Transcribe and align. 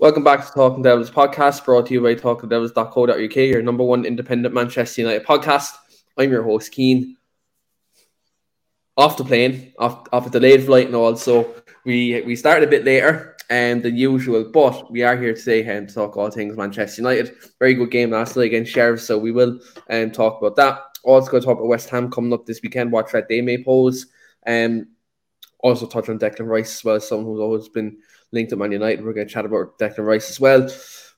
Welcome 0.00 0.24
back 0.24 0.46
to 0.46 0.52
Talking 0.54 0.82
Devils 0.82 1.10
podcast, 1.10 1.62
brought 1.66 1.84
to 1.88 1.92
you 1.92 2.00
by 2.00 2.14
talkingdevils.co.uk, 2.14 3.36
your 3.36 3.60
number 3.60 3.84
one 3.84 4.06
independent 4.06 4.54
Manchester 4.54 5.02
United 5.02 5.26
podcast. 5.26 5.72
I'm 6.16 6.32
your 6.32 6.42
host, 6.42 6.72
Keen. 6.72 7.18
Off 8.96 9.18
the 9.18 9.24
plane, 9.24 9.74
off, 9.78 10.06
off 10.10 10.26
a 10.26 10.30
delayed 10.30 10.64
flight 10.64 10.86
and 10.86 10.94
all, 10.94 11.16
so 11.16 11.54
we 11.84 12.22
we 12.22 12.34
started 12.34 12.66
a 12.66 12.70
bit 12.70 12.86
later 12.86 13.36
um, 13.50 13.82
than 13.82 13.94
usual, 13.94 14.50
but 14.50 14.90
we 14.90 15.02
are 15.02 15.18
here 15.18 15.34
today 15.34 15.76
um, 15.76 15.86
to 15.86 15.92
talk 15.92 16.16
all 16.16 16.30
things 16.30 16.56
Manchester 16.56 17.02
United. 17.02 17.36
Very 17.58 17.74
good 17.74 17.90
game 17.90 18.12
last 18.12 18.38
night 18.38 18.46
against 18.46 18.72
Sheriff, 18.72 19.02
so 19.02 19.18
we 19.18 19.32
will 19.32 19.60
um, 19.90 20.10
talk 20.12 20.40
about 20.40 20.56
that. 20.56 20.80
Also, 21.04 21.30
going 21.30 21.42
to 21.42 21.46
talk 21.46 21.58
about 21.58 21.68
West 21.68 21.90
Ham 21.90 22.10
coming 22.10 22.32
up 22.32 22.46
this 22.46 22.62
weekend, 22.62 22.90
what 22.90 23.10
threat 23.10 23.28
they 23.28 23.42
may 23.42 23.62
pose. 23.62 24.06
Um, 24.46 24.92
also, 25.58 25.86
touch 25.86 26.08
on 26.08 26.18
Declan 26.18 26.48
Rice 26.48 26.78
as 26.78 26.84
well, 26.84 27.00
someone 27.00 27.26
who's 27.26 27.42
always 27.42 27.68
been 27.68 27.98
linked 28.32 28.50
to 28.50 28.56
Man 28.56 28.72
United. 28.72 29.04
We're 29.04 29.12
going 29.12 29.26
to 29.26 29.32
chat 29.32 29.44
about 29.44 29.78
Declan 29.78 30.06
Rice 30.06 30.30
as 30.30 30.40
well. 30.40 30.60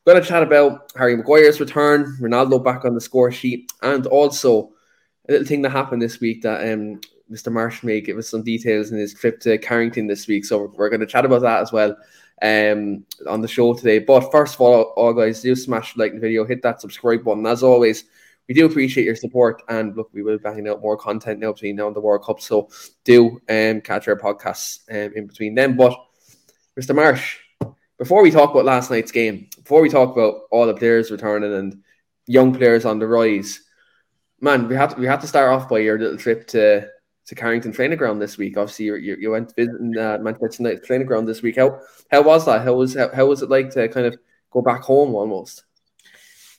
We're 0.05 0.15
going 0.15 0.23
to 0.23 0.29
chat 0.29 0.43
about 0.43 0.91
Harry 0.97 1.17
Maguire's 1.17 1.61
return, 1.61 2.17
Ronaldo 2.21 2.63
back 2.63 2.85
on 2.85 2.95
the 2.95 3.01
score 3.01 3.31
sheet, 3.31 3.73
and 3.83 4.07
also 4.07 4.73
a 5.29 5.33
little 5.33 5.47
thing 5.47 5.63
that 5.63 5.71
happened 5.71 6.03
this 6.03 6.21
week 6.21 6.43
that 6.43 6.73
um, 6.73 7.01
Mr. 7.31 7.53
Marsh 7.53 7.83
may 7.83 8.01
give 8.01 8.19
us 8.19 8.29
some 8.29 8.43
details 8.43 8.91
in 8.91 8.99
his 8.99 9.15
trip 9.15 9.41
to 9.41 9.59
Carrington 9.59 10.07
this 10.07 10.27
week. 10.27 10.45
So 10.45 10.73
we're, 10.77 10.91
going 10.91 11.01
to 11.01 11.07
chat 11.07 11.25
about 11.25 11.43
that 11.43 11.63
as 11.63 11.73
well 11.73 11.97
um, 12.43 13.05
on 13.29 13.41
the 13.41 13.49
show 13.49 13.75
today. 13.75 14.01
But 14.01 14.33
first 14.33 14.55
of 14.55 14.61
all, 14.61 14.93
all 14.97 15.13
guys, 15.13 15.41
do 15.41 15.55
smash 15.55 15.97
like 15.97 16.15
the 16.15 16.21
video, 16.21 16.45
hit 16.45 16.63
that 16.63 16.81
subscribe 16.81 17.25
button. 17.25 17.47
As 17.47 17.63
always, 17.63 18.05
we 18.49 18.55
do 18.55 18.67
appreciate 18.67 19.05
your 19.05 19.17
support, 19.17 19.63
and 19.69 19.97
look, 19.97 20.11
we 20.13 20.23
will 20.23 20.37
be 20.37 20.43
banging 20.43 20.69
out 20.69 20.83
more 20.83 20.97
content 20.97 21.39
now 21.39 21.53
between 21.53 21.77
now 21.77 21.87
and 21.87 21.95
the 21.95 22.01
World 22.01 22.25
Cup. 22.25 22.41
So 22.41 22.69
do 23.05 23.41
um, 23.49 23.81
catch 23.81 24.09
our 24.09 24.17
podcasts 24.17 24.81
um, 24.91 25.13
in 25.15 25.27
between 25.27 25.55
them. 25.55 25.77
But 25.77 25.97
Mr. 26.79 26.95
Marsh, 26.95 27.39
before 27.99 28.23
we 28.23 28.31
talk 28.31 28.51
about 28.51 28.65
last 28.65 28.91
night's 28.91 29.13
game, 29.13 29.49
before 29.63 29.83
we 29.83 29.91
talk 29.91 30.13
about 30.13 30.43
all 30.51 30.67
the 30.67 30.75
players 30.75 31.11
returning 31.11 31.53
and 31.53 31.83
young 32.27 32.55
players 32.55 32.85
on 32.85 32.99
the 32.99 33.07
rise, 33.07 33.61
man, 34.41 34.69
we 34.69 34.75
had 34.75 34.91
to, 34.91 34.97
we 34.97 35.07
had 35.07 35.21
to 35.21 35.27
start 35.27 35.53
off 35.53 35.69
by 35.69 35.79
your 35.79 35.99
little 35.99 36.17
trip 36.17 36.47
to 36.49 36.89
to 37.25 37.35
Carrington 37.37 37.73
training 37.73 37.99
ground 37.99 38.21
this 38.21 38.37
week. 38.37 38.57
Obviously, 38.57 38.87
you, 38.87 38.97
you, 38.97 39.17
you 39.21 39.31
went 39.31 39.55
visiting 39.55 39.97
uh, 39.97 40.19
Manchester 40.21 40.65
United 40.65 40.83
training 40.83 41.07
ground 41.07 41.29
this 41.29 41.43
week. 41.43 41.57
How 41.57 41.81
how 42.11 42.23
was 42.23 42.47
that? 42.47 42.63
How 42.63 42.75
was 42.75 42.95
how, 42.95 43.11
how 43.15 43.27
was 43.27 43.43
it 43.43 43.51
like 43.51 43.71
to 43.71 43.89
kind 43.89 44.07
of 44.07 44.17
go 44.51 44.63
back 44.63 44.83
home 44.83 45.15
almost? 45.15 45.65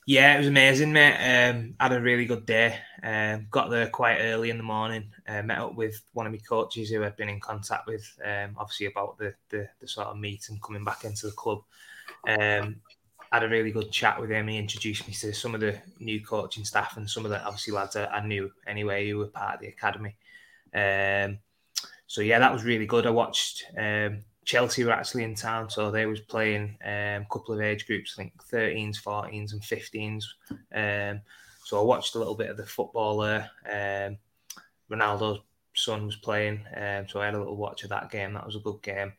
Yeah, 0.06 0.34
it 0.34 0.38
was 0.38 0.48
amazing, 0.48 0.92
mate. 0.92 1.16
Um, 1.16 1.74
had 1.80 1.92
a 1.92 2.00
really 2.00 2.26
good 2.26 2.44
day. 2.44 2.78
Um, 3.02 3.46
got 3.50 3.70
there 3.70 3.88
quite 3.88 4.18
early 4.18 4.50
in 4.50 4.58
the 4.58 4.62
morning. 4.62 5.10
Uh, 5.26 5.42
met 5.42 5.58
up 5.58 5.74
with 5.74 6.02
one 6.12 6.26
of 6.26 6.32
my 6.32 6.38
coaches 6.38 6.90
who 6.90 7.02
I'd 7.02 7.16
been 7.16 7.30
in 7.30 7.40
contact 7.40 7.86
with, 7.86 8.06
um, 8.22 8.54
obviously 8.58 8.86
about 8.86 9.16
the, 9.16 9.34
the, 9.48 9.66
the 9.80 9.88
sort 9.88 10.08
of 10.08 10.18
meet 10.18 10.48
and 10.50 10.62
coming 10.62 10.84
back 10.84 11.04
into 11.04 11.26
the 11.26 11.32
club. 11.32 11.62
Um, 12.28 12.76
had 13.32 13.44
a 13.44 13.48
really 13.48 13.70
good 13.72 13.90
chat 13.90 14.20
with 14.20 14.30
him. 14.30 14.46
He 14.48 14.58
introduced 14.58 15.08
me 15.08 15.14
to 15.14 15.32
some 15.32 15.54
of 15.54 15.62
the 15.62 15.78
new 15.98 16.22
coaching 16.22 16.64
staff 16.66 16.98
and 16.98 17.08
some 17.08 17.24
of 17.24 17.30
the 17.30 17.42
obviously 17.42 17.72
lads 17.72 17.96
I, 17.96 18.04
I 18.06 18.26
knew 18.26 18.52
anyway 18.66 19.08
who 19.08 19.18
were 19.18 19.26
part 19.26 19.54
of 19.54 19.60
the 19.60 19.68
academy. 19.68 20.16
Um, 20.74 21.38
so 22.06 22.20
yeah, 22.20 22.38
that 22.40 22.52
was 22.52 22.62
really 22.62 22.86
good. 22.86 23.06
I 23.06 23.10
watched 23.10 23.64
um, 23.76 24.24
Chelsea 24.44 24.84
were 24.84 24.92
actually 24.92 25.24
in 25.24 25.34
town, 25.34 25.70
so 25.70 25.90
they 25.90 26.06
was 26.06 26.20
playing 26.20 26.76
um, 26.84 27.22
a 27.22 27.26
couple 27.30 27.54
of 27.54 27.60
age 27.60 27.86
groups, 27.86 28.14
I 28.16 28.22
think 28.22 28.32
13s, 28.52 29.02
14s, 29.02 29.52
and 29.52 29.62
15s. 29.62 30.24
Um, 30.74 31.20
so 31.64 31.80
I 31.80 31.84
watched 31.84 32.14
a 32.14 32.18
little 32.18 32.34
bit 32.34 32.50
of 32.50 32.56
the 32.56 32.66
football 32.66 33.18
there. 33.18 33.50
Um, 33.66 34.18
Ronaldo's 34.90 35.40
son 35.74 36.06
was 36.06 36.16
playing, 36.16 36.60
um, 36.76 37.08
so 37.08 37.20
I 37.20 37.26
had 37.26 37.34
a 37.34 37.38
little 37.38 37.56
watch 37.56 37.84
of 37.84 37.90
that 37.90 38.10
game. 38.10 38.34
That 38.34 38.46
was 38.46 38.56
a 38.56 38.60
good 38.60 38.82
game. 38.82 39.12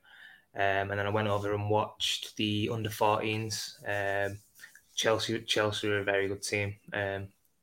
Um, 0.55 0.91
and 0.91 0.91
then 0.91 1.07
I 1.07 1.09
went 1.09 1.27
over 1.27 1.53
and 1.53 1.69
watched 1.69 2.37
the 2.37 2.69
under 2.71 2.89
14s. 2.89 4.29
Um, 4.29 4.37
Chelsea, 4.93 5.39
Chelsea 5.41 5.89
were 5.89 5.99
a 5.99 6.03
very 6.03 6.27
good 6.27 6.43
team. 6.43 6.75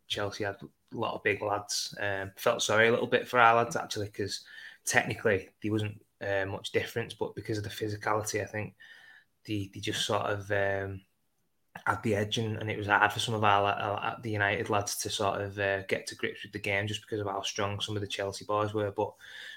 Chelsea 0.08 0.44
had 0.44 0.56
a 0.56 0.96
lot 0.96 1.14
of 1.14 1.22
big 1.22 1.40
lads. 1.40 1.94
felt 2.36 2.60
sorry 2.60 2.88
a 2.88 2.90
little 2.90 3.06
bit 3.06 3.26
for 3.26 3.38
our 3.38 3.54
lads 3.56 3.76
actually 3.76 4.06
because 4.06 4.40
technically 4.84 5.48
there 5.62 5.72
wasn't 5.72 6.01
uh, 6.22 6.46
much 6.46 6.72
difference, 6.72 7.14
but 7.14 7.34
because 7.34 7.58
of 7.58 7.64
the 7.64 7.70
physicality, 7.70 8.42
I 8.42 8.46
think 8.46 8.74
they, 9.46 9.70
they 9.72 9.80
just 9.80 10.04
sort 10.04 10.22
of 10.22 10.50
um, 10.50 11.00
had 11.86 12.02
the 12.02 12.14
edge, 12.14 12.38
and, 12.38 12.58
and, 12.58 12.70
it 12.70 12.78
was 12.78 12.86
hard 12.86 13.12
for 13.12 13.20
some 13.20 13.34
of 13.34 13.44
our 13.44 13.68
uh, 13.68 14.16
the 14.22 14.30
United 14.30 14.70
lads 14.70 14.96
to 14.98 15.10
sort 15.10 15.40
of 15.40 15.58
uh, 15.58 15.82
get 15.82 16.06
to 16.06 16.16
grips 16.16 16.42
with 16.42 16.52
the 16.52 16.58
game 16.58 16.86
just 16.86 17.02
because 17.02 17.20
of 17.20 17.26
how 17.26 17.42
strong 17.42 17.80
some 17.80 17.96
of 17.96 18.02
the 18.02 18.08
Chelsea 18.08 18.44
boys 18.44 18.74
were. 18.74 18.92
But 18.96 19.12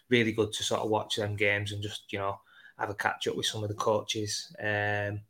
really 0.09 0.31
good 0.31 0.51
to 0.53 0.63
sort 0.63 0.81
of 0.81 0.89
watch 0.89 1.15
them 1.15 1.35
games 1.35 1.71
and 1.71 1.81
just 1.81 2.11
you 2.11 2.19
know 2.19 2.39
have 2.77 2.89
a 2.89 2.95
catch 2.95 3.27
up 3.27 3.35
with 3.35 3.45
some 3.45 3.63
of 3.63 3.69
the 3.69 3.75
coaches. 3.75 4.53
Um, 4.59 5.21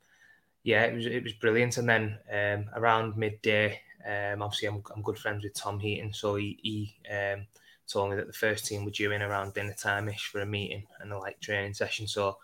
yeah, 0.64 0.84
it 0.86 0.96
was 0.96 1.06
it 1.06 1.24
was 1.24 1.34
brilliant. 1.34 1.78
And 1.78 1.90
then 1.90 2.18
um, 2.32 2.66
around 2.76 3.18
midday, 3.18 3.80
um, 4.06 4.42
obviously 4.42 4.68
I'm, 4.68 4.82
I'm 4.96 5.02
good 5.02 5.18
friends 5.18 5.44
with 5.44 5.54
Tom 5.54 5.80
Heaton, 5.80 6.14
so 6.14 6.36
he, 6.36 6.60
he 6.62 6.96
um, 7.14 7.46
told 7.88 8.10
me 8.10 8.16
that 8.18 8.28
the 8.28 8.34
first 8.34 8.66
team 8.66 8.86
were 8.86 8.92
due 8.92 9.12
in 9.12 9.22
around 9.22 9.54
dinner 9.54 9.74
time 9.74 10.10
ish 10.10 10.28
for 10.28 10.42
a 10.42 10.46
meeting 10.46 10.84
and 11.00 11.12
a 11.12 11.18
like 11.18 11.40
training 11.40 11.74
session. 11.74 12.08
So 12.08 12.38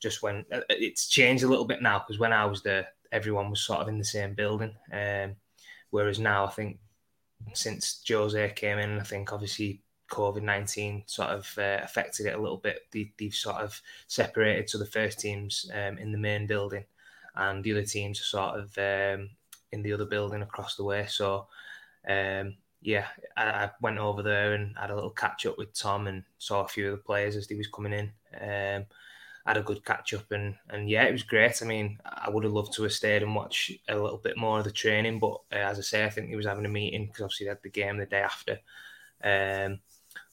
just 0.00 0.22
when 0.22 0.44
uh, 0.52 0.60
it's 0.68 1.08
changed 1.08 1.44
a 1.44 1.48
little 1.48 1.64
bit 1.64 1.82
now 1.82 1.98
because 1.98 2.18
when 2.18 2.32
I 2.32 2.44
was 2.46 2.62
there, 2.62 2.88
everyone 3.12 3.50
was 3.50 3.60
sort 3.60 3.80
of 3.80 3.88
in 3.88 3.98
the 3.98 4.04
same 4.04 4.34
building. 4.34 4.74
Um, 4.92 5.36
whereas 5.90 6.18
now, 6.18 6.46
I 6.46 6.50
think 6.50 6.78
since 7.54 8.02
Jose 8.08 8.52
came 8.54 8.78
in, 8.78 8.98
I 8.98 9.04
think 9.04 9.32
obviously 9.32 9.82
COVID 10.10 10.42
19 10.42 11.04
sort 11.06 11.30
of 11.30 11.58
uh, 11.58 11.80
affected 11.82 12.26
it 12.26 12.34
a 12.34 12.40
little 12.40 12.56
bit. 12.56 12.86
They, 12.92 13.12
have 13.20 13.34
sort 13.34 13.56
of 13.56 13.80
separated. 14.06 14.70
So 14.70 14.78
the 14.78 14.86
first 14.86 15.20
team's 15.20 15.70
um, 15.72 15.98
in 15.98 16.12
the 16.12 16.18
main 16.18 16.46
building 16.46 16.84
and 17.36 17.62
the 17.62 17.72
other 17.72 17.84
teams 17.84 18.20
are 18.20 18.24
sort 18.24 18.60
of 18.60 18.78
um, 18.78 19.30
in 19.72 19.82
the 19.82 19.92
other 19.92 20.06
building 20.06 20.42
across 20.42 20.76
the 20.76 20.84
way. 20.84 21.06
So 21.08 21.46
um, 22.08 22.56
yeah, 22.80 23.06
I, 23.36 23.70
went 23.80 23.98
over 23.98 24.22
there 24.22 24.54
and 24.54 24.76
had 24.76 24.90
a 24.90 24.94
little 24.94 25.10
catch 25.10 25.46
up 25.46 25.58
with 25.58 25.74
Tom 25.74 26.06
and 26.06 26.22
saw 26.38 26.64
a 26.64 26.68
few 26.68 26.86
of 26.92 26.98
the 26.98 27.04
players 27.04 27.36
as 27.36 27.48
he 27.48 27.56
was 27.56 27.66
coming 27.66 27.92
in. 27.92 28.12
Um, 28.40 28.86
had 29.46 29.56
a 29.56 29.62
good 29.62 29.82
catch 29.82 30.12
up 30.12 30.30
and 30.30 30.54
and 30.68 30.90
yeah, 30.90 31.04
it 31.04 31.12
was 31.12 31.22
great. 31.22 31.62
I 31.62 31.64
mean, 31.64 31.98
I 32.04 32.28
would 32.28 32.44
have 32.44 32.52
loved 32.52 32.74
to 32.74 32.82
have 32.82 32.92
stayed 32.92 33.22
and 33.22 33.34
watch 33.34 33.72
a 33.88 33.96
little 33.96 34.18
bit 34.18 34.36
more 34.36 34.58
of 34.58 34.64
the 34.64 34.70
training, 34.70 35.18
but 35.18 35.40
uh, 35.52 35.56
as 35.56 35.78
I 35.78 35.82
say, 35.82 36.04
I 36.04 36.10
think 36.10 36.28
he 36.28 36.36
was 36.36 36.46
having 36.46 36.66
a 36.66 36.68
meeting 36.68 37.06
because 37.06 37.22
obviously 37.22 37.46
they 37.46 37.50
had 37.50 37.62
the 37.62 37.70
game 37.70 37.96
the 37.96 38.06
day 38.06 38.20
after. 38.20 38.58
Um, 39.24 39.80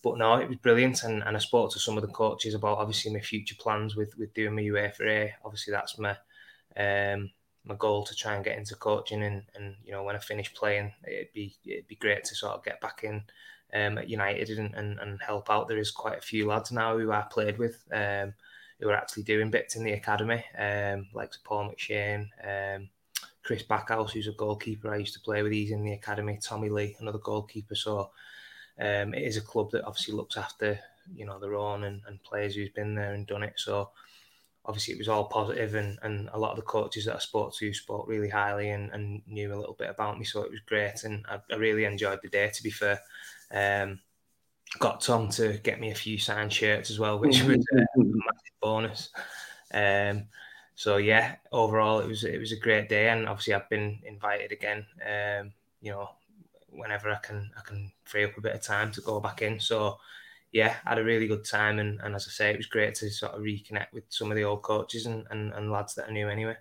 but 0.03 0.17
no, 0.17 0.35
it 0.35 0.49
was 0.49 0.57
brilliant, 0.57 1.03
and, 1.03 1.23
and 1.23 1.35
I 1.35 1.39
spoke 1.39 1.71
to 1.71 1.79
some 1.79 1.97
of 1.97 2.03
the 2.03 2.13
coaches 2.13 2.53
about 2.53 2.77
obviously 2.77 3.11
my 3.11 3.21
future 3.21 3.55
plans 3.57 3.95
with 3.95 4.15
with 4.17 4.33
doing 4.33 4.53
my 4.53 4.61
UEFA 4.61 5.31
Obviously, 5.43 5.71
that's 5.71 5.97
my 5.97 6.15
um, 6.77 7.31
my 7.65 7.75
goal 7.75 8.03
to 8.03 8.15
try 8.15 8.35
and 8.35 8.45
get 8.45 8.57
into 8.57 8.75
coaching 8.75 9.23
and, 9.23 9.43
and 9.55 9.75
you 9.83 9.91
know 9.91 10.03
when 10.03 10.15
I 10.15 10.19
finish 10.19 10.53
playing 10.53 10.91
it'd 11.07 11.33
be 11.33 11.55
it'd 11.65 11.87
be 11.87 11.95
great 11.95 12.23
to 12.25 12.35
sort 12.35 12.53
of 12.53 12.63
get 12.63 12.79
back 12.81 13.03
in 13.03 13.23
um, 13.73 13.97
at 13.97 14.09
United 14.09 14.57
and, 14.57 14.73
and, 14.75 14.99
and 14.99 15.21
help 15.21 15.49
out. 15.49 15.67
There 15.67 15.77
is 15.77 15.91
quite 15.91 16.17
a 16.17 16.21
few 16.21 16.47
lads 16.47 16.71
now 16.71 16.97
who 16.97 17.11
I 17.11 17.21
played 17.21 17.57
with 17.57 17.83
um, 17.91 18.33
who 18.79 18.89
are 18.89 18.95
actually 18.95 19.23
doing 19.23 19.49
bits 19.49 19.75
in 19.75 19.83
the 19.83 19.93
academy, 19.93 20.43
um, 20.57 21.07
like 21.13 21.31
Paul 21.43 21.71
McShane, 21.71 22.27
um, 22.43 22.89
Chris 23.43 23.63
Backhouse, 23.63 24.11
who's 24.11 24.27
a 24.27 24.33
goalkeeper 24.33 24.93
I 24.93 24.97
used 24.97 25.13
to 25.13 25.19
play 25.21 25.43
with. 25.43 25.51
He's 25.51 25.71
in 25.71 25.83
the 25.83 25.93
academy. 25.93 26.39
Tommy 26.41 26.69
Lee, 26.69 26.95
another 26.99 27.19
goalkeeper. 27.19 27.75
So 27.75 28.11
um, 28.79 29.13
it 29.13 29.23
is 29.23 29.37
a 29.37 29.41
club 29.41 29.71
that 29.71 29.85
obviously 29.85 30.13
looks 30.13 30.37
after 30.37 30.79
you 31.15 31.25
know 31.25 31.39
their 31.39 31.55
own 31.55 31.83
and, 31.83 32.01
and 32.07 32.23
players 32.23 32.55
who's 32.55 32.69
been 32.69 32.95
there 32.95 33.13
and 33.13 33.27
done 33.27 33.43
it. 33.43 33.53
So 33.57 33.91
obviously 34.65 34.93
it 34.93 34.97
was 34.97 35.09
all 35.09 35.25
positive 35.25 35.75
and, 35.75 35.97
and 36.01 36.29
a 36.33 36.39
lot 36.39 36.51
of 36.51 36.57
the 36.57 36.63
coaches 36.63 37.05
that 37.05 37.15
I 37.15 37.19
spoke 37.19 37.55
to 37.55 37.73
spoke 37.73 38.07
really 38.07 38.29
highly 38.29 38.69
and, 38.69 38.91
and 38.91 39.21
knew 39.27 39.53
a 39.53 39.57
little 39.57 39.75
bit 39.77 39.89
about 39.89 40.17
me 40.17 40.25
so 40.25 40.41
it 40.41 40.51
was 40.51 40.59
great 40.61 41.03
and 41.03 41.25
I, 41.29 41.39
I 41.51 41.55
really 41.55 41.85
enjoyed 41.85 42.19
the 42.21 42.29
day 42.29 42.49
to 42.53 42.63
be 42.63 42.71
fair. 42.71 42.99
Um, 43.51 43.99
got 44.79 45.01
Tom 45.01 45.29
to 45.29 45.59
get 45.63 45.79
me 45.79 45.91
a 45.91 45.95
few 45.95 46.17
signed 46.17 46.51
shirts 46.51 46.89
as 46.89 46.99
well 46.99 47.19
which 47.19 47.41
was 47.43 47.65
a, 47.73 47.85
massive 47.95 48.59
bonus. 48.61 49.09
Um, 49.73 50.25
so 50.75 50.97
yeah 50.97 51.35
overall 51.51 51.99
it 51.99 52.07
was 52.07 52.23
it 52.23 52.39
was 52.39 52.51
a 52.51 52.59
great 52.59 52.89
day 52.89 53.09
and 53.09 53.29
obviously 53.29 53.53
I've 53.53 53.69
been 53.69 53.99
invited 54.03 54.51
again 54.51 54.85
um, 55.05 55.53
you 55.81 55.91
know 55.91 56.09
whenever 56.77 57.09
I 57.09 57.17
can 57.17 57.51
I 57.57 57.61
can 57.61 57.91
free 58.03 58.25
up 58.25 58.37
a 58.37 58.41
bit 58.41 58.55
of 58.55 58.61
time 58.61 58.91
to 58.93 59.01
go 59.01 59.19
back 59.19 59.41
in. 59.41 59.59
So 59.59 59.97
yeah, 60.55 60.75
had 60.85 60.99
a 60.99 61.03
really 61.03 61.27
good 61.27 61.43
time. 61.43 61.79
And, 61.79 61.99
and 61.99 62.15
as 62.15 62.27
I 62.29 62.31
say, 62.31 62.49
it 62.49 62.57
was 62.57 62.65
great 62.65 62.95
to 62.95 63.09
sort 63.09 63.33
of 63.33 63.41
reconnect 63.41 63.91
with 63.91 64.05
some 64.07 64.31
of 64.31 64.37
the 64.37 64.45
old 64.45 64.61
coaches 64.61 65.05
and, 65.05 65.27
and, 65.29 65.53
and 65.53 65.69
lads 65.69 65.95
that 65.95 66.07
I 66.07 66.13
knew 66.13 66.29
anyway. 66.29 66.55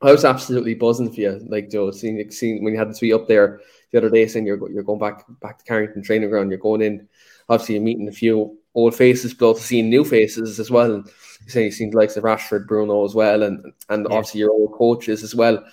I 0.00 0.12
was 0.12 0.24
absolutely 0.24 0.76
buzzing 0.76 1.12
for 1.12 1.20
you, 1.20 1.44
like 1.48 1.68
Joe. 1.68 1.90
Seeing, 1.90 2.30
seeing 2.30 2.62
when 2.62 2.74
you 2.74 2.78
had 2.78 2.88
the 2.88 2.94
tweet 2.96 3.12
up 3.14 3.26
there 3.26 3.60
the 3.90 3.98
other 3.98 4.10
day 4.10 4.28
saying 4.28 4.46
you're 4.46 4.70
you're 4.70 4.84
going 4.84 5.00
back 5.00 5.24
back 5.40 5.58
to 5.58 5.64
Carrington 5.64 6.02
training 6.02 6.28
ground, 6.30 6.50
you're 6.50 6.60
going 6.60 6.82
in. 6.82 7.08
Obviously, 7.48 7.74
you're 7.74 7.84
meeting 7.84 8.06
a 8.06 8.12
few 8.12 8.56
old 8.74 8.94
faces, 8.94 9.34
but 9.34 9.46
also 9.46 9.62
seeing 9.62 9.88
new 9.88 10.04
faces 10.04 10.60
as 10.60 10.70
well. 10.70 10.94
And 10.94 11.06
you 11.44 11.50
say 11.50 11.64
you 11.64 11.70
seen 11.72 11.90
the 11.90 11.96
likes 11.96 12.16
of 12.16 12.24
Rashford, 12.24 12.68
Bruno 12.68 13.04
as 13.04 13.14
well, 13.14 13.42
and 13.42 13.72
and 13.88 14.06
yeah. 14.08 14.16
obviously 14.16 14.40
your 14.40 14.52
old 14.52 14.74
coaches 14.74 15.24
as 15.24 15.34
well. 15.34 15.64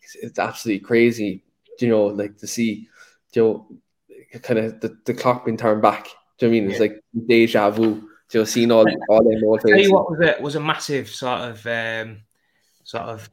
It's, 0.00 0.14
it's, 0.14 0.38
absolutely 0.38 0.86
crazy, 0.86 1.42
you 1.80 1.88
know, 1.88 2.06
like 2.06 2.38
to 2.38 2.46
see, 2.46 2.88
you 3.34 3.42
know, 3.42 3.66
kind 4.42 4.60
of 4.60 4.80
the, 4.80 4.96
the 5.04 5.14
clock 5.14 5.44
being 5.44 5.56
turned 5.56 5.82
back 5.82 6.08
do 6.42 6.50
you 6.50 6.52
know 6.52 6.56
I 6.56 6.60
mean? 6.60 6.70
It's 6.70 6.80
yeah. 6.80 6.86
like 6.86 7.04
deja 7.26 7.70
vu. 7.70 8.08
Just 8.30 8.54
seeing 8.54 8.70
all 8.70 8.86
all 9.08 9.22
them 9.22 9.44
old 9.44 9.60
Tell 9.60 9.78
you 9.78 9.92
what 9.92 10.10
was 10.10 10.20
it 10.20 10.40
was 10.40 10.54
a 10.56 10.60
massive 10.60 11.08
sort 11.08 11.40
of 11.42 11.66
um, 11.66 12.22
sort 12.84 13.04
of 13.04 13.28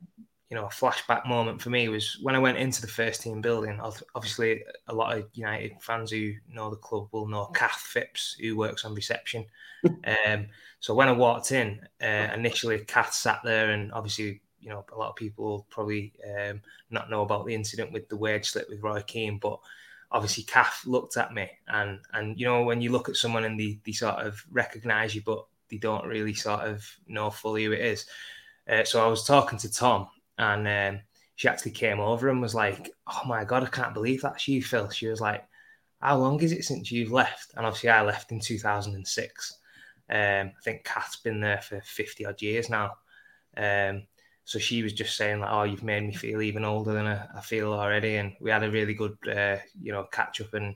you 0.50 0.58
know, 0.58 0.66
a 0.66 0.70
flashback 0.70 1.28
moment 1.28 1.62
for 1.62 1.70
me 1.70 1.90
was 1.90 2.18
when 2.24 2.34
I 2.34 2.40
went 2.40 2.58
into 2.58 2.82
the 2.82 2.88
first 2.88 3.22
team 3.22 3.40
building. 3.40 3.80
Obviously, 4.16 4.64
a 4.88 4.94
lot 4.94 5.16
of 5.16 5.28
United 5.34 5.74
fans 5.80 6.10
who 6.10 6.34
know 6.52 6.72
the 6.72 6.76
club 6.76 7.08
will 7.12 7.28
know 7.28 7.46
Kath 7.46 7.80
Phipps, 7.80 8.36
who 8.42 8.58
works 8.58 8.84
on 8.84 8.96
reception. 8.96 9.46
um, 9.86 10.48
so 10.80 10.96
when 10.96 11.08
I 11.08 11.12
walked 11.12 11.52
in, 11.52 11.80
uh, 12.02 12.30
initially 12.34 12.80
Kath 12.80 13.14
sat 13.14 13.42
there, 13.44 13.70
and 13.70 13.94
obviously, 13.94 14.42
you 14.60 14.70
know, 14.70 14.84
a 14.92 14.98
lot 14.98 15.12
of 15.12 15.16
people 15.16 15.68
probably 15.70 16.14
um, 16.28 16.62
not 16.90 17.12
know 17.12 17.22
about 17.22 17.46
the 17.46 17.54
incident 17.54 17.92
with 17.92 18.10
the 18.10 18.18
wage 18.18 18.50
slip 18.50 18.68
with 18.70 18.82
Roy 18.82 19.02
Keane, 19.04 19.38
but 19.38 19.60
obviously 20.12 20.44
Kath 20.44 20.86
looked 20.86 21.18
at 21.18 21.34
me, 21.34 21.50
and 21.68 22.00
and 22.14 22.40
you 22.40 22.46
know, 22.46 22.64
when 22.64 22.82
you 22.82 22.92
look 22.92 23.10
at 23.10 23.16
someone 23.16 23.46
and 23.46 23.60
they, 23.60 23.80
they 23.86 23.92
sort 23.92 24.16
of 24.26 24.42
recognise 24.52 25.16
you, 25.16 25.22
but 25.26 25.46
they 25.70 25.78
don't 25.78 26.06
really 26.06 26.34
sort 26.34 26.62
of 26.62 26.86
know 27.08 27.30
fully 27.30 27.66
who 27.66 27.72
it 27.72 27.82
is. 27.82 28.06
Uh, 28.68 28.84
so 28.84 29.04
I 29.04 29.08
was 29.08 29.26
talking 29.26 29.60
to 29.60 29.72
Tom, 29.72 30.08
and 30.38 30.68
um, 30.68 31.02
she 31.36 31.48
actually 31.48 31.72
came 31.72 32.00
over 32.00 32.30
and 32.30 32.42
was 32.42 32.56
like, 32.56 32.92
"Oh 33.08 33.22
my 33.26 33.44
god, 33.44 33.64
I 33.64 33.68
can't 33.68 33.94
believe 33.94 34.22
that's 34.22 34.48
you, 34.48 34.62
Phil." 34.64 34.90
She 34.90 35.08
was 35.08 35.22
like, 35.22 35.46
"How 36.02 36.18
long 36.18 36.42
is 36.42 36.52
it 36.52 36.66
since 36.66 36.92
you've 36.92 37.12
left?" 37.12 37.54
And 37.56 37.66
obviously, 37.66 37.90
I 37.90 38.02
left 38.04 38.32
in 38.32 38.40
2006. 38.40 39.58
Um, 40.12 40.18
I 40.18 40.52
think 40.64 40.84
Kath's 40.84 41.18
been 41.18 41.40
there 41.40 41.62
for 41.62 41.82
50 41.82 42.26
odd 42.26 42.42
years 42.42 42.70
now. 42.70 42.98
Um, 43.56 44.04
so 44.50 44.58
she 44.58 44.82
was 44.82 44.94
just 44.94 45.16
saying 45.16 45.42
like, 45.42 45.52
"Oh, 45.52 45.62
you've 45.64 45.84
made 45.84 46.04
me 46.04 46.12
feel 46.16 46.42
even 46.42 46.66
older 46.66 46.92
than 46.92 47.06
I, 47.06 47.28
I 47.36 47.42
feel 47.42 47.72
already." 47.72 48.16
And 48.16 48.34
we 48.42 48.50
had 48.50 48.64
a 48.64 48.72
really 48.72 48.96
good, 48.96 49.16
uh, 49.32 49.58
you 49.80 49.92
know, 49.92 50.06
catch 50.12 50.42
up. 50.42 50.56
And 50.56 50.76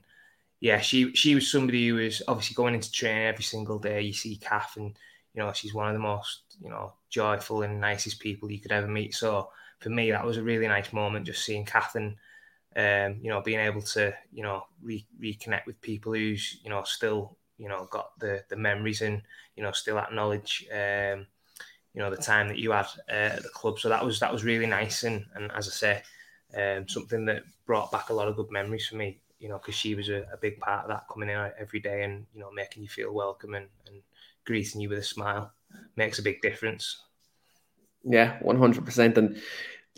yeah, 0.60 0.78
she 0.80 1.12
she 1.14 1.34
was 1.34 1.50
somebody 1.50 1.88
who 1.88 1.96
was 1.96 2.22
obviously 2.28 2.54
going 2.54 2.74
into 2.74 2.92
training 2.92 3.26
every 3.26 3.42
single 3.42 3.80
day. 3.80 4.02
You 4.02 4.12
see 4.12 4.36
Kath, 4.36 4.76
and 4.76 4.96
you 5.34 5.42
know, 5.42 5.52
she's 5.52 5.74
one 5.74 5.88
of 5.88 5.94
the 5.94 5.98
most, 5.98 6.42
you 6.62 6.70
know, 6.70 6.92
joyful 7.10 7.62
and 7.62 7.80
nicest 7.80 8.20
people 8.20 8.48
you 8.48 8.60
could 8.60 8.70
ever 8.70 8.86
meet. 8.86 9.12
So 9.12 9.50
for 9.80 9.90
me, 9.90 10.12
that 10.12 10.24
was 10.24 10.36
a 10.36 10.44
really 10.44 10.68
nice 10.68 10.92
moment 10.92 11.26
just 11.26 11.44
seeing 11.44 11.64
Catherine, 11.64 12.16
um, 12.76 13.18
you 13.22 13.30
know, 13.30 13.40
being 13.42 13.58
able 13.60 13.82
to, 13.82 14.14
you 14.32 14.44
know, 14.44 14.62
re- 14.80 15.08
reconnect 15.20 15.66
with 15.66 15.80
people 15.80 16.14
who's, 16.14 16.60
you 16.62 16.70
know, 16.70 16.84
still, 16.84 17.36
you 17.58 17.68
know, 17.68 17.88
got 17.90 18.18
the 18.20 18.44
the 18.50 18.56
memories 18.56 19.02
and, 19.02 19.22
you 19.56 19.64
know, 19.64 19.72
still 19.72 19.98
acknowledge, 19.98 20.64
um, 20.72 21.26
you 21.94 22.00
know, 22.00 22.10
the 22.10 22.16
time 22.16 22.48
that 22.48 22.58
you 22.58 22.72
had 22.72 22.86
uh, 23.08 23.36
at 23.36 23.42
the 23.42 23.48
club. 23.48 23.78
So 23.78 23.88
that 23.88 24.04
was 24.04 24.20
that 24.20 24.32
was 24.32 24.44
really 24.44 24.66
nice 24.66 25.04
and 25.04 25.24
and 25.34 25.50
as 25.52 25.68
I 25.68 25.70
say, 25.70 26.02
um, 26.56 26.88
something 26.88 27.24
that 27.26 27.44
brought 27.66 27.92
back 27.92 28.10
a 28.10 28.14
lot 28.14 28.28
of 28.28 28.36
good 28.36 28.50
memories 28.50 28.86
for 28.86 28.96
me. 28.96 29.20
You 29.38 29.48
know, 29.48 29.58
because 29.58 29.74
she 29.74 29.94
was 29.94 30.08
a, 30.08 30.24
a, 30.32 30.38
big 30.40 30.58
part 30.58 30.84
of 30.84 30.88
that 30.88 31.04
coming 31.12 31.28
in 31.28 31.50
every 31.58 31.80
day 31.80 32.04
and 32.04 32.24
you 32.32 32.40
know 32.40 32.50
making 32.50 32.82
you 32.82 32.88
feel 32.88 33.12
welcome 33.12 33.54
and, 33.54 33.66
and 33.86 34.00
greeting 34.46 34.80
you 34.80 34.88
with 34.88 34.98
a 34.98 35.02
smile 35.02 35.52
makes 35.96 36.18
a 36.18 36.22
big 36.22 36.40
difference. 36.40 37.02
Yeah, 38.04 38.38
one 38.40 38.58
hundred 38.58 38.84
percent. 38.84 39.18
And 39.18 39.40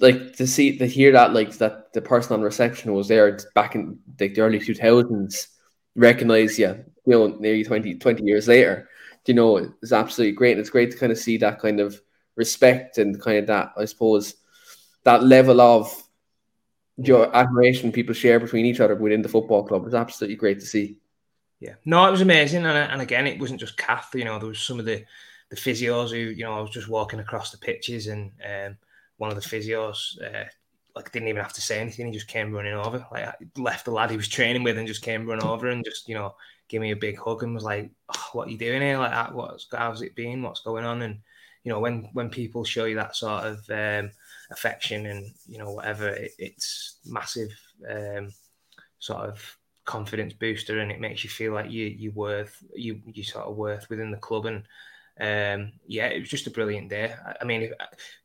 like 0.00 0.36
to 0.36 0.46
see 0.46 0.76
to 0.78 0.86
hear 0.86 1.12
that 1.12 1.32
like 1.32 1.52
that 1.58 1.92
the 1.92 2.02
person 2.02 2.34
on 2.34 2.42
reception 2.42 2.92
was 2.92 3.08
there 3.08 3.38
back 3.54 3.74
in 3.74 3.98
like 4.20 4.34
the 4.34 4.40
early 4.40 4.58
two 4.58 4.74
thousands, 4.74 5.48
recognize 5.94 6.58
you, 6.58 6.84
you 7.06 7.12
know, 7.12 7.28
nearly 7.38 7.64
20, 7.64 7.94
20 7.96 8.24
years 8.24 8.48
later, 8.48 8.88
you 9.28 9.34
know, 9.34 9.72
is 9.82 9.92
absolutely 9.92 10.32
great. 10.32 10.52
And 10.52 10.60
it's 10.60 10.70
great 10.70 10.90
to 10.90 10.98
kind 10.98 11.12
of 11.12 11.18
see 11.18 11.38
that 11.38 11.60
kind 11.60 11.80
of 11.80 12.00
respect 12.36 12.98
and 12.98 13.20
kind 13.20 13.38
of 13.38 13.46
that, 13.46 13.72
I 13.76 13.84
suppose, 13.84 14.34
that 15.04 15.22
level 15.22 15.60
of 15.60 15.92
your 16.98 17.34
admiration 17.34 17.92
people 17.92 18.14
share 18.14 18.40
between 18.40 18.66
each 18.66 18.80
other 18.80 18.94
within 18.94 19.22
the 19.22 19.28
football 19.28 19.66
club 19.66 19.86
is 19.86 19.94
absolutely 19.94 20.36
great 20.36 20.60
to 20.60 20.66
see. 20.66 20.98
Yeah, 21.60 21.74
no, 21.84 22.06
it 22.06 22.10
was 22.10 22.20
amazing, 22.20 22.66
and, 22.66 22.76
and 22.76 23.00
again, 23.00 23.26
it 23.26 23.40
wasn't 23.40 23.60
just 23.60 23.78
Kath. 23.78 24.10
You 24.14 24.24
know, 24.24 24.38
there 24.38 24.48
was 24.48 24.60
some 24.60 24.78
of 24.78 24.84
the 24.84 25.04
the 25.48 25.56
physios 25.56 26.10
who, 26.10 26.16
you 26.16 26.44
know, 26.44 26.52
I 26.52 26.60
was 26.60 26.70
just 26.70 26.88
walking 26.88 27.20
across 27.20 27.50
the 27.50 27.58
pitches, 27.58 28.08
and 28.08 28.32
um, 28.44 28.76
one 29.16 29.30
of 29.30 29.36
the 29.36 29.48
physios, 29.48 30.20
uh, 30.22 30.44
like, 30.96 31.12
didn't 31.12 31.28
even 31.28 31.42
have 31.42 31.52
to 31.52 31.60
say 31.60 31.78
anything. 31.80 32.06
He 32.06 32.12
just 32.12 32.28
came 32.28 32.52
running 32.52 32.74
over, 32.74 33.06
like, 33.12 33.34
left 33.56 33.84
the 33.84 33.92
lad 33.92 34.10
he 34.10 34.16
was 34.16 34.28
training 34.28 34.62
with, 34.64 34.78
and 34.78 34.88
just 34.88 35.02
came 35.02 35.26
running 35.26 35.46
over 35.46 35.68
and 35.68 35.84
just, 35.84 36.08
you 36.08 36.14
know, 36.14 36.34
gave 36.68 36.80
me 36.80 36.90
a 36.90 36.96
big 36.96 37.18
hug 37.18 37.42
and 37.42 37.54
was 37.54 37.64
like, 37.64 37.90
oh, 38.08 38.28
"What 38.32 38.48
are 38.48 38.50
you 38.50 38.58
doing 38.58 38.82
here? 38.82 38.98
Like, 38.98 39.32
what's 39.34 39.66
how's 39.70 40.02
it 40.02 40.16
been? 40.16 40.42
What's 40.42 40.60
going 40.62 40.84
on?" 40.84 41.02
And 41.02 41.20
you 41.64 41.70
know, 41.72 41.80
when 41.80 42.08
when 42.12 42.30
people 42.30 42.64
show 42.64 42.86
you 42.86 42.96
that 42.96 43.16
sort 43.16 43.44
of 43.44 43.58
um, 43.70 44.10
affection 44.50 45.06
and 45.06 45.26
you 45.46 45.58
know 45.58 45.72
whatever, 45.72 46.08
it, 46.08 46.32
it's 46.38 46.98
massive 47.06 47.50
um, 47.88 48.32
sort 48.98 49.28
of 49.28 49.58
confidence 49.84 50.32
booster 50.32 50.80
and 50.80 50.90
it 50.90 51.00
makes 51.00 51.22
you 51.22 51.30
feel 51.30 51.52
like 51.52 51.70
you 51.70 51.86
you 51.86 52.10
worth 52.10 52.62
you 52.74 53.00
you 53.06 53.22
sort 53.22 53.46
of 53.46 53.56
worth 53.56 53.88
within 53.88 54.10
the 54.10 54.16
club 54.16 54.44
and 54.46 54.64
um, 55.20 55.72
yeah 55.86 56.06
it 56.06 56.20
was 56.20 56.28
just 56.28 56.46
a 56.46 56.50
brilliant 56.50 56.88
day 56.88 57.14
i, 57.24 57.34
I 57.40 57.44
mean 57.44 57.62
if, 57.62 57.72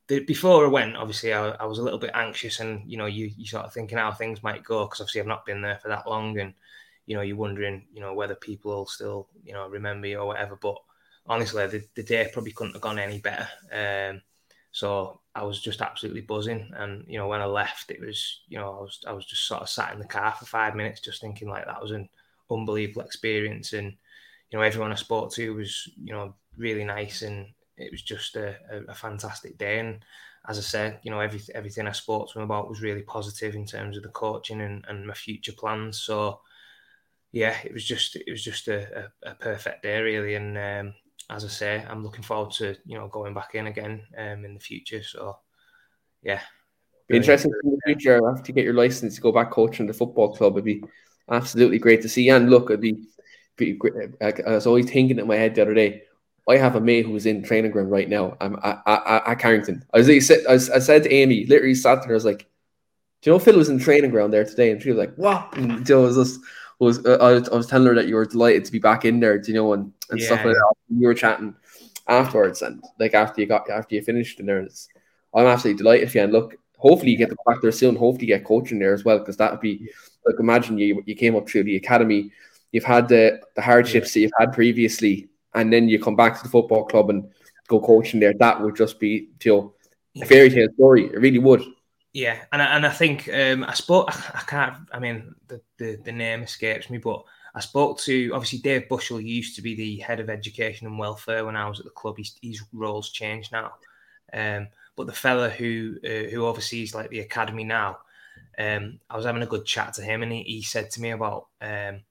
the, 0.07 0.19
before 0.25 0.65
i 0.65 0.67
went 0.67 0.97
obviously 0.97 1.33
I, 1.33 1.49
I, 1.51 1.65
was 1.65 1.79
a 1.79 1.83
little 1.83 1.99
bit 1.99 2.11
anxious 2.13 2.59
and 2.59 2.89
you 2.89 2.97
know 2.97 3.05
you 3.05 3.31
you 3.37 3.45
sort 3.45 3.65
of 3.65 3.73
thinking 3.73 3.97
how 3.97 4.11
things 4.11 4.43
might 4.43 4.63
go 4.63 4.85
because 4.85 4.99
obviously 4.99 5.21
i've 5.21 5.27
not 5.27 5.45
been 5.45 5.61
there 5.61 5.79
for 5.81 5.87
that 5.87 6.07
long 6.07 6.37
and 6.39 6.53
you 7.05 7.15
know 7.15 7.21
you're 7.21 7.37
wondering 7.37 7.85
you 7.93 8.01
know 8.01 8.13
whether 8.13 8.35
people 8.35 8.71
will 8.71 8.85
still 8.85 9.29
you 9.43 9.53
know 9.53 9.67
remember 9.69 10.07
you 10.07 10.19
or 10.19 10.27
whatever 10.27 10.57
but 10.61 10.75
honestly 11.27 11.65
the, 11.67 11.83
the 11.95 12.03
day 12.03 12.29
probably 12.33 12.51
couldn't 12.51 12.73
have 12.73 12.81
gone 12.81 12.99
any 12.99 13.19
better 13.19 13.47
um, 13.71 14.21
so 14.71 15.19
I 15.35 15.43
was 15.43 15.61
just 15.61 15.81
absolutely 15.81 16.21
buzzing. 16.21 16.71
And 16.75 17.05
you 17.07 17.17
know, 17.17 17.27
when 17.27 17.41
I 17.41 17.45
left, 17.45 17.91
it 17.91 17.99
was 17.99 18.41
you 18.47 18.57
know 18.57 18.77
I 18.77 18.81
was 18.81 18.99
I 19.07 19.11
was 19.11 19.25
just 19.25 19.47
sort 19.47 19.61
of 19.61 19.69
sat 19.69 19.93
in 19.93 19.99
the 19.99 20.05
car 20.05 20.33
for 20.33 20.45
five 20.45 20.75
minutes, 20.75 21.01
just 21.01 21.21
thinking 21.21 21.49
like 21.49 21.65
that 21.65 21.81
was 21.81 21.91
an 21.91 22.09
unbelievable 22.49 23.01
experience. 23.01 23.73
And 23.73 23.93
you 24.51 24.59
know, 24.59 24.63
everyone 24.63 24.91
I 24.91 24.95
spoke 24.95 25.31
to 25.33 25.55
was 25.55 25.89
you 26.01 26.13
know 26.13 26.35
really 26.57 26.83
nice, 26.83 27.21
and 27.21 27.47
it 27.77 27.91
was 27.91 28.01
just 28.01 28.35
a, 28.35 28.55
a, 28.71 28.91
a 28.91 28.95
fantastic 28.95 29.57
day. 29.57 29.79
And 29.79 30.03
as 30.47 30.57
I 30.57 30.61
said, 30.61 30.99
you 31.03 31.11
know, 31.11 31.19
every, 31.19 31.41
everything 31.55 31.87
I 31.87 31.91
spoke 31.91 32.27
to 32.27 32.33
them 32.35 32.43
about 32.43 32.69
was 32.69 32.81
really 32.81 33.03
positive 33.03 33.55
in 33.55 33.65
terms 33.65 33.97
of 33.97 34.03
the 34.03 34.09
coaching 34.09 34.61
and, 34.61 34.83
and 34.87 35.05
my 35.05 35.13
future 35.13 35.53
plans. 35.53 36.01
So 36.01 36.41
yeah, 37.31 37.55
it 37.63 37.73
was 37.73 37.85
just 37.85 38.15
it 38.15 38.29
was 38.29 38.43
just 38.43 38.67
a, 38.67 39.05
a, 39.23 39.31
a 39.31 39.35
perfect 39.35 39.83
day 39.83 40.01
really, 40.01 40.35
and 40.35 40.57
um, 40.57 40.93
as 41.29 41.45
I 41.45 41.47
say, 41.47 41.85
I'm 41.89 42.03
looking 42.03 42.23
forward 42.23 42.51
to 42.53 42.75
you 42.85 42.97
know 42.97 43.07
going 43.07 43.33
back 43.33 43.55
in 43.55 43.67
again 43.67 44.03
um, 44.17 44.45
in 44.45 44.53
the 44.53 44.59
future. 44.59 45.03
So 45.03 45.37
yeah, 46.21 46.41
be 47.11 47.17
interesting 47.17 47.51
in 47.63 47.71
the 47.71 47.81
future 47.85 48.21
after 48.29 48.49
you 48.49 48.55
get 48.55 48.63
your 48.63 48.73
license 48.73 49.15
to 49.15 49.21
go 49.21 49.31
back 49.31 49.51
coaching 49.51 49.85
the 49.85 49.93
football 49.93 50.33
club. 50.33 50.53
It'd 50.53 50.65
be 50.65 50.83
absolutely 51.29 51.79
great 51.79 52.01
to 52.01 52.09
see. 52.09 52.29
And 52.29 52.49
look, 52.49 52.69
it'd 52.69 52.81
be, 52.81 53.03
be. 53.61 53.79
I 54.21 54.51
was 54.51 54.67
always 54.67 54.89
thinking 54.89 55.19
in 55.19 55.27
my 55.27 55.35
head 55.35 55.55
the 55.55 55.61
other 55.61 55.73
day. 55.73 56.03
I 56.49 56.57
have 56.57 56.75
a 56.75 56.81
mate 56.81 57.05
who's 57.05 57.25
in 57.25 57.43
training 57.43 57.71
ground 57.71 57.91
right 57.91 58.09
now. 58.09 58.35
I'm 58.41 58.55
at, 58.63 58.81
at, 58.85 59.27
at 59.27 59.39
Carrington. 59.39 59.85
I 59.93 59.99
was, 59.99 60.09
I, 60.09 60.51
was, 60.51 60.69
I 60.69 60.79
said 60.79 61.03
to 61.03 61.13
Amy, 61.13 61.45
literally 61.45 61.75
sat 61.75 62.01
there. 62.01 62.11
I 62.11 62.13
was 62.13 62.25
like, 62.25 62.47
"Do 63.21 63.29
you 63.29 63.31
know 63.31 63.39
Phil 63.39 63.57
was 63.57 63.69
in 63.69 63.79
training 63.79 64.11
ground 64.11 64.33
there 64.33 64.43
today?" 64.43 64.71
And 64.71 64.81
she 64.81 64.89
was 64.89 64.97
like, 64.97 65.15
"What?" 65.15 65.55
And 65.55 65.87
you 65.87 65.95
know, 65.95 66.01
was 66.01 66.15
just 66.15 66.41
was 66.79 67.05
uh, 67.05 67.17
I, 67.21 67.55
was, 67.55 67.67
telling 67.67 67.87
her 67.87 67.95
that 67.95 68.07
you 68.07 68.15
were 68.15 68.25
delighted 68.25 68.65
to 68.65 68.71
be 68.71 68.79
back 68.79 69.05
in 69.05 69.19
there, 69.19 69.39
you 69.39 69.53
know, 69.53 69.73
and, 69.73 69.93
and 70.09 70.19
yeah, 70.19 70.25
stuff 70.25 70.43
like 70.43 70.55
that. 70.55 70.73
You 70.89 71.07
were 71.07 71.13
chatting 71.13 71.55
afterwards, 72.07 72.63
and 72.63 72.83
like 72.99 73.13
after 73.13 73.39
you 73.39 73.47
got 73.47 73.69
after 73.69 73.95
you 73.95 74.01
finished 74.01 74.39
in 74.39 74.47
there, 74.47 74.67
I'm 75.35 75.45
absolutely 75.45 75.77
delighted 75.77 76.11
for 76.11 76.17
you. 76.17 76.23
And 76.23 76.33
look, 76.33 76.55
hopefully 76.77 77.11
you 77.11 77.17
get 77.17 77.29
the 77.29 77.37
back 77.45 77.61
there 77.61 77.71
soon. 77.71 77.95
Hopefully 77.95 78.27
you 78.27 78.35
get 78.35 78.45
coaching 78.45 78.79
there 78.79 78.95
as 78.95 79.05
well, 79.05 79.19
because 79.19 79.37
that 79.37 79.51
would 79.51 79.61
be 79.61 79.89
like 80.25 80.39
imagine 80.39 80.79
you 80.79 81.03
you 81.05 81.15
came 81.15 81.35
up 81.35 81.47
through 81.47 81.63
the 81.63 81.75
academy, 81.75 82.31
you've 82.71 82.83
had 82.83 83.07
the 83.07 83.41
the 83.55 83.61
hardships 83.61 84.09
yeah. 84.09 84.13
that 84.13 84.21
you've 84.21 84.39
had 84.39 84.53
previously, 84.53 85.29
and 85.53 85.71
then 85.71 85.89
you 85.89 85.99
come 85.99 86.15
back 86.15 86.37
to 86.37 86.43
the 86.43 86.49
football 86.49 86.85
club 86.85 87.09
and 87.09 87.29
go 87.67 87.79
coaching 87.79 88.19
there. 88.19 88.33
That 88.33 88.61
would 88.61 88.75
just 88.75 88.99
be 88.99 89.29
you 89.43 89.51
know, 89.51 89.73
a 90.21 90.25
fairy 90.25 90.49
tale 90.49 90.69
story. 90.73 91.05
It 91.05 91.19
really 91.19 91.39
would. 91.39 91.63
Yeah, 92.13 92.37
and 92.51 92.61
I, 92.61 92.75
and 92.75 92.85
I 92.85 92.89
think 92.89 93.29
um, 93.33 93.63
I 93.63 93.73
spoke. 93.73 94.09
I 94.09 94.41
can't. 94.45 94.75
I 94.91 94.99
mean, 94.99 95.33
the, 95.47 95.61
the, 95.77 95.97
the 96.03 96.11
name 96.11 96.43
escapes 96.43 96.89
me, 96.89 96.97
but 96.97 97.23
I 97.55 97.61
spoke 97.61 97.99
to 97.99 98.31
obviously 98.33 98.59
Dave 98.59 98.89
Bushell 98.89 99.21
used 99.21 99.55
to 99.55 99.61
be 99.61 99.75
the 99.75 99.97
head 99.97 100.19
of 100.19 100.29
education 100.29 100.87
and 100.87 100.99
welfare 100.99 101.45
when 101.45 101.55
I 101.55 101.69
was 101.69 101.79
at 101.79 101.85
the 101.85 101.91
club. 101.91 102.17
His, 102.17 102.35
his 102.41 102.63
role's 102.73 103.11
changed 103.11 103.53
now, 103.53 103.73
um, 104.33 104.67
but 104.97 105.07
the 105.07 105.13
fella 105.13 105.49
who 105.49 105.97
uh, 106.05 106.29
who 106.29 106.45
oversees 106.45 106.93
like 106.93 107.09
the 107.09 107.21
academy 107.21 107.63
now, 107.63 107.99
um, 108.59 108.99
I 109.09 109.15
was 109.15 109.25
having 109.25 109.43
a 109.43 109.47
good 109.47 109.65
chat 109.65 109.93
to 109.93 110.01
him, 110.01 110.21
and 110.21 110.33
he, 110.33 110.43
he 110.43 110.61
said 110.63 110.91
to 110.91 111.01
me 111.01 111.11
about 111.11 111.47
um, 111.61 112.01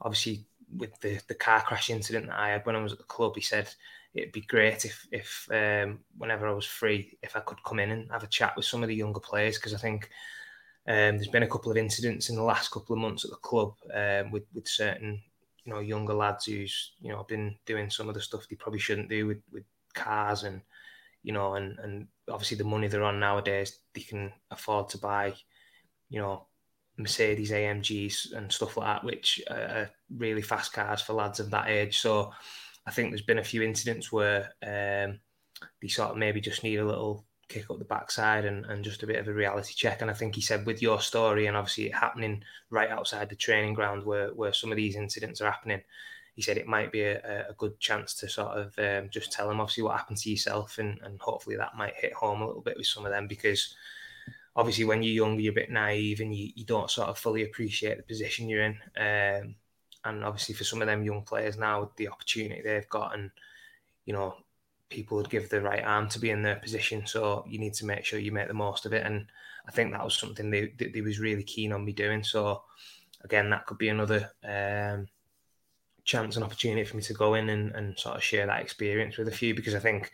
obviously 0.00 0.44
with 0.76 0.98
the 1.00 1.20
the 1.28 1.34
car 1.34 1.60
crash 1.60 1.90
incident 1.90 2.26
that 2.26 2.38
I 2.38 2.50
had 2.50 2.66
when 2.66 2.76
I 2.76 2.82
was 2.82 2.92
at 2.92 2.98
the 2.98 3.04
club. 3.04 3.34
He 3.34 3.42
said 3.42 3.72
it'd 4.14 4.32
be 4.32 4.42
great 4.42 4.84
if 4.84 5.06
if 5.12 5.48
um, 5.52 6.00
whenever 6.18 6.46
I 6.46 6.52
was 6.52 6.66
free, 6.66 7.16
if 7.22 7.36
I 7.36 7.40
could 7.40 7.62
come 7.64 7.80
in 7.80 7.90
and 7.90 8.10
have 8.10 8.22
a 8.22 8.28
chat 8.28 8.54
with 8.56 8.64
some 8.64 8.82
of 8.82 8.88
the 8.88 8.94
younger 8.94 9.20
players 9.20 9.56
because 9.56 9.74
I 9.74 9.78
think 9.78 10.10
um, 10.88 11.16
there's 11.16 11.28
been 11.28 11.42
a 11.42 11.48
couple 11.48 11.70
of 11.70 11.76
incidents 11.76 12.30
in 12.30 12.36
the 12.36 12.42
last 12.42 12.70
couple 12.70 12.94
of 12.94 13.02
months 13.02 13.24
at 13.24 13.30
the 13.30 13.36
club 13.36 13.74
um, 13.94 14.30
with 14.30 14.44
with 14.54 14.66
certain 14.66 15.20
you 15.64 15.72
know 15.72 15.80
younger 15.80 16.14
lads 16.14 16.46
who's 16.46 16.92
you 17.00 17.10
know 17.10 17.24
been 17.24 17.56
doing 17.66 17.90
some 17.90 18.08
of 18.08 18.14
the 18.14 18.20
stuff 18.20 18.46
they 18.48 18.56
probably 18.56 18.78
shouldn't 18.78 19.08
do 19.08 19.26
with 19.26 19.42
with 19.52 19.64
cars 19.94 20.44
and 20.44 20.60
you 21.22 21.32
know 21.32 21.54
and 21.54 21.78
and 21.80 22.06
obviously 22.30 22.56
the 22.56 22.64
money 22.64 22.88
they're 22.88 23.02
on 23.02 23.20
nowadays 23.20 23.80
they 23.94 24.00
can 24.00 24.32
afford 24.50 24.88
to 24.88 24.98
buy 24.98 25.34
you 26.08 26.20
know 26.20 26.46
Mercedes 27.00 27.50
AMGs 27.50 28.32
and 28.32 28.52
stuff 28.52 28.76
like 28.76 28.86
that, 28.86 29.04
which 29.04 29.40
are 29.50 29.90
really 30.16 30.42
fast 30.42 30.72
cars 30.72 31.00
for 31.00 31.14
lads 31.14 31.40
of 31.40 31.50
that 31.50 31.68
age. 31.68 31.98
So 32.00 32.32
I 32.86 32.90
think 32.90 33.10
there's 33.10 33.22
been 33.22 33.38
a 33.38 33.44
few 33.44 33.62
incidents 33.62 34.12
where 34.12 34.52
um, 34.62 35.20
they 35.80 35.88
sort 35.88 36.10
of 36.10 36.16
maybe 36.16 36.40
just 36.40 36.62
need 36.62 36.78
a 36.78 36.84
little 36.84 37.24
kick 37.48 37.70
up 37.70 37.78
the 37.78 37.84
backside 37.84 38.44
and, 38.44 38.64
and 38.66 38.84
just 38.84 39.02
a 39.02 39.06
bit 39.06 39.18
of 39.18 39.28
a 39.28 39.32
reality 39.32 39.74
check. 39.74 40.00
And 40.00 40.10
I 40.10 40.14
think 40.14 40.34
he 40.34 40.40
said 40.40 40.64
with 40.64 40.80
your 40.80 41.00
story 41.00 41.46
and 41.46 41.56
obviously 41.56 41.86
it 41.86 41.94
happening 41.94 42.42
right 42.70 42.90
outside 42.90 43.28
the 43.28 43.36
training 43.36 43.74
ground 43.74 44.04
where, 44.04 44.28
where 44.28 44.52
some 44.52 44.70
of 44.70 44.76
these 44.76 44.96
incidents 44.96 45.40
are 45.40 45.50
happening, 45.50 45.82
he 46.36 46.42
said 46.42 46.56
it 46.56 46.68
might 46.68 46.92
be 46.92 47.02
a, 47.02 47.46
a 47.48 47.54
good 47.58 47.78
chance 47.80 48.14
to 48.14 48.28
sort 48.28 48.56
of 48.56 48.78
um, 48.78 49.10
just 49.10 49.32
tell 49.32 49.48
them 49.48 49.60
obviously 49.60 49.82
what 49.82 49.96
happened 49.96 50.18
to 50.18 50.30
yourself 50.30 50.78
and, 50.78 50.98
and 51.02 51.20
hopefully 51.20 51.56
that 51.56 51.76
might 51.76 51.94
hit 51.96 52.12
home 52.12 52.40
a 52.40 52.46
little 52.46 52.62
bit 52.62 52.76
with 52.76 52.86
some 52.86 53.04
of 53.04 53.10
them 53.10 53.26
because 53.26 53.74
obviously 54.60 54.84
when 54.84 55.02
you're 55.02 55.14
younger 55.14 55.40
you're 55.40 55.52
a 55.52 55.54
bit 55.54 55.70
naive 55.70 56.20
and 56.20 56.34
you, 56.34 56.50
you 56.54 56.64
don't 56.64 56.90
sort 56.90 57.08
of 57.08 57.18
fully 57.18 57.44
appreciate 57.44 57.96
the 57.96 58.02
position 58.02 58.48
you're 58.48 58.62
in. 58.64 58.76
Um, 58.96 59.54
and 60.04 60.24
obviously 60.24 60.54
for 60.54 60.64
some 60.64 60.82
of 60.82 60.86
them 60.86 61.02
young 61.02 61.22
players 61.22 61.58
now 61.58 61.90
the 61.96 62.08
opportunity 62.08 62.62
they've 62.62 62.88
got 62.88 63.14
and 63.14 63.30
you 64.06 64.14
know 64.14 64.34
people 64.88 65.16
would 65.16 65.30
give 65.30 65.48
the 65.48 65.60
right 65.60 65.84
arm 65.84 66.08
to 66.08 66.18
be 66.18 66.30
in 66.30 66.42
their 66.42 66.56
position. 66.56 67.06
So 67.06 67.44
you 67.48 67.58
need 67.58 67.74
to 67.74 67.86
make 67.86 68.04
sure 68.04 68.18
you 68.18 68.32
make 68.32 68.48
the 68.48 68.54
most 68.54 68.86
of 68.86 68.92
it. 68.92 69.06
And 69.06 69.26
I 69.66 69.70
think 69.70 69.92
that 69.92 70.04
was 70.04 70.18
something 70.18 70.50
they, 70.50 70.72
they, 70.78 70.88
they 70.88 71.00
was 71.00 71.20
really 71.20 71.44
keen 71.44 71.72
on 71.72 71.84
me 71.84 71.92
doing. 71.92 72.22
So 72.22 72.62
again 73.22 73.48
that 73.50 73.66
could 73.66 73.78
be 73.78 73.88
another 73.88 74.30
um, 74.44 75.06
chance 76.04 76.36
and 76.36 76.44
opportunity 76.44 76.84
for 76.84 76.96
me 76.96 77.02
to 77.04 77.14
go 77.14 77.34
in 77.34 77.48
and, 77.48 77.72
and 77.72 77.98
sort 77.98 78.16
of 78.16 78.22
share 78.22 78.46
that 78.46 78.60
experience 78.60 79.16
with 79.16 79.28
a 79.28 79.32
few 79.32 79.54
because 79.54 79.74
I 79.74 79.80
think 79.80 80.10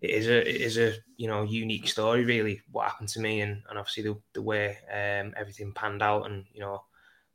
it 0.00 0.10
is 0.10 0.28
a 0.28 0.48
it 0.48 0.60
is 0.60 0.78
a 0.78 0.94
you 1.16 1.28
know 1.28 1.42
unique 1.42 1.88
story 1.88 2.24
really 2.24 2.60
what 2.72 2.86
happened 2.86 3.08
to 3.08 3.20
me 3.20 3.42
and, 3.42 3.62
and 3.68 3.78
obviously 3.78 4.02
the, 4.02 4.16
the 4.32 4.42
way 4.42 4.78
um, 4.90 5.34
everything 5.36 5.72
panned 5.72 6.02
out 6.02 6.26
and 6.26 6.44
you 6.52 6.60
know 6.60 6.82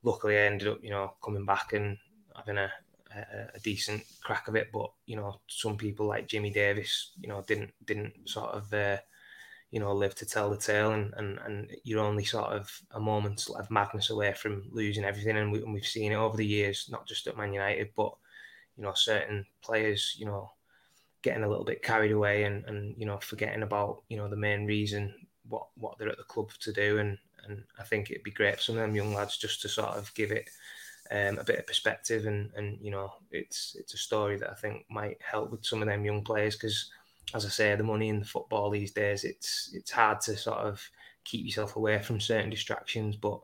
luckily 0.06 0.38
I 0.38 0.42
ended 0.42 0.68
up 0.70 0.80
you 0.82 0.92
know 0.92 1.14
coming 1.24 1.46
back 1.46 1.74
and 1.74 1.98
having 2.36 2.58
a, 2.58 2.72
a, 3.16 3.56
a 3.56 3.60
decent 3.60 4.04
crack 4.24 4.48
of 4.48 4.56
it. 4.56 4.70
But 4.72 4.92
you 5.06 5.16
know 5.16 5.42
some 5.48 5.78
people 5.78 6.06
like 6.06 6.28
Jimmy 6.28 6.52
Davis 6.52 7.12
you 7.20 7.28
know 7.28 7.44
didn't 7.48 7.74
didn't 7.86 8.14
sort 8.30 8.52
of 8.52 8.74
uh, 8.74 8.98
you 9.72 9.80
know 9.80 9.94
live 9.94 10.16
to 10.16 10.26
tell 10.26 10.50
the 10.50 10.58
tale 10.58 10.92
and, 10.92 11.14
and 11.18 11.40
and 11.40 11.72
you're 11.84 12.04
only 12.04 12.24
sort 12.24 12.52
of 12.52 12.72
a 12.92 13.00
moment 13.00 13.48
of 13.58 13.70
madness 13.72 14.10
away 14.10 14.34
from 14.34 14.64
losing 14.72 15.04
everything. 15.04 15.38
And, 15.38 15.52
we, 15.52 15.62
and 15.62 15.74
we've 15.74 15.86
seen 15.86 16.12
it 16.12 16.16
over 16.16 16.38
the 16.38 16.46
years 16.46 16.88
not 16.90 17.08
just 17.08 17.28
at 17.28 17.38
Man 17.38 17.54
United 17.54 17.90
but 17.96 18.14
you 18.78 18.84
know 18.84 18.94
certain 18.94 19.46
players 19.62 20.16
you 20.18 20.26
know 20.26 20.52
getting 21.26 21.44
a 21.44 21.50
little 21.50 21.66
bit 21.66 21.84
carried 21.84 22.12
away 22.12 22.44
and, 22.44 22.64
and 22.66 22.96
you 22.98 23.06
know 23.06 23.18
forgetting 23.18 23.64
about 23.64 24.04
you 24.10 24.16
know 24.16 24.30
the 24.30 24.36
main 24.36 24.66
reason 24.66 25.14
what 25.50 25.68
what 25.76 25.98
they're 25.98 26.10
at 26.10 26.18
the 26.18 26.24
club 26.24 26.52
to 26.60 26.72
do 26.72 27.00
and 27.00 27.18
and 27.46 27.64
I 27.80 27.84
think 27.84 28.10
it'd 28.10 28.24
be 28.24 28.32
great 28.32 28.56
for 28.56 28.62
some 28.62 28.76
of 28.76 28.82
them 28.82 28.96
young 28.96 29.14
lads 29.14 29.38
just 29.38 29.62
to 29.64 29.70
sort 29.70 29.98
of 29.98 30.14
give 30.14 30.32
it 30.32 30.50
um, 31.12 31.38
a 31.38 31.44
bit 31.44 31.60
of 31.60 31.68
perspective 31.68 32.26
and 32.28 32.52
and 32.56 32.78
you 32.80 32.92
know 32.92 33.12
it's 33.32 33.76
it's 33.80 33.96
a 33.96 33.98
story 33.98 34.38
that 34.38 34.52
I 34.52 34.56
think 34.56 34.86
might 34.90 35.18
help 35.22 35.52
with 35.52 35.66
some 35.66 35.82
of 35.82 35.88
them 35.88 36.06
young 36.06 36.24
players 36.24 36.56
because 36.56 36.90
as 37.34 37.46
I 37.46 37.50
say, 37.50 37.76
the 37.76 37.84
money 37.84 38.10
in 38.10 38.20
the 38.20 38.26
football 38.26 38.70
these 38.70 38.92
days, 38.92 39.24
it's 39.24 39.72
it's 39.74 39.92
hard 39.92 40.22
to 40.22 40.38
sort 40.38 40.60
of 40.60 40.82
keep 41.24 41.46
yourself 41.46 41.76
away 41.76 42.02
from 42.02 42.20
certain 42.20 42.50
distractions. 42.50 43.16
But 43.16 43.40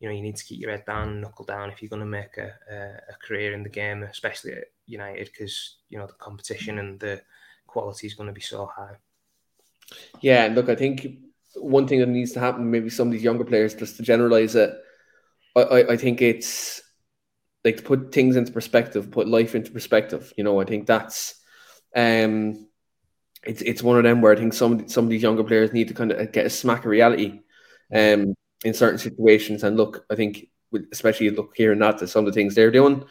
you 0.00 0.08
know, 0.08 0.14
you 0.14 0.22
need 0.22 0.36
to 0.36 0.44
keep 0.44 0.60
your 0.60 0.70
head 0.70 0.84
down, 0.86 1.20
knuckle 1.20 1.44
down 1.44 1.70
if 1.70 1.80
you're 1.80 1.88
going 1.88 2.00
to 2.00 2.06
make 2.06 2.36
a, 2.36 2.52
a, 2.70 2.76
a 3.12 3.26
career 3.26 3.54
in 3.54 3.62
the 3.62 3.68
game, 3.68 4.02
especially 4.02 4.52
at 4.52 4.64
United, 4.86 5.26
because 5.26 5.76
you 5.88 5.98
know 5.98 6.06
the 6.06 6.12
competition 6.14 6.78
and 6.78 6.98
the 7.00 7.20
quality 7.66 8.06
is 8.06 8.14
going 8.14 8.28
to 8.28 8.32
be 8.32 8.40
so 8.40 8.66
high. 8.66 8.96
Yeah, 10.20 10.44
and 10.44 10.54
look, 10.54 10.68
I 10.68 10.74
think 10.74 11.06
one 11.54 11.86
thing 11.86 12.00
that 12.00 12.08
needs 12.08 12.32
to 12.32 12.40
happen, 12.40 12.70
maybe 12.70 12.90
some 12.90 13.08
of 13.08 13.12
these 13.12 13.22
younger 13.22 13.44
players, 13.44 13.74
just 13.74 13.96
to 13.96 14.02
generalize 14.02 14.54
it, 14.54 14.74
I, 15.54 15.60
I, 15.60 15.92
I 15.92 15.96
think 15.96 16.22
it's 16.22 16.82
like 17.64 17.78
to 17.78 17.82
put 17.82 18.12
things 18.12 18.36
into 18.36 18.52
perspective, 18.52 19.10
put 19.10 19.28
life 19.28 19.54
into 19.54 19.70
perspective. 19.70 20.32
You 20.36 20.44
know, 20.44 20.60
I 20.60 20.64
think 20.64 20.86
that's 20.86 21.34
um 21.94 22.68
it's 23.46 23.62
it's 23.62 23.82
one 23.82 23.96
of 23.96 24.04
them 24.04 24.20
where 24.20 24.32
I 24.32 24.36
think 24.36 24.52
some 24.52 24.88
some 24.88 25.04
of 25.04 25.10
these 25.10 25.22
younger 25.22 25.44
players 25.44 25.72
need 25.72 25.88
to 25.88 25.94
kind 25.94 26.12
of 26.12 26.32
get 26.32 26.46
a 26.46 26.50
smack 26.50 26.80
of 26.80 26.90
reality 26.90 27.40
um, 27.94 28.34
in 28.64 28.74
certain 28.74 28.98
situations. 28.98 29.62
And 29.62 29.76
look, 29.76 30.04
I 30.10 30.16
think 30.16 30.48
especially 30.92 31.30
look 31.30 31.54
hearing 31.56 31.78
that 31.78 31.98
to 31.98 32.08
some 32.08 32.26
of 32.26 32.32
the 32.32 32.38
things 32.38 32.54
they're 32.54 32.70
doing, 32.70 33.04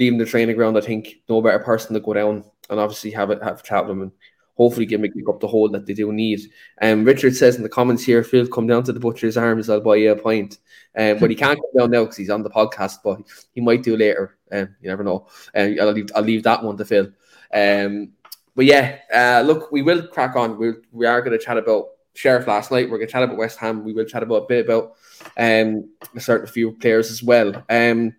leaving 0.00 0.18
the 0.18 0.24
training 0.24 0.56
ground, 0.56 0.76
I 0.76 0.80
think 0.80 1.20
no 1.28 1.40
better 1.42 1.60
person 1.60 1.94
to 1.94 2.00
go 2.00 2.14
down 2.14 2.42
and 2.70 2.80
obviously 2.80 3.10
have 3.12 3.30
it 3.30 3.42
have 3.42 3.60
a 3.60 3.62
chat 3.62 3.84
with 3.84 3.90
them 3.90 4.02
and 4.02 4.12
hopefully 4.56 4.86
give 4.86 5.00
them 5.00 5.12
up 5.28 5.40
the 5.40 5.46
hole 5.46 5.68
that 5.68 5.86
they 5.86 5.94
do 5.94 6.12
need. 6.12 6.40
Um, 6.82 7.04
Richard 7.04 7.36
says 7.36 7.56
in 7.56 7.62
the 7.62 7.68
comments 7.68 8.02
here, 8.02 8.24
Phil, 8.24 8.46
come 8.46 8.66
down 8.66 8.82
to 8.84 8.92
the 8.92 9.00
butcher's 9.00 9.36
arms, 9.36 9.70
I'll 9.70 9.80
buy 9.80 9.96
you 9.96 10.12
a 10.12 10.16
pint. 10.16 10.58
Um, 10.98 11.18
but 11.18 11.30
he 11.30 11.36
can't 11.36 11.58
come 11.58 11.78
down 11.78 11.90
now 11.90 12.02
because 12.02 12.16
he's 12.16 12.30
on 12.30 12.42
the 12.42 12.50
podcast, 12.50 12.96
but 13.04 13.20
he 13.52 13.60
might 13.60 13.82
do 13.82 13.96
later. 13.96 14.36
Um, 14.50 14.74
you 14.80 14.88
never 14.88 15.04
know. 15.04 15.28
Um, 15.54 15.76
I'll 15.80 15.92
leave 15.92 16.10
I'll 16.16 16.22
leave 16.22 16.42
that 16.44 16.64
one 16.64 16.76
to 16.78 16.84
Phil. 16.84 17.08
Um, 17.52 18.12
but 18.56 18.64
yeah, 18.64 18.98
uh, 19.14 19.42
look, 19.46 19.70
we 19.70 19.82
will 19.82 20.06
crack 20.08 20.34
on. 20.34 20.58
we 20.58 20.72
we 20.92 21.06
are 21.06 21.22
going 21.22 21.38
to 21.38 21.44
chat 21.44 21.56
about 21.56 21.86
Sheriff 22.14 22.46
last 22.46 22.70
night. 22.70 22.90
We're 22.90 22.98
going 22.98 23.08
to 23.08 23.12
chat 23.12 23.22
about 23.22 23.36
West 23.36 23.58
Ham. 23.58 23.84
We 23.84 23.92
will 23.92 24.04
chat 24.04 24.22
about 24.22 24.44
a 24.44 24.46
bit 24.46 24.64
about 24.64 24.96
um, 25.36 25.88
a 26.14 26.20
certain 26.20 26.46
few 26.46 26.72
players 26.72 27.10
as 27.10 27.22
well. 27.22 27.64
Um, 27.70 28.14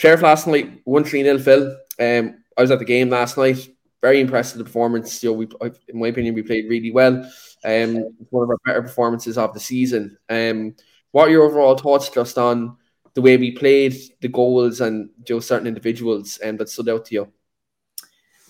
Sheriff 0.00 0.22
last 0.22 0.46
night, 0.46 0.80
1 0.84 1.04
3 1.04 1.22
0 1.24 1.38
Phil. 1.40 1.76
Um, 2.00 2.42
I 2.56 2.62
was 2.62 2.70
at 2.70 2.78
the 2.78 2.86
game 2.86 3.10
last 3.10 3.36
night. 3.36 3.68
Very 4.00 4.22
impressed 4.22 4.56
with 4.56 4.60
the 4.60 4.64
performance. 4.64 5.22
You 5.22 5.28
know, 5.28 5.34
we, 5.34 5.48
in 5.88 6.00
my 6.00 6.06
opinion, 6.06 6.34
we 6.34 6.40
played 6.40 6.70
really 6.70 6.90
well. 6.90 7.16
Um, 7.62 8.16
one 8.30 8.44
of 8.44 8.48
our 8.48 8.56
better 8.64 8.80
performances 8.80 9.36
of 9.36 9.52
the 9.52 9.60
season. 9.60 10.16
Um, 10.30 10.74
what 11.10 11.28
are 11.28 11.30
your 11.30 11.42
overall 11.42 11.76
thoughts 11.76 12.08
just 12.08 12.38
on 12.38 12.78
the 13.12 13.20
way 13.20 13.36
we 13.36 13.50
played, 13.50 13.94
the 14.22 14.28
goals, 14.28 14.80
and 14.80 15.10
you 15.28 15.34
know, 15.34 15.40
certain 15.40 15.66
individuals 15.66 16.40
um, 16.42 16.56
that 16.56 16.70
stood 16.70 16.88
out 16.88 17.04
to 17.04 17.14
you? 17.16 17.32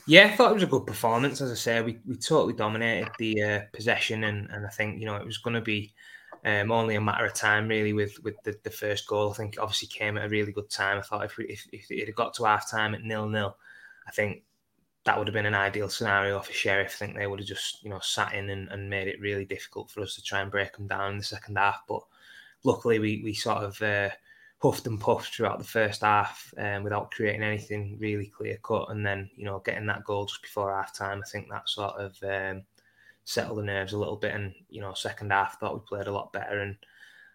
Yeah, 0.07 0.27
I 0.27 0.37
thought 0.37 0.53
it 0.53 0.55
was 0.55 0.63
a 0.63 0.67
good 0.67 0.87
performance. 0.87 1.41
As 1.41 1.51
I 1.51 1.57
say, 1.57 1.83
we, 1.83 1.99
we 2.07 2.15
totally 2.15 2.55
dominated 2.55 3.11
the 3.19 3.43
uh, 3.43 3.61
possession, 3.73 4.23
and, 4.23 4.49
and 4.51 4.65
I 4.65 4.71
think 4.71 5.01
you 5.01 5.07
know 5.07 5.17
it 5.17 5.27
was 5.27 5.39
going 5.39 5.55
to 5.55 5.61
be 5.61 5.95
um, 6.45 6.73
only 6.73 6.95
a 6.95 7.01
matter 7.01 7.27
of 7.27 7.35
time 7.35 7.69
really 7.69 7.93
with 7.93 8.23
with 8.23 8.43
the, 8.45 8.57
the 8.63 8.71
first 8.71 9.07
goal. 9.07 9.31
I 9.31 9.35
think 9.35 9.57
obviously 9.61 9.89
came 9.89 10.17
at 10.17 10.25
a 10.25 10.29
really 10.29 10.53
good 10.53 10.71
time. 10.71 10.99
I 10.99 11.03
thought 11.03 11.25
if 11.25 11.37
we, 11.37 11.47
if, 11.47 11.67
if 11.73 11.91
it 11.91 12.07
had 12.07 12.15
got 12.15 12.35
to 12.35 12.45
half 12.45 12.71
time 12.71 12.95
at 12.95 13.03
nil 13.03 13.29
nil, 13.29 13.57
I 14.07 14.11
think 14.13 14.43
that 15.05 15.19
would 15.19 15.27
have 15.27 15.35
been 15.35 15.47
an 15.47 15.55
ideal 15.55 15.89
scenario 15.89 16.41
for 16.41 16.53
Sheriff. 16.53 16.93
I 16.95 17.07
think 17.07 17.17
they 17.17 17.27
would 17.27 17.41
have 17.41 17.49
just 17.49 17.83
you 17.83 17.91
know 17.91 18.01
sat 18.01 18.35
in 18.35 18.51
and, 18.51 18.69
and 18.69 18.91
made 18.91 19.09
it 19.09 19.21
really 19.21 19.45
difficult 19.45 19.91
for 19.91 20.01
us 20.03 20.15
to 20.15 20.23
try 20.23 20.41
and 20.41 20.51
break 20.51 20.77
them 20.77 20.87
down 20.87 21.13
in 21.13 21.19
the 21.19 21.25
second 21.25 21.57
half. 21.57 21.83
But 21.89 22.03
luckily, 22.65 22.99
we 22.99 23.21
we 23.23 23.35
sort 23.35 23.59
of 23.59 23.81
uh, 23.83 24.11
huffed 24.61 24.87
and 24.87 25.01
puffed 25.01 25.35
throughout 25.35 25.59
the 25.59 25.65
first 25.65 26.03
half 26.03 26.53
um, 26.59 26.83
without 26.83 27.11
creating 27.11 27.43
anything 27.43 27.97
really 27.99 28.27
clear 28.27 28.59
cut. 28.63 28.91
And 28.91 29.05
then, 29.05 29.31
you 29.35 29.45
know, 29.45 29.61
getting 29.61 29.87
that 29.87 30.05
goal 30.05 30.27
just 30.27 30.43
before 30.43 30.75
half 30.75 30.95
time, 30.95 31.23
I 31.25 31.29
think 31.29 31.49
that 31.51 31.69
sort 31.69 31.95
of 31.95 32.17
um, 32.23 32.63
settled 33.31 33.59
the 33.59 33.63
nerves 33.63 33.93
a 33.93 33.99
little 33.99 34.17
bit. 34.17 34.35
And, 34.35 34.55
you 34.69 34.81
know, 34.81 34.93
second 34.95 35.31
half, 35.31 35.59
thought 35.59 35.75
we 35.75 35.81
played 35.89 36.09
a 36.09 36.13
lot 36.13 36.33
better. 36.33 36.61
And 36.61 36.77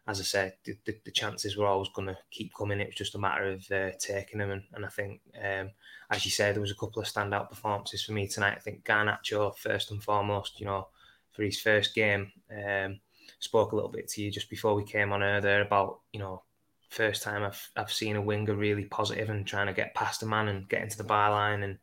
as 0.07 0.19
I 0.19 0.23
said, 0.23 0.53
the, 0.65 0.77
the, 0.85 0.97
the 1.05 1.11
chances 1.11 1.55
were 1.55 1.65
always 1.65 1.89
going 1.89 2.07
to 2.07 2.17
keep 2.31 2.53
coming. 2.53 2.79
It 2.79 2.87
was 2.87 2.95
just 2.95 3.15
a 3.15 3.19
matter 3.19 3.47
of 3.47 3.71
uh, 3.71 3.91
taking 3.99 4.39
them. 4.39 4.51
And, 4.51 4.63
and 4.73 4.85
I 4.85 4.89
think, 4.89 5.21
um, 5.41 5.71
as 6.11 6.25
you 6.25 6.31
said, 6.31 6.55
there 6.55 6.61
was 6.61 6.71
a 6.71 6.75
couple 6.75 7.01
of 7.01 7.07
standout 7.07 7.49
performances 7.49 8.03
for 8.03 8.11
me 8.11 8.27
tonight. 8.27 8.55
I 8.57 8.59
think 8.59 8.83
Garnacho, 8.83 9.57
first 9.57 9.91
and 9.91 10.03
foremost, 10.03 10.59
you 10.59 10.65
know, 10.65 10.87
for 11.31 11.43
his 11.43 11.59
first 11.59 11.95
game, 11.95 12.31
um, 12.51 12.99
spoke 13.39 13.71
a 13.71 13.75
little 13.75 13.91
bit 13.91 14.07
to 14.09 14.21
you 14.21 14.31
just 14.31 14.49
before 14.49 14.75
we 14.75 14.83
came 14.83 15.11
on 15.11 15.23
air 15.23 15.41
there 15.41 15.61
about, 15.61 16.01
you 16.11 16.19
know, 16.19 16.43
first 16.89 17.23
time 17.23 17.43
I've 17.43 17.71
I've 17.75 17.91
seen 17.91 18.15
a 18.15 18.21
winger 18.21 18.55
really 18.55 18.85
positive 18.85 19.29
and 19.29 19.45
trying 19.45 19.67
to 19.67 19.73
get 19.73 19.95
past 19.95 20.23
a 20.23 20.25
man 20.25 20.47
and 20.47 20.69
get 20.69 20.81
into 20.81 20.97
the 20.97 21.03
byline 21.03 21.63
and 21.63 21.77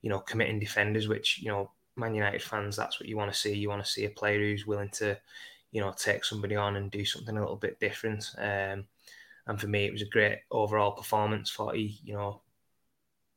you 0.00 0.10
know 0.10 0.20
committing 0.20 0.60
defenders, 0.60 1.08
which 1.08 1.40
you 1.42 1.48
know 1.48 1.70
Man 1.96 2.14
United 2.14 2.42
fans 2.42 2.76
that's 2.76 3.00
what 3.00 3.08
you 3.08 3.16
want 3.16 3.32
to 3.32 3.38
see. 3.38 3.54
You 3.54 3.68
want 3.68 3.84
to 3.84 3.90
see 3.90 4.04
a 4.04 4.10
player 4.10 4.38
who's 4.38 4.66
willing 4.66 4.90
to 4.90 5.18
you 5.72 5.80
know 5.80 5.92
take 5.96 6.24
somebody 6.24 6.56
on 6.56 6.76
and 6.76 6.90
do 6.90 7.04
something 7.04 7.36
a 7.36 7.40
little 7.40 7.56
bit 7.56 7.80
different. 7.80 8.30
Um, 8.38 8.84
and 9.46 9.60
for 9.60 9.66
me, 9.66 9.84
it 9.84 9.92
was 9.92 10.02
a 10.02 10.06
great 10.06 10.38
overall 10.50 10.92
performance. 10.92 11.50
For 11.50 11.74
he 11.74 12.00
you 12.04 12.14
know 12.14 12.40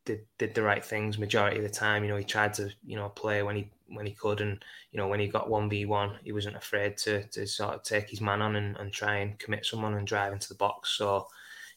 did 0.06 0.22
did 0.38 0.56
the 0.56 0.64
right 0.64 0.84
things 0.84 1.18
majority 1.18 1.58
of 1.58 1.64
the 1.64 1.70
time. 1.70 2.04
You 2.04 2.10
know 2.10 2.18
he 2.18 2.24
tried 2.24 2.54
to 2.56 2.70
you 2.86 2.96
know 2.96 3.10
play 3.10 3.44
when 3.44 3.56
he 3.56 3.70
when 3.90 4.06
he 4.06 4.14
could, 4.14 4.42
and 4.42 4.64
you 4.92 4.98
know 4.98 5.08
when 5.08 5.20
he 5.20 5.28
got 5.28 5.50
one 5.50 5.70
v 5.70 5.86
one, 5.86 6.18
he 6.24 6.32
wasn't 6.32 6.56
afraid 6.56 6.98
to 6.98 7.24
to 7.28 7.46
sort 7.46 7.76
of 7.76 7.84
take 7.84 8.10
his 8.10 8.22
man 8.22 8.42
on 8.42 8.56
and, 8.56 8.78
and 8.78 8.92
try 8.92 9.18
and 9.18 9.40
commit 9.40 9.66
someone 9.66 9.94
and 9.96 10.08
drive 10.08 10.34
into 10.34 10.50
the 10.50 10.56
box. 10.56 10.92
So 10.92 11.28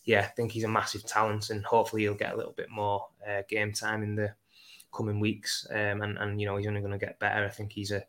yeah, 0.05 0.21
I 0.21 0.27
think 0.27 0.53
he's 0.53 0.65
a 0.65 0.69
massive 0.69 1.05
talent, 1.05 1.51
and 1.51 1.65
hopefully 1.65 2.03
he'll 2.03 2.15
get 2.15 2.33
a 2.33 2.37
little 2.37 2.53
bit 2.53 2.71
more 2.71 3.07
uh, 3.29 3.43
game 3.49 3.73
time 3.73 4.03
in 4.03 4.15
the 4.15 4.35
coming 4.93 5.21
weeks. 5.21 5.67
Um, 5.71 6.03
and 6.03 6.19
and 6.19 6.41
you 6.41 6.47
know 6.47 6.57
he's 6.57 6.67
only 6.67 6.81
going 6.81 6.93
to 6.93 6.99
get 6.99 7.19
better. 7.19 7.45
I 7.45 7.49
think 7.49 7.73
he's 7.73 7.91
a 7.91 8.05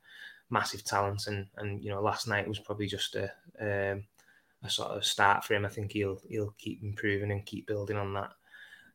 massive 0.49 0.83
talent, 0.83 1.27
and 1.27 1.47
and 1.57 1.83
you 1.83 1.89
know 1.89 2.01
last 2.01 2.27
night 2.27 2.47
was 2.47 2.59
probably 2.59 2.87
just 2.87 3.15
a 3.15 3.31
um, 3.59 4.03
a 4.63 4.69
sort 4.69 4.91
of 4.91 5.05
start 5.05 5.43
for 5.43 5.53
him. 5.53 5.65
I 5.65 5.69
think 5.69 5.91
he'll 5.91 6.21
he'll 6.29 6.53
keep 6.57 6.83
improving 6.83 7.31
and 7.31 7.45
keep 7.45 7.67
building 7.67 7.97
on 7.97 8.13
that. 8.13 8.31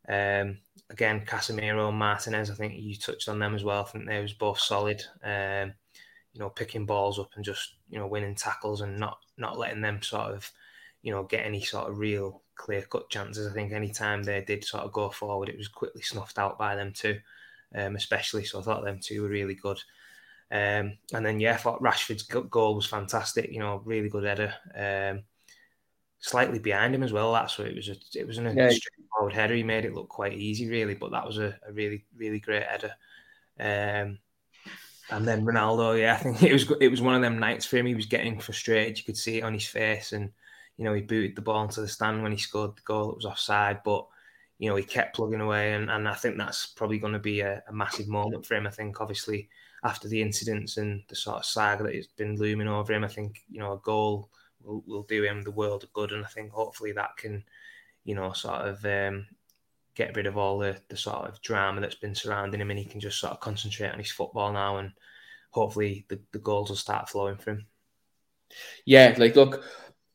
Um, 0.09 0.59
again, 0.91 1.25
Casemiro 1.27 1.89
and 1.89 1.99
Martinez, 1.99 2.51
I 2.51 2.55
think 2.55 2.75
you 2.77 2.95
touched 2.97 3.29
on 3.29 3.39
them 3.39 3.55
as 3.55 3.65
well. 3.65 3.83
I 3.83 3.85
think 3.85 4.07
they 4.07 4.21
was 4.21 4.33
both 4.33 4.61
solid. 4.61 5.03
Um, 5.25 5.75
you 6.33 6.41
know, 6.41 6.51
picking 6.51 6.85
balls 6.85 7.19
up 7.19 7.31
and 7.35 7.45
just 7.45 7.75
you 7.89 7.99
know 7.99 8.07
winning 8.07 8.35
tackles 8.35 8.83
and 8.83 8.99
not 8.99 9.19
not 9.37 9.59
letting 9.59 9.81
them 9.81 10.03
sort 10.03 10.33
of 10.33 10.51
you 11.03 11.11
know 11.11 11.25
get 11.25 11.47
any 11.47 11.63
sort 11.63 11.89
of 11.89 11.99
real 11.99 12.43
clear 12.55 12.83
cut 12.83 13.09
chances. 13.11 13.47
I 13.47 13.55
think 13.55 13.73
any 13.73 13.91
time 13.91 14.23
they 14.23 14.41
did 14.43 14.65
sort 14.65 14.85
of 14.85 14.93
go 14.93 15.11
forward, 15.11 15.49
it 15.49 15.59
was 15.59 15.69
quickly 15.69 16.03
snuffed 16.03 16.39
out 16.39 16.59
by 16.59 16.77
them 16.77 16.93
too, 16.93 17.19
um, 17.77 17.97
especially. 17.97 18.45
So 18.45 18.59
I 18.59 18.63
thought 18.63 18.85
them 18.85 19.01
two 19.03 19.23
were 19.23 19.29
really 19.29 19.55
good. 19.55 19.79
Um, 20.51 20.99
and 21.13 21.25
then 21.25 21.41
yeah, 21.41 21.55
I 21.55 21.57
thought 21.57 21.83
Rashford's 21.83 22.23
goal 22.23 22.75
was 22.75 22.87
fantastic. 22.87 23.53
You 23.53 23.61
know, 23.61 23.83
really 23.85 24.09
good 24.09 24.25
header. 24.25 24.55
Um, 24.75 25.25
slightly 26.21 26.59
behind 26.59 26.95
him 26.95 27.03
as 27.03 27.13
well. 27.13 27.33
That's 27.33 27.59
what 27.59 27.69
it 27.69 27.77
was. 27.77 27.89
A, 27.89 27.97
it 28.19 28.27
was 28.27 28.39
an 28.39 28.57
yeah. 28.57 28.71
straightforward 28.71 29.35
header. 29.35 29.55
He 29.55 29.63
made 29.63 29.85
it 29.85 29.95
look 29.95 30.09
quite 30.09 30.35
easy, 30.35 30.69
really. 30.69 30.95
But 30.95 31.13
that 31.13 31.27
was 31.27 31.39
a, 31.39 31.59
a 31.69 31.73
really, 31.73 32.05
really 32.17 32.41
great 32.41 32.65
header. 32.65 32.93
Um, 33.59 34.19
and 35.11 35.27
then 35.27 35.45
Ronaldo, 35.45 35.99
yeah, 36.01 36.15
I 36.21 36.23
think 36.23 36.43
it 36.43 36.53
was 36.53 36.71
it 36.81 36.89
was 36.89 37.03
one 37.03 37.15
of 37.15 37.23
them 37.23 37.39
nights 37.39 37.67
for 37.67 37.77
him. 37.77 37.87
He 37.87 37.95
was 37.95 38.07
getting 38.07 38.41
frustrated. 38.41 38.99
You 38.99 39.05
could 39.05 39.17
see 39.17 39.39
it 39.39 39.45
on 39.45 39.55
his 39.55 39.67
face, 39.67 40.13
and 40.13 40.31
you 40.77 40.85
know 40.85 40.95
he 40.95 41.03
booted 41.03 41.37
the 41.37 41.43
ball 41.43 41.65
into 41.65 41.81
the 41.81 41.89
stand 41.89 42.23
when 42.23 42.33
he 42.33 42.39
scored 42.39 42.77
the 42.77 42.83
goal. 42.85 43.11
It 43.11 43.17
was 43.17 43.27
offside, 43.27 43.81
but 43.85 44.07
you 44.59 44.71
know 44.71 44.77
he 44.77 44.83
kept 44.83 45.17
plugging 45.17 45.41
away, 45.41 45.75
and, 45.75 45.91
and 45.91 46.09
I 46.09 46.15
think 46.15 46.37
that's 46.37 46.67
probably 46.67 46.99
going 46.99 47.13
to 47.13 47.19
be 47.19 47.41
a, 47.41 47.63
a 47.69 47.73
massive 47.73 48.09
moment 48.09 48.47
for 48.47 48.55
him. 48.55 48.67
I 48.67 48.71
think 48.71 49.01
obviously 49.01 49.49
after 49.85 50.09
the 50.09 50.23
incidents 50.23 50.79
and 50.79 51.03
the 51.09 51.17
sort 51.17 51.39
of 51.39 51.45
saga 51.45 51.85
that 51.85 51.95
has 51.95 52.07
been 52.07 52.37
looming 52.37 52.69
over 52.69 52.93
him, 52.93 53.05
I 53.05 53.09
think 53.09 53.43
you 53.51 53.61
know 53.61 53.73
a 53.73 53.79
goal 53.79 54.31
will, 54.63 54.83
will 54.87 55.03
do 55.03 55.23
him 55.23 55.43
the 55.43 55.51
world 55.51 55.85
of 55.85 55.93
good, 55.93 56.13
and 56.13 56.25
I 56.25 56.29
think 56.29 56.53
hopefully 56.53 56.93
that 56.93 57.17
can, 57.17 57.45
you 58.05 58.15
know, 58.15 58.33
sort 58.33 58.63
of 58.63 58.85
um, 58.85 59.27
get 59.95 60.17
rid 60.17 60.27
of 60.27 60.37
all 60.37 60.59
the 60.59 60.77
the 60.89 60.97
sort 60.97 61.29
of 61.29 61.41
drama 61.43 61.81
that's 61.81 61.95
been 61.95 62.15
surrounding 62.15 62.61
him, 62.61 62.71
and 62.71 62.79
he 62.79 62.85
can 62.85 63.01
just 63.01 63.19
sort 63.19 63.33
of 63.33 63.41
concentrate 63.41 63.91
on 63.91 63.99
his 63.99 64.11
football 64.11 64.53
now, 64.53 64.79
and 64.79 64.93
hopefully 65.51 66.05
the, 66.09 66.19
the 66.33 66.39
goals 66.39 66.71
will 66.71 66.77
start 66.77 67.09
flowing 67.09 67.37
for 67.37 67.51
him. 67.53 67.67
Yeah, 68.85 69.15
like 69.19 69.37
look, 69.37 69.65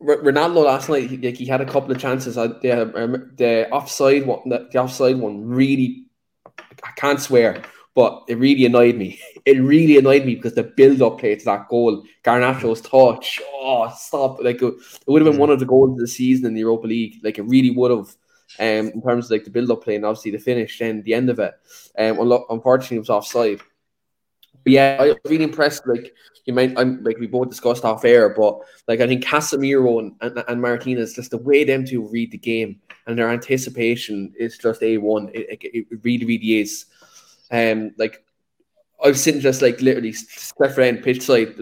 Ronaldo 0.03 0.65
last 0.65 0.89
night, 0.89 1.11
like 1.23 1.37
he 1.37 1.45
had 1.45 1.61
a 1.61 1.65
couple 1.65 1.91
of 1.91 1.99
chances. 1.99 2.35
The 2.35 2.91
um, 2.95 3.31
the 3.35 3.69
offside 3.69 4.25
one, 4.25 4.49
the, 4.49 4.67
the 4.71 4.79
offside 4.79 5.17
one, 5.17 5.45
really, 5.45 6.07
I 6.83 6.91
can't 6.95 7.19
swear 7.19 7.63
but 7.95 8.23
it 8.27 8.35
really 8.35 8.65
annoyed 8.65 8.95
me. 8.95 9.19
It 9.43 9.59
really 9.59 9.97
annoyed 9.97 10.23
me 10.23 10.35
because 10.35 10.53
the 10.53 10.61
build 10.61 11.01
up 11.01 11.17
play 11.17 11.33
to 11.33 11.45
that 11.45 11.67
goal, 11.67 12.03
Garnacho's 12.23 12.79
touch, 12.79 13.41
oh, 13.55 13.91
stop. 13.97 14.39
Like, 14.39 14.61
it, 14.61 14.75
would 15.07 15.23
have 15.23 15.31
been 15.31 15.39
one 15.39 15.49
of 15.49 15.59
the 15.59 15.65
goals 15.65 15.93
of 15.93 15.97
the 15.97 16.07
season 16.07 16.45
in 16.45 16.53
the 16.53 16.59
Europa 16.59 16.85
League. 16.85 17.15
Like, 17.23 17.39
it 17.39 17.43
really 17.43 17.71
would 17.71 17.89
have. 17.89 18.15
Um, 18.59 18.91
in 18.93 19.01
terms 19.01 19.25
of 19.25 19.31
like 19.31 19.45
the 19.45 19.49
build 19.49 19.71
up 19.71 19.83
play 19.83 19.95
and 19.95 20.05
obviously 20.05 20.29
the 20.29 20.37
finish 20.37 20.81
and 20.81 21.03
the 21.05 21.15
end 21.15 21.31
of 21.31 21.39
it. 21.39 21.53
Um, 21.97 22.19
unfortunately, 22.49 22.97
it 22.97 22.99
was 22.99 23.09
offside. 23.09 23.61
But 24.63 24.73
yeah, 24.73 24.97
I 24.99 25.07
was 25.07 25.17
really 25.25 25.43
impressed. 25.43 25.87
Like 25.87 26.13
you 26.45 26.53
might, 26.53 26.77
I'm 26.77 27.03
like 27.03 27.17
we 27.17 27.27
both 27.27 27.49
discussed 27.49 27.85
off 27.85 28.05
air, 28.05 28.29
but 28.29 28.59
like 28.87 28.99
I 28.99 29.07
think 29.07 29.23
Casemiro 29.23 29.99
and, 29.99 30.15
and, 30.21 30.43
and 30.47 30.61
Martinez, 30.61 31.13
just 31.13 31.31
the 31.31 31.37
way 31.37 31.63
them 31.63 31.85
two 31.85 32.07
read 32.07 32.31
the 32.31 32.37
game 32.37 32.79
and 33.07 33.17
their 33.17 33.29
anticipation 33.29 34.33
is 34.37 34.57
just 34.57 34.81
a 34.83 34.97
one. 34.97 35.29
It, 35.33 35.63
it, 35.63 35.87
it 35.91 36.03
really, 36.03 36.25
really 36.25 36.59
is. 36.59 36.85
Um, 37.51 37.91
like 37.97 38.23
I 39.03 39.09
was 39.09 39.21
sitting 39.21 39.41
just 39.41 39.61
like 39.61 39.81
literally 39.81 40.15
left 40.59 40.77
end 40.77 41.03
pitch 41.03 41.23
side 41.23 41.55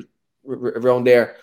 around 0.46 1.06
there, 1.06 1.38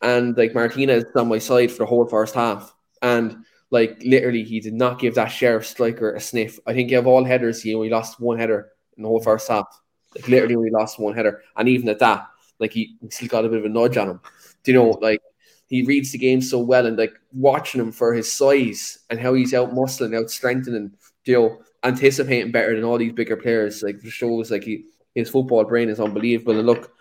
and 0.00 0.36
like 0.36 0.54
Martinez 0.54 1.04
on 1.14 1.28
my 1.28 1.38
side 1.38 1.70
for 1.70 1.78
the 1.78 1.86
whole 1.86 2.06
first 2.06 2.34
half, 2.34 2.74
and 3.02 3.44
like 3.70 4.02
literally 4.04 4.44
he 4.44 4.60
did 4.60 4.74
not 4.74 4.98
give 4.98 5.14
that 5.14 5.28
sheriff 5.28 5.66
striker 5.66 6.14
a 6.14 6.20
sniff. 6.20 6.58
I 6.66 6.72
think 6.72 6.92
of 6.92 7.06
all 7.06 7.24
headers, 7.24 7.64
you 7.64 7.70
he 7.70 7.74
only 7.74 7.90
lost 7.90 8.20
one 8.20 8.38
header 8.38 8.70
in 8.96 9.02
the 9.02 9.08
whole 9.08 9.22
first 9.22 9.48
half. 9.48 9.66
Like 10.14 10.28
literally 10.28 10.56
only 10.56 10.70
lost 10.70 10.98
one 10.98 11.14
header, 11.14 11.42
and 11.56 11.68
even 11.68 11.88
at 11.88 11.98
that, 12.00 12.28
like 12.58 12.72
he 12.72 12.96
still 13.10 13.28
got 13.28 13.44
a 13.44 13.48
bit 13.48 13.58
of 13.58 13.64
a 13.64 13.68
nudge 13.68 13.96
on 13.96 14.10
him. 14.10 14.20
Do 14.62 14.72
you 14.72 14.78
know, 14.78 14.90
like 15.00 15.20
he 15.68 15.82
reads 15.82 16.12
the 16.12 16.18
game 16.18 16.42
so 16.42 16.58
well, 16.58 16.86
and 16.86 16.98
like 16.98 17.14
watching 17.32 17.80
him 17.80 17.92
for 17.92 18.12
his 18.12 18.30
size 18.30 18.98
and 19.08 19.18
how 19.18 19.34
he's 19.34 19.54
out 19.54 19.72
muscling, 19.72 20.18
out 20.18 20.30
strengthening, 20.30 20.92
you 21.24 21.34
know, 21.34 21.62
anticipating 21.82 22.52
better 22.52 22.74
than 22.74 22.84
all 22.84 22.98
these 22.98 23.12
bigger 23.12 23.36
players. 23.36 23.82
Like 23.82 24.04
shows 24.04 24.50
like 24.50 24.64
he 24.64 24.84
his 25.14 25.30
football 25.30 25.64
brain 25.64 25.88
is 25.88 26.00
unbelievable. 26.00 26.58
And 26.58 26.66
look, 26.66 26.92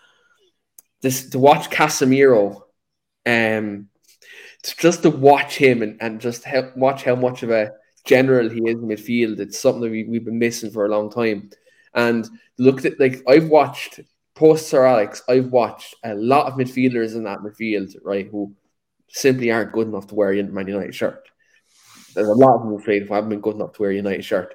this 1.02 1.30
to 1.32 1.40
watch 1.40 1.70
Casemiro, 1.70 2.62
um, 3.26 3.90
just 4.64 5.04
to 5.04 5.10
watch 5.10 5.56
him 5.56 5.82
and, 5.82 5.98
and 6.02 6.22
just 6.22 6.44
help 6.44 6.76
watch 6.78 7.04
how 7.04 7.16
much 7.16 7.44
of 7.44 7.50
a 7.50 7.72
general 8.06 8.50
he 8.50 8.60
is 8.60 8.76
in 8.76 8.88
midfield. 8.88 9.40
It's 9.40 9.60
something 9.60 9.82
that 9.82 9.92
we, 9.92 10.04
we've 10.04 10.26
been 10.26 10.40
missing 10.40 10.72
for 10.72 10.86
a 10.86 10.90
long 10.90 11.12
time. 11.12 11.50
And 11.94 12.28
looked 12.58 12.86
at 12.86 13.00
like 13.00 13.22
I've 13.28 13.50
watched 13.50 14.00
post 14.36 14.70
Sir 14.70 14.86
Alex, 14.86 15.22
I've 15.28 15.52
watched 15.52 15.96
a 16.04 16.16
lot 16.16 16.48
of 16.48 16.54
midfielders 16.54 17.16
in 17.16 17.24
that 17.26 17.40
midfield, 17.40 17.96
right, 18.04 18.28
who 18.28 18.56
simply 19.10 19.52
aren't 19.52 19.74
good 19.74 19.88
enough 19.88 20.08
to 20.08 20.16
wear 20.16 20.32
a 20.32 20.44
Man 20.44 20.68
United 20.68 20.96
shirt. 20.96 21.28
There's 22.16 22.28
a 22.28 22.34
lot 22.34 22.56
of 22.56 22.64
them 22.64 22.76
afraid 22.76 23.04
who 23.04 23.14
haven't 23.14 23.30
been 23.30 23.42
good 23.42 23.56
enough 23.56 23.74
to 23.74 23.82
wear 23.82 23.92
a 23.92 23.96
United 23.96 24.24
shirt 24.24 24.54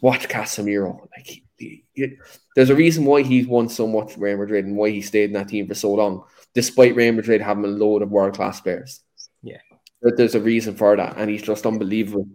watch 0.00 0.28
Casemiro. 0.28 1.08
Like, 1.16 1.26
he, 1.58 1.84
he, 1.94 2.16
there's 2.54 2.70
a 2.70 2.74
reason 2.74 3.04
why 3.04 3.22
he's 3.22 3.46
won 3.46 3.68
so 3.68 3.86
much 3.86 4.12
for 4.12 4.20
Real 4.20 4.38
Madrid 4.38 4.64
and 4.64 4.76
why 4.76 4.90
he 4.90 5.00
stayed 5.00 5.30
in 5.30 5.32
that 5.34 5.48
team 5.48 5.66
for 5.66 5.74
so 5.74 5.94
long, 5.94 6.24
despite 6.54 6.96
Real 6.96 7.12
Madrid 7.12 7.40
having 7.40 7.64
a 7.64 7.68
load 7.68 8.02
of 8.02 8.10
world 8.10 8.34
class 8.34 8.60
players. 8.60 9.00
Yeah, 9.42 9.58
But 10.02 10.16
there's 10.16 10.34
a 10.34 10.40
reason 10.40 10.76
for 10.76 10.96
that, 10.96 11.16
and 11.16 11.30
he's 11.30 11.42
just 11.42 11.66
unbelievable. 11.66 12.28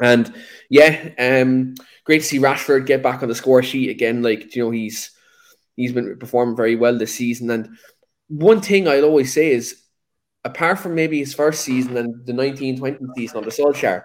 And 0.00 0.32
yeah, 0.70 1.10
um, 1.18 1.74
great 2.04 2.20
to 2.20 2.24
see 2.24 2.38
Rashford 2.38 2.86
get 2.86 3.02
back 3.02 3.22
on 3.22 3.28
the 3.28 3.34
score 3.34 3.62
sheet 3.62 3.90
again. 3.90 4.22
Like 4.22 4.54
you 4.54 4.64
know, 4.64 4.70
he's 4.70 5.10
he's 5.76 5.92
been 5.92 6.18
performing 6.18 6.56
very 6.56 6.76
well 6.76 6.98
this 6.98 7.14
season. 7.14 7.50
And 7.50 7.68
one 8.28 8.60
thing 8.60 8.88
I'll 8.88 9.04
always 9.04 9.32
say 9.32 9.52
is, 9.52 9.82
apart 10.44 10.78
from 10.78 10.94
maybe 10.94 11.18
his 11.18 11.34
first 11.34 11.62
season 11.64 11.96
and 11.96 12.26
the 12.26 12.34
1920 12.34 12.98
season 13.16 13.38
on 13.38 13.44
the 13.44 13.50
Solskjaer, 13.50 14.04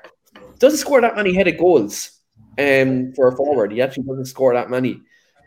doesn't 0.60 0.80
score 0.80 1.02
that 1.02 1.16
many 1.16 1.34
headed 1.34 1.58
goals 1.58 2.20
um, 2.58 3.14
for 3.16 3.30
a 3.30 3.36
forward. 3.36 3.72
He 3.72 3.82
actually 3.82 4.04
doesn't 4.04 4.26
score 4.26 4.54
that 4.54 4.70
many. 4.70 5.02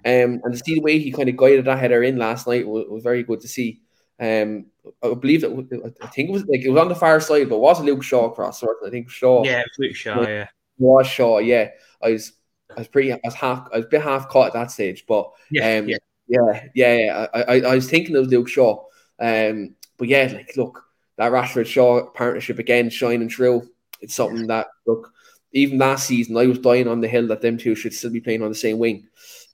Um, 0.04 0.40
and 0.42 0.52
to 0.52 0.58
see 0.58 0.74
the 0.74 0.80
way 0.80 0.98
he 0.98 1.12
kind 1.12 1.28
of 1.28 1.36
guided 1.36 1.66
that 1.66 1.78
header 1.78 2.02
in 2.02 2.16
last 2.16 2.48
night 2.48 2.66
was, 2.66 2.86
was 2.88 3.02
very 3.02 3.22
good 3.22 3.40
to 3.42 3.48
see. 3.48 3.80
Um, 4.20 4.66
I 5.02 5.14
believe 5.14 5.42
that 5.42 5.94
I 6.02 6.06
think 6.08 6.28
it 6.28 6.32
was 6.32 6.44
like 6.46 6.60
it 6.60 6.70
was 6.70 6.80
on 6.80 6.88
the 6.88 6.94
far 6.94 7.20
side, 7.20 7.48
but 7.48 7.56
it 7.56 7.60
was 7.60 7.80
Luke 7.80 8.02
Shaw 8.02 8.28
cross. 8.30 8.62
I 8.62 8.90
think 8.90 9.10
Shaw. 9.10 9.44
Yeah, 9.44 9.62
Luke 9.78 9.94
Shaw. 9.94 10.22
Yeah, 10.22 10.48
was 10.78 11.06
Shaw. 11.06 11.38
Yeah, 11.38 11.70
I 12.02 12.10
was. 12.10 12.32
I 12.74 12.80
was 12.80 12.88
pretty. 12.88 13.12
I 13.12 13.20
was 13.22 13.34
half. 13.34 13.68
I 13.72 13.78
was 13.78 13.86
a 13.86 13.88
bit 13.88 14.02
half 14.02 14.28
caught 14.28 14.48
at 14.48 14.52
that 14.54 14.70
stage, 14.70 15.04
but 15.06 15.30
yeah, 15.50 15.78
um, 15.78 15.88
yeah, 15.88 15.96
yeah, 16.28 16.66
yeah. 16.74 16.96
yeah. 16.96 17.26
I, 17.34 17.42
I, 17.42 17.60
I 17.60 17.74
was 17.74 17.88
thinking 17.88 18.16
of 18.16 18.28
Luke 18.28 18.48
Shaw. 18.48 18.84
Um, 19.20 19.76
but 19.98 20.08
yeah, 20.08 20.30
like 20.32 20.56
look, 20.56 20.82
that 21.16 21.32
Rashford 21.32 21.66
Shaw 21.66 22.06
partnership 22.10 22.58
again 22.58 22.90
shining 22.90 23.28
through. 23.28 23.68
It's 24.00 24.14
something 24.14 24.48
that 24.48 24.68
look 24.86 25.12
even 25.52 25.78
last 25.78 26.06
season, 26.06 26.36
I 26.36 26.46
was 26.46 26.58
dying 26.58 26.88
on 26.88 27.00
the 27.00 27.08
hill 27.08 27.26
that 27.28 27.40
them 27.40 27.58
two 27.58 27.74
should 27.74 27.92
still 27.92 28.10
be 28.10 28.20
playing 28.20 28.42
on 28.42 28.48
the 28.48 28.54
same 28.54 28.78
wing. 28.78 29.08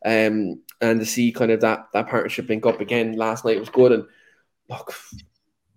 Um, 0.04 0.62
and 0.80 1.00
to 1.00 1.04
see 1.04 1.32
kind 1.32 1.50
of 1.50 1.60
that 1.62 1.88
that 1.92 2.08
partnership 2.08 2.48
link 2.48 2.64
up 2.64 2.80
again 2.80 3.16
last 3.16 3.44
night 3.44 3.58
was 3.58 3.68
good. 3.68 3.92
And 3.92 4.04
look, 4.68 4.94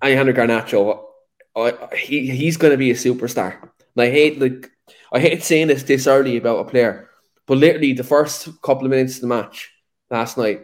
Alejandro 0.04 0.34
Garnacho, 0.34 1.04
I, 1.56 1.96
he 1.96 2.30
he's 2.30 2.58
going 2.58 2.72
to 2.72 2.78
be 2.78 2.92
a 2.92 2.96
superstar. 2.96 3.62
And 3.62 4.04
I 4.04 4.10
hate 4.10 4.40
like 4.40 4.72
I 5.12 5.20
hate 5.20 5.44
saying 5.44 5.68
this 5.68 5.84
this 5.84 6.08
early 6.08 6.38
about 6.38 6.66
a 6.66 6.70
player, 6.70 7.10
but 7.46 7.58
literally 7.58 7.94
the 7.94 8.04
first 8.04 8.50
couple 8.62 8.86
of 8.86 8.92
minutes 8.92 9.16
of 9.16 9.22
the 9.22 9.28
match 9.28 9.72
last 10.10 10.38
night, 10.38 10.64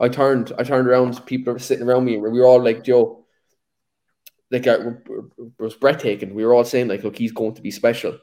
I 0.00 0.08
turned 0.08 0.52
I 0.58 0.62
turned 0.62 0.88
around, 0.88 1.24
people 1.26 1.52
were 1.52 1.58
sitting 1.58 1.86
around 1.86 2.04
me, 2.04 2.14
and 2.14 2.22
we 2.22 2.30
were 2.30 2.46
all 2.46 2.62
like, 2.62 2.84
"Joe." 2.84 3.24
Like 4.50 4.66
uh, 4.66 4.78
it 4.78 5.52
was 5.58 5.74
breathtaking. 5.74 6.34
We 6.34 6.46
were 6.46 6.54
all 6.54 6.64
saying 6.64 6.88
like, 6.88 7.04
"Look, 7.04 7.18
he's 7.18 7.32
going 7.32 7.54
to 7.54 7.62
be 7.62 7.70
special." 7.70 8.18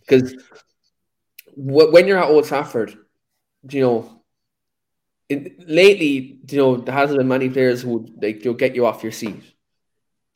Because 0.00 0.34
when 1.54 2.06
you're 2.06 2.18
at 2.18 2.30
Old 2.30 2.46
Trafford, 2.46 2.96
you 3.70 3.80
know, 3.80 4.17
in, 5.28 5.54
lately, 5.66 6.40
you 6.48 6.58
know, 6.58 6.76
there 6.76 6.94
hasn't 6.94 7.18
been 7.18 7.28
many 7.28 7.48
players 7.48 7.82
who 7.82 8.06
like 8.20 8.44
you'll 8.44 8.54
get 8.54 8.74
you 8.74 8.86
off 8.86 9.02
your 9.02 9.12
seat. 9.12 9.42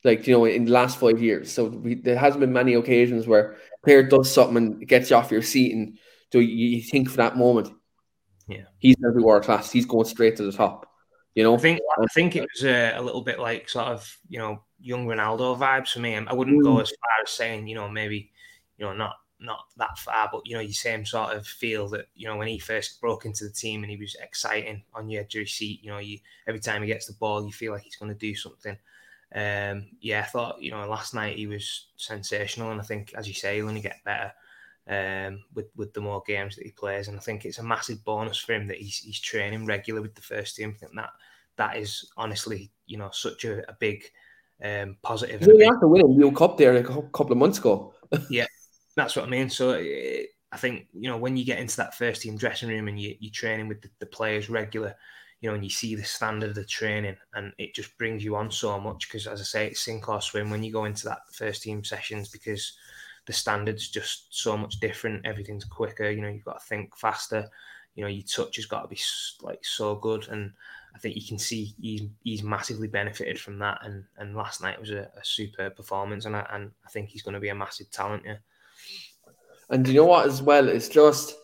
Like 0.03 0.27
you 0.27 0.33
know, 0.33 0.45
in 0.45 0.65
the 0.65 0.71
last 0.71 0.99
five 0.99 1.21
years, 1.21 1.51
so 1.51 1.65
we, 1.65 1.95
there 1.95 2.17
hasn't 2.17 2.41
been 2.41 2.51
many 2.51 2.73
occasions 2.73 3.25
where 3.25 3.53
a 3.53 3.85
player 3.85 4.03
does 4.03 4.31
something 4.31 4.57
and 4.57 4.87
gets 4.87 5.09
you 5.09 5.15
off 5.15 5.31
your 5.31 5.41
seat, 5.41 5.73
and 5.73 5.97
so 6.31 6.39
you, 6.39 6.67
you 6.67 6.81
think 6.81 7.09
for 7.09 7.17
that 7.17 7.37
moment, 7.37 7.69
yeah, 8.47 8.65
he's 8.79 8.97
going 8.97 9.13
to 9.13 9.17
be 9.17 9.23
world 9.23 9.43
class. 9.43 9.71
He's 9.71 9.85
going 9.85 10.05
straight 10.05 10.35
to 10.37 10.43
the 10.43 10.51
top. 10.51 10.91
You 11.35 11.43
know, 11.43 11.55
I 11.55 11.57
think 11.57 11.79
I 11.97 12.05
think 12.13 12.35
it 12.35 12.41
was 12.41 12.65
a, 12.65 12.95
a, 12.97 13.01
little 13.01 13.21
bit 13.21 13.39
like 13.39 13.69
sort 13.69 13.87
of 13.87 14.17
you 14.27 14.39
know 14.39 14.63
young 14.79 15.07
Ronaldo 15.07 15.57
vibes 15.57 15.93
for 15.93 15.99
me. 15.99 16.15
I 16.15 16.33
wouldn't 16.33 16.59
mm. 16.59 16.63
go 16.63 16.79
as 16.79 16.89
far 16.89 17.23
as 17.23 17.31
saying 17.31 17.67
you 17.67 17.75
know 17.75 17.87
maybe 17.87 18.31
you 18.77 18.85
know 18.85 18.93
not 18.93 19.15
not 19.43 19.65
that 19.77 19.97
far, 19.97 20.29
but 20.31 20.41
you 20.45 20.55
know, 20.55 20.61
you 20.61 20.73
same 20.73 21.05
sort 21.05 21.35
of 21.35 21.45
feel 21.45 21.87
that 21.89 22.07
you 22.15 22.27
know 22.27 22.37
when 22.37 22.47
he 22.47 22.57
first 22.57 22.99
broke 23.01 23.25
into 23.25 23.43
the 23.43 23.51
team 23.51 23.83
and 23.83 23.91
he 23.91 23.97
was 23.97 24.15
exciting 24.21 24.83
on 24.93 25.09
your 25.09 25.21
edge 25.21 25.35
of 25.35 25.39
your 25.39 25.45
seat. 25.45 25.83
You 25.83 25.91
know, 25.91 25.99
you 25.99 26.19
every 26.47 26.59
time 26.59 26.81
he 26.81 26.87
gets 26.87 27.07
the 27.07 27.13
ball, 27.13 27.45
you 27.45 27.51
feel 27.51 27.73
like 27.73 27.83
he's 27.83 27.97
going 27.97 28.11
to 28.11 28.17
do 28.17 28.35
something. 28.35 28.77
Um, 29.35 29.87
yeah, 29.99 30.21
I 30.21 30.29
thought 30.29 30.61
you 30.61 30.71
know 30.71 30.87
last 30.87 31.13
night 31.13 31.37
he 31.37 31.47
was 31.47 31.87
sensational, 31.97 32.71
and 32.71 32.79
I 32.79 32.83
think 32.83 33.13
as 33.15 33.27
you 33.27 33.33
say, 33.33 33.57
he'll 33.57 33.67
only 33.67 33.81
get 33.81 34.03
better 34.03 34.31
um, 34.87 35.43
with 35.53 35.67
with 35.75 35.93
the 35.93 36.01
more 36.01 36.23
games 36.25 36.55
that 36.55 36.65
he 36.65 36.71
plays. 36.71 37.07
And 37.07 37.17
I 37.17 37.21
think 37.21 37.45
it's 37.45 37.59
a 37.59 37.63
massive 37.63 38.03
bonus 38.03 38.37
for 38.37 38.53
him 38.53 38.67
that 38.67 38.77
he's 38.77 38.97
he's 38.99 39.19
training 39.19 39.65
regular 39.65 40.01
with 40.01 40.15
the 40.15 40.21
first 40.21 40.55
team. 40.55 40.73
I 40.75 40.79
think 40.79 40.95
that 40.95 41.09
that 41.55 41.77
is 41.77 42.11
honestly 42.17 42.71
you 42.85 42.97
know 42.97 43.09
such 43.11 43.45
a, 43.45 43.69
a 43.69 43.75
big 43.79 44.03
um, 44.63 44.97
positive. 45.01 45.45
Really 45.45 45.65
after 45.65 45.87
winning 45.87 46.17
World 46.17 46.35
Cup 46.35 46.57
there 46.57 46.75
a 46.75 46.83
couple 46.83 47.31
of 47.31 47.37
months 47.37 47.57
ago. 47.57 47.93
yeah, 48.29 48.45
that's 48.95 49.15
what 49.15 49.25
I 49.25 49.29
mean. 49.29 49.49
So 49.49 49.71
eh, 49.71 50.23
I 50.51 50.57
think 50.57 50.87
you 50.93 51.09
know 51.09 51.17
when 51.17 51.37
you 51.37 51.45
get 51.45 51.59
into 51.59 51.77
that 51.77 51.95
first 51.95 52.21
team 52.21 52.37
dressing 52.37 52.69
room 52.69 52.87
and 52.87 52.99
you, 52.99 53.15
you're 53.19 53.31
training 53.31 53.67
with 53.67 53.81
the, 53.81 53.89
the 53.99 54.05
players 54.05 54.49
regular, 54.49 54.95
you 55.41 55.49
know, 55.49 55.55
and 55.55 55.63
you 55.63 55.69
see 55.69 55.95
the 55.95 56.03
standard 56.03 56.49
of 56.49 56.55
the 56.55 56.65
training, 56.65 57.17
and 57.33 57.53
it 57.57 57.73
just 57.73 57.97
brings 57.97 58.23
you 58.23 58.35
on 58.35 58.51
so 58.51 58.79
much. 58.79 59.07
Because 59.07 59.27
as 59.27 59.41
I 59.41 59.43
say, 59.43 59.67
it's 59.67 59.81
sink 59.81 60.07
or 60.07 60.21
swim 60.21 60.49
when 60.49 60.63
you 60.63 60.71
go 60.71 60.85
into 60.85 61.05
that 61.05 61.21
first 61.33 61.63
team 61.63 61.83
sessions 61.83 62.29
because 62.29 62.77
the 63.25 63.33
standards 63.33 63.89
just 63.89 64.27
so 64.29 64.57
much 64.57 64.79
different. 64.79 65.25
Everything's 65.25 65.65
quicker. 65.65 66.09
You 66.09 66.21
know, 66.21 66.29
you've 66.29 66.45
got 66.45 66.59
to 66.59 66.65
think 66.65 66.95
faster. 66.95 67.49
You 67.95 68.03
know, 68.03 68.09
your 68.09 68.23
touch 68.23 68.55
has 68.57 68.65
got 68.65 68.81
to 68.81 68.87
be 68.87 68.99
like 69.41 69.63
so 69.63 69.95
good, 69.95 70.27
and 70.29 70.51
I 70.95 70.99
think 70.99 71.15
you 71.15 71.27
can 71.27 71.39
see 71.39 71.75
he's, 71.79 72.01
he's 72.23 72.43
massively 72.43 72.87
benefited 72.87 73.39
from 73.39 73.59
that. 73.59 73.79
And 73.83 74.03
and 74.17 74.35
last 74.35 74.61
night 74.61 74.79
was 74.79 74.91
a, 74.91 75.11
a 75.17 75.23
super 75.23 75.69
performance, 75.69 76.25
and 76.25 76.35
I, 76.35 76.47
and 76.51 76.71
I 76.85 76.89
think 76.89 77.09
he's 77.09 77.21
going 77.21 77.35
to 77.35 77.39
be 77.39 77.49
a 77.49 77.55
massive 77.55 77.91
talent. 77.91 78.23
Yeah. 78.25 78.37
And 79.69 79.87
you 79.87 79.95
know 79.95 80.05
what, 80.05 80.27
as 80.27 80.41
well, 80.41 80.67
it's 80.67 80.89
just 80.89 81.35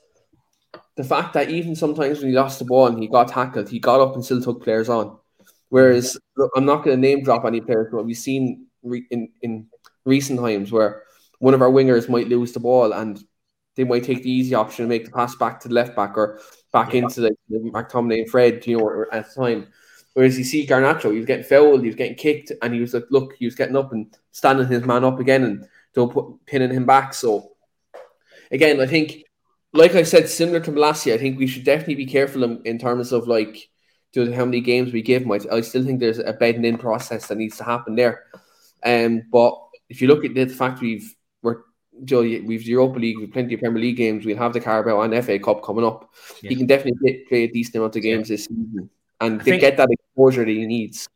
the 0.97 1.03
fact 1.03 1.33
that 1.33 1.49
even 1.49 1.75
sometimes 1.75 2.19
when 2.19 2.29
he 2.29 2.35
lost 2.35 2.59
the 2.59 2.65
ball 2.65 2.87
and 2.87 2.99
he 2.99 3.07
got 3.07 3.29
tackled, 3.29 3.69
he 3.69 3.79
got 3.79 4.01
up 4.01 4.15
and 4.15 4.23
still 4.23 4.41
took 4.41 4.63
players 4.63 4.89
on. 4.89 5.17
Whereas 5.69 6.17
look, 6.35 6.51
I'm 6.55 6.65
not 6.65 6.83
going 6.83 6.97
to 6.97 7.01
name 7.01 7.23
drop 7.23 7.45
any 7.45 7.61
players, 7.61 7.87
but 7.91 8.05
we've 8.05 8.17
seen 8.17 8.67
re- 8.83 9.07
in 9.11 9.29
in 9.41 9.67
recent 10.05 10.39
times 10.39 10.71
where 10.71 11.03
one 11.39 11.53
of 11.53 11.61
our 11.61 11.69
wingers 11.69 12.09
might 12.09 12.27
lose 12.27 12.51
the 12.51 12.59
ball 12.59 12.91
and 12.91 13.23
they 13.75 13.83
might 13.83 14.03
take 14.03 14.23
the 14.23 14.31
easy 14.31 14.55
option 14.55 14.83
and 14.83 14.89
make 14.89 15.05
the 15.05 15.11
pass 15.11 15.35
back 15.35 15.59
to 15.61 15.67
the 15.67 15.73
left 15.73 15.95
back 15.95 16.17
or 16.17 16.39
back 16.73 16.93
yeah. 16.93 17.03
into 17.03 17.21
the, 17.21 17.35
the 17.49 17.59
McTominay 17.59 18.21
and 18.21 18.29
Fred, 18.29 18.65
you 18.67 18.77
know, 18.77 19.05
at 19.11 19.33
the 19.33 19.41
time. 19.41 19.67
Whereas 20.13 20.37
you 20.37 20.43
see 20.43 20.67
Garnacho, 20.67 21.11
he 21.11 21.17
was 21.17 21.25
getting 21.25 21.45
fouled, 21.45 21.81
he 21.81 21.87
was 21.87 21.95
getting 21.95 22.15
kicked, 22.15 22.51
and 22.61 22.73
he 22.73 22.81
was 22.81 22.93
like, 22.93 23.05
look, 23.09 23.35
he 23.37 23.45
was 23.45 23.55
getting 23.55 23.77
up 23.77 23.93
and 23.93 24.13
standing 24.31 24.67
his 24.67 24.83
man 24.83 25.05
up 25.05 25.19
again 25.19 25.43
and 25.43 25.65
don't 25.93 26.11
put 26.11 26.45
pinning 26.45 26.71
him 26.71 26.85
back. 26.85 27.13
So 27.13 27.48
again, 28.51 28.79
I 28.79 28.87
think 28.87 29.23
like 29.73 29.95
I 29.95 30.03
said, 30.03 30.29
similar 30.29 30.59
to 30.61 30.71
Malacia, 30.71 31.13
I 31.13 31.17
think 31.17 31.37
we 31.37 31.47
should 31.47 31.63
definitely 31.63 31.95
be 31.95 32.05
careful 32.05 32.43
in, 32.43 32.61
in 32.65 32.79
terms 32.79 33.11
of 33.11 33.27
like 33.27 33.69
to 34.13 34.31
how 34.33 34.45
many 34.45 34.61
games 34.61 34.91
we 34.91 35.01
give 35.01 35.23
him. 35.23 35.31
I, 35.31 35.39
I, 35.51 35.61
still 35.61 35.85
think 35.85 35.99
there's 35.99 36.17
a 36.17 36.33
bedding 36.33 36.65
in 36.65 36.77
process 36.77 37.27
that 37.27 37.37
needs 37.37 37.57
to 37.57 37.63
happen 37.63 37.95
there. 37.95 38.23
Um, 38.83 39.23
but 39.31 39.53
if 39.89 40.01
you 40.01 40.07
look 40.07 40.25
at 40.25 40.33
the 40.33 40.47
fact 40.47 40.81
we've 40.81 41.15
we're 41.43 41.61
Joe, 42.03 42.21
we've 42.21 42.63
Europa 42.63 42.97
League, 42.97 43.19
we've 43.19 43.31
plenty 43.31 43.53
of 43.53 43.59
Premier 43.59 43.81
League 43.81 43.97
games, 43.97 44.25
we'll 44.25 44.37
have 44.37 44.53
the 44.53 44.59
Carabao 44.59 45.01
and 45.01 45.23
FA 45.23 45.37
Cup 45.37 45.63
coming 45.63 45.85
up. 45.85 46.11
Yeah. 46.41 46.49
He 46.49 46.55
can 46.55 46.65
definitely 46.65 46.99
play, 46.99 47.25
play, 47.27 47.43
a 47.43 47.47
decent 47.47 47.75
amount 47.75 47.95
of 47.95 48.01
games 48.01 48.29
yeah. 48.29 48.33
this 48.33 48.45
season 48.45 48.89
and 49.21 49.43
think, 49.43 49.61
get 49.61 49.77
that 49.77 49.89
exposure 49.91 50.45
that 50.45 50.51
he 50.51 50.65
needs. 50.65 51.07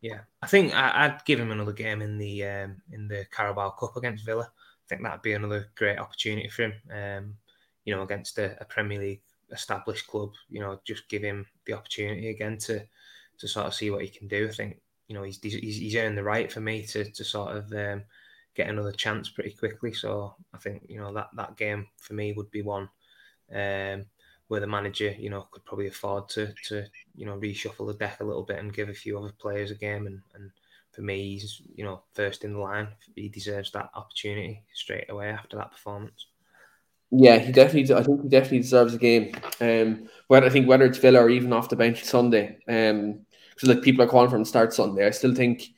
Yeah, 0.00 0.20
I 0.40 0.46
think 0.46 0.72
I, 0.74 1.08
would 1.08 1.24
give 1.24 1.40
him 1.40 1.50
another 1.50 1.72
game 1.72 2.02
in 2.02 2.18
the 2.18 2.44
um, 2.44 2.76
in 2.92 3.08
the 3.08 3.26
Carabao 3.32 3.70
Cup 3.70 3.96
against 3.96 4.24
Villa. 4.24 4.50
Think 4.88 5.02
that'd 5.02 5.22
be 5.22 5.32
another 5.32 5.68
great 5.74 5.98
opportunity 5.98 6.48
for 6.48 6.64
him. 6.64 6.72
Um, 6.90 7.34
you 7.84 7.94
know, 7.94 8.02
against 8.02 8.38
a, 8.38 8.60
a, 8.60 8.64
Premier 8.64 8.98
League 8.98 9.22
established 9.52 10.06
club, 10.06 10.32
you 10.48 10.60
know, 10.60 10.80
just 10.84 11.08
give 11.08 11.22
him 11.22 11.46
the 11.66 11.72
opportunity 11.74 12.30
again 12.30 12.58
to 12.58 12.82
to 13.38 13.48
sort 13.48 13.66
of 13.66 13.74
see 13.74 13.90
what 13.90 14.02
he 14.02 14.08
can 14.08 14.28
do. 14.28 14.48
I 14.48 14.52
think 14.52 14.80
you 15.08 15.14
know 15.14 15.22
he's 15.22 15.38
he's, 15.42 15.78
he's 15.78 15.96
earned 15.96 16.18
the 16.18 16.22
right 16.22 16.50
for 16.50 16.60
me 16.60 16.82
to 16.86 17.04
to 17.04 17.24
sort 17.24 17.56
of 17.56 17.72
um, 17.72 18.02
get 18.54 18.68
another 18.68 18.92
chance 18.92 19.28
pretty 19.28 19.50
quickly. 19.50 19.92
So 19.92 20.34
I 20.52 20.58
think 20.58 20.86
you 20.88 21.00
know 21.00 21.12
that 21.14 21.28
that 21.36 21.56
game 21.56 21.86
for 21.96 22.14
me 22.14 22.32
would 22.32 22.50
be 22.50 22.62
one 22.62 22.88
um, 23.54 24.04
where 24.48 24.60
the 24.60 24.66
manager 24.66 25.14
you 25.18 25.30
know 25.30 25.42
could 25.50 25.64
probably 25.64 25.88
afford 25.88 26.28
to 26.30 26.52
to 26.66 26.84
you 27.14 27.26
know 27.26 27.38
reshuffle 27.38 27.86
the 27.86 27.94
deck 27.94 28.20
a 28.20 28.24
little 28.24 28.42
bit 28.42 28.58
and 28.58 28.74
give 28.74 28.88
a 28.88 28.94
few 28.94 29.18
other 29.18 29.32
players 29.38 29.70
a 29.70 29.74
game 29.74 30.06
and 30.06 30.20
and 30.34 30.50
for 30.98 31.04
me 31.04 31.34
he's 31.34 31.62
you 31.76 31.84
know 31.84 32.02
first 32.14 32.42
in 32.42 32.54
the 32.54 32.58
line. 32.58 32.88
He 33.14 33.28
deserves 33.28 33.70
that 33.70 33.90
opportunity 33.94 34.64
straight 34.74 35.08
away 35.10 35.28
after 35.28 35.56
that 35.56 35.70
performance. 35.70 36.26
Yeah, 37.12 37.38
he 37.38 37.52
definitely. 37.52 37.94
I 37.94 38.02
think 38.02 38.24
he 38.24 38.28
definitely 38.28 38.58
deserves 38.58 38.94
a 38.94 38.98
game. 38.98 39.32
Um, 39.60 40.08
whether 40.26 40.46
I 40.46 40.50
think 40.50 40.68
whether 40.68 40.84
it's 40.84 40.98
Villa 40.98 41.20
or 41.20 41.30
even 41.30 41.52
off 41.52 41.68
the 41.68 41.76
bench 41.76 42.02
Sunday. 42.02 42.58
Um, 42.68 43.20
because 43.54 43.68
like 43.68 43.82
people 43.82 44.04
are 44.04 44.08
calling 44.08 44.28
for 44.28 44.36
him 44.36 44.44
to 44.44 44.48
start 44.48 44.72
Sunday. 44.72 45.06
I 45.06 45.10
still 45.10 45.34
think, 45.34 45.68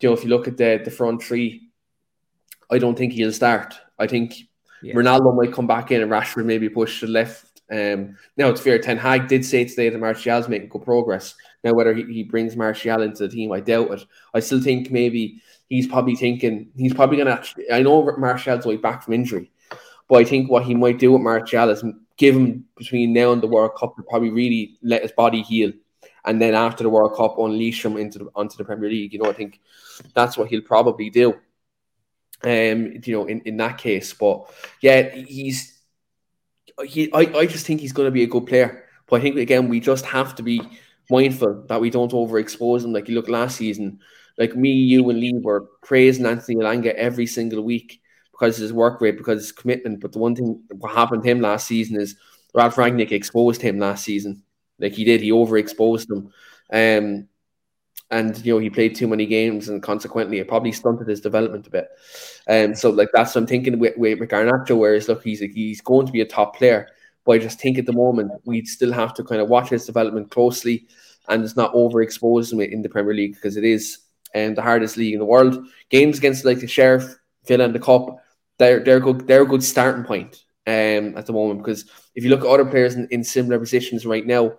you 0.00 0.08
know, 0.08 0.12
if 0.12 0.24
you 0.24 0.30
look 0.30 0.48
at 0.48 0.56
the 0.56 0.80
the 0.84 0.90
front 0.90 1.22
three, 1.22 1.68
I 2.70 2.78
don't 2.78 2.98
think 2.98 3.12
he'll 3.12 3.32
start. 3.32 3.74
I 3.98 4.08
think 4.08 4.34
yeah. 4.82 4.94
Ronaldo 4.94 5.36
might 5.36 5.52
come 5.52 5.66
back 5.66 5.92
in 5.92 6.02
and 6.02 6.10
Rashford 6.10 6.44
maybe 6.44 6.68
push 6.68 7.00
to 7.00 7.06
the 7.06 7.12
left. 7.12 7.62
Um, 7.70 8.16
now 8.36 8.48
it's 8.48 8.60
fair. 8.60 8.78
Ten 8.78 8.96
Hag 8.96 9.28
did 9.28 9.44
say 9.44 9.64
today 9.64 9.88
that 9.88 9.98
Martial's 9.98 10.48
making 10.48 10.68
good 10.70 10.82
progress. 10.82 11.34
Now 11.62 11.74
whether 11.74 11.94
he, 11.94 12.04
he 12.04 12.22
brings 12.22 12.56
Martial 12.56 13.02
into 13.02 13.26
the 13.26 13.28
team, 13.28 13.52
I 13.52 13.60
doubt 13.60 13.90
it. 13.90 14.06
I 14.32 14.40
still 14.40 14.60
think 14.60 14.90
maybe 14.90 15.42
he's 15.68 15.86
probably 15.86 16.16
thinking 16.16 16.70
he's 16.76 16.94
probably 16.94 17.18
gonna. 17.18 17.42
I 17.72 17.82
know 17.82 18.16
Martial's 18.16 18.66
way 18.66 18.76
back 18.76 19.02
from 19.02 19.14
injury. 19.14 19.50
But 20.08 20.16
I 20.16 20.24
think 20.24 20.50
what 20.50 20.64
he 20.64 20.74
might 20.74 20.98
do 20.98 21.12
with 21.12 21.22
Martial 21.22 21.70
is 21.70 21.84
give 22.16 22.34
him 22.34 22.64
between 22.76 23.12
now 23.12 23.32
and 23.32 23.40
the 23.40 23.46
World 23.46 23.76
Cup 23.78 23.94
to 23.96 24.02
probably 24.02 24.30
really 24.30 24.76
let 24.82 25.02
his 25.02 25.12
body 25.12 25.40
heal. 25.40 25.72
And 26.24 26.42
then 26.42 26.54
after 26.54 26.82
the 26.82 26.90
World 26.90 27.16
Cup, 27.16 27.38
unleash 27.38 27.84
him 27.84 27.96
into 27.96 28.18
the, 28.18 28.30
onto 28.34 28.56
the 28.56 28.64
Premier 28.64 28.90
League. 28.90 29.12
You 29.12 29.20
know, 29.20 29.30
I 29.30 29.32
think 29.32 29.60
that's 30.12 30.36
what 30.36 30.48
he'll 30.48 30.62
probably 30.62 31.10
do. 31.10 31.34
Um, 32.42 33.00
you 33.04 33.14
know, 33.14 33.26
in, 33.26 33.40
in 33.42 33.56
that 33.58 33.78
case. 33.78 34.12
But 34.12 34.52
yeah, 34.80 35.14
he's 35.14 35.80
he 36.84 37.12
I, 37.12 37.20
I 37.38 37.46
just 37.46 37.66
think 37.66 37.80
he's 37.80 37.92
gonna 37.92 38.10
be 38.10 38.24
a 38.24 38.26
good 38.26 38.46
player. 38.46 38.84
But 39.06 39.20
I 39.20 39.22
think 39.22 39.36
again 39.36 39.68
we 39.68 39.78
just 39.78 40.04
have 40.06 40.34
to 40.36 40.42
be 40.42 40.60
mindful 41.10 41.64
that 41.68 41.80
we 41.80 41.90
don't 41.90 42.12
overexpose 42.12 42.84
him. 42.84 42.92
Like 42.92 43.08
you 43.08 43.14
look 43.14 43.28
last 43.28 43.56
season, 43.56 44.00
like 44.38 44.56
me, 44.56 44.70
you, 44.70 45.08
and 45.10 45.20
Lee 45.20 45.34
were 45.34 45.68
praising 45.82 46.26
Anthony 46.26 46.56
Elanga 46.56 46.94
every 46.94 47.26
single 47.26 47.62
week 47.62 48.00
because 48.32 48.56
his 48.56 48.72
work 48.72 49.00
rate, 49.00 49.18
because 49.18 49.42
his 49.42 49.52
commitment. 49.52 50.00
But 50.00 50.12
the 50.12 50.18
one 50.18 50.34
thing 50.34 50.62
what 50.78 50.92
happened 50.92 51.22
to 51.22 51.30
him 51.30 51.40
last 51.40 51.66
season 51.66 52.00
is 52.00 52.16
Ralf 52.54 52.76
Rangnick 52.76 53.12
exposed 53.12 53.60
him 53.62 53.78
last 53.78 54.04
season. 54.04 54.42
Like 54.78 54.92
he 54.92 55.04
did, 55.04 55.20
he 55.20 55.30
overexposed 55.30 56.10
him. 56.10 56.32
Um, 56.72 57.28
and 58.10 58.44
you 58.44 58.54
know 58.54 58.58
he 58.58 58.70
played 58.70 58.94
too 58.94 59.06
many 59.06 59.26
games, 59.26 59.68
and 59.68 59.82
consequently, 59.82 60.38
it 60.38 60.48
probably 60.48 60.72
stunted 60.72 61.06
his 61.06 61.20
development 61.20 61.66
a 61.66 61.70
bit. 61.70 61.88
Um, 62.48 62.74
so 62.74 62.90
like 62.90 63.08
that's 63.12 63.34
what 63.34 63.42
I'm 63.42 63.46
thinking 63.46 63.78
with, 63.78 63.96
with, 63.96 64.18
with 64.18 64.28
Garnacho. 64.28 64.76
Whereas 64.76 65.08
look, 65.08 65.22
he's 65.22 65.40
he's 65.40 65.80
going 65.80 66.06
to 66.06 66.12
be 66.12 66.20
a 66.20 66.26
top 66.26 66.56
player, 66.56 66.88
but 67.24 67.32
I 67.32 67.38
just 67.38 67.60
think 67.60 67.78
at 67.78 67.86
the 67.86 67.92
moment 67.92 68.32
we'd 68.44 68.68
still 68.68 68.92
have 68.92 69.14
to 69.14 69.24
kind 69.24 69.40
of 69.40 69.48
watch 69.48 69.70
his 69.70 69.86
development 69.86 70.30
closely 70.30 70.86
and 71.28 71.42
just 71.42 71.56
not 71.56 71.74
overexpose 71.74 72.52
him 72.52 72.60
in 72.60 72.82
the 72.82 72.88
Premier 72.88 73.14
League 73.14 73.34
because 73.34 73.56
it 73.56 73.64
is 73.64 73.98
um, 74.34 74.54
the 74.54 74.62
hardest 74.62 74.96
league 74.96 75.14
in 75.14 75.20
the 75.20 75.26
world. 75.26 75.64
Games 75.90 76.18
against 76.18 76.44
like 76.44 76.60
the 76.60 76.66
Sheriff, 76.66 77.16
Villa, 77.46 77.64
and 77.64 77.74
the 77.74 77.80
Cup 77.80 78.20
they're 78.60 78.80
they're 78.80 79.00
good 79.00 79.26
they're 79.26 79.42
a 79.42 79.46
good 79.46 79.64
starting 79.64 80.04
point 80.04 80.44
um, 80.66 81.16
at 81.16 81.26
the 81.26 81.32
moment 81.32 81.60
because 81.60 81.86
if 82.14 82.22
you 82.22 82.30
look 82.30 82.40
at 82.40 82.46
other 82.46 82.66
players 82.66 82.94
in, 82.94 83.08
in 83.10 83.24
similar 83.24 83.58
positions 83.58 84.04
right 84.06 84.26
now, 84.26 84.52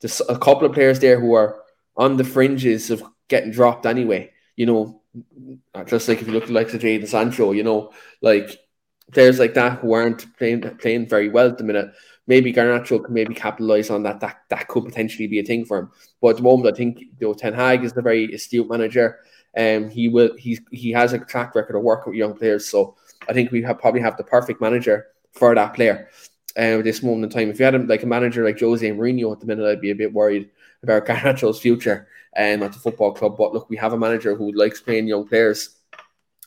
there's 0.00 0.20
a 0.28 0.38
couple 0.38 0.66
of 0.66 0.72
players 0.72 0.98
there 0.98 1.20
who 1.20 1.34
are 1.34 1.62
on 1.96 2.16
the 2.16 2.24
fringes 2.24 2.90
of 2.90 3.04
getting 3.28 3.52
dropped 3.52 3.86
anyway. 3.86 4.32
You 4.56 4.66
know, 4.66 5.02
just 5.86 6.08
like 6.08 6.22
if 6.22 6.26
you 6.26 6.32
look 6.32 6.44
at 6.44 6.50
like 6.50 6.70
the 6.70 6.78
Jadon 6.78 7.06
Sancho, 7.06 7.52
you 7.52 7.62
know, 7.62 7.92
like 8.22 8.58
players 9.12 9.38
like 9.38 9.54
that 9.54 9.78
who 9.78 9.92
aren't 9.92 10.36
playing 10.36 10.62
playing 10.78 11.08
very 11.08 11.28
well 11.28 11.48
at 11.48 11.58
the 11.58 11.64
minute. 11.64 11.92
Maybe 12.26 12.52
Garnacho 12.52 13.04
can 13.04 13.12
maybe 13.12 13.34
capitalize 13.34 13.90
on 13.90 14.02
that. 14.04 14.20
That 14.20 14.38
that 14.48 14.68
could 14.68 14.84
potentially 14.84 15.26
be 15.26 15.40
a 15.40 15.44
thing 15.44 15.64
for 15.64 15.78
him. 15.78 15.90
But 16.20 16.30
at 16.30 16.36
the 16.36 16.42
moment, 16.42 16.74
I 16.74 16.76
think 16.76 17.00
you 17.00 17.08
know, 17.20 17.34
Ten 17.34 17.52
Hag 17.52 17.84
is 17.84 17.96
a 17.96 18.02
very 18.02 18.32
astute 18.32 18.68
manager. 18.68 19.20
Um, 19.56 19.88
he 19.88 20.08
will 20.08 20.34
he's 20.36 20.60
he 20.72 20.90
has 20.92 21.12
a 21.12 21.18
track 21.18 21.54
record 21.54 21.76
of 21.76 21.82
working 21.82 22.12
with 22.12 22.18
young 22.18 22.34
players, 22.34 22.66
so 22.66 22.96
I 23.28 23.32
think 23.32 23.52
we 23.52 23.62
have 23.62 23.78
probably 23.78 24.00
have 24.00 24.16
the 24.16 24.24
perfect 24.24 24.60
manager 24.60 25.06
for 25.32 25.54
that 25.54 25.74
player 25.74 26.08
uh, 26.56 26.78
at 26.78 26.84
this 26.84 27.02
moment 27.02 27.24
in 27.24 27.30
time. 27.30 27.50
If 27.50 27.58
you 27.58 27.64
had 27.64 27.88
like 27.88 28.02
a 28.02 28.06
manager 28.06 28.44
like 28.44 28.58
Jose 28.58 28.88
Mourinho 28.88 29.32
at 29.32 29.40
the 29.40 29.46
minute, 29.46 29.66
I'd 29.66 29.80
be 29.80 29.90
a 29.90 29.94
bit 29.94 30.12
worried 30.12 30.50
about 30.82 31.06
Garnacho's 31.06 31.60
future 31.60 32.08
um, 32.36 32.62
at 32.62 32.72
the 32.72 32.78
football 32.78 33.12
club. 33.12 33.36
But 33.36 33.52
look, 33.52 33.70
we 33.70 33.76
have 33.76 33.92
a 33.92 33.98
manager 33.98 34.34
who 34.34 34.52
likes 34.52 34.80
playing 34.80 35.08
young 35.08 35.26
players. 35.26 35.76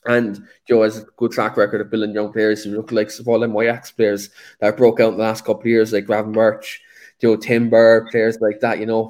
And 0.08 0.48
Joe 0.67 0.84
has 0.84 1.00
a 1.00 1.06
good 1.17 1.32
track 1.32 1.58
record 1.58 1.82
of 1.82 1.89
building 1.89 2.13
young 2.13 2.32
players. 2.32 2.65
You 2.65 2.78
look 2.78 2.91
like 2.91 3.12
all 3.26 3.39
them 3.39 3.56
Ajax 3.58 3.91
players 3.91 4.30
that 4.60 4.78
broke 4.78 5.00
out 5.00 5.12
in 5.12 5.17
the 5.17 5.24
last 5.24 5.46
couple 5.46 5.62
of 5.62 5.67
years, 5.67 5.93
like 5.93 6.06
Gravenberch, 6.06 6.78
Joe 7.22 7.36
Timber, 7.36 8.08
players 8.12 8.38
like 8.39 8.60
that, 8.62 8.80
you 8.80 8.86
know. 8.86 9.10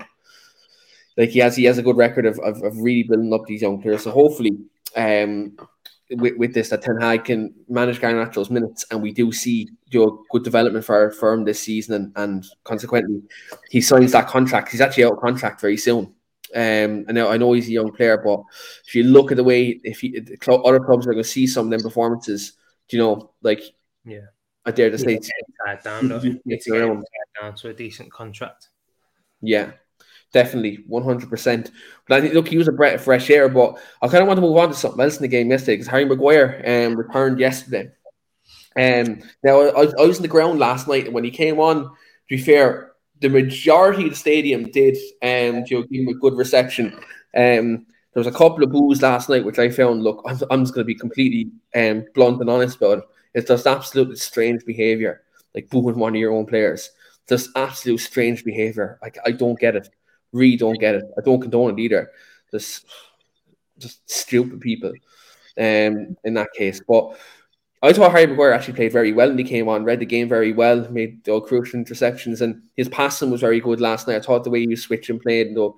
Like 1.15 1.29
he 1.29 1.39
has 1.39 1.55
he 1.55 1.65
has 1.65 1.77
a 1.77 1.83
good 1.83 1.97
record 1.97 2.25
of, 2.25 2.39
of, 2.39 2.61
of 2.63 2.77
really 2.77 3.03
building 3.03 3.33
up 3.33 3.45
these 3.45 3.61
young 3.61 3.81
players. 3.81 4.03
So 4.03 4.11
hopefully 4.11 4.57
um 4.95 5.55
with, 6.11 6.37
with 6.37 6.53
this 6.53 6.69
that 6.69 6.81
Ten 6.81 6.99
Hag 6.99 7.25
can 7.25 7.53
manage 7.67 7.99
Garnacho's 7.99 8.49
minutes, 8.49 8.85
and 8.91 9.01
we 9.01 9.11
do 9.11 9.31
see 9.31 9.69
you 9.89 10.05
know, 10.05 10.23
good 10.31 10.43
development 10.43 10.85
for 10.85 10.95
our 10.95 11.11
firm 11.11 11.43
this 11.43 11.59
season, 11.59 11.95
and, 11.95 12.13
and 12.15 12.45
consequently, 12.63 13.21
he 13.69 13.81
signs 13.81 14.13
that 14.13 14.27
contract. 14.27 14.71
He's 14.71 14.81
actually 14.81 15.05
out 15.05 15.13
of 15.13 15.19
contract 15.19 15.59
very 15.59 15.77
soon. 15.77 16.13
Um, 16.55 17.05
and 17.07 17.13
now 17.13 17.29
I 17.29 17.37
know 17.37 17.53
he's 17.53 17.67
a 17.67 17.73
young 17.73 17.91
player, 17.91 18.17
but 18.17 18.41
if 18.85 18.95
you 18.95 19.03
look 19.03 19.31
at 19.31 19.37
the 19.37 19.43
way 19.43 19.79
if 19.83 19.99
he, 19.99 20.17
other 20.47 20.79
clubs 20.79 21.05
are 21.05 21.11
going 21.11 21.23
to 21.23 21.29
see 21.29 21.47
some 21.47 21.65
of 21.65 21.71
them 21.71 21.81
performances, 21.81 22.53
you 22.89 22.99
know, 22.99 23.31
like 23.41 23.61
yeah, 24.05 24.27
I 24.65 24.71
dare 24.71 24.89
to 24.89 24.97
say, 24.97 25.19
down, 25.83 26.07
down 27.41 27.55
to 27.55 27.69
a 27.69 27.73
decent 27.73 28.11
contract. 28.11 28.69
Yeah, 29.41 29.71
definitely 30.33 30.85
100%. 30.89 31.71
But 32.07 32.17
I 32.17 32.21
think, 32.21 32.33
look, 32.33 32.47
he 32.47 32.57
was 32.57 32.67
a 32.67 32.73
breath 32.73 32.95
of 32.95 33.03
fresh 33.03 33.29
air. 33.29 33.49
But 33.49 33.79
I 34.01 34.07
kind 34.07 34.21
of 34.21 34.27
want 34.27 34.37
to 34.37 34.41
move 34.41 34.57
on 34.57 34.69
to 34.69 34.75
something 34.75 35.01
else 35.01 35.17
in 35.17 35.21
the 35.21 35.27
game 35.27 35.49
yesterday 35.49 35.73
because 35.73 35.87
Harry 35.87 36.05
Maguire 36.05 36.63
um, 36.65 36.95
returned 36.95 37.39
yesterday. 37.39 37.91
Um, 38.75 39.21
now, 39.43 39.61
I, 39.61 39.85
I, 39.85 40.05
was 40.05 40.17
in 40.17 40.21
the 40.21 40.27
ground 40.27 40.59
last 40.59 40.87
night, 40.87 41.05
and 41.05 41.13
when 41.13 41.23
he 41.23 41.31
came 41.31 41.59
on, 41.59 41.83
to 41.83 41.91
be 42.29 42.37
fair, 42.37 42.86
the 43.19 43.29
majority 43.29 44.03
of 44.03 44.09
the 44.11 44.15
stadium 44.15 44.69
did 44.71 44.95
um, 45.21 45.63
you 45.67 45.79
know, 45.79 45.83
give 45.83 46.01
him 46.01 46.07
a 46.09 46.13
good 46.13 46.35
reception. 46.35 46.93
Um, 47.35 47.85
there 48.13 48.21
was 48.21 48.27
a 48.27 48.31
couple 48.31 48.63
of 48.63 48.71
boos 48.71 49.01
last 49.01 49.29
night, 49.29 49.45
which 49.45 49.59
I 49.59 49.69
found. 49.69 50.03
Look, 50.03 50.23
I'm, 50.25 50.39
I'm 50.49 50.63
just 50.63 50.73
going 50.73 50.85
to 50.85 50.93
be 50.93 50.95
completely 50.95 51.51
um, 51.75 52.05
blunt 52.15 52.41
and 52.41 52.49
honest 52.49 52.77
about 52.77 52.99
it. 52.99 53.03
It's 53.33 53.47
just 53.47 53.67
absolutely 53.67 54.15
strange 54.15 54.65
behavior, 54.65 55.21
like 55.53 55.69
booing 55.69 55.99
one 55.99 56.15
of 56.15 56.19
your 56.19 56.33
own 56.33 56.45
players. 56.45 56.89
Just 57.29 57.49
absolute 57.55 57.99
strange 57.99 58.43
behavior. 58.43 58.97
Like 59.01 59.17
I 59.25 59.31
don't 59.31 59.59
get 59.59 59.75
it. 59.75 59.89
Really 60.31 60.57
don't 60.57 60.79
get 60.79 60.95
it. 60.95 61.05
I 61.17 61.21
don't 61.21 61.41
condone 61.41 61.77
it 61.77 61.81
either. 61.81 62.11
Just, 62.51 62.85
just 63.77 64.09
stupid 64.09 64.61
people. 64.61 64.93
Um, 65.59 66.15
in 66.23 66.35
that 66.35 66.53
case, 66.55 66.81
but 66.87 67.17
I 67.83 67.93
thought 67.93 68.11
Harry 68.11 68.25
Maguire 68.25 68.53
actually 68.53 68.73
played 68.73 68.91
very 68.91 69.13
well 69.13 69.29
and 69.29 69.37
he 69.37 69.45
came 69.45 69.67
on, 69.67 69.83
read 69.83 69.99
the 69.99 70.05
game 70.05 70.27
very 70.27 70.51
well, 70.51 70.89
made 70.89 71.23
the 71.23 71.39
crucial 71.41 71.79
interceptions, 71.79 72.41
and 72.41 72.61
his 72.75 72.89
passing 72.89 73.29
was 73.29 73.41
very 73.41 73.59
good 73.59 73.79
last 73.79 74.07
night. 74.07 74.17
I 74.17 74.21
thought 74.21 74.43
the 74.43 74.49
way 74.49 74.61
he 74.61 74.67
was 74.67 74.81
switching 74.81 75.19
played 75.19 75.47
and 75.47 75.73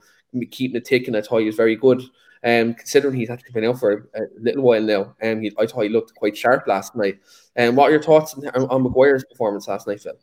keeping 0.52 0.78
it 0.78 0.86
ticking, 0.86 1.16
I 1.16 1.22
thought 1.22 1.40
he 1.40 1.46
was 1.46 1.56
very 1.56 1.76
good. 1.76 2.02
Um, 2.42 2.74
considering 2.74 3.16
he's 3.16 3.30
actually 3.30 3.52
been 3.52 3.66
out 3.66 3.80
for 3.80 4.10
a, 4.14 4.22
a 4.22 4.26
little 4.40 4.64
while 4.64 4.82
now, 4.82 5.14
um, 5.22 5.44
I 5.60 5.66
thought 5.66 5.82
he 5.82 5.90
looked 5.90 6.16
quite 6.16 6.38
sharp 6.38 6.68
last 6.68 6.96
night. 6.96 7.20
And 7.58 7.70
um, 7.70 7.76
what 7.76 7.90
are 7.90 7.92
your 7.92 8.02
thoughts 8.02 8.34
on, 8.34 8.48
on 8.48 8.84
Maguire's 8.84 9.26
performance 9.26 9.68
last 9.68 9.88
night, 9.88 10.00
Phil? 10.00 10.14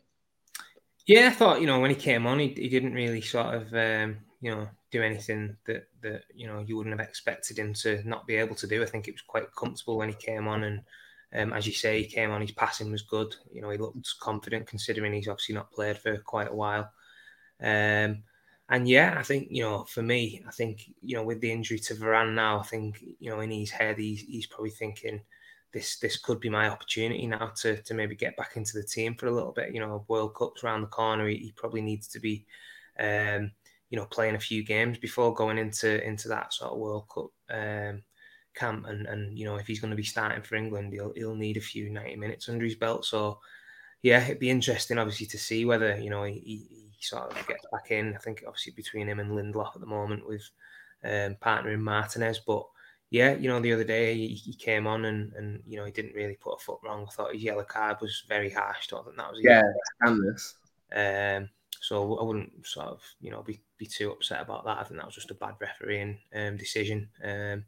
Yeah, 1.05 1.27
I 1.27 1.29
thought 1.29 1.61
you 1.61 1.67
know 1.67 1.79
when 1.79 1.91
he 1.91 1.95
came 1.95 2.25
on, 2.25 2.39
he, 2.39 2.47
he 2.47 2.69
didn't 2.69 2.93
really 2.93 3.21
sort 3.21 3.53
of 3.53 3.73
um, 3.73 4.17
you 4.41 4.49
know 4.49 4.67
do 4.91 5.03
anything 5.03 5.55
that 5.67 5.87
that 6.01 6.23
you 6.33 6.47
know 6.47 6.65
you 6.65 6.75
wouldn't 6.75 6.97
have 6.99 7.07
expected 7.07 7.59
him 7.59 7.73
to 7.75 8.01
not 8.07 8.25
be 8.25 8.35
able 8.35 8.55
to 8.55 8.67
do. 8.67 8.81
I 8.81 8.87
think 8.87 9.07
it 9.07 9.13
was 9.13 9.21
quite 9.21 9.45
comfortable 9.55 9.97
when 9.97 10.09
he 10.09 10.15
came 10.15 10.47
on 10.47 10.63
and 10.63 10.81
um, 11.33 11.53
as 11.53 11.67
you 11.67 11.73
say, 11.73 12.01
he 12.01 12.07
came 12.07 12.31
on, 12.31 12.41
his 12.41 12.51
passing 12.51 12.91
was 12.91 13.01
good. 13.01 13.35
You 13.51 13.61
know, 13.61 13.69
he 13.69 13.77
looked 13.77 14.07
confident 14.19 14.67
considering 14.67 15.13
he's 15.13 15.27
obviously 15.27 15.55
not 15.55 15.71
played 15.71 15.97
for 15.97 16.17
quite 16.17 16.49
a 16.49 16.55
while. 16.55 16.91
Um, 17.61 18.23
and 18.69 18.87
yeah, 18.87 19.15
I 19.17 19.23
think, 19.23 19.47
you 19.49 19.63
know, 19.63 19.85
for 19.85 20.01
me, 20.01 20.43
I 20.47 20.51
think, 20.51 20.89
you 21.01 21.15
know, 21.15 21.23
with 21.23 21.39
the 21.41 21.51
injury 21.51 21.79
to 21.79 21.95
Varane 21.95 22.33
now, 22.33 22.59
I 22.59 22.63
think, 22.63 23.01
you 23.19 23.29
know, 23.29 23.39
in 23.39 23.51
his 23.51 23.71
head, 23.71 23.97
he's, 23.97 24.21
he's 24.21 24.47
probably 24.47 24.71
thinking 24.71 25.21
this 25.73 25.99
this 25.99 26.17
could 26.17 26.39
be 26.39 26.49
my 26.49 26.69
opportunity 26.69 27.27
now 27.27 27.51
to, 27.61 27.81
to 27.83 27.93
maybe 27.93 28.15
get 28.15 28.37
back 28.37 28.55
into 28.55 28.77
the 28.77 28.83
team 28.83 29.15
for 29.15 29.27
a 29.27 29.31
little 29.31 29.51
bit. 29.51 29.73
You 29.73 29.79
know, 29.79 30.05
World 30.07 30.35
Cup's 30.35 30.63
around 30.63 30.81
the 30.81 30.87
corner. 30.87 31.27
He, 31.27 31.37
he 31.37 31.53
probably 31.55 31.81
needs 31.81 32.07
to 32.09 32.19
be, 32.19 32.45
um, 32.99 33.51
you 33.89 33.97
know, 33.97 34.05
playing 34.05 34.35
a 34.35 34.39
few 34.39 34.63
games 34.63 34.97
before 34.97 35.33
going 35.33 35.57
into 35.57 36.03
into 36.05 36.29
that 36.29 36.53
sort 36.53 36.71
of 36.71 36.79
World 36.79 37.07
Cup 37.13 37.31
um, 37.49 38.01
camp, 38.57 38.85
and 38.87 39.05
and 39.07 39.37
you 39.37 39.45
know 39.45 39.55
if 39.55 39.67
he's 39.67 39.79
going 39.79 39.91
to 39.91 39.97
be 39.97 40.03
starting 40.03 40.43
for 40.43 40.55
England, 40.55 40.93
he'll 40.93 41.13
he'll 41.15 41.35
need 41.35 41.57
a 41.57 41.61
few 41.61 41.89
ninety 41.89 42.15
minutes 42.15 42.49
under 42.49 42.65
his 42.65 42.75
belt. 42.75 43.05
So 43.05 43.39
yeah, 44.01 44.23
it'd 44.23 44.39
be 44.39 44.49
interesting, 44.49 44.97
obviously, 44.97 45.27
to 45.27 45.37
see 45.37 45.65
whether 45.65 45.97
you 45.97 46.09
know 46.09 46.23
he, 46.23 46.39
he 46.69 46.89
sort 46.99 47.31
of 47.31 47.47
gets 47.47 47.65
back 47.71 47.91
in. 47.91 48.15
I 48.15 48.19
think 48.19 48.43
obviously 48.47 48.73
between 48.73 49.07
him 49.07 49.19
and 49.19 49.31
Lindelof 49.31 49.75
at 49.75 49.81
the 49.81 49.87
moment 49.87 50.27
with 50.27 50.49
um, 51.03 51.35
partnering 51.41 51.81
Martinez, 51.81 52.39
but 52.39 52.65
yeah, 53.09 53.33
you 53.35 53.47
know 53.47 53.59
the 53.59 53.73
other 53.73 53.83
day 53.83 54.15
he, 54.15 54.27
he, 54.27 54.53
came 54.53 54.85
on 54.85 55.05
and 55.05 55.33
and 55.33 55.63
you 55.65 55.77
know 55.77 55.85
he 55.85 55.91
didn't 55.91 56.15
really 56.15 56.35
put 56.35 56.55
a 56.55 56.63
foot 56.63 56.79
wrong. 56.83 57.05
I 57.07 57.11
thought 57.11 57.33
his 57.33 57.43
yellow 57.43 57.63
card 57.63 57.97
was 58.01 58.23
very 58.27 58.49
harsh. 58.49 58.91
I 58.93 59.01
think 59.03 59.17
that 59.17 59.31
was 59.31 59.39
yeah, 59.41 59.63
scandalous. 59.95 60.55
Um, 60.93 61.49
so 61.79 62.17
I 62.17 62.23
wouldn't 62.23 62.67
sort 62.67 62.87
of 62.87 63.01
you 63.21 63.31
know 63.31 63.43
be, 63.43 63.61
be 63.77 63.85
too 63.85 64.11
upset 64.11 64.41
about 64.41 64.65
that. 64.65 64.77
I 64.77 64.83
think 64.83 64.99
that 64.99 65.05
was 65.05 65.15
just 65.15 65.31
a 65.31 65.35
bad 65.35 65.55
refereeing 65.59 66.17
um, 66.35 66.57
decision. 66.57 67.09
Um, 67.23 67.65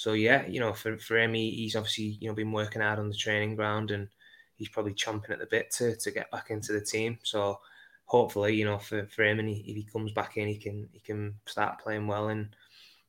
so 0.00 0.14
yeah, 0.14 0.46
you 0.46 0.60
know, 0.60 0.72
for 0.72 0.96
for 0.96 1.18
him, 1.18 1.34
he, 1.34 1.50
he's 1.50 1.76
obviously 1.76 2.16
you 2.20 2.28
know 2.28 2.34
been 2.34 2.52
working 2.52 2.80
hard 2.80 2.98
on 2.98 3.10
the 3.10 3.14
training 3.14 3.54
ground, 3.54 3.90
and 3.90 4.08
he's 4.56 4.70
probably 4.70 4.94
chomping 4.94 5.28
at 5.28 5.38
the 5.38 5.44
bit 5.44 5.70
to 5.72 5.94
to 5.94 6.10
get 6.10 6.30
back 6.30 6.48
into 6.48 6.72
the 6.72 6.80
team. 6.80 7.18
So 7.22 7.60
hopefully, 8.06 8.54
you 8.54 8.64
know, 8.64 8.78
for, 8.78 9.06
for 9.08 9.24
him, 9.24 9.40
and 9.40 9.48
he, 9.50 9.56
if 9.56 9.76
he 9.76 9.82
comes 9.92 10.12
back 10.12 10.38
in, 10.38 10.48
he 10.48 10.56
can 10.56 10.88
he 10.90 11.00
can 11.00 11.34
start 11.44 11.80
playing 11.80 12.06
well, 12.06 12.28
and 12.28 12.48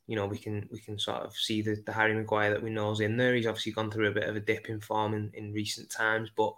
you 0.06 0.18
know 0.18 0.26
we 0.26 0.38
can 0.38 0.68
we 0.70 0.82
can 0.82 1.00
sort 1.00 1.22
of 1.22 1.34
see 1.34 1.62
the, 1.62 1.82
the 1.86 1.94
Harry 1.94 2.14
Maguire 2.14 2.50
that 2.50 2.62
we 2.62 2.70
know 2.70 2.92
is 2.92 3.00
in 3.00 3.16
there. 3.16 3.36
He's 3.36 3.48
obviously 3.48 3.72
gone 3.72 3.90
through 3.90 4.10
a 4.10 4.14
bit 4.20 4.28
of 4.28 4.36
a 4.36 4.42
dip 4.42 4.68
in 4.68 4.82
form 4.82 5.14
in, 5.14 5.32
in 5.34 5.54
recent 5.54 5.90
times, 5.90 6.30
but 6.36 6.54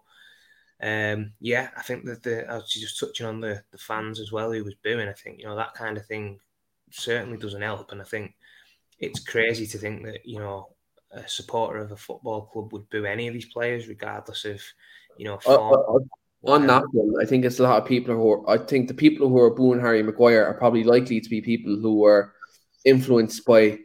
um, 0.81 1.33
yeah, 1.41 1.69
I 1.77 1.83
think 1.83 2.05
that 2.05 2.23
the 2.23 2.49
I 2.49 2.55
was 2.55 2.73
just 2.73 2.99
touching 2.99 3.27
on 3.27 3.39
the 3.39 3.61
the 3.71 3.77
fans 3.77 4.19
as 4.19 4.31
well 4.31 4.51
who 4.51 4.63
was 4.63 4.73
booing. 4.83 5.07
I 5.07 5.13
think 5.13 5.37
you 5.37 5.45
know 5.45 5.55
that 5.57 5.75
kind 5.75 5.95
of 5.95 6.07
thing 6.07 6.39
certainly 6.89 7.37
doesn't 7.37 7.61
help, 7.61 7.91
and 7.91 8.01
I 8.01 8.05
think 8.05 8.33
it's 8.99 9.19
crazy 9.23 9.67
to 9.67 9.77
think 9.77 10.05
that 10.05 10.25
you 10.25 10.39
know 10.39 10.69
a 11.11 11.27
supporter 11.27 11.79
of 11.79 11.91
a 11.91 11.97
football 11.97 12.45
club 12.47 12.73
would 12.73 12.89
boo 12.89 13.05
any 13.05 13.27
of 13.27 13.33
these 13.33 13.45
players, 13.45 13.87
regardless 13.87 14.45
of 14.45 14.61
you 15.17 15.25
know. 15.25 15.35
Uh, 15.35 15.57
form, 15.57 15.73
uh, 15.73 15.95
uh, 15.95 15.99
on 16.45 16.67
that 16.67 16.83
one, 16.91 17.23
I 17.23 17.25
think 17.25 17.45
it's 17.45 17.59
a 17.59 17.63
lot 17.63 17.81
of 17.81 17.87
people 17.87 18.13
who 18.13 18.29
are, 18.29 18.49
I 18.49 18.57
think 18.57 18.89
the 18.89 18.93
people 18.93 19.29
who 19.29 19.39
are 19.39 19.53
booing 19.53 19.79
Harry 19.79 20.03
Maguire 20.03 20.45
are 20.45 20.55
probably 20.55 20.83
likely 20.83 21.21
to 21.21 21.29
be 21.29 21.39
people 21.39 21.77
who 21.77 22.03
are 22.03 22.33
influenced 22.83 23.45
by 23.45 23.79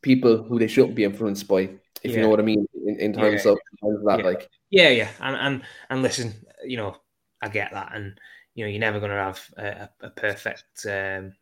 people 0.00 0.44
who 0.44 0.60
they 0.60 0.68
shouldn't 0.68 0.94
be 0.94 1.02
influenced 1.02 1.48
by, 1.48 1.62
if 1.62 1.80
yeah. 2.04 2.10
you 2.10 2.20
know 2.20 2.28
what 2.28 2.38
I 2.38 2.44
mean, 2.44 2.66
in, 2.86 3.00
in 3.00 3.12
terms, 3.12 3.44
yeah. 3.44 3.52
of, 3.52 3.58
in 3.72 3.88
terms 3.88 3.98
of 4.00 4.06
that. 4.06 4.24
Like, 4.24 4.48
yeah, 4.70 4.90
yeah, 4.90 5.08
and 5.20 5.36
and 5.36 5.62
and 5.90 6.02
listen, 6.02 6.34
you 6.64 6.76
know, 6.76 6.96
I 7.40 7.48
get 7.48 7.72
that, 7.72 7.92
and 7.94 8.18
you 8.54 8.64
know, 8.64 8.70
you're 8.70 8.80
never 8.80 9.00
going 9.00 9.10
to 9.10 9.16
have 9.16 9.40
a, 9.56 9.88
a 10.02 10.10
perfect 10.10 10.86
um, 10.86 11.32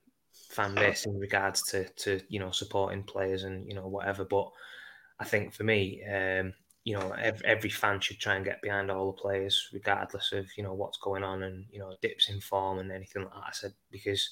fan 0.51 0.75
base 0.75 1.07
in 1.07 1.19
regards 1.19 1.63
to 1.63 1.85
to 1.85 2.21
you 2.29 2.41
know 2.41 2.51
supporting 2.51 3.05
players 3.05 3.45
and 3.45 3.67
you 3.69 3.75
know 3.75 3.87
whatever. 3.87 4.25
But 4.25 4.51
I 5.19 5.25
think 5.25 5.55
for 5.55 5.65
me, 5.65 6.03
um, 6.05 6.53
you 6.85 6.95
know, 6.95 7.13
every, 7.13 7.47
every, 7.47 7.71
fan 7.71 8.01
should 8.01 8.19
try 8.19 8.37
and 8.37 8.45
get 8.45 8.63
behind 8.63 8.91
all 8.91 9.13
the 9.13 9.21
players, 9.21 9.69
regardless 9.73 10.33
of 10.33 10.47
you 10.57 10.65
know 10.65 10.75
what's 10.75 10.99
going 10.99 11.23
on 11.23 11.43
and 11.43 11.67
you 11.71 11.79
know 11.79 11.95
dips 12.03 12.29
in 12.29 12.41
form 12.41 12.79
and 12.79 12.91
anything 12.91 13.23
like 13.23 13.33
that. 13.33 13.45
I 13.49 13.53
said 13.53 13.75
because 13.91 14.31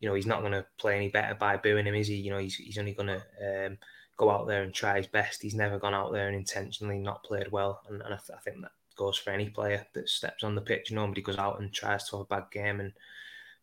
you 0.00 0.08
know 0.08 0.14
he's 0.14 0.26
not 0.26 0.40
going 0.40 0.52
to 0.52 0.66
play 0.78 0.96
any 0.96 1.08
better 1.08 1.34
by 1.34 1.56
booing 1.56 1.86
him, 1.86 1.94
is 1.94 2.08
he? 2.08 2.16
You 2.16 2.30
know, 2.30 2.38
he's 2.38 2.56
he's 2.56 2.78
only 2.78 2.94
going 2.94 3.08
to 3.08 3.66
um, 3.66 3.78
go 4.16 4.30
out 4.30 4.46
there 4.46 4.62
and 4.62 4.74
try 4.74 4.96
his 4.96 5.06
best. 5.06 5.42
He's 5.42 5.54
never 5.54 5.78
gone 5.78 5.94
out 5.94 6.12
there 6.12 6.28
and 6.28 6.36
intentionally 6.36 6.98
not 6.98 7.24
played 7.24 7.52
well, 7.52 7.82
and, 7.88 8.02
and 8.02 8.14
I, 8.14 8.16
th- 8.16 8.36
I 8.36 8.40
think 8.40 8.62
that 8.62 8.72
goes 8.96 9.16
for 9.16 9.30
any 9.30 9.48
player 9.48 9.86
that 9.94 10.08
steps 10.08 10.44
on 10.44 10.54
the 10.54 10.60
pitch. 10.60 10.90
Nobody 10.90 11.22
goes 11.22 11.38
out 11.38 11.60
and 11.60 11.72
tries 11.72 12.08
to 12.08 12.16
have 12.16 12.22
a 12.22 12.24
bad 12.24 12.44
game 12.50 12.80
and 12.80 12.92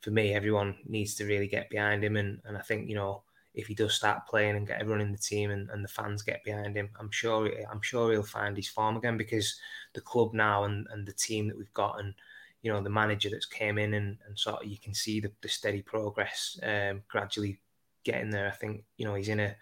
for 0.01 0.11
me, 0.11 0.33
everyone 0.33 0.75
needs 0.87 1.15
to 1.15 1.25
really 1.25 1.47
get 1.47 1.69
behind 1.69 2.03
him. 2.03 2.15
And, 2.15 2.39
and 2.45 2.57
I 2.57 2.61
think, 2.61 2.89
you 2.89 2.95
know, 2.95 3.23
if 3.53 3.67
he 3.67 3.75
does 3.75 3.93
start 3.93 4.27
playing 4.27 4.55
and 4.55 4.67
get 4.67 4.79
everyone 4.79 5.01
in 5.01 5.11
the 5.11 5.17
team 5.17 5.51
and, 5.51 5.69
and 5.69 5.83
the 5.83 5.89
fans 5.89 6.21
get 6.21 6.43
behind 6.43 6.75
him, 6.75 6.89
I'm 6.99 7.11
sure 7.11 7.49
I'm 7.71 7.81
sure 7.81 8.11
he'll 8.11 8.23
find 8.23 8.55
his 8.55 8.67
form 8.67 8.95
again 8.97 9.17
because 9.17 9.59
the 9.93 10.01
club 10.01 10.33
now 10.33 10.63
and, 10.63 10.87
and 10.91 11.05
the 11.05 11.13
team 11.13 11.47
that 11.47 11.57
we've 11.57 11.73
got 11.73 11.99
and 11.99 12.13
you 12.61 12.71
know 12.71 12.81
the 12.81 12.89
manager 12.89 13.29
that's 13.29 13.45
came 13.45 13.77
in 13.77 13.93
and, 13.93 14.17
and 14.27 14.37
sort 14.37 14.63
of 14.63 14.69
you 14.69 14.77
can 14.77 14.93
see 14.93 15.19
the, 15.19 15.31
the 15.41 15.49
steady 15.49 15.81
progress 15.81 16.59
um, 16.63 17.01
gradually 17.07 17.59
getting 18.03 18.29
there. 18.29 18.47
I 18.47 18.55
think 18.55 18.83
you 18.97 19.05
know 19.05 19.15
he's 19.15 19.29
in 19.29 19.39
a 19.39 19.55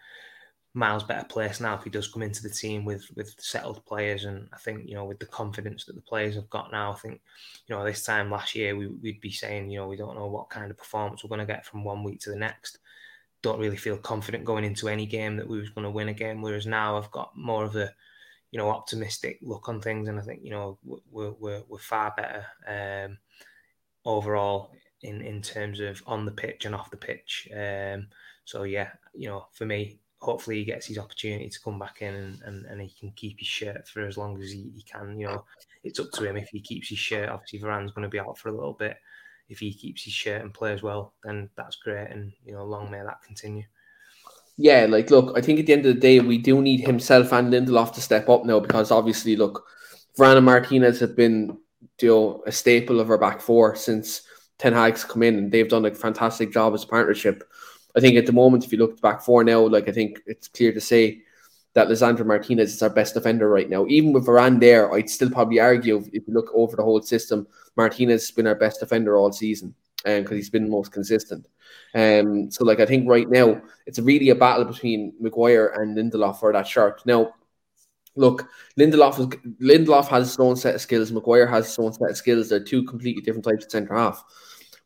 miles 0.73 1.03
better 1.03 1.25
place 1.25 1.59
now 1.59 1.73
if 1.75 1.83
he 1.83 1.89
does 1.89 2.07
come 2.07 2.21
into 2.21 2.43
the 2.43 2.49
team 2.49 2.85
with 2.85 3.05
with 3.15 3.33
settled 3.39 3.83
players. 3.85 4.25
And 4.25 4.47
I 4.53 4.57
think 4.57 4.87
you 4.87 4.95
know 4.95 5.05
with 5.05 5.19
the 5.19 5.25
confidence 5.25 5.85
that 5.85 5.95
the 5.95 6.01
players 6.01 6.35
have 6.35 6.49
got 6.49 6.71
now, 6.71 6.91
I 6.91 6.95
think 6.95 7.21
you 7.67 7.75
know 7.75 7.83
this 7.83 8.03
time 8.03 8.31
last 8.31 8.55
year 8.55 8.75
we, 8.75 8.87
would 8.87 9.21
be 9.21 9.31
saying 9.31 9.69
you 9.69 9.79
know 9.79 9.87
we 9.87 9.97
don't 9.97 10.15
know 10.15 10.27
what 10.27 10.49
kind 10.49 10.69
of 10.69 10.77
performance 10.77 11.23
we're 11.23 11.29
going 11.29 11.39
to 11.39 11.53
get 11.53 11.65
from 11.65 11.83
one 11.83 12.03
week 12.03 12.19
to 12.21 12.29
the 12.29 12.35
next. 12.35 12.79
Don't 13.41 13.59
really 13.59 13.77
feel 13.77 13.97
confident 13.97 14.45
going 14.45 14.65
into 14.65 14.87
any 14.87 15.05
game 15.05 15.37
that 15.37 15.47
we 15.47 15.59
was 15.59 15.69
going 15.69 15.85
to 15.85 15.91
win 15.91 16.09
a 16.09 16.13
game. 16.13 16.41
Whereas 16.41 16.65
now 16.65 16.97
I've 16.97 17.11
got 17.11 17.37
more 17.37 17.65
of 17.65 17.75
a 17.75 17.91
you 18.51 18.59
know 18.59 18.69
optimistic 18.69 19.39
look 19.41 19.69
on 19.69 19.81
things, 19.81 20.07
and 20.07 20.19
I 20.19 20.23
think 20.23 20.41
you 20.43 20.51
know 20.51 20.77
we're 20.83 21.31
we're, 21.31 21.63
we're 21.67 21.79
far 21.79 22.13
better 22.15 22.45
um, 22.67 23.17
overall 24.05 24.71
in 25.01 25.21
in 25.21 25.41
terms 25.41 25.79
of 25.79 26.01
on 26.05 26.25
the 26.25 26.31
pitch 26.31 26.65
and 26.65 26.75
off 26.75 26.91
the 26.91 26.97
pitch. 26.97 27.47
Um, 27.55 28.07
so 28.45 28.63
yeah, 28.63 28.91
you 29.13 29.27
know, 29.27 29.47
for 29.51 29.65
me, 29.65 29.99
hopefully 30.27 30.57
he 30.57 30.65
gets 30.65 30.85
his 30.85 30.97
opportunity 30.97 31.47
to 31.47 31.61
come 31.61 31.79
back 31.79 32.01
in 32.01 32.13
and, 32.13 32.41
and, 32.43 32.65
and 32.65 32.81
he 32.81 32.93
can 32.99 33.11
keep 33.15 33.39
his 33.39 33.47
shirt 33.47 33.87
for 33.87 34.05
as 34.05 34.17
long 34.17 34.37
as 34.41 34.51
he, 34.51 34.69
he 34.75 34.83
can. 34.83 35.17
You 35.17 35.27
know, 35.27 35.45
it's 35.85 36.01
up 36.01 36.11
to 36.15 36.25
him 36.25 36.35
if 36.35 36.49
he 36.49 36.59
keeps 36.59 36.89
his 36.89 36.99
shirt. 36.99 37.29
Obviously, 37.29 37.59
Varane's 37.59 37.93
going 37.93 38.03
to 38.03 38.09
be 38.09 38.19
out 38.19 38.37
for 38.37 38.49
a 38.49 38.51
little 38.51 38.73
bit. 38.73 38.97
If 39.47 39.59
he 39.59 39.73
keeps 39.73 40.03
his 40.03 40.11
shirt 40.11 40.41
and 40.41 40.53
plays 40.53 40.83
well, 40.83 41.13
then 41.23 41.49
that's 41.55 41.77
great. 41.77 42.09
And, 42.11 42.33
you 42.45 42.51
know, 42.51 42.65
long 42.65 42.91
may 42.91 43.01
that 43.01 43.23
continue. 43.25 43.63
Yeah, 44.57 44.85
like, 44.89 45.09
look, 45.11 45.37
I 45.37 45.41
think 45.41 45.61
at 45.61 45.65
the 45.65 45.71
end 45.71 45.85
of 45.85 45.95
the 45.95 46.01
day, 46.01 46.19
we 46.19 46.37
do 46.37 46.61
need 46.61 46.81
himself 46.81 47.31
and 47.31 47.53
Lindelof 47.53 47.93
to 47.93 48.01
step 48.01 48.27
up 48.27 48.43
now 48.43 48.59
because 48.59 48.91
obviously, 48.91 49.37
look, 49.37 49.65
Varane 50.19 50.35
and 50.35 50.45
Martinez 50.45 50.99
have 50.99 51.15
been, 51.15 51.57
you 52.01 52.09
know, 52.09 52.43
a 52.45 52.51
staple 52.51 52.99
of 52.99 53.09
our 53.09 53.17
back 53.17 53.39
four 53.39 53.75
since 53.75 54.23
Ten 54.57 54.73
Hag's 54.73 55.05
come 55.05 55.23
in 55.23 55.37
and 55.37 55.51
they've 55.53 55.69
done 55.69 55.85
a 55.85 55.95
fantastic 55.95 56.51
job 56.51 56.73
as 56.73 56.83
a 56.83 56.87
partnership. 56.87 57.43
I 57.97 57.99
think 57.99 58.15
at 58.15 58.27
the 58.27 58.31
moment, 58.31 58.63
if 58.63 58.71
you 58.71 58.77
look 58.77 59.01
back 59.01 59.21
four 59.21 59.43
now, 59.43 59.65
like 59.65 59.89
I 59.89 59.91
think 59.91 60.21
it's 60.27 60.47
clear 60.47 60.71
to 60.71 60.79
say 60.79 61.23
that 61.73 61.87
Lisandro 61.87 62.25
Martinez 62.25 62.73
is 62.73 62.83
our 62.83 62.89
best 62.89 63.15
defender 63.15 63.49
right 63.49 63.69
now. 63.69 63.85
Even 63.87 64.13
with 64.13 64.27
Varane 64.27 64.59
there, 64.59 64.93
I'd 64.93 65.09
still 65.09 65.31
probably 65.31 65.59
argue 65.59 65.97
if 66.13 66.27
you 66.27 66.33
look 66.33 66.51
over 66.53 66.75
the 66.75 66.83
whole 66.83 67.01
system, 67.01 67.47
Martinez 67.75 68.21
has 68.23 68.31
been 68.31 68.47
our 68.47 68.55
best 68.55 68.79
defender 68.79 69.17
all 69.17 69.31
season 69.31 69.73
because 70.03 70.31
um, 70.31 70.35
he's 70.35 70.49
been 70.49 70.69
most 70.69 70.91
consistent. 70.91 71.47
Um, 71.95 72.51
so 72.51 72.63
like 72.63 72.79
I 72.79 72.85
think 72.85 73.09
right 73.09 73.29
now 73.29 73.61
it's 73.85 73.99
really 73.99 74.29
a 74.29 74.35
battle 74.35 74.65
between 74.65 75.13
Maguire 75.19 75.67
and 75.67 75.97
Lindelof 75.97 76.39
for 76.39 76.53
that 76.53 76.67
shirt. 76.67 77.01
Now, 77.05 77.33
look, 78.15 78.47
Lindelof 78.79 79.19
is, 79.19 79.25
Lindelof 79.61 80.07
has 80.07 80.27
his 80.27 80.39
own 80.39 80.55
set 80.55 80.75
of 80.75 80.81
skills. 80.81 81.11
Maguire 81.11 81.47
has 81.47 81.65
his 81.67 81.79
own 81.79 81.93
set 81.93 82.11
of 82.11 82.17
skills. 82.17 82.49
They're 82.49 82.63
two 82.63 82.83
completely 82.83 83.21
different 83.23 83.45
types 83.45 83.65
of 83.65 83.71
centre 83.71 83.95
half. 83.95 84.23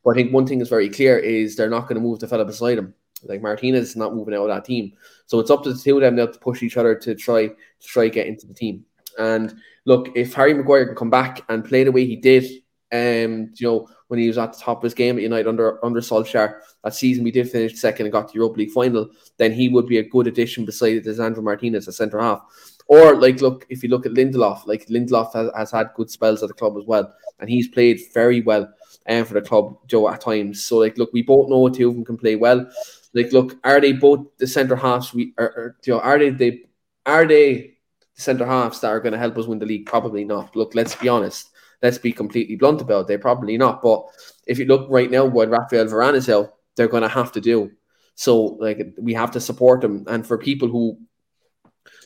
But 0.04 0.12
I 0.12 0.14
think 0.16 0.34
one 0.34 0.48
thing 0.48 0.62
is 0.62 0.70
very 0.70 0.90
clear 0.90 1.18
is 1.18 1.56
they're 1.56 1.70
not 1.70 1.84
going 1.84 1.96
to 1.96 2.02
move 2.02 2.20
the 2.20 2.28
fella 2.28 2.46
beside 2.46 2.78
him. 2.78 2.94
Like 3.24 3.42
Martinez 3.42 3.90
is 3.90 3.96
not 3.96 4.16
moving 4.16 4.34
out 4.34 4.44
of 4.44 4.50
that 4.50 4.66
team. 4.66 4.94
So 5.26 5.40
it's 5.40 5.52
up 5.52 5.64
to 5.64 5.74
the 5.74 5.80
two 5.80 5.96
of 5.96 6.02
them 6.02 6.16
now 6.16 6.28
to 6.28 6.40
push 6.40 6.64
each 6.64 6.78
other 6.78 6.96
to 6.96 7.16
try 7.16 7.48
to 7.48 7.56
try 7.84 8.08
get 8.08 8.28
into 8.28 8.48
the 8.48 8.54
team. 8.54 8.86
And 9.18 9.56
look, 9.86 10.10
if 10.16 10.34
Harry 10.34 10.54
Maguire 10.54 10.86
can 10.86 10.96
come 10.96 11.10
back 11.10 11.42
and 11.50 11.66
play 11.66 11.84
the 11.84 11.92
way 11.92 12.06
he 12.06 12.16
did, 12.16 12.46
um, 12.92 13.52
you 13.56 13.68
know, 13.68 13.90
when 14.08 14.20
he 14.20 14.28
was 14.28 14.38
at 14.38 14.54
the 14.54 14.60
top 14.60 14.78
of 14.78 14.84
his 14.84 14.94
game 14.94 15.16
at 15.16 15.24
United 15.24 15.48
under 15.48 15.84
under 15.86 16.02
Solskjaer, 16.02 16.60
that 16.84 16.94
season 16.94 17.24
we 17.24 17.32
did 17.32 17.50
finish 17.50 17.80
second 17.80 18.06
and 18.06 18.14
got 18.14 18.28
the 18.28 18.36
Europa 18.36 18.60
League 18.60 18.72
final, 18.72 19.10
then 19.38 19.54
he 19.54 19.70
would 19.70 19.88
be 19.88 20.00
a 20.00 20.10
good 20.10 20.28
addition 20.28 20.66
beside 20.66 21.04
Lisandro 21.04 21.42
Martinez 21.42 21.88
at 21.88 21.94
centre 21.94 22.20
half. 22.20 22.42
Or 22.88 23.16
like, 23.16 23.40
look, 23.40 23.66
if 23.70 23.84
you 23.84 23.90
look 23.90 24.06
at 24.06 24.12
Lindelof, 24.12 24.68
like 24.68 24.88
Lindelof 24.88 25.34
has, 25.34 25.50
has 25.56 25.72
had 25.72 25.92
good 25.96 26.10
spells 26.10 26.44
at 26.44 26.50
the 26.50 26.54
club 26.54 26.76
as 26.78 26.84
well, 26.86 27.14
and 27.40 27.50
he's 27.50 27.70
played 27.70 28.02
very 28.14 28.42
well 28.42 28.70
um, 29.08 29.26
for 29.26 29.34
the 29.34 29.42
club, 29.42 29.78
Joe, 29.88 30.10
at 30.10 30.22
times. 30.22 30.64
So 30.64 30.78
like, 30.78 30.98
look, 30.98 31.12
we 31.14 31.22
both 31.22 31.50
know 31.50 31.70
two 31.70 31.90
of 31.90 31.96
them 31.96 32.06
can 32.06 32.18
play 32.18 32.36
well. 32.36 32.70
Like, 33.14 33.32
look, 33.32 33.58
are 33.64 33.82
they 33.82 33.94
both 33.94 34.28
the 34.38 34.48
centre 34.48 34.76
halves? 34.76 35.14
We 35.14 35.34
are, 35.38 35.46
are 35.46 35.76
you 35.86 35.94
know, 35.94 36.00
are 36.00 36.20
they 36.20 36.30
they 36.30 36.62
are 37.06 37.26
they 37.26 37.78
the 38.16 38.22
centre 38.22 38.46
halves 38.46 38.80
that 38.82 38.90
are 38.90 39.00
going 39.00 39.14
to 39.14 39.20
help 39.20 39.38
us 39.38 39.48
win 39.48 39.60
the 39.60 39.66
league? 39.66 39.86
Probably 39.86 40.24
not. 40.24 40.56
Look, 40.56 40.76
let's 40.76 40.96
be 40.96 41.10
honest. 41.10 41.50
Let's 41.82 41.98
be 41.98 42.12
completely 42.12 42.56
blunt 42.56 42.82
about 42.82 43.02
it. 43.02 43.08
They 43.08 43.18
probably 43.18 43.58
not. 43.58 43.82
But 43.82 44.06
if 44.46 44.60
you 44.60 44.66
look 44.66 44.88
right 44.90 45.10
now, 45.10 45.26
what 45.26 45.50
Rafael 45.50 45.88
Varane 45.88 46.16
is 46.16 46.30
out, 46.30 46.54
they're 46.76 46.88
going 46.88 47.04
to 47.04 47.10
have 47.10 47.32
to 47.34 47.42
do. 47.42 47.72
So 48.16 48.38
like 48.60 48.94
we 49.00 49.14
have 49.14 49.32
to 49.32 49.40
support 49.40 49.82
them. 49.82 50.06
And 50.08 50.26
for 50.26 50.38
people 50.38 50.68
who 50.68 51.00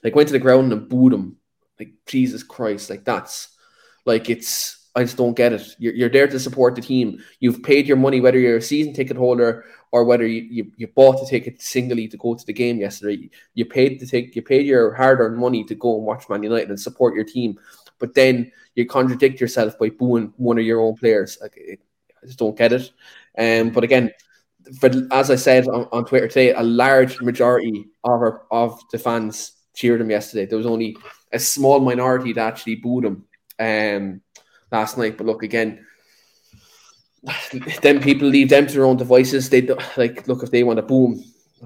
like 0.03 0.15
went 0.15 0.29
to 0.29 0.33
the 0.33 0.39
ground 0.39 0.71
and 0.71 0.87
booed 0.87 1.11
them, 1.11 1.37
like 1.77 1.89
Jesus 2.05 2.41
Christ, 2.41 2.89
like 2.89 3.03
that's 3.03 3.49
like 4.05 4.29
it's 4.29 4.84
I 4.95 5.03
just 5.03 5.17
don't 5.17 5.35
get 5.35 5.51
it. 5.51 5.75
You're, 5.77 5.93
you're 5.93 6.09
there 6.09 6.27
to 6.27 6.39
support 6.39 6.75
the 6.75 6.81
team. 6.81 7.21
You've 7.41 7.61
paid 7.61 7.85
your 7.85 7.97
money, 7.97 8.21
whether 8.21 8.39
you're 8.39 8.57
a 8.57 8.61
season 8.61 8.93
ticket 8.93 9.17
holder 9.17 9.65
or 9.91 10.05
whether 10.05 10.25
you, 10.25 10.41
you, 10.43 10.71
you 10.77 10.87
bought 10.87 11.19
the 11.19 11.25
ticket 11.25 11.61
singly 11.61 12.07
to 12.07 12.17
go 12.17 12.33
to 12.33 12.45
the 12.45 12.53
game 12.53 12.77
yesterday. 12.77 13.29
You 13.55 13.65
paid 13.65 13.99
to 13.99 14.07
take 14.07 14.35
you 14.35 14.41
paid 14.41 14.65
your 14.65 14.93
hard 14.93 15.19
earned 15.19 15.37
money 15.37 15.65
to 15.65 15.75
go 15.75 15.97
and 15.97 16.05
watch 16.05 16.29
Man 16.29 16.43
United 16.43 16.69
and 16.69 16.79
support 16.79 17.13
your 17.13 17.25
team. 17.25 17.59
But 17.99 18.13
then 18.13 18.51
you 18.75 18.85
contradict 18.85 19.41
yourself 19.41 19.77
by 19.77 19.89
booing 19.89 20.33
one 20.37 20.57
of 20.57 20.65
your 20.65 20.81
own 20.81 20.95
players. 20.95 21.37
Like, 21.41 21.59
I 22.23 22.25
just 22.25 22.39
don't 22.39 22.57
get 22.57 22.73
it. 22.73 22.91
Um, 23.37 23.71
but 23.71 23.83
again, 23.83 24.11
for, 24.79 24.89
as 25.11 25.29
I 25.29 25.35
said 25.35 25.67
on, 25.67 25.87
on 25.91 26.05
Twitter 26.05 26.27
today, 26.27 26.53
a 26.53 26.63
large 26.63 27.21
majority 27.21 27.85
of 28.03 28.11
our, 28.11 28.43
of 28.51 28.81
the 28.91 28.97
fans 28.97 29.53
cheered 29.75 30.01
him 30.01 30.09
yesterday. 30.09 30.45
There 30.45 30.57
was 30.57 30.65
only 30.65 30.97
a 31.31 31.39
small 31.39 31.79
minority 31.79 32.33
that 32.33 32.47
actually 32.47 32.75
booed 32.75 33.05
him. 33.05 33.25
Um, 33.59 34.21
last 34.75 34.97
night. 34.97 35.17
But 35.17 35.27
look 35.27 35.43
again, 35.43 35.85
then 37.81 38.01
people 38.01 38.27
leave 38.27 38.49
them 38.49 38.67
to 38.67 38.73
their 38.73 38.85
own 38.85 38.97
devices. 38.97 39.49
They 39.49 39.61
like 39.97 40.27
look 40.27 40.43
if 40.43 40.51
they 40.51 40.63
want 40.63 40.77
to 40.77 40.83
boom, 40.83 41.23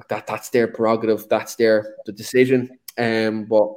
that 0.10 0.28
that's 0.28 0.50
their 0.50 0.67
prerogative. 0.67 1.28
That's 1.30 1.56
their 1.56 1.95
the 2.06 2.12
decision. 2.12 2.60
Um, 2.98 3.45
but 3.45 3.67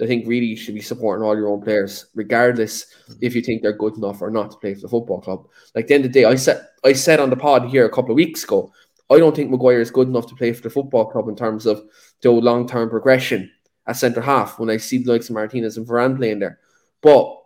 I 0.00 0.06
think 0.06 0.26
really 0.26 0.46
you 0.46 0.56
should 0.56 0.74
be 0.74 0.82
supporting 0.82 1.24
all 1.24 1.36
your 1.36 1.48
own 1.48 1.62
players, 1.62 2.06
regardless 2.14 2.86
if 3.20 3.34
you 3.34 3.42
think 3.42 3.62
they're 3.62 3.84
good 3.84 3.96
enough 3.96 4.20
or 4.20 4.30
not 4.30 4.50
to 4.50 4.58
play 4.58 4.74
for 4.74 4.82
the 4.82 4.88
football 4.88 5.20
club. 5.20 5.48
Like 5.74 5.86
the 5.86 5.94
end 5.94 6.04
of 6.04 6.12
the 6.12 6.20
day, 6.20 6.26
I 6.26 6.34
said 6.34 6.66
I 6.84 6.92
said 6.92 7.20
on 7.20 7.30
the 7.30 7.36
pod 7.36 7.68
here 7.68 7.86
a 7.86 7.94
couple 7.96 8.10
of 8.10 8.16
weeks 8.16 8.44
ago, 8.44 8.72
I 9.10 9.18
don't 9.18 9.34
think 9.34 9.50
Maguire 9.50 9.80
is 9.80 9.90
good 9.90 10.08
enough 10.08 10.26
to 10.28 10.34
play 10.34 10.52
for 10.52 10.62
the 10.62 10.70
football 10.70 11.06
club 11.06 11.28
in 11.28 11.36
terms 11.36 11.64
of 11.66 11.82
the 12.20 12.30
long 12.30 12.68
term 12.68 12.90
progression 12.90 13.50
at 13.86 13.96
centre 13.96 14.20
half 14.20 14.58
when 14.58 14.70
I 14.70 14.78
see 14.78 14.98
the 14.98 15.12
likes 15.12 15.28
of 15.28 15.34
Martinez 15.34 15.76
and 15.76 15.86
Varane 15.86 16.16
playing 16.16 16.40
there. 16.40 16.58
But 17.02 17.40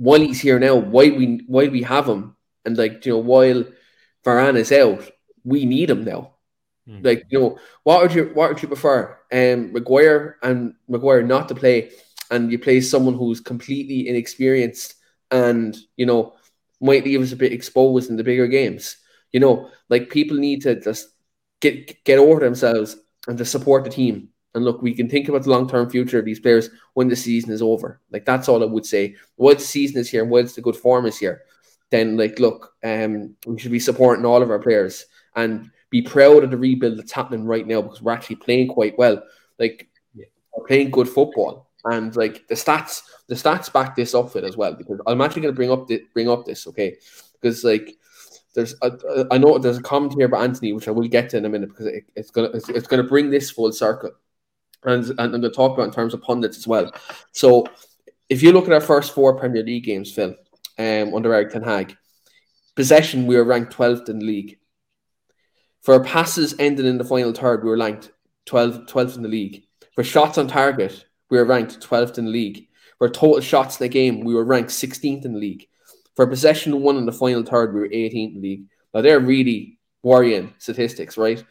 while 0.00 0.20
he's 0.20 0.40
here 0.40 0.58
now, 0.58 0.76
why 0.76 1.10
we 1.10 1.42
why 1.46 1.68
we 1.68 1.82
have 1.82 2.08
him, 2.08 2.34
and 2.64 2.74
like 2.78 3.04
you 3.04 3.12
know, 3.12 3.18
while 3.18 3.66
Varane 4.24 4.56
is 4.56 4.72
out, 4.72 5.06
we 5.44 5.66
need 5.66 5.90
him 5.90 6.04
now. 6.04 6.36
Mm. 6.88 7.04
Like 7.04 7.26
you 7.28 7.38
know, 7.38 7.58
what 7.82 8.00
would 8.00 8.14
you 8.14 8.30
what 8.32 8.48
would 8.48 8.62
you 8.62 8.68
prefer? 8.68 9.18
Um, 9.30 9.74
Maguire 9.74 10.38
and 10.42 10.72
Maguire 10.88 11.22
not 11.22 11.48
to 11.48 11.54
play, 11.54 11.90
and 12.30 12.50
you 12.50 12.58
play 12.58 12.80
someone 12.80 13.12
who's 13.12 13.40
completely 13.40 14.08
inexperienced 14.08 14.94
and 15.30 15.76
you 15.98 16.06
know 16.06 16.32
might 16.80 17.04
leave 17.04 17.20
us 17.20 17.32
a 17.32 17.36
bit 17.36 17.52
exposed 17.52 18.08
in 18.08 18.16
the 18.16 18.24
bigger 18.24 18.46
games. 18.46 18.96
You 19.32 19.40
know, 19.40 19.68
like 19.90 20.08
people 20.08 20.38
need 20.38 20.62
to 20.62 20.80
just 20.80 21.10
get 21.60 22.02
get 22.04 22.18
over 22.18 22.40
themselves 22.40 22.96
and 23.28 23.36
to 23.36 23.44
support 23.44 23.84
the 23.84 23.90
team 23.90 24.29
and 24.54 24.64
look, 24.64 24.82
we 24.82 24.94
can 24.94 25.08
think 25.08 25.28
about 25.28 25.44
the 25.44 25.50
long 25.50 25.68
term 25.68 25.88
future 25.88 26.18
of 26.18 26.24
these 26.24 26.40
players 26.40 26.70
when 26.94 27.08
the 27.08 27.16
season 27.16 27.52
is 27.52 27.62
over. 27.62 28.00
Like 28.10 28.24
that's 28.24 28.48
all 28.48 28.62
I 28.62 28.66
would 28.66 28.86
say. 28.86 29.16
Once 29.36 29.60
the 29.60 29.66
season 29.66 30.00
is 30.00 30.10
here 30.10 30.22
and 30.22 30.30
once 30.30 30.54
the 30.54 30.60
good 30.60 30.76
form 30.76 31.06
is 31.06 31.18
here, 31.18 31.42
then 31.90 32.16
like 32.16 32.38
look, 32.38 32.74
um, 32.82 33.36
we 33.46 33.58
should 33.58 33.72
be 33.72 33.80
supporting 33.80 34.24
all 34.24 34.42
of 34.42 34.50
our 34.50 34.58
players 34.58 35.06
and 35.36 35.70
be 35.90 36.02
proud 36.02 36.44
of 36.44 36.50
the 36.50 36.56
rebuild 36.56 36.98
that's 36.98 37.12
happening 37.12 37.44
right 37.44 37.66
now 37.66 37.82
because 37.82 38.02
we're 38.02 38.12
actually 38.12 38.36
playing 38.36 38.68
quite 38.68 38.98
well. 38.98 39.22
Like 39.58 39.88
we're 40.14 40.66
playing 40.66 40.90
good 40.90 41.08
football. 41.08 41.68
And 41.84 42.14
like 42.14 42.46
the 42.48 42.54
stats, 42.54 43.02
the 43.28 43.34
stats 43.34 43.72
back 43.72 43.96
this 43.96 44.14
up 44.14 44.34
with 44.34 44.44
as 44.44 44.56
well. 44.56 44.74
Because 44.74 45.00
I'm 45.06 45.20
actually 45.20 45.42
going 45.42 45.54
to 45.54 45.56
bring 45.56 45.70
up 45.70 45.86
the, 45.86 46.04
bring 46.12 46.28
up 46.28 46.44
this, 46.44 46.66
okay? 46.66 46.96
Because 47.40 47.64
like 47.64 47.96
there's 48.54 48.74
a, 48.82 49.26
I 49.30 49.38
know 49.38 49.58
there's 49.58 49.78
a 49.78 49.82
comment 49.82 50.14
here 50.14 50.26
about 50.26 50.42
Antony, 50.42 50.72
which 50.72 50.88
I 50.88 50.90
will 50.90 51.08
get 51.08 51.30
to 51.30 51.38
in 51.38 51.46
a 51.46 51.48
minute 51.48 51.70
because 51.70 51.86
it, 51.86 52.04
it's 52.16 52.30
gonna 52.30 52.48
it's, 52.48 52.68
it's, 52.68 52.86
gonna 52.86 53.04
bring 53.04 53.30
this 53.30 53.50
full 53.50 53.72
circle 53.72 54.10
and, 54.84 55.04
and 55.04 55.20
I'm 55.20 55.30
going 55.30 55.42
to 55.42 55.50
talk 55.50 55.72
about 55.72 55.86
in 55.86 55.92
terms 55.92 56.14
of 56.14 56.22
pundits 56.22 56.58
as 56.58 56.66
well. 56.66 56.92
So 57.32 57.66
if 58.28 58.42
you 58.42 58.52
look 58.52 58.66
at 58.66 58.72
our 58.72 58.80
first 58.80 59.14
four 59.14 59.36
Premier 59.36 59.62
League 59.62 59.84
games, 59.84 60.12
Phil, 60.12 60.34
um, 60.78 61.14
under 61.14 61.34
Erik 61.34 61.50
Ten 61.50 61.62
Hag, 61.62 61.96
possession, 62.76 63.26
we 63.26 63.36
were 63.36 63.44
ranked 63.44 63.76
12th 63.76 64.08
in 64.08 64.20
the 64.20 64.24
league. 64.24 64.58
For 65.82 65.94
our 65.94 66.04
passes 66.04 66.54
ending 66.58 66.86
in 66.86 66.98
the 66.98 67.04
final 67.04 67.32
third, 67.32 67.64
we 67.64 67.70
were 67.70 67.78
ranked 67.78 68.10
12, 68.46 68.86
12th 68.86 69.16
in 69.16 69.22
the 69.22 69.28
league. 69.28 69.64
For 69.94 70.04
shots 70.04 70.38
on 70.38 70.48
target, 70.48 71.04
we 71.30 71.38
were 71.38 71.44
ranked 71.44 71.80
12th 71.80 72.18
in 72.18 72.26
the 72.26 72.30
league. 72.30 72.68
For 72.98 73.08
total 73.08 73.40
shots 73.40 73.80
in 73.80 73.84
the 73.84 73.88
game, 73.88 74.20
we 74.20 74.34
were 74.34 74.44
ranked 74.44 74.70
16th 74.70 75.24
in 75.24 75.32
the 75.32 75.38
league. 75.38 75.66
For 76.16 76.26
possession 76.26 76.82
won 76.82 76.96
in 76.96 77.06
the 77.06 77.12
final 77.12 77.42
third, 77.42 77.72
we 77.72 77.80
were 77.80 77.88
18th 77.88 78.14
in 78.14 78.34
the 78.34 78.40
league. 78.40 78.64
Now, 78.92 79.00
they're 79.00 79.20
really 79.20 79.78
worrying 80.02 80.54
statistics, 80.58 81.16
right? 81.16 81.42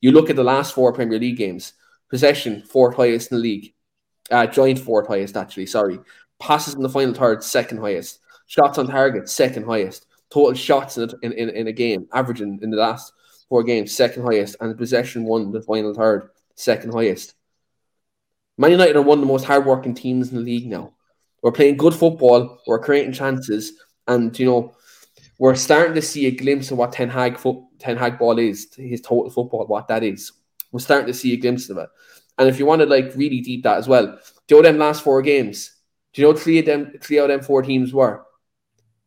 You 0.00 0.12
look 0.12 0.30
at 0.30 0.36
the 0.36 0.44
last 0.44 0.74
four 0.74 0.92
Premier 0.92 1.18
League 1.18 1.36
games, 1.36 1.72
Possession, 2.10 2.62
fourth 2.62 2.96
highest 2.96 3.30
in 3.30 3.38
the 3.38 3.42
league. 3.42 3.74
Uh, 4.30 4.46
joint 4.46 4.78
fourth 4.78 5.08
highest, 5.08 5.36
actually. 5.36 5.66
Sorry. 5.66 5.98
Passes 6.38 6.74
in 6.74 6.82
the 6.82 6.88
final 6.88 7.14
third, 7.14 7.42
second 7.42 7.78
highest. 7.78 8.20
Shots 8.46 8.78
on 8.78 8.86
target, 8.86 9.28
second 9.28 9.64
highest. 9.64 10.06
Total 10.30 10.54
shots 10.54 10.98
in, 10.98 11.10
in, 11.22 11.32
in, 11.32 11.66
a 11.66 11.72
game, 11.72 12.06
averaging 12.12 12.60
in 12.62 12.70
the 12.70 12.76
last 12.76 13.12
four 13.48 13.62
games, 13.62 13.94
second 13.94 14.22
highest. 14.22 14.56
And 14.60 14.76
possession 14.76 15.24
won 15.24 15.52
the 15.52 15.62
final 15.62 15.94
third, 15.94 16.30
second 16.54 16.92
highest. 16.92 17.34
Man 18.56 18.72
United 18.72 18.96
are 18.96 19.02
one 19.02 19.18
of 19.18 19.22
the 19.22 19.32
most 19.32 19.44
hardworking 19.44 19.94
teams 19.94 20.30
in 20.30 20.36
the 20.36 20.42
league 20.42 20.66
now. 20.66 20.94
We're 21.42 21.52
playing 21.52 21.76
good 21.76 21.94
football, 21.94 22.58
we're 22.66 22.80
creating 22.80 23.12
chances, 23.12 23.72
and 24.08 24.36
you 24.36 24.46
know, 24.46 24.74
we're 25.38 25.54
starting 25.54 25.94
to 25.94 26.02
see 26.02 26.26
a 26.26 26.32
glimpse 26.32 26.72
of 26.72 26.78
what 26.78 26.90
Ten 26.90 27.08
Hag, 27.08 27.38
fo- 27.38 27.68
Ten 27.78 27.96
Hag 27.96 28.18
ball 28.18 28.38
is, 28.38 28.74
his 28.74 29.00
total 29.00 29.30
football, 29.30 29.66
what 29.66 29.86
that 29.88 30.02
is. 30.02 30.32
We're 30.70 30.80
starting 30.80 31.06
to 31.06 31.14
see 31.14 31.32
a 31.32 31.36
glimpse 31.36 31.70
of 31.70 31.78
it. 31.78 31.88
And 32.38 32.48
if 32.48 32.58
you 32.58 32.66
want 32.66 32.80
to 32.80 32.86
like 32.86 33.12
really 33.16 33.40
deep 33.40 33.64
that 33.64 33.78
as 33.78 33.88
well, 33.88 34.18
do 34.46 34.56
you 34.56 34.62
know 34.62 34.68
them 34.68 34.78
last 34.78 35.02
four 35.02 35.22
games? 35.22 35.74
Do 36.12 36.22
you 36.22 36.28
know 36.28 36.36
three 36.36 36.58
of 36.58 36.66
them 36.66 36.92
three 37.00 37.18
out 37.18 37.30
of 37.30 37.38
them 37.38 37.46
four 37.46 37.62
teams 37.62 37.92
were? 37.92 38.24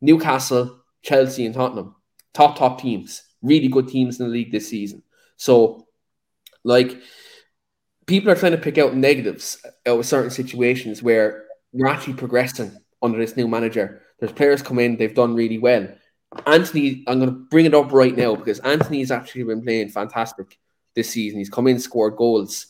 Newcastle, 0.00 0.80
Chelsea, 1.02 1.46
and 1.46 1.54
Tottenham. 1.54 1.94
Top 2.34 2.58
top 2.58 2.80
teams. 2.80 3.22
Really 3.42 3.68
good 3.68 3.88
teams 3.88 4.20
in 4.20 4.26
the 4.26 4.32
league 4.32 4.52
this 4.52 4.68
season. 4.68 5.02
So 5.36 5.86
like 6.64 7.00
people 8.06 8.30
are 8.30 8.36
trying 8.36 8.52
to 8.52 8.58
pick 8.58 8.78
out 8.78 8.94
negatives 8.94 9.64
out 9.86 9.98
of 9.98 10.06
certain 10.06 10.30
situations 10.30 11.02
where 11.02 11.44
we're 11.72 11.88
actually 11.88 12.14
progressing 12.14 12.76
under 13.02 13.18
this 13.18 13.36
new 13.36 13.48
manager. 13.48 14.02
There's 14.18 14.32
players 14.32 14.62
come 14.62 14.78
in, 14.78 14.96
they've 14.96 15.14
done 15.14 15.34
really 15.34 15.58
well. 15.58 15.88
Antony, 16.46 17.04
I'm 17.06 17.18
going 17.18 17.30
to 17.30 17.46
bring 17.50 17.66
it 17.66 17.74
up 17.74 17.92
right 17.92 18.16
now 18.16 18.36
because 18.36 18.60
Antony's 18.60 19.10
actually 19.10 19.44
been 19.44 19.62
playing 19.62 19.90
fantastic 19.90 20.58
this 20.94 21.10
season. 21.10 21.38
He's 21.38 21.50
come 21.50 21.66
in, 21.66 21.78
scored 21.78 22.16
goals. 22.16 22.66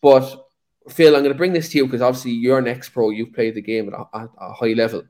But 0.00 0.48
Phil, 0.88 1.14
I'm 1.14 1.22
going 1.22 1.32
to 1.32 1.38
bring 1.38 1.52
this 1.52 1.68
to 1.70 1.78
you 1.78 1.86
because 1.86 2.02
obviously 2.02 2.32
you're 2.32 2.58
an 2.58 2.68
ex-pro. 2.68 3.10
You've 3.10 3.32
played 3.32 3.54
the 3.54 3.62
game 3.62 3.88
at 3.88 3.94
a, 3.94 4.28
a, 4.38 4.52
high 4.52 4.72
level. 4.72 5.02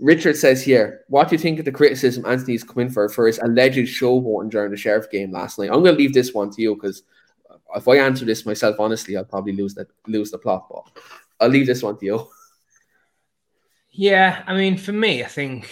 Richard 0.00 0.36
says 0.36 0.62
here, 0.62 1.02
what 1.08 1.28
do 1.28 1.34
you 1.34 1.38
think 1.38 1.58
of 1.58 1.64
the 1.64 1.72
criticism 1.72 2.26
Antony's 2.26 2.64
come 2.64 2.80
in 2.80 2.90
for 2.90 3.08
for 3.08 3.26
his 3.26 3.38
alleged 3.38 3.78
showboating 3.78 4.50
during 4.50 4.70
the 4.70 4.76
Sheriff 4.76 5.10
game 5.10 5.30
last 5.30 5.58
night? 5.58 5.70
I'm 5.70 5.82
going 5.82 5.94
to 5.94 5.98
leave 5.98 6.12
this 6.12 6.34
one 6.34 6.50
to 6.50 6.62
you 6.62 6.74
because 6.74 7.04
if 7.76 7.88
I 7.88 7.96
answer 7.96 8.24
this 8.24 8.44
myself, 8.44 8.76
honestly, 8.78 9.16
I'll 9.16 9.24
probably 9.24 9.52
lose 9.52 9.74
the 9.74 9.86
lose 10.06 10.30
the 10.30 10.38
plot. 10.38 10.66
But 10.68 11.02
I'll 11.40 11.48
leave 11.48 11.66
this 11.66 11.82
one 11.82 11.96
to 11.98 12.04
you. 12.04 12.28
Yeah, 13.90 14.42
I 14.46 14.54
mean, 14.54 14.76
for 14.76 14.92
me, 14.92 15.22
I 15.22 15.28
think 15.28 15.70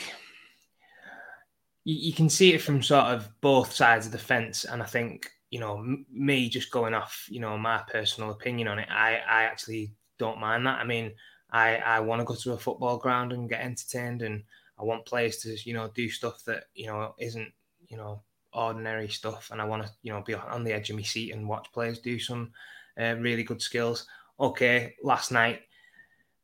you, 1.84 1.96
you 1.96 2.12
can 2.12 2.28
see 2.28 2.54
it 2.54 2.62
from 2.62 2.82
sort 2.82 3.06
of 3.06 3.28
both 3.40 3.72
sides 3.72 4.06
of 4.06 4.12
the 4.12 4.18
fence, 4.18 4.64
and 4.64 4.80
I 4.80 4.86
think 4.86 5.30
you 5.52 5.60
know, 5.60 5.84
me 6.10 6.48
just 6.48 6.70
going 6.70 6.94
off, 6.94 7.26
you 7.28 7.38
know, 7.38 7.58
my 7.58 7.82
personal 7.86 8.30
opinion 8.30 8.68
on 8.68 8.78
it, 8.78 8.88
I, 8.90 9.16
I 9.16 9.42
actually 9.42 9.92
don't 10.18 10.40
mind 10.40 10.66
that. 10.66 10.80
I 10.80 10.84
mean, 10.84 11.12
I 11.50 11.76
I 11.76 12.00
want 12.00 12.20
to 12.20 12.24
go 12.24 12.34
to 12.34 12.54
a 12.54 12.58
football 12.58 12.96
ground 12.96 13.34
and 13.34 13.50
get 13.50 13.60
entertained, 13.60 14.22
and 14.22 14.44
I 14.78 14.84
want 14.84 15.04
players 15.04 15.36
to 15.42 15.54
you 15.62 15.74
know 15.74 15.90
do 15.94 16.08
stuff 16.08 16.42
that 16.46 16.64
you 16.74 16.86
know 16.86 17.14
isn't 17.18 17.52
you 17.86 17.98
know 17.98 18.22
ordinary 18.54 19.08
stuff, 19.08 19.50
and 19.52 19.60
I 19.60 19.66
want 19.66 19.82
to 19.82 19.90
you 20.02 20.10
know 20.10 20.22
be 20.22 20.32
on 20.32 20.64
the 20.64 20.72
edge 20.72 20.88
of 20.88 20.96
my 20.96 21.02
seat 21.02 21.34
and 21.34 21.46
watch 21.46 21.68
players 21.74 21.98
do 21.98 22.18
some 22.18 22.52
uh, 22.98 23.16
really 23.18 23.42
good 23.42 23.60
skills. 23.60 24.06
Okay, 24.40 24.94
last 25.02 25.32
night 25.32 25.60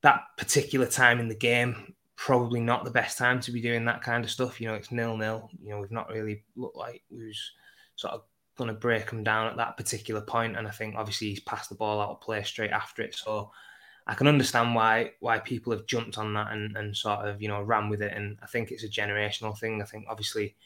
that 0.02 0.24
particular 0.36 0.86
time 0.86 1.18
in 1.18 1.28
the 1.28 1.34
game 1.34 1.94
probably 2.14 2.60
not 2.60 2.84
the 2.84 2.90
best 2.90 3.16
time 3.16 3.40
to 3.40 3.52
be 3.52 3.62
doing 3.62 3.86
that 3.86 4.02
kind 4.02 4.22
of 4.22 4.30
stuff. 4.30 4.60
You 4.60 4.68
know, 4.68 4.74
it's 4.74 4.92
nil 4.92 5.16
nil. 5.16 5.48
You 5.62 5.70
know, 5.70 5.80
we've 5.80 5.90
not 5.90 6.10
really 6.10 6.42
looked 6.56 6.76
like 6.76 7.02
we 7.10 7.24
was 7.24 7.52
sort 7.96 8.12
of 8.12 8.22
going 8.58 8.68
to 8.68 8.74
break 8.74 9.10
him 9.10 9.24
down 9.24 9.46
at 9.46 9.56
that 9.56 9.76
particular 9.76 10.20
point. 10.20 10.56
And 10.56 10.68
I 10.68 10.70
think 10.70 10.96
obviously 10.96 11.30
he's 11.30 11.40
passed 11.40 11.70
the 11.70 11.76
ball 11.76 12.00
out 12.00 12.10
of 12.10 12.20
play 12.20 12.42
straight 12.42 12.72
after 12.72 13.02
it. 13.02 13.14
So 13.14 13.50
I 14.06 14.14
can 14.14 14.26
understand 14.26 14.74
why 14.74 15.12
why 15.20 15.38
people 15.38 15.72
have 15.72 15.86
jumped 15.86 16.18
on 16.18 16.34
that 16.34 16.52
and, 16.52 16.76
and 16.76 16.96
sort 16.96 17.20
of 17.20 17.40
you 17.40 17.48
know 17.48 17.62
ran 17.62 17.88
with 17.88 18.02
it. 18.02 18.12
And 18.14 18.38
I 18.42 18.46
think 18.46 18.70
it's 18.70 18.84
a 18.84 18.88
generational 18.88 19.56
thing. 19.56 19.80
I 19.80 19.86
think 19.86 20.06
obviously 20.08 20.56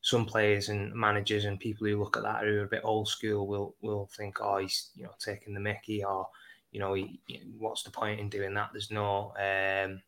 some 0.00 0.26
players 0.26 0.68
and 0.68 0.92
managers 0.94 1.44
and 1.44 1.60
people 1.60 1.86
who 1.86 1.98
look 1.98 2.16
at 2.16 2.24
that 2.24 2.42
who 2.42 2.60
are 2.60 2.64
a 2.64 2.68
bit 2.68 2.82
old 2.84 3.08
school 3.08 3.46
will 3.46 3.74
will 3.82 4.08
think, 4.16 4.38
oh, 4.40 4.58
he's 4.58 4.90
you 4.94 5.04
know 5.04 5.12
taking 5.18 5.54
the 5.54 5.60
Mickey 5.60 6.04
or 6.04 6.28
you 6.70 6.80
know 6.80 6.94
he, 6.94 7.20
what's 7.58 7.82
the 7.82 7.90
point 7.90 8.20
in 8.20 8.28
doing 8.28 8.54
that? 8.54 8.70
There's 8.72 8.90
no 8.90 9.32
um, 9.38 10.00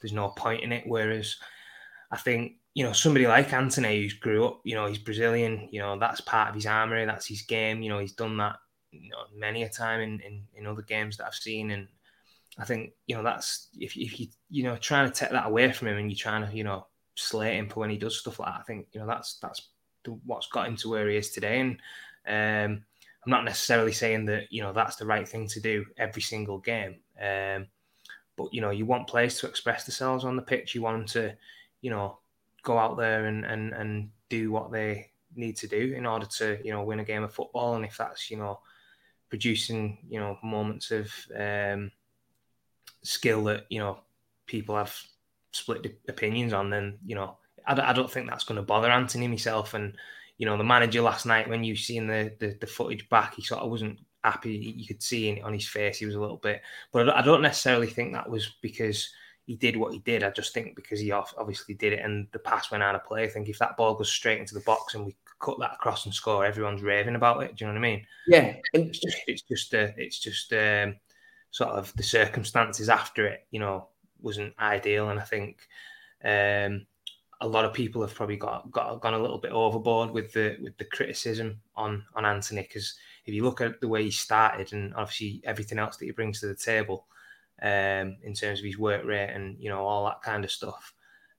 there's 0.00 0.12
no 0.12 0.28
point 0.28 0.62
in 0.62 0.72
it. 0.72 0.84
Whereas 0.86 1.36
I 2.10 2.16
think 2.16 2.56
you 2.76 2.84
know 2.84 2.92
somebody 2.92 3.26
like 3.26 3.54
Antony 3.54 4.02
who's 4.02 4.12
grew 4.12 4.44
up, 4.44 4.60
you 4.62 4.74
know, 4.74 4.86
he's 4.86 4.98
Brazilian. 4.98 5.66
You 5.72 5.80
know, 5.80 5.98
that's 5.98 6.20
part 6.20 6.50
of 6.50 6.54
his 6.54 6.66
armory. 6.66 7.06
That's 7.06 7.26
his 7.26 7.40
game. 7.40 7.80
You 7.80 7.88
know, 7.88 7.98
he's 7.98 8.12
done 8.12 8.36
that 8.36 8.56
you 8.92 9.08
know, 9.08 9.24
many 9.34 9.62
a 9.62 9.68
time 9.70 10.02
in, 10.02 10.20
in 10.20 10.42
in 10.54 10.66
other 10.66 10.82
games 10.82 11.16
that 11.16 11.26
I've 11.26 11.34
seen, 11.34 11.70
and 11.70 11.88
I 12.58 12.66
think 12.66 12.92
you 13.06 13.16
know 13.16 13.22
that's 13.22 13.68
if 13.78 13.96
if 13.96 14.20
you 14.20 14.26
you 14.50 14.64
know 14.64 14.76
trying 14.76 15.10
to 15.10 15.14
take 15.14 15.30
that 15.30 15.46
away 15.46 15.72
from 15.72 15.88
him 15.88 15.96
and 15.96 16.10
you're 16.10 16.18
trying 16.18 16.46
to 16.46 16.54
you 16.54 16.64
know 16.64 16.86
slate 17.14 17.56
him 17.56 17.70
for 17.70 17.80
when 17.80 17.88
he 17.88 17.96
does 17.96 18.18
stuff 18.18 18.38
like 18.38 18.52
that. 18.52 18.60
I 18.60 18.64
think 18.64 18.88
you 18.92 19.00
know 19.00 19.06
that's 19.06 19.38
that's 19.38 19.68
what's 20.26 20.48
got 20.48 20.68
him 20.68 20.76
to 20.76 20.90
where 20.90 21.08
he 21.08 21.16
is 21.16 21.30
today, 21.30 21.60
and 21.60 21.80
um, 22.28 22.84
I'm 23.24 23.30
not 23.30 23.46
necessarily 23.46 23.92
saying 23.92 24.26
that 24.26 24.52
you 24.52 24.62
know 24.62 24.74
that's 24.74 24.96
the 24.96 25.06
right 25.06 25.26
thing 25.26 25.48
to 25.48 25.60
do 25.60 25.86
every 25.96 26.20
single 26.20 26.58
game. 26.58 26.96
Um, 27.18 27.68
but 28.36 28.52
you 28.52 28.60
know, 28.60 28.68
you 28.68 28.84
want 28.84 29.08
players 29.08 29.38
to 29.38 29.46
express 29.46 29.84
themselves 29.84 30.26
on 30.26 30.36
the 30.36 30.42
pitch. 30.42 30.74
You 30.74 30.82
want 30.82 30.98
them 30.98 31.06
to, 31.22 31.36
you 31.80 31.88
know, 31.88 32.18
go 32.66 32.78
out 32.78 32.98
there 32.98 33.26
and 33.26 33.44
and 33.46 33.72
and 33.72 34.10
do 34.28 34.50
what 34.50 34.72
they 34.72 35.10
need 35.36 35.56
to 35.56 35.68
do 35.68 35.94
in 35.96 36.04
order 36.04 36.26
to 36.26 36.58
you 36.64 36.72
know 36.72 36.82
win 36.82 37.00
a 37.00 37.04
game 37.04 37.22
of 37.22 37.32
football. 37.32 37.76
And 37.76 37.84
if 37.84 37.96
that's 37.96 38.30
you 38.30 38.36
know 38.36 38.58
producing 39.30 39.98
you 40.10 40.20
know 40.20 40.36
moments 40.42 40.90
of 40.90 41.10
um, 41.38 41.92
skill 43.02 43.44
that 43.44 43.66
you 43.70 43.78
know 43.78 44.00
people 44.46 44.76
have 44.76 44.94
split 45.52 45.98
opinions 46.08 46.52
on, 46.52 46.68
then 46.68 46.98
you 47.06 47.14
know 47.14 47.38
I, 47.66 47.90
I 47.90 47.92
don't 47.92 48.10
think 48.10 48.28
that's 48.28 48.44
going 48.44 48.56
to 48.56 48.62
bother 48.62 48.90
Antony 48.90 49.28
myself. 49.28 49.74
And 49.74 49.96
you 50.36 50.44
know 50.44 50.58
the 50.58 50.64
manager 50.64 51.00
last 51.00 51.24
night 51.24 51.48
when 51.48 51.62
you 51.62 51.76
seen 51.76 52.08
the, 52.08 52.32
the 52.40 52.56
the 52.60 52.66
footage 52.66 53.08
back, 53.08 53.36
he 53.36 53.42
sort 53.42 53.62
of 53.62 53.70
wasn't 53.70 54.00
happy. 54.24 54.74
You 54.76 54.86
could 54.88 55.02
see 55.02 55.40
on 55.40 55.54
his 55.54 55.68
face 55.68 55.98
he 55.98 56.06
was 56.06 56.16
a 56.16 56.20
little 56.20 56.38
bit, 56.38 56.62
but 56.92 57.08
I 57.08 57.22
don't 57.22 57.42
necessarily 57.42 57.86
think 57.86 58.12
that 58.12 58.28
was 58.28 58.56
because 58.60 59.08
he 59.46 59.54
did 59.54 59.76
what 59.76 59.92
he 59.92 60.00
did. 60.00 60.24
I 60.24 60.30
just 60.30 60.52
think 60.52 60.74
because 60.74 61.00
he 61.00 61.12
obviously 61.12 61.74
did 61.74 61.92
it 61.92 62.04
and 62.04 62.26
the 62.32 62.38
pass 62.38 62.70
went 62.70 62.82
out 62.82 62.96
of 62.96 63.04
play. 63.04 63.24
I 63.24 63.28
think 63.28 63.48
if 63.48 63.58
that 63.60 63.76
ball 63.76 63.94
goes 63.94 64.10
straight 64.10 64.40
into 64.40 64.54
the 64.54 64.60
box 64.60 64.94
and 64.94 65.06
we 65.06 65.16
cut 65.40 65.58
that 65.60 65.74
across 65.74 66.04
and 66.04 66.12
score, 66.12 66.44
everyone's 66.44 66.82
raving 66.82 67.14
about 67.14 67.42
it. 67.44 67.54
Do 67.54 67.64
you 67.64 67.68
know 67.68 67.74
what 67.74 67.86
I 67.86 67.90
mean? 67.90 68.06
Yeah, 68.26 68.56
it's 68.72 68.98
just 68.98 69.16
it's 69.28 69.42
just 69.42 69.74
uh, 69.74 69.88
it's 69.96 70.18
just 70.18 70.52
um, 70.52 70.96
sort 71.52 71.70
of 71.70 71.94
the 71.94 72.02
circumstances 72.02 72.88
after 72.88 73.24
it. 73.26 73.46
You 73.52 73.60
know, 73.60 73.88
wasn't 74.20 74.54
ideal, 74.58 75.10
and 75.10 75.20
I 75.20 75.24
think. 75.24 75.58
Um, 76.24 76.86
a 77.42 77.46
lot 77.46 77.66
of 77.66 77.74
people 77.74 78.00
have 78.00 78.14
probably 78.14 78.38
got, 78.38 78.70
got 78.70 78.98
gone 79.02 79.12
a 79.12 79.18
little 79.18 79.36
bit 79.36 79.52
overboard 79.52 80.10
with 80.10 80.32
the 80.32 80.56
with 80.62 80.74
the 80.78 80.86
criticism 80.86 81.60
on 81.76 82.02
on 82.14 82.24
Antony 82.24 82.62
because 82.62 82.96
if 83.26 83.34
you 83.34 83.44
look 83.44 83.60
at 83.60 83.78
the 83.82 83.88
way 83.88 84.04
he 84.04 84.10
started 84.10 84.72
and 84.72 84.94
obviously 84.94 85.42
everything 85.44 85.78
else 85.78 85.98
that 85.98 86.06
he 86.06 86.12
brings 86.12 86.40
to 86.40 86.46
the 86.46 86.54
table 86.54 87.06
um, 87.62 88.16
in 88.22 88.34
terms 88.34 88.60
of 88.60 88.64
his 88.64 88.78
work 88.78 89.04
rate 89.04 89.30
and 89.30 89.56
you 89.58 89.68
know 89.68 89.84
all 89.86 90.04
that 90.06 90.22
kind 90.22 90.44
of 90.44 90.50
stuff. 90.50 90.92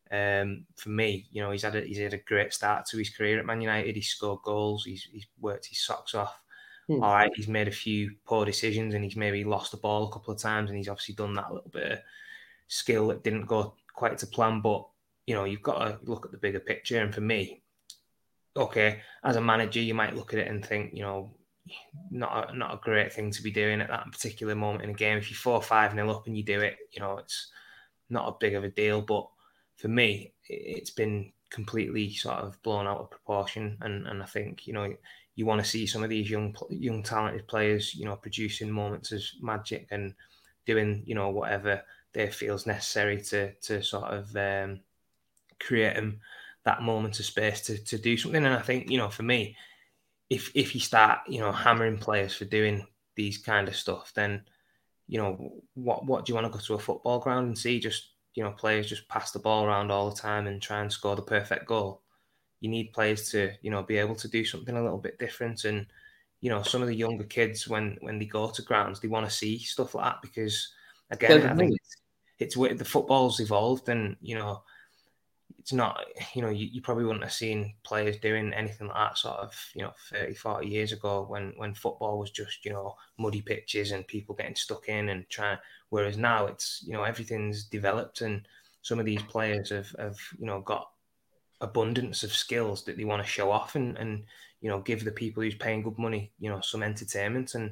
Um, 0.10 0.66
for 0.76 0.90
me, 0.90 1.28
you 1.32 1.42
know, 1.42 1.52
he's 1.52 1.64
had 1.64 1.76
a, 1.76 1.82
he's 1.82 1.98
had 1.98 2.14
a 2.14 2.18
great 2.18 2.54
start 2.54 2.86
to 2.88 2.98
his 2.98 3.10
career 3.10 3.40
at 3.40 3.46
Man 3.46 3.62
United. 3.62 3.96
He's 3.96 4.08
scored 4.08 4.40
goals. 4.44 4.86
He's, 4.86 5.04
he's 5.12 5.28
worked 5.42 5.66
his 5.66 5.84
socks 5.84 6.16
off. 6.16 6.40
Hmm. 6.88 7.04
All 7.04 7.14
right, 7.14 7.32
he's 7.36 7.50
made 7.50 7.68
a 7.68 7.72
few 7.72 8.16
poor 8.26 8.46
decisions 8.46 8.94
and 8.94 9.04
he's 9.04 9.18
maybe 9.18 9.44
lost 9.44 9.72
the 9.72 9.78
ball 9.78 10.08
a 10.08 10.12
couple 10.12 10.34
of 10.34 10.40
times 10.40 10.70
and 10.70 10.78
he's 10.78 10.88
obviously 10.88 11.16
done 11.16 11.34
that 11.34 11.52
little 11.52 11.70
bit 11.70 11.92
of 11.92 12.00
skill 12.70 13.08
that 13.10 13.24
didn't 13.24 13.48
go 13.48 13.74
quite 13.94 14.18
to 14.20 14.28
plan. 14.28 14.62
But 14.62 14.88
you 15.26 15.36
know, 15.36 15.44
you've 15.44 15.62
got 15.62 15.80
to 15.80 16.00
look 16.10 16.26
at 16.26 16.32
the 16.32 16.38
bigger 16.38 16.62
picture. 16.62 17.02
And 17.02 17.14
for 17.14 17.22
me, 17.22 17.62
okay, 18.56 19.02
as 19.24 19.36
a 19.36 19.42
manager, 19.42 19.82
you 19.82 19.94
might 19.94 20.16
look 20.16 20.34
at 20.34 20.40
it 20.40 20.48
and 20.48 20.66
think, 20.66 20.94
you 20.94 21.04
know, 21.04 21.32
not 22.12 22.52
a, 22.52 22.58
not 22.58 22.74
a 22.74 22.80
great 22.84 23.14
thing 23.14 23.32
to 23.32 23.44
be 23.44 23.52
doing 23.52 23.82
at 23.82 23.90
that 23.90 24.12
particular 24.12 24.56
moment 24.56 24.84
in 24.84 24.92
a 24.92 24.94
game. 24.94 25.18
If 25.18 25.30
you're 25.30 25.38
four 25.38 25.62
five 25.62 25.94
nil 25.96 26.12
up 26.12 26.28
and 26.28 26.38
you 26.38 26.44
do 26.44 26.60
it, 26.60 26.78
you 26.92 27.00
know 27.02 27.18
it's 27.18 27.48
not 28.10 28.28
a 28.28 28.38
big 28.40 28.56
of 28.56 28.64
a 28.64 28.70
deal. 28.70 29.02
But 29.02 29.28
for 29.78 29.88
me, 29.88 30.34
it's 30.48 30.90
been 30.90 31.32
completely 31.50 32.14
sort 32.14 32.40
of 32.40 32.62
blown 32.64 32.88
out 32.88 33.00
of 33.00 33.12
proportion, 33.12 33.78
and 33.82 34.08
and 34.08 34.22
I 34.22 34.26
think 34.26 34.68
you 34.68 34.74
know 34.74 34.94
you 35.36 35.46
want 35.46 35.64
to 35.64 35.70
see 35.70 35.86
some 35.86 36.04
of 36.04 36.10
these 36.10 36.30
young 36.30 36.56
young 36.70 37.04
talented 37.04 37.48
players, 37.48 37.94
you 37.94 38.06
know, 38.06 38.16
producing 38.16 38.72
moments 38.72 39.12
of 39.12 39.22
magic 39.42 39.88
and 39.92 40.14
doing 40.66 41.04
you 41.06 41.16
know 41.16 41.30
whatever 41.30 41.84
they 42.14 42.28
feels 42.30 42.66
necessary 42.66 43.22
to 43.22 43.54
to 43.54 43.82
sort 43.82 44.12
of 44.12 44.36
um, 44.36 44.80
create 45.60 45.96
them 45.96 46.20
that 46.64 46.82
moment 46.82 47.20
of 47.20 47.26
space 47.26 47.62
to 47.62 47.78
to 47.78 47.98
do 47.98 48.18
something. 48.18 48.44
And 48.44 48.54
I 48.54 48.62
think 48.62 48.90
you 48.90 48.98
know 48.98 49.10
for 49.10 49.24
me 49.24 49.56
if 50.30 50.52
if 50.56 50.76
you 50.76 50.82
start 50.82 51.20
you 51.28 51.40
know 51.40 51.52
hammering 51.52 51.98
players 51.98 52.34
for 52.34 52.46
doing 52.46 52.86
these 53.16 53.38
kind 53.38 53.68
of 53.68 53.76
stuff, 53.76 54.12
then 54.16 54.44
you 55.08 55.20
know 55.20 55.62
what 55.74 56.06
what 56.06 56.26
do 56.26 56.32
you 56.32 56.36
want 56.36 56.46
to 56.46 56.58
go 56.58 56.64
to 56.64 56.74
a 56.74 56.80
football 56.80 57.20
ground 57.20 57.48
and 57.48 57.58
see? 57.58 57.80
Just 57.80 58.10
you 58.34 58.44
know 58.44 58.52
players 58.52 58.90
just 58.90 59.08
pass 59.08 59.32
the 59.32 59.40
ball 59.40 59.66
around 59.66 59.92
all 59.92 60.10
the 60.10 60.16
time 60.16 60.48
and 60.48 60.62
try 60.62 60.82
and 60.82 60.92
score 60.92 61.16
the 61.16 61.22
perfect 61.22 61.66
goal. 61.66 62.02
You 62.60 62.70
need 62.70 62.94
players 62.94 63.30
to 63.32 63.52
you 63.62 63.72
know 63.72 63.84
be 63.84 63.98
able 63.98 64.16
to 64.16 64.28
do 64.28 64.44
something 64.44 64.76
a 64.76 64.82
little 64.82 64.98
bit 64.98 65.20
different 65.20 65.66
and 65.66 65.86
you 66.42 66.50
know 66.50 66.62
some 66.62 66.82
of 66.82 66.88
the 66.88 66.96
younger 66.96 67.24
kids 67.24 67.68
when 67.68 67.98
when 68.02 68.20
they 68.20 68.26
go 68.26 68.50
to 68.50 68.62
grounds 68.62 69.00
they 69.00 69.08
want 69.08 69.26
to 69.26 69.36
see 69.36 69.58
stuff 69.58 69.96
like 69.96 70.06
that 70.06 70.22
because 70.22 70.72
again 71.10 71.48
I 71.48 71.56
think 71.56 71.74
it's, 72.40 72.56
it's 72.56 72.78
the 72.78 72.86
football's 72.86 73.40
evolved 73.40 73.90
and 73.90 74.16
you 74.22 74.36
know 74.36 74.64
it's 75.68 75.74
not, 75.74 76.00
you 76.34 76.42
know, 76.42 76.50
you, 76.50 76.70
you, 76.72 76.82
probably 76.82 77.04
wouldn't 77.04 77.26
have 77.26 77.34
seen 77.34 77.74
players 77.84 78.16
doing 78.20 78.54
anything 78.54 78.88
like 78.88 78.96
that 78.96 79.18
sort 79.18 79.36
of, 79.40 79.54
you 79.76 79.82
know, 79.82 79.92
30, 80.14 80.34
40 80.34 80.66
years 80.66 80.94
ago 80.94 81.26
when, 81.28 81.52
when 81.58 81.74
football 81.74 82.18
was 82.18 82.32
just, 82.32 82.64
you 82.64 82.72
know, 82.72 82.96
muddy 83.20 83.42
pitches 83.42 83.92
and 83.92 84.08
people 84.08 84.34
getting 84.34 84.56
stuck 84.56 84.88
in 84.88 85.10
and 85.10 85.28
trying, 85.28 85.58
whereas 85.90 86.18
now 86.18 86.46
it's, 86.46 86.82
you 86.88 86.94
know, 86.94 87.04
everything's 87.04 87.66
developed 87.66 88.22
and 88.22 88.48
some 88.82 88.98
of 88.98 89.06
these 89.06 89.22
players 89.24 89.72
have, 89.72 89.94
have 90.00 90.18
you 90.40 90.46
know, 90.46 90.62
got 90.62 90.90
abundance 91.60 92.24
of 92.24 92.32
skills 92.32 92.86
that 92.86 92.96
they 92.96 93.04
want 93.04 93.22
to 93.22 93.28
show 93.28 93.52
off 93.52 93.76
and, 93.76 93.98
and, 93.98 94.24
you 94.62 94.70
know, 94.70 94.80
give 94.80 95.04
the 95.04 95.12
people 95.12 95.44
who's 95.44 95.56
paying 95.56 95.82
good 95.82 96.00
money, 96.00 96.32
you 96.40 96.50
know, 96.50 96.62
some 96.62 96.82
entertainment. 96.82 97.56
And 97.56 97.72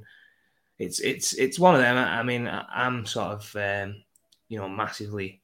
it's, 0.79 0.99
it's, 0.99 1.31
it's 1.35 1.59
one 1.59 1.75
of 1.75 1.79
them. 1.79 1.95
I 1.95 2.23
mean, 2.23 2.45
I'm 2.51 3.05
sort 3.05 3.27
of, 3.27 3.55
um, 3.55 4.03
you 4.49 4.57
know, 4.57 4.67
massively, 4.67 5.39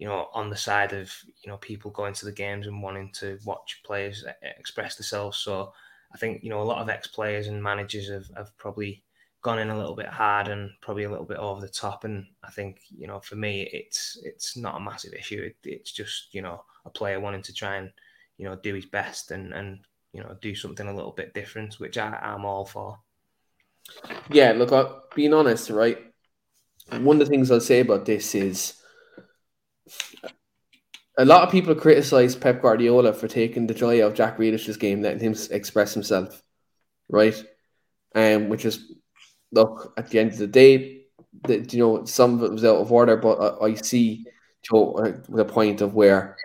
you 0.00 0.08
know, 0.08 0.28
on 0.32 0.48
the 0.48 0.56
side 0.56 0.94
of 0.94 1.12
you 1.42 1.50
know 1.50 1.58
people 1.58 1.90
going 1.90 2.14
to 2.14 2.24
the 2.24 2.32
games 2.32 2.66
and 2.66 2.82
wanting 2.82 3.12
to 3.12 3.38
watch 3.44 3.82
players 3.84 4.24
express 4.58 4.96
themselves. 4.96 5.36
So 5.36 5.74
I 6.14 6.16
think 6.16 6.42
you 6.42 6.48
know 6.48 6.62
a 6.62 6.64
lot 6.64 6.80
of 6.80 6.88
ex 6.88 7.06
players 7.06 7.48
and 7.48 7.62
managers 7.62 8.08
have, 8.08 8.30
have 8.34 8.56
probably 8.56 9.04
gone 9.42 9.58
in 9.58 9.68
a 9.68 9.76
little 9.76 9.94
bit 9.94 10.06
hard 10.06 10.48
and 10.48 10.70
probably 10.80 11.04
a 11.04 11.10
little 11.10 11.26
bit 11.26 11.36
over 11.36 11.60
the 11.60 11.68
top. 11.68 12.04
And 12.04 12.24
I 12.42 12.50
think 12.50 12.80
you 12.88 13.06
know 13.06 13.20
for 13.20 13.36
me 13.36 13.68
it's 13.74 14.18
it's 14.24 14.56
not 14.56 14.78
a 14.78 14.80
massive 14.80 15.12
issue. 15.12 15.42
It, 15.42 15.56
it's 15.64 15.92
just 15.92 16.34
you 16.34 16.40
know 16.40 16.64
a 16.86 16.90
player 16.90 17.20
wanting 17.20 17.42
to 17.42 17.52
try 17.52 17.76
and 17.76 17.92
you 18.38 18.46
know 18.46 18.56
do 18.56 18.74
his 18.74 18.86
best 18.86 19.32
and 19.32 19.52
and 19.52 19.80
you 20.14 20.22
know 20.22 20.34
do 20.40 20.54
something 20.54 20.88
a 20.88 20.94
little 20.94 21.12
bit 21.12 21.34
different, 21.34 21.74
which 21.74 21.98
I, 21.98 22.18
I'm 22.22 22.46
all 22.46 22.64
for. 22.64 22.98
Yeah, 24.30 24.52
look, 24.52 24.72
uh, 24.72 24.94
being 25.14 25.34
honest, 25.34 25.68
right. 25.68 25.98
One 26.90 27.20
of 27.20 27.26
the 27.26 27.30
things 27.30 27.50
I'll 27.50 27.60
say 27.60 27.80
about 27.80 28.06
this 28.06 28.34
is 28.34 28.79
a 31.18 31.24
lot 31.24 31.42
of 31.42 31.50
people 31.50 31.74
criticize 31.74 32.34
Pep 32.34 32.62
Guardiola 32.62 33.12
for 33.12 33.28
taking 33.28 33.66
the 33.66 33.74
joy 33.74 34.04
of 34.04 34.14
Jack 34.14 34.38
Grealish's 34.38 34.76
game, 34.76 35.02
letting 35.02 35.20
him 35.20 35.36
express 35.50 35.92
himself, 35.92 36.42
right? 37.08 37.34
Um, 38.14 38.48
which 38.48 38.64
is 38.64 38.92
look 39.52 39.92
at 39.96 40.08
the 40.08 40.18
end 40.18 40.32
of 40.32 40.38
the 40.38 40.46
day, 40.46 41.02
that 41.44 41.72
you 41.72 41.78
know 41.78 42.04
some 42.04 42.34
of 42.34 42.44
it 42.44 42.52
was 42.52 42.64
out 42.64 42.76
of 42.76 42.90
order, 42.90 43.16
but 43.16 43.60
I, 43.62 43.66
I 43.66 43.74
see 43.74 44.24
Joe 44.62 44.92
uh, 44.92 45.12
the 45.28 45.44
point 45.44 45.80
of 45.80 45.94
where 45.94 46.36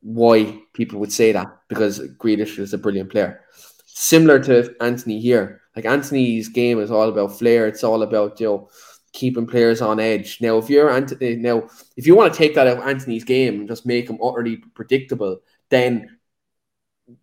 why 0.00 0.60
people 0.74 1.00
would 1.00 1.12
say 1.12 1.32
that 1.32 1.46
because 1.68 2.00
Grealish 2.18 2.58
is 2.58 2.72
a 2.72 2.78
brilliant 2.78 3.10
player. 3.10 3.42
Similar 3.86 4.40
to 4.44 4.74
Antony 4.80 5.20
here, 5.20 5.62
like 5.74 5.84
Antony's 5.84 6.48
game 6.48 6.80
is 6.80 6.90
all 6.90 7.08
about 7.08 7.38
flair. 7.38 7.66
It's 7.66 7.84
all 7.84 8.02
about 8.02 8.40
you 8.40 8.46
know 8.46 8.70
keeping 9.12 9.46
players 9.46 9.80
on 9.80 10.00
edge. 10.00 10.40
Now, 10.40 10.58
if 10.58 10.68
you're 10.68 10.90
Antony, 10.90 11.36
now 11.36 11.68
if 11.96 12.06
you 12.06 12.14
want 12.14 12.32
to 12.32 12.38
take 12.38 12.54
that 12.54 12.66
out 12.66 12.78
of 12.78 12.84
Antony's 12.84 13.24
game 13.24 13.60
and 13.60 13.68
just 13.68 13.86
make 13.86 14.08
him 14.08 14.18
utterly 14.22 14.56
predictable, 14.74 15.40
then 15.70 16.18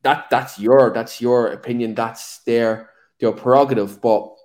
that 0.01 0.29
that's 0.29 0.59
your 0.59 0.91
that's 0.93 1.21
your 1.21 1.47
opinion. 1.47 1.95
That's 1.95 2.39
their 2.39 2.89
their 3.19 3.31
prerogative. 3.31 4.01
But 4.01 4.35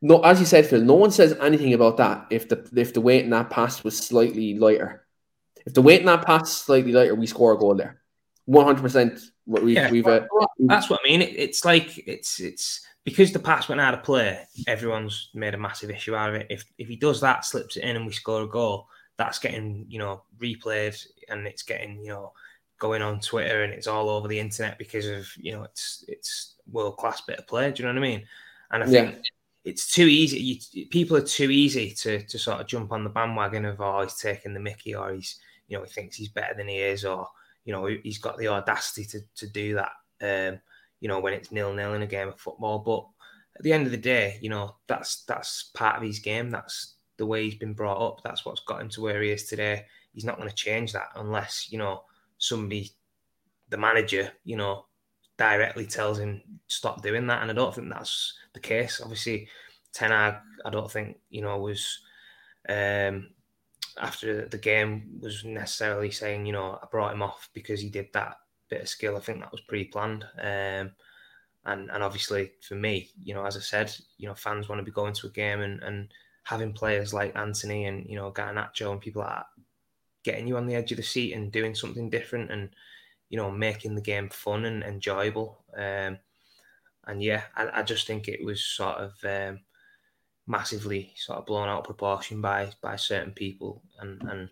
no, 0.00 0.20
as 0.20 0.38
you 0.38 0.46
said, 0.46 0.66
Phil, 0.66 0.82
no 0.82 0.94
one 0.94 1.10
says 1.10 1.36
anything 1.40 1.74
about 1.74 1.96
that 1.96 2.26
if 2.30 2.48
the 2.48 2.68
if 2.76 2.94
the 2.94 3.00
weight 3.00 3.24
in 3.24 3.30
that 3.30 3.50
pass 3.50 3.82
was 3.82 3.98
slightly 3.98 4.58
lighter. 4.58 5.04
If 5.66 5.74
the 5.74 5.82
weight 5.82 6.00
in 6.00 6.06
that 6.06 6.24
pass 6.24 6.52
slightly 6.52 6.92
lighter, 6.92 7.14
we 7.14 7.26
score 7.26 7.52
a 7.52 7.58
goal 7.58 7.74
there. 7.74 8.00
One 8.44 8.64
hundred 8.64 8.82
percent. 8.82 9.20
We've, 9.44 9.76
yeah, 9.76 9.90
we've, 9.90 10.06
uh, 10.06 10.26
that's 10.58 10.90
what 10.90 11.00
I 11.02 11.08
mean. 11.08 11.22
It, 11.22 11.34
it's 11.38 11.64
like 11.64 11.96
it's 12.06 12.38
it's 12.38 12.86
because 13.08 13.32
the 13.32 13.38
pass 13.38 13.70
went 13.70 13.80
out 13.80 13.94
of 13.94 14.02
play. 14.02 14.46
Everyone's 14.66 15.30
made 15.32 15.54
a 15.54 15.58
massive 15.58 15.90
issue 15.90 16.14
out 16.14 16.28
of 16.28 16.34
it. 16.34 16.46
If 16.50 16.64
if 16.76 16.88
he 16.88 16.96
does 16.96 17.22
that, 17.22 17.46
slips 17.46 17.78
it 17.78 17.84
in, 17.84 17.96
and 17.96 18.04
we 18.04 18.12
score 18.12 18.42
a 18.42 18.46
goal, 18.46 18.86
that's 19.16 19.38
getting 19.38 19.86
you 19.88 19.98
know 19.98 20.24
replayed, 20.38 21.06
and 21.30 21.46
it's 21.46 21.62
getting 21.62 22.02
you 22.02 22.08
know 22.08 22.32
going 22.78 23.00
on 23.00 23.20
Twitter, 23.20 23.62
and 23.62 23.72
it's 23.72 23.86
all 23.86 24.10
over 24.10 24.28
the 24.28 24.38
internet 24.38 24.76
because 24.76 25.06
of 25.06 25.26
you 25.38 25.52
know 25.52 25.62
it's 25.62 26.04
it's 26.06 26.56
world 26.70 26.98
class 26.98 27.22
bit 27.22 27.38
of 27.38 27.46
play. 27.46 27.70
Do 27.72 27.82
you 27.82 27.88
know 27.88 27.94
what 27.94 28.06
I 28.06 28.08
mean? 28.08 28.26
And 28.70 28.82
I 28.82 28.86
think 28.86 29.14
yeah. 29.14 29.20
it's 29.64 29.90
too 29.90 30.04
easy. 30.04 30.60
You, 30.72 30.86
people 30.88 31.16
are 31.16 31.22
too 31.22 31.50
easy 31.50 31.92
to 31.92 32.22
to 32.22 32.38
sort 32.38 32.60
of 32.60 32.66
jump 32.66 32.92
on 32.92 33.04
the 33.04 33.10
bandwagon 33.10 33.64
of 33.64 33.80
oh 33.80 34.02
he's 34.02 34.16
taking 34.16 34.52
the 34.52 34.60
Mickey 34.60 34.94
or 34.94 35.14
he's 35.14 35.36
you 35.66 35.78
know 35.78 35.84
he 35.84 35.90
thinks 35.90 36.16
he's 36.16 36.28
better 36.28 36.54
than 36.54 36.68
he 36.68 36.78
is 36.78 37.06
or 37.06 37.26
you 37.64 37.72
know 37.72 37.86
he's 37.86 38.18
got 38.18 38.36
the 38.36 38.48
audacity 38.48 39.04
to 39.06 39.20
to 39.36 39.46
do 39.46 39.76
that. 39.76 39.92
Um, 40.20 40.60
you 41.00 41.08
know 41.08 41.20
when 41.20 41.34
it's 41.34 41.52
nil 41.52 41.72
nil 41.72 41.94
in 41.94 42.02
a 42.02 42.06
game 42.06 42.28
of 42.28 42.40
football, 42.40 42.78
but 42.78 43.06
at 43.56 43.62
the 43.62 43.72
end 43.72 43.86
of 43.86 43.92
the 43.92 43.98
day, 43.98 44.38
you 44.40 44.48
know 44.48 44.76
that's 44.86 45.24
that's 45.24 45.70
part 45.74 45.96
of 45.96 46.02
his 46.02 46.18
game. 46.18 46.50
That's 46.50 46.94
the 47.16 47.26
way 47.26 47.44
he's 47.44 47.56
been 47.56 47.74
brought 47.74 48.00
up. 48.00 48.22
That's 48.22 48.44
what's 48.44 48.60
got 48.60 48.80
him 48.80 48.88
to 48.90 49.00
where 49.00 49.22
he 49.22 49.30
is 49.30 49.44
today. 49.44 49.84
He's 50.12 50.24
not 50.24 50.36
going 50.36 50.48
to 50.48 50.54
change 50.54 50.92
that 50.92 51.08
unless 51.16 51.68
you 51.70 51.78
know 51.78 52.04
somebody, 52.38 52.90
the 53.68 53.76
manager, 53.76 54.32
you 54.44 54.56
know, 54.56 54.86
directly 55.36 55.86
tells 55.86 56.18
him 56.18 56.42
stop 56.66 57.02
doing 57.02 57.26
that. 57.26 57.42
And 57.42 57.50
I 57.50 57.54
don't 57.54 57.74
think 57.74 57.88
that's 57.88 58.34
the 58.54 58.60
case. 58.60 59.00
Obviously, 59.02 59.48
Ten 59.92 60.10
Hag, 60.10 60.36
I 60.64 60.70
don't 60.70 60.90
think 60.90 61.18
you 61.30 61.42
know 61.42 61.58
was 61.58 62.00
um, 62.68 63.28
after 64.00 64.46
the 64.46 64.58
game 64.58 65.18
was 65.20 65.44
necessarily 65.44 66.10
saying 66.10 66.46
you 66.46 66.52
know 66.52 66.78
I 66.82 66.86
brought 66.90 67.12
him 67.12 67.22
off 67.22 67.48
because 67.52 67.80
he 67.80 67.88
did 67.88 68.08
that 68.12 68.36
bit 68.68 68.82
of 68.82 68.88
skill. 68.88 69.16
I 69.16 69.20
think 69.20 69.40
that 69.40 69.52
was 69.52 69.60
pre-planned. 69.62 70.24
Um, 70.40 70.92
and 71.64 71.90
and 71.90 72.02
obviously 72.02 72.52
for 72.66 72.74
me, 72.74 73.10
you 73.22 73.34
know, 73.34 73.44
as 73.44 73.56
I 73.56 73.60
said, 73.60 73.94
you 74.16 74.28
know, 74.28 74.34
fans 74.34 74.68
want 74.68 74.78
to 74.80 74.84
be 74.84 74.90
going 74.90 75.14
to 75.14 75.26
a 75.26 75.30
game 75.30 75.60
and 75.60 75.82
and 75.82 76.08
having 76.44 76.72
players 76.72 77.12
like 77.12 77.36
Antony 77.36 77.86
and 77.86 78.06
you 78.08 78.16
know 78.16 78.32
Garnacho 78.32 78.92
and 78.92 79.00
people 79.00 79.22
like 79.22 79.36
that 79.36 79.46
getting 80.24 80.46
you 80.46 80.56
on 80.56 80.66
the 80.66 80.74
edge 80.74 80.90
of 80.90 80.96
the 80.96 81.02
seat 81.02 81.32
and 81.32 81.52
doing 81.52 81.74
something 81.74 82.10
different 82.10 82.50
and 82.50 82.70
you 83.30 83.36
know 83.36 83.50
making 83.50 83.94
the 83.94 84.00
game 84.00 84.28
fun 84.28 84.64
and 84.64 84.82
enjoyable. 84.82 85.58
Um, 85.76 86.18
and 87.06 87.22
yeah, 87.22 87.42
I, 87.56 87.80
I, 87.80 87.82
just 87.82 88.06
think 88.06 88.28
it 88.28 88.44
was 88.44 88.62
sort 88.62 88.96
of 88.96 89.12
um, 89.24 89.60
massively 90.46 91.12
sort 91.16 91.38
of 91.38 91.46
blown 91.46 91.68
out 91.68 91.80
of 91.80 91.84
proportion 91.84 92.40
by 92.40 92.70
by 92.82 92.96
certain 92.96 93.32
people 93.32 93.82
and 94.00 94.22
and 94.22 94.48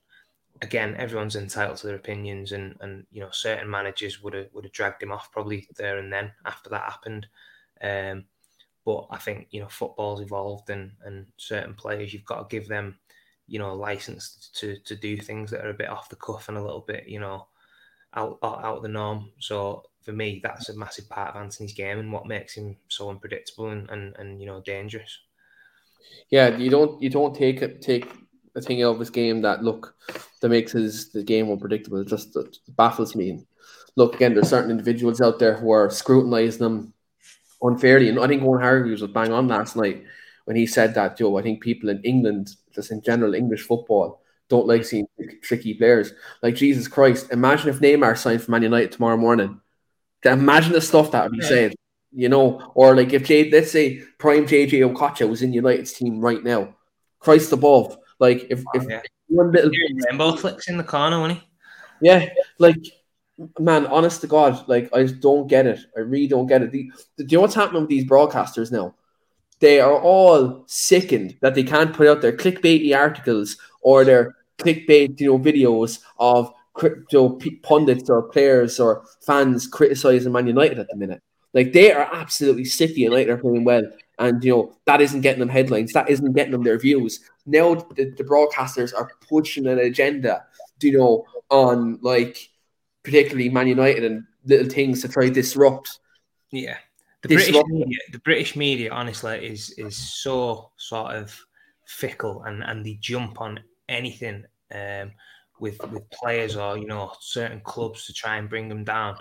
again 0.62 0.94
everyone's 0.96 1.36
entitled 1.36 1.76
to 1.76 1.86
their 1.86 1.96
opinions 1.96 2.52
and 2.52 2.76
and 2.80 3.06
you 3.10 3.20
know 3.20 3.30
certain 3.30 3.68
managers 3.68 4.22
would 4.22 4.34
have 4.34 4.46
would 4.52 4.64
have 4.64 4.72
dragged 4.72 5.02
him 5.02 5.12
off 5.12 5.30
probably 5.32 5.68
there 5.76 5.98
and 5.98 6.12
then 6.12 6.32
after 6.44 6.70
that 6.70 6.90
happened 6.90 7.26
um, 7.82 8.24
but 8.84 9.06
I 9.10 9.18
think 9.18 9.48
you 9.50 9.60
know 9.60 9.68
football's 9.68 10.20
evolved 10.20 10.70
and 10.70 10.92
and 11.04 11.26
certain 11.36 11.74
players 11.74 12.12
you've 12.12 12.24
got 12.24 12.48
to 12.48 12.56
give 12.56 12.68
them 12.68 12.98
you 13.46 13.58
know, 13.58 13.74
licensed 13.74 14.56
to 14.56 14.76
to 14.80 14.96
do 14.96 15.16
things 15.16 15.50
that 15.50 15.64
are 15.64 15.70
a 15.70 15.74
bit 15.74 15.88
off 15.88 16.08
the 16.08 16.16
cuff 16.16 16.48
and 16.48 16.58
a 16.58 16.62
little 16.62 16.80
bit, 16.80 17.06
you 17.06 17.20
know, 17.20 17.46
out 18.14 18.38
out 18.42 18.76
of 18.76 18.82
the 18.82 18.88
norm. 18.88 19.30
So 19.38 19.84
for 20.02 20.12
me, 20.12 20.40
that's 20.42 20.68
a 20.68 20.76
massive 20.76 21.08
part 21.08 21.34
of 21.34 21.42
Antony's 21.42 21.72
game 21.72 21.98
and 21.98 22.12
what 22.12 22.26
makes 22.26 22.54
him 22.54 22.76
so 22.88 23.08
unpredictable 23.08 23.68
and 23.68 23.88
and, 23.90 24.16
and 24.16 24.40
you 24.40 24.46
know 24.46 24.60
dangerous. 24.60 25.18
Yeah, 26.30 26.56
you 26.56 26.70
don't 26.70 27.00
you 27.00 27.08
don't 27.08 27.34
take 27.34 27.62
it 27.62 27.82
take 27.82 28.08
a 28.56 28.60
thing 28.60 28.82
out 28.82 28.94
of 28.94 29.00
his 29.00 29.10
game 29.10 29.42
that 29.42 29.62
look 29.62 29.94
that 30.40 30.48
makes 30.48 30.72
his 30.72 31.12
the 31.12 31.22
game 31.22 31.50
unpredictable. 31.50 31.98
It 31.98 32.08
just 32.08 32.34
it 32.36 32.58
baffles 32.70 33.14
me. 33.14 33.44
look 33.96 34.14
again, 34.14 34.34
there's 34.34 34.48
certain 34.48 34.70
individuals 34.70 35.20
out 35.20 35.38
there 35.38 35.54
who 35.54 35.70
are 35.70 35.90
scrutinizing 35.90 36.60
them 36.60 36.94
unfairly, 37.62 38.08
and 38.08 38.18
I 38.18 38.26
think 38.26 38.42
Owen 38.42 38.60
Hargreaves 38.60 39.02
was 39.02 39.10
bang 39.10 39.32
on 39.32 39.48
last 39.48 39.76
night 39.76 40.04
when 40.46 40.56
he 40.56 40.66
said 40.66 40.94
that. 40.94 41.16
Joe, 41.16 41.38
I 41.38 41.42
think 41.42 41.62
people 41.62 41.90
in 41.90 42.00
England 42.02 42.56
just 42.74 42.90
in 42.90 43.02
general 43.02 43.34
English 43.34 43.62
football 43.62 44.20
don't 44.48 44.66
like 44.66 44.84
seeing 44.84 45.06
tricky 45.42 45.74
players. 45.74 46.12
Like 46.42 46.54
Jesus 46.54 46.88
Christ, 46.88 47.32
imagine 47.32 47.68
if 47.68 47.80
Neymar 47.80 48.16
signed 48.16 48.42
for 48.42 48.50
Man 48.50 48.62
United 48.62 48.92
tomorrow 48.92 49.16
morning. 49.16 49.60
Imagine 50.24 50.72
the 50.72 50.80
stuff 50.80 51.12
that 51.12 51.24
would 51.24 51.38
be 51.38 51.42
said, 51.42 51.74
you 52.12 52.28
know, 52.28 52.72
or 52.74 52.96
like 52.96 53.12
if 53.12 53.24
J, 53.24 53.50
let's 53.50 53.70
say 53.70 54.02
prime 54.18 54.46
JJ 54.46 54.92
Okocha 54.92 55.28
was 55.28 55.42
in 55.42 55.52
United's 55.52 55.92
team 55.92 56.20
right 56.20 56.42
now. 56.42 56.74
Christ 57.20 57.52
above, 57.52 57.98
like 58.18 58.46
if, 58.50 58.60
oh, 58.60 58.70
if 58.74 58.84
oh, 58.84 58.88
yeah. 58.88 59.02
one 59.28 59.52
little 59.52 59.70
rainbow 60.08 60.36
flicks 60.36 60.68
in 60.68 60.76
the 60.76 60.84
corner, 60.84 61.20
when 61.20 61.30
he? 61.32 61.42
Yeah, 62.00 62.28
like 62.58 62.78
man, 63.58 63.86
honest 63.86 64.20
to 64.22 64.26
God, 64.26 64.68
like 64.68 64.88
I 64.92 65.02
just 65.02 65.20
don't 65.20 65.46
get 65.46 65.66
it. 65.66 65.80
I 65.96 66.00
really 66.00 66.28
don't 66.28 66.46
get 66.46 66.62
it. 66.62 66.72
The, 66.72 66.90
do 67.18 67.24
you 67.28 67.38
know 67.38 67.42
what's 67.42 67.54
happening 67.54 67.82
with 67.82 67.90
these 67.90 68.04
broadcasters 68.04 68.70
now? 68.70 68.94
they 69.60 69.80
are 69.80 69.98
all 69.98 70.64
sickened 70.66 71.36
that 71.40 71.54
they 71.54 71.62
can't 71.62 71.94
put 71.94 72.06
out 72.06 72.20
their 72.20 72.36
clickbaity 72.36 72.96
articles 72.96 73.56
or 73.80 74.04
their 74.04 74.36
clickbait, 74.58 75.18
you 75.20 75.28
know, 75.28 75.38
videos 75.38 76.00
of 76.18 76.52
crypto 76.74 77.38
pundits 77.62 78.10
or 78.10 78.22
players 78.22 78.78
or 78.78 79.04
fans 79.24 79.66
criticizing 79.66 80.32
Man 80.32 80.46
United 80.46 80.78
at 80.78 80.88
the 80.88 80.96
minute. 80.96 81.22
Like 81.54 81.72
they 81.72 81.90
are 81.90 82.10
absolutely 82.12 82.66
sick 82.66 82.90
of 82.90 82.98
United 82.98 83.30
are 83.30 83.38
playing 83.38 83.64
well, 83.64 83.84
and 84.18 84.44
you 84.44 84.50
know 84.50 84.76
that 84.84 85.00
isn't 85.00 85.22
getting 85.22 85.40
them 85.40 85.48
headlines. 85.48 85.92
That 85.94 86.10
isn't 86.10 86.34
getting 86.34 86.52
them 86.52 86.64
their 86.64 86.78
views. 86.78 87.20
Now 87.46 87.74
the, 87.74 88.10
the 88.16 88.24
broadcasters 88.24 88.92
are 88.94 89.10
pushing 89.28 89.66
an 89.66 89.78
agenda, 89.78 90.44
you 90.80 90.98
know, 90.98 91.24
on 91.48 91.98
like 92.02 92.50
particularly 93.02 93.48
Man 93.48 93.68
United 93.68 94.04
and 94.04 94.24
little 94.44 94.68
things 94.68 95.02
to 95.02 95.08
try 95.08 95.26
to 95.26 95.32
disrupt. 95.32 96.00
Yeah, 96.50 96.76
the 97.22 97.28
British 97.28 97.54
media, 97.54 97.98
the 98.12 98.18
British 98.18 98.56
media, 98.56 98.90
honestly, 98.92 99.46
is 99.46 99.70
is 99.78 99.96
so 99.96 100.70
sort 100.76 101.14
of 101.14 101.38
fickle, 101.86 102.42
and 102.42 102.62
and 102.62 102.84
they 102.84 102.98
jump 103.00 103.40
on 103.40 103.60
anything 103.88 104.44
um, 104.74 105.12
with 105.60 105.78
with 105.90 106.08
players 106.10 106.56
or 106.56 106.78
you 106.78 106.86
know 106.86 107.12
certain 107.20 107.60
clubs 107.60 108.06
to 108.06 108.12
try 108.12 108.36
and 108.36 108.48
bring 108.48 108.68
them 108.68 108.84
down. 108.84 109.16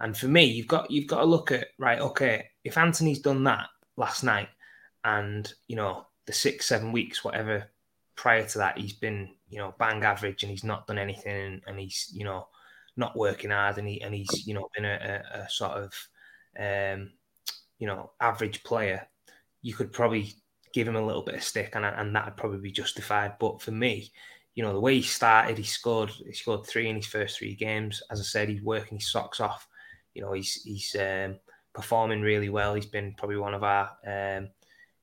And 0.00 0.16
for 0.16 0.28
me, 0.28 0.44
you've 0.44 0.66
got 0.66 0.90
you've 0.90 1.06
got 1.06 1.20
to 1.20 1.26
look 1.26 1.52
at 1.52 1.68
right. 1.78 2.00
Okay, 2.00 2.46
if 2.64 2.76
Antony's 2.76 3.20
done 3.20 3.44
that 3.44 3.68
last 3.96 4.24
night, 4.24 4.48
and 5.04 5.52
you 5.68 5.76
know 5.76 6.06
the 6.26 6.32
six 6.32 6.66
seven 6.66 6.92
weeks 6.92 7.24
whatever 7.24 7.70
prior 8.16 8.46
to 8.46 8.58
that, 8.58 8.78
he's 8.78 8.94
been 8.94 9.30
you 9.48 9.58
know 9.58 9.74
bang 9.78 10.02
average, 10.02 10.42
and 10.42 10.50
he's 10.50 10.64
not 10.64 10.86
done 10.86 10.98
anything, 10.98 11.36
and, 11.36 11.62
and 11.66 11.78
he's 11.78 12.10
you 12.12 12.24
know 12.24 12.48
not 12.96 13.16
working 13.16 13.50
hard, 13.50 13.78
and 13.78 13.88
he 13.88 14.00
and 14.02 14.14
he's 14.14 14.46
you 14.46 14.54
know 14.54 14.68
been 14.74 14.84
a, 14.84 15.22
a, 15.34 15.38
a 15.40 15.50
sort 15.50 15.72
of 15.72 15.92
um, 16.58 17.10
you 17.78 17.86
know, 17.86 18.10
average 18.20 18.62
player, 18.64 19.06
you 19.62 19.74
could 19.74 19.92
probably 19.92 20.32
give 20.72 20.88
him 20.88 20.96
a 20.96 21.04
little 21.04 21.22
bit 21.22 21.34
of 21.34 21.42
stick, 21.42 21.74
and 21.74 21.84
and 21.84 22.14
that'd 22.14 22.36
probably 22.36 22.58
be 22.58 22.72
justified. 22.72 23.34
But 23.38 23.60
for 23.60 23.72
me, 23.72 24.10
you 24.54 24.62
know, 24.62 24.72
the 24.72 24.80
way 24.80 24.96
he 24.96 25.02
started, 25.02 25.58
he 25.58 25.64
scored 25.64 26.10
he 26.10 26.32
scored 26.32 26.66
three 26.66 26.88
in 26.88 26.96
his 26.96 27.06
first 27.06 27.38
three 27.38 27.54
games. 27.54 28.02
As 28.10 28.20
I 28.20 28.24
said, 28.24 28.48
he's 28.48 28.62
working 28.62 28.98
his 28.98 29.10
socks 29.10 29.40
off. 29.40 29.68
You 30.14 30.22
know, 30.22 30.32
he's 30.32 30.62
he's 30.62 30.96
um, 30.98 31.36
performing 31.74 32.22
really 32.22 32.48
well. 32.48 32.74
He's 32.74 32.86
been 32.86 33.14
probably 33.16 33.36
one 33.36 33.54
of 33.54 33.62
our 33.62 33.90
um, 34.06 34.48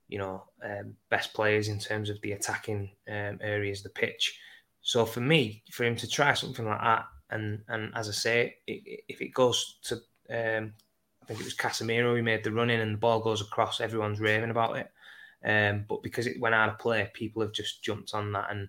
you 0.08 0.18
know 0.18 0.44
um, 0.64 0.94
best 1.10 1.32
players 1.34 1.68
in 1.68 1.78
terms 1.78 2.10
of 2.10 2.20
the 2.20 2.32
attacking 2.32 2.90
um, 3.08 3.38
areas 3.40 3.82
the 3.82 3.88
pitch. 3.88 4.38
So 4.82 5.06
for 5.06 5.20
me, 5.20 5.62
for 5.70 5.84
him 5.84 5.96
to 5.96 6.08
try 6.08 6.34
something 6.34 6.66
like 6.66 6.80
that, 6.80 7.06
and 7.30 7.62
and 7.68 7.92
as 7.94 8.08
I 8.08 8.12
say, 8.12 8.56
if 8.66 9.20
it 9.20 9.32
goes 9.34 9.78
to 9.84 9.94
um, 10.30 10.74
I 11.24 11.26
think 11.26 11.40
it 11.40 11.44
was 11.44 11.56
Casemiro 11.56 12.14
who 12.14 12.22
made 12.22 12.44
the 12.44 12.52
run 12.52 12.68
in 12.68 12.80
and 12.80 12.94
the 12.94 12.98
ball 12.98 13.20
goes 13.20 13.40
across. 13.40 13.80
Everyone's 13.80 14.20
raving 14.20 14.50
about 14.50 14.76
it. 14.76 14.90
Um, 15.42 15.86
but 15.88 16.02
because 16.02 16.26
it 16.26 16.38
went 16.38 16.54
out 16.54 16.68
of 16.68 16.78
play, 16.78 17.10
people 17.14 17.40
have 17.40 17.52
just 17.52 17.82
jumped 17.82 18.12
on 18.12 18.32
that. 18.32 18.48
And 18.50 18.68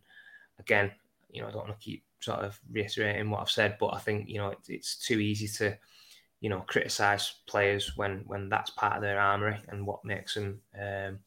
again, 0.59 0.91
you 1.31 1.41
know, 1.41 1.49
I 1.49 1.51
don't 1.51 1.67
want 1.67 1.77
to 1.77 1.83
keep 1.83 2.05
sort 2.21 2.39
of 2.39 2.57
reiterating 2.71 3.29
what 3.29 3.41
I've 3.41 3.49
said, 3.49 3.75
but 3.77 3.93
I 3.93 3.99
think 3.99 4.29
you 4.29 4.37
know 4.37 4.49
it, 4.49 4.59
it's 4.69 4.97
too 4.97 5.19
easy 5.19 5.47
to, 5.57 5.77
you 6.45 6.49
know, 6.49 6.63
criticize 6.67 7.37
players 7.47 7.97
when 7.97 8.23
when 8.27 8.49
that's 8.49 8.69
part 8.69 8.95
of 8.95 9.01
their 9.01 9.19
armory 9.19 9.59
and 9.69 9.83
what 9.83 10.05
makes 10.05 10.35
them 10.35 10.61
um, 10.79 11.17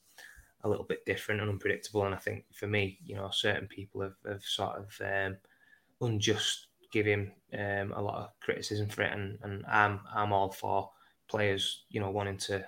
a 0.62 0.69
little 0.69 0.85
bit 0.85 1.05
different 1.07 1.41
and 1.41 1.51
unpredictable. 1.51 2.05
And 2.05 2.14
I 2.14 2.19
think 2.19 2.45
for 2.55 2.69
me, 2.69 3.01
you 3.05 3.16
know, 3.16 3.29
certain 3.33 3.66
people 3.66 4.01
have, 4.03 4.14
have 4.25 4.45
sort 4.45 4.77
of 4.77 5.01
um, 5.05 5.37
unjust 6.01 6.69
give 6.93 7.05
him 7.05 7.33
um, 7.53 7.93
a 7.97 8.01
lot 8.01 8.14
of 8.14 8.31
criticism 8.41 8.89
for 8.89 9.03
it, 9.03 9.12
and, 9.12 9.41
and 9.43 9.66
I'm 9.66 9.99
I'm 10.14 10.33
all 10.33 10.53
for 10.53 10.93
players, 11.27 11.83
you 11.89 11.99
know, 11.99 12.12
wanting 12.12 12.37
to 12.37 12.64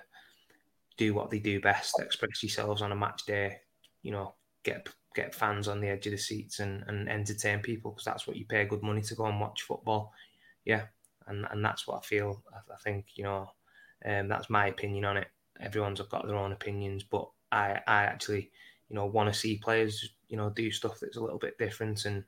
do 0.97 1.13
what 1.13 1.29
they 1.29 1.39
do 1.39 1.61
best, 1.61 2.01
express 2.01 2.43
yourselves 2.43 2.81
on 2.81 2.91
a 2.91 2.97
match 2.97 3.25
day, 3.25 3.59
you 4.01 4.11
know, 4.11 4.33
get 4.63 4.89
get 5.15 5.33
fans 5.33 5.69
on 5.69 5.79
the 5.79 5.87
edge 5.87 6.05
of 6.05 6.11
the 6.11 6.17
seats 6.17 6.59
and, 6.59 6.83
and 6.89 7.07
entertain 7.07 7.61
people 7.61 7.91
because 7.91 8.03
that's 8.03 8.27
what 8.27 8.35
you 8.35 8.45
pay 8.45 8.65
good 8.65 8.83
money 8.83 9.01
to 9.03 9.15
go 9.15 9.27
and 9.27 9.39
watch 9.39 9.61
football. 9.61 10.11
Yeah, 10.65 10.87
and 11.31 11.47
and 11.51 11.63
that's 11.63 11.87
what 11.87 11.97
I 11.97 12.05
feel. 12.05 12.43
I, 12.53 12.73
I 12.73 12.77
think 12.83 13.05
you 13.15 13.23
know, 13.23 13.51
um, 14.05 14.27
that's 14.27 14.49
my 14.49 14.67
opinion 14.67 15.05
on 15.05 15.17
it. 15.17 15.27
Everyone's 15.59 16.01
got 16.01 16.27
their 16.27 16.37
own 16.37 16.51
opinions, 16.51 17.03
but 17.03 17.29
I 17.51 17.79
I 17.87 18.03
actually 18.03 18.51
you 18.89 18.95
know 18.95 19.05
want 19.05 19.33
to 19.33 19.39
see 19.39 19.57
players 19.57 20.13
you 20.27 20.37
know 20.37 20.49
do 20.49 20.71
stuff 20.71 20.99
that's 20.99 21.17
a 21.17 21.21
little 21.21 21.39
bit 21.39 21.57
different 21.57 22.05
and 22.05 22.23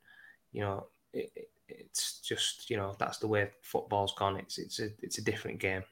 you 0.51 0.61
know 0.61 0.87
it, 1.13 1.31
it, 1.35 1.49
it's 1.67 2.19
just 2.21 2.69
you 2.69 2.77
know 2.77 2.95
that's 2.99 3.17
the 3.19 3.27
way 3.27 3.49
football's 3.61 4.13
gone. 4.15 4.37
It's 4.37 4.57
it's 4.57 4.79
a 4.79 4.89
it's 5.01 5.17
a 5.17 5.23
different 5.23 5.59
game. 5.59 5.83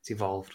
It's 0.00 0.10
evolved. 0.10 0.54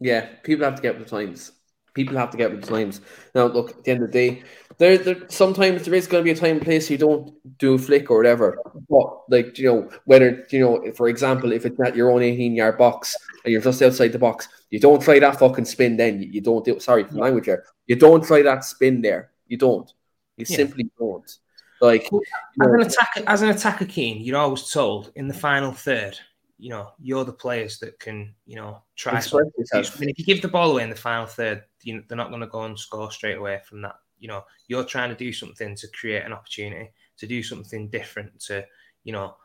Yeah, 0.00 0.26
people 0.42 0.64
have 0.64 0.76
to 0.76 0.82
get 0.82 0.98
with 0.98 1.08
the 1.08 1.18
times. 1.26 1.52
People 1.94 2.16
have 2.16 2.30
to 2.30 2.36
get 2.36 2.50
with 2.50 2.62
the 2.62 2.66
times. 2.66 3.00
Now, 3.34 3.46
look, 3.46 3.70
at 3.70 3.84
the 3.84 3.90
end 3.92 4.02
of 4.02 4.10
the 4.10 4.12
day, 4.12 4.42
there, 4.78 4.98
there 4.98 5.16
sometimes 5.28 5.84
there 5.84 5.94
is 5.94 6.06
going 6.06 6.22
to 6.22 6.24
be 6.24 6.36
a 6.36 6.40
time 6.40 6.56
and 6.56 6.62
place 6.62 6.90
you 6.90 6.98
don't 6.98 7.32
do 7.58 7.74
a 7.74 7.78
flick 7.78 8.10
or 8.10 8.16
whatever. 8.16 8.58
But 8.88 9.30
like 9.30 9.56
you 9.58 9.66
know, 9.66 9.90
whether 10.04 10.44
you 10.50 10.60
know, 10.60 10.92
for 10.94 11.08
example, 11.08 11.52
if 11.52 11.64
it's 11.64 11.78
at 11.80 11.96
your 11.96 12.10
own 12.10 12.22
eighteen 12.22 12.56
yard 12.56 12.78
box 12.78 13.16
and 13.44 13.52
you're 13.52 13.60
just 13.60 13.80
outside 13.82 14.12
the 14.12 14.18
box, 14.18 14.48
you 14.70 14.80
don't 14.80 15.00
try 15.00 15.18
that 15.20 15.38
fucking 15.38 15.66
spin. 15.66 15.96
Then 15.96 16.20
you, 16.20 16.28
you 16.28 16.40
don't 16.40 16.64
do. 16.64 16.80
Sorry 16.80 17.04
for 17.04 17.14
the 17.14 17.20
language 17.20 17.46
here. 17.46 17.64
You 17.86 17.96
don't 17.96 18.24
try 18.24 18.42
that 18.42 18.64
spin 18.64 19.00
there. 19.00 19.30
You 19.46 19.56
don't. 19.56 19.92
You 20.36 20.46
yeah. 20.48 20.56
simply 20.56 20.90
don't. 20.98 21.38
Like 21.80 22.10
you 22.10 22.20
know, 22.56 22.66
as 22.66 22.72
an 22.72 22.80
attacker, 22.80 23.28
as 23.28 23.42
an 23.42 23.50
attacker, 23.50 23.84
Keen, 23.84 24.22
you're 24.22 24.38
always 24.38 24.70
told 24.70 25.12
in 25.14 25.28
the 25.28 25.34
final 25.34 25.72
third 25.72 26.18
you 26.58 26.70
know, 26.70 26.92
you're 27.00 27.24
the 27.24 27.32
players 27.32 27.78
that 27.78 27.98
can, 27.98 28.34
you 28.46 28.56
know, 28.56 28.82
try. 28.96 29.12
I 29.14 30.00
mean, 30.00 30.10
if 30.10 30.18
you 30.18 30.24
give 30.24 30.42
the 30.42 30.48
ball 30.48 30.70
away 30.70 30.82
in 30.82 30.90
the 30.90 30.96
final 30.96 31.26
third, 31.26 31.64
you 31.82 31.96
know, 31.96 32.02
they're 32.06 32.16
not 32.16 32.28
going 32.28 32.40
to 32.40 32.46
go 32.46 32.62
and 32.62 32.78
score 32.78 33.10
straight 33.10 33.38
away 33.38 33.60
from 33.64 33.82
that. 33.82 33.96
You 34.18 34.28
know, 34.28 34.44
you're 34.68 34.84
trying 34.84 35.10
to 35.10 35.16
do 35.16 35.32
something 35.32 35.74
to 35.76 35.88
create 35.88 36.24
an 36.24 36.32
opportunity, 36.32 36.90
to 37.18 37.26
do 37.26 37.42
something 37.42 37.88
different, 37.88 38.40
to, 38.42 38.64
you 39.02 39.12
know, 39.12 39.36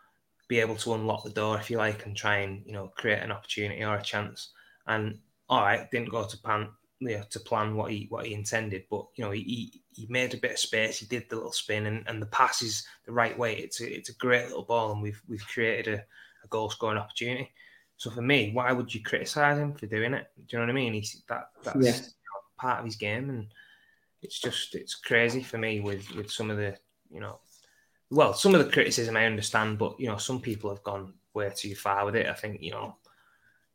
be 0.47 0.59
able 0.59 0.75
to 0.75 0.93
unlock 0.93 1.23
the 1.23 1.29
door, 1.29 1.57
if 1.57 1.69
you 1.69 1.77
like, 1.77 2.05
and 2.05 2.15
try 2.15 2.37
and, 2.37 2.63
you 2.65 2.73
know, 2.73 2.91
create 2.95 3.21
an 3.21 3.31
opportunity 3.31 3.83
or 3.83 3.95
a 3.95 4.03
chance. 4.03 4.49
And 4.87 5.19
all 5.49 5.61
right, 5.61 5.89
didn't 5.91 6.09
go 6.09 6.25
to 6.25 6.37
plan, 6.37 6.69
you 6.99 7.17
know, 7.17 7.23
to 7.29 7.39
plan 7.39 7.75
what 7.75 7.91
he 7.91 8.05
what 8.09 8.25
he 8.25 8.33
intended, 8.33 8.83
but 8.89 9.05
you 9.15 9.23
know, 9.23 9.31
he 9.31 9.81
he 9.91 10.05
made 10.09 10.33
a 10.33 10.37
bit 10.37 10.51
of 10.51 10.59
space. 10.59 10.99
He 10.99 11.05
did 11.07 11.29
the 11.29 11.35
little 11.35 11.51
spin, 11.51 11.87
and, 11.87 12.07
and 12.07 12.21
the 12.21 12.27
pass 12.27 12.61
is 12.61 12.85
the 13.05 13.11
right 13.11 13.37
way. 13.37 13.55
It's 13.55 13.81
a, 13.81 13.91
it's 13.91 14.09
a 14.09 14.15
great 14.15 14.47
little 14.47 14.63
ball, 14.63 14.91
and 14.91 15.01
we've 15.01 15.21
we've 15.27 15.45
created 15.47 15.95
a 15.95 16.03
a 16.43 16.47
goal 16.47 16.69
scoring 16.69 16.97
opportunity. 16.97 17.51
So 17.97 18.09
for 18.09 18.21
me, 18.21 18.51
why 18.53 18.71
would 18.71 18.93
you 18.93 19.03
criticise 19.03 19.57
him 19.57 19.73
for 19.73 19.85
doing 19.85 20.13
it? 20.13 20.27
Do 20.37 20.43
you 20.51 20.59
know 20.59 20.65
what 20.65 20.71
I 20.71 20.73
mean? 20.73 20.93
He's 20.93 21.21
that 21.27 21.49
that's 21.63 21.85
yeah. 21.85 21.99
part 22.57 22.79
of 22.79 22.85
his 22.85 22.95
game, 22.95 23.29
and 23.29 23.47
it's 24.21 24.39
just 24.39 24.75
it's 24.75 24.95
crazy 24.95 25.43
for 25.43 25.57
me 25.57 25.81
with 25.81 26.09
with 26.15 26.31
some 26.31 26.49
of 26.49 26.57
the 26.57 26.77
you 27.11 27.19
know, 27.19 27.39
well, 28.09 28.33
some 28.33 28.55
of 28.55 28.63
the 28.63 28.71
criticism 28.71 29.17
I 29.17 29.25
understand, 29.25 29.77
but 29.77 29.99
you 29.99 30.07
know, 30.07 30.17
some 30.17 30.39
people 30.39 30.69
have 30.69 30.83
gone 30.83 31.13
way 31.33 31.51
too 31.55 31.75
far 31.75 32.05
with 32.05 32.15
it. 32.15 32.27
I 32.27 32.33
think 32.33 32.61
you 32.61 32.71
know, 32.71 32.95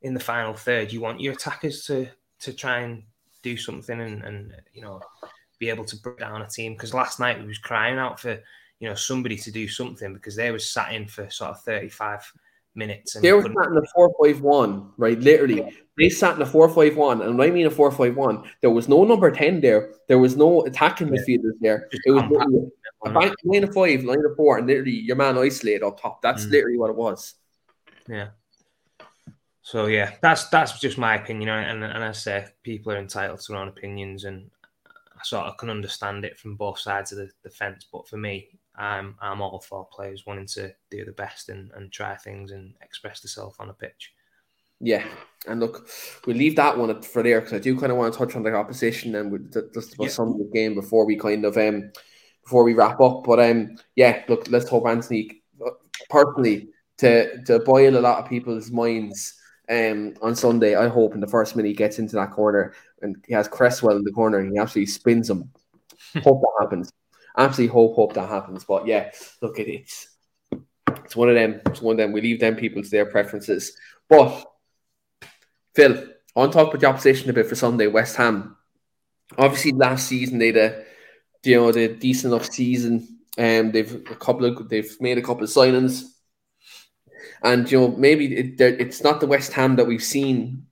in 0.03 0.15
the 0.15 0.21
final 0.21 0.55
third, 0.55 0.93
you 0.93 1.01
want 1.01 1.21
your 1.21 1.35
attackers 1.35 1.85
to 1.87 2.09
to 2.41 2.53
try 2.53 2.81
and 2.81 3.03
do 3.43 3.57
something 3.57 4.01
and 4.01 4.23
and 4.25 4.55
you 4.73 4.81
know 4.81 5.01
be 5.59 5.69
able 5.69 5.85
to 5.85 5.97
break 5.99 6.19
down 6.19 6.43
a 6.43 6.49
team 6.49 6.73
because 6.73 6.95
last 6.95 7.21
night 7.21 7.39
we 7.39 7.47
was 7.47 7.59
crying 7.59 7.99
out 7.99 8.19
for 8.19 8.41
you 8.81 8.89
know 8.89 8.95
somebody 8.95 9.37
to 9.37 9.53
do 9.53 9.69
something 9.69 10.13
because 10.15 10.35
they 10.35 10.51
was 10.51 10.69
sat 10.69 10.93
in 10.93 11.07
for 11.07 11.29
sort 11.31 11.51
of 11.51 11.63
35 11.63 12.33
minutes. 12.75 13.15
they 13.15 13.33
were 13.33 13.43
sat 13.43 13.69
in 13.69 13.75
the 13.75 13.87
four 13.95 14.13
five 14.23 14.41
one, 14.41 14.91
right? 14.97 15.19
Literally, 15.19 15.77
they 15.99 16.09
sat 16.09 16.37
in 16.37 16.43
a 16.43 16.47
four 16.47 16.69
five 16.69 16.97
one, 16.97 17.23
and 17.23 17.39
when 17.39 17.49
I 17.49 17.53
mean 17.53 17.67
a 17.67 17.71
four 17.71 17.91
five 17.91 18.17
one, 18.17 18.45
there 18.61 18.71
was 18.71 18.89
no 18.89 19.05
number 19.05 19.31
ten 19.31 19.61
there. 19.61 19.93
There 20.09 20.19
was 20.19 20.37
no 20.37 20.63
attacking 20.63 21.13
yeah. 21.13 21.21
midfielders 21.21 21.59
there. 21.61 21.89
Just 21.91 22.03
it 22.07 22.11
was 22.11 22.25
literally 22.31 22.71
a 23.05 23.11
bank 23.11 23.35
line 23.45 23.65
of 23.65 23.75
five, 23.75 24.05
line 24.05 24.25
of 24.25 24.37
four, 24.37 24.59
and 24.59 24.67
literally 24.67 24.93
your 24.93 25.17
man 25.17 25.39
isolated 25.39 25.83
up 25.83 26.01
top. 26.01 26.23
That's 26.23 26.47
mm. 26.47 26.51
literally 26.51 26.79
what 26.79 26.91
it 26.91 26.97
was. 26.97 27.35
Yeah. 28.09 28.29
So 29.63 29.87
yeah, 29.87 30.13
that's 30.21 30.49
that's 30.49 30.79
just 30.79 30.99
my 30.99 31.15
opinion, 31.15 31.49
and 31.49 31.85
and 31.85 32.05
I 32.05 32.13
say 32.13 32.47
people 32.63 32.93
are 32.93 32.99
entitled 32.99 33.41
to 33.41 33.53
their 33.53 33.61
own 33.61 33.69
opinions, 33.69 34.25
and 34.25 34.51
I 34.87 35.23
sort 35.23 35.47
of 35.47 35.57
can 35.57 35.71
understand 35.71 36.25
it 36.25 36.39
from 36.39 36.57
both 36.57 36.79
sides 36.79 37.13
of 37.13 37.19
the, 37.19 37.31
the 37.43 37.51
fence. 37.51 37.87
But 37.91 38.07
for 38.07 38.19
me, 38.19 38.51
I'm 38.77 39.17
I'm 39.21 39.41
all 39.41 39.61
for 39.61 39.87
players 39.87 40.25
wanting 40.27 40.47
to 40.49 40.75
do 40.91 41.05
the 41.05 41.13
best 41.13 41.49
and, 41.49 41.71
and 41.75 41.93
try 41.93 42.17
things 42.17 42.51
and 42.51 42.75
express 42.83 43.21
themselves 43.21 43.57
on 43.61 43.71
a 43.71 43.75
pitch. 43.75 44.13
Yeah, 44.81 45.05
and 45.47 45.61
look, 45.61 45.89
we 46.27 46.35
leave 46.35 46.57
that 46.57 46.77
one 46.77 47.01
for 47.03 47.23
there 47.23 47.41
because 47.41 47.55
I 47.55 47.59
do 47.61 47.79
kind 47.79 47.93
of 47.93 47.99
want 47.99 48.13
to 48.13 48.19
touch 48.19 48.35
on 48.35 48.43
the 48.43 48.53
opposition 48.53 49.15
and 49.15 49.53
just 49.73 49.95
about 49.95 50.05
yeah. 50.05 50.11
some 50.11 50.29
of 50.29 50.39
the 50.39 50.51
game 50.53 50.75
before 50.75 51.07
we 51.07 51.17
kind 51.17 51.45
of 51.45 51.57
um 51.57 51.91
before 52.43 52.65
we 52.65 52.75
wrap 52.75 53.01
up. 53.01 53.25
But 53.25 53.41
um 53.41 53.77
yeah, 53.95 54.25
look, 54.29 54.49
let's 54.51 54.69
hope 54.69 54.87
Antony 54.87 55.43
personally 56.11 56.71
to 56.99 57.43
to 57.45 57.61
boil 57.61 57.97
a 57.97 58.01
lot 58.01 58.23
of 58.23 58.29
people's 58.29 58.73
minds 58.73 59.35
um 59.71 60.15
on 60.21 60.35
Sunday. 60.35 60.75
I 60.75 60.89
hope 60.89 61.15
in 61.15 61.21
the 61.21 61.29
first 61.29 61.55
minute 61.55 61.69
he 61.69 61.75
gets 61.75 62.01
into 62.01 62.17
that 62.17 62.33
corner 62.33 62.75
and 63.03 63.25
he 63.29 63.35
has 63.35 63.47
Cresswell 63.47 63.97
in 63.97 64.05
the 64.05 64.13
corner 64.13 64.39
and 64.41 64.53
he 64.53 64.59
absolutely 64.59 64.91
spins 64.91 65.31
him. 65.31 65.51
hope 66.23 66.41
that 66.41 66.57
happens 66.61 66.93
absolutely 67.37 67.73
hope 67.73 67.95
hope 67.95 68.15
that 68.15 68.29
happens. 68.29 68.65
But 68.65 68.87
yeah, 68.87 69.11
look 69.41 69.59
at 69.59 69.69
it. 69.69 69.91
It's 71.05 71.17
one 71.17 71.29
of 71.29 71.35
them. 71.35 71.61
It's 71.67 71.83
one 71.83 71.95
of 71.95 71.99
them. 71.99 72.13
We 72.13 72.21
leave 72.21 72.41
them 72.41 72.57
people 72.57 72.83
to 72.83 72.89
their 72.89 73.07
preferences. 73.07 73.77
But 74.09 74.45
Phil, 75.75 75.93
I 75.93 76.41
want 76.41 76.53
to 76.53 76.59
talk 76.59 76.69
about 76.69 76.81
the 76.81 76.87
opposition 76.87 77.31
a 77.31 77.33
bit 77.33 77.47
for 77.47 77.55
Sunday. 77.55 77.87
West 77.87 78.17
Ham. 78.17 78.57
Obviously, 79.37 79.73
last 79.73 80.07
season 80.07 80.39
they 80.39 80.49
had 80.49 80.57
a 80.57 80.85
you 81.45 81.57
know 81.57 81.73
the 81.73 81.89
decent 81.89 82.33
enough 82.33 82.51
season. 82.51 83.19
and 83.37 83.67
um, 83.67 83.73
they've 83.73 83.95
a 83.95 84.17
couple 84.17 84.47
of 84.47 84.69
they've 84.69 84.97
made 85.01 85.19
a 85.19 85.23
couple 85.23 85.43
of 85.43 85.51
signings, 85.51 86.05
and 87.43 87.71
you 87.71 87.81
know 87.81 87.89
maybe 87.89 88.37
it, 88.37 88.61
it's 88.61 89.03
not 89.03 89.21
the 89.21 89.27
West 89.27 89.53
Ham 89.53 89.77
that 89.77 89.87
we've 89.87 90.03
seen 90.03 90.67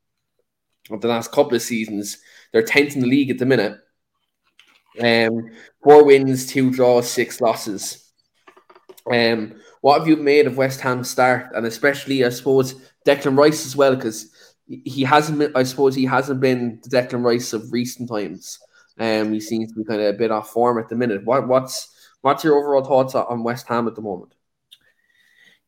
of 0.91 1.01
the 1.01 1.09
last 1.09 1.33
couple 1.33 1.55
of 1.55 1.63
seasons. 1.63 2.19
They're 2.53 2.63
tenth 2.63 2.95
in 2.95 3.01
the 3.01 3.07
league 3.07 3.31
at 3.31 3.39
the 3.39 3.47
minute, 3.47 3.79
um, 5.01 5.51
four 5.83 6.05
wins, 6.05 6.47
two 6.47 6.71
draws, 6.71 7.11
six 7.11 7.41
losses. 7.41 8.13
Um, 9.11 9.61
what 9.81 9.99
have 9.99 10.09
you 10.09 10.17
made 10.17 10.47
of 10.47 10.57
West 10.57 10.81
Ham's 10.81 11.11
start, 11.11 11.53
and 11.55 11.67
especially, 11.67 12.25
I 12.25 12.29
suppose, 12.29 12.75
Declan 13.07 13.37
Rice 13.37 13.67
as 13.67 13.75
well, 13.75 13.97
because 13.97 14.31
he 14.67 15.03
hasn't 15.03 15.39
been. 15.39 15.53
I 15.57 15.65
suppose 15.65 15.95
he 15.95 16.05
hasn't 16.05 16.41
been 16.41 16.81
the 16.83 16.89
Declan 16.89 17.25
Rice 17.25 17.53
of 17.53 17.73
recent 17.73 18.09
times. 18.09 18.59
Um, 18.99 19.33
he 19.33 19.41
seems 19.41 19.73
to 19.73 19.79
be 19.79 19.85
kind 19.85 20.01
of 20.01 20.15
a 20.15 20.19
bit 20.19 20.31
off 20.31 20.51
form 20.51 20.79
at 20.79 20.89
the 20.89 20.95
minute. 20.95 21.25
What, 21.25 21.49
what's 21.49 21.89
what's 22.21 22.45
your 22.45 22.57
overall 22.57 22.85
thoughts 22.85 23.15
on 23.15 23.43
West 23.43 23.67
Ham 23.69 23.89
at 23.89 23.95
the 23.95 24.03
moment? 24.03 24.35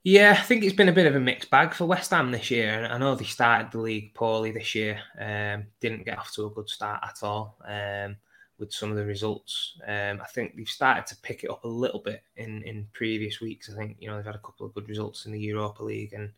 Yeah, 0.04 0.36
I 0.38 0.42
think 0.42 0.62
it's 0.62 0.76
been 0.76 0.90
a 0.90 0.92
bit 0.92 1.06
of 1.06 1.16
a 1.16 1.20
mixed 1.20 1.50
bag 1.50 1.72
for 1.72 1.86
West 1.86 2.10
Ham 2.10 2.30
this 2.30 2.50
year. 2.50 2.86
I 2.90 2.98
know 2.98 3.14
they 3.14 3.24
started 3.24 3.72
the 3.72 3.78
league 3.78 4.14
poorly 4.14 4.52
this 4.52 4.74
year. 4.74 5.00
Um, 5.18 5.64
didn't 5.80 6.04
get 6.04 6.18
off 6.18 6.32
to 6.34 6.44
a 6.44 6.50
good 6.50 6.68
start 6.68 7.00
at 7.02 7.22
all. 7.22 7.56
Um, 7.66 8.16
with 8.58 8.72
some 8.72 8.90
of 8.90 8.96
the 8.96 9.04
results. 9.04 9.76
Um, 9.86 10.20
I 10.22 10.26
think 10.32 10.56
they've 10.56 10.68
started 10.68 11.06
to 11.06 11.20
pick 11.22 11.44
it 11.44 11.50
up 11.50 11.64
a 11.64 11.68
little 11.68 12.00
bit 12.00 12.22
in, 12.36 12.62
in 12.62 12.86
previous 12.92 13.40
weeks. 13.40 13.70
I 13.70 13.76
think 13.76 13.96
you 13.98 14.08
know 14.08 14.16
they've 14.16 14.26
had 14.26 14.34
a 14.34 14.46
couple 14.46 14.66
of 14.66 14.74
good 14.74 14.88
results 14.88 15.26
in 15.26 15.32
the 15.32 15.40
Europa 15.40 15.82
League, 15.82 16.14
and 16.14 16.30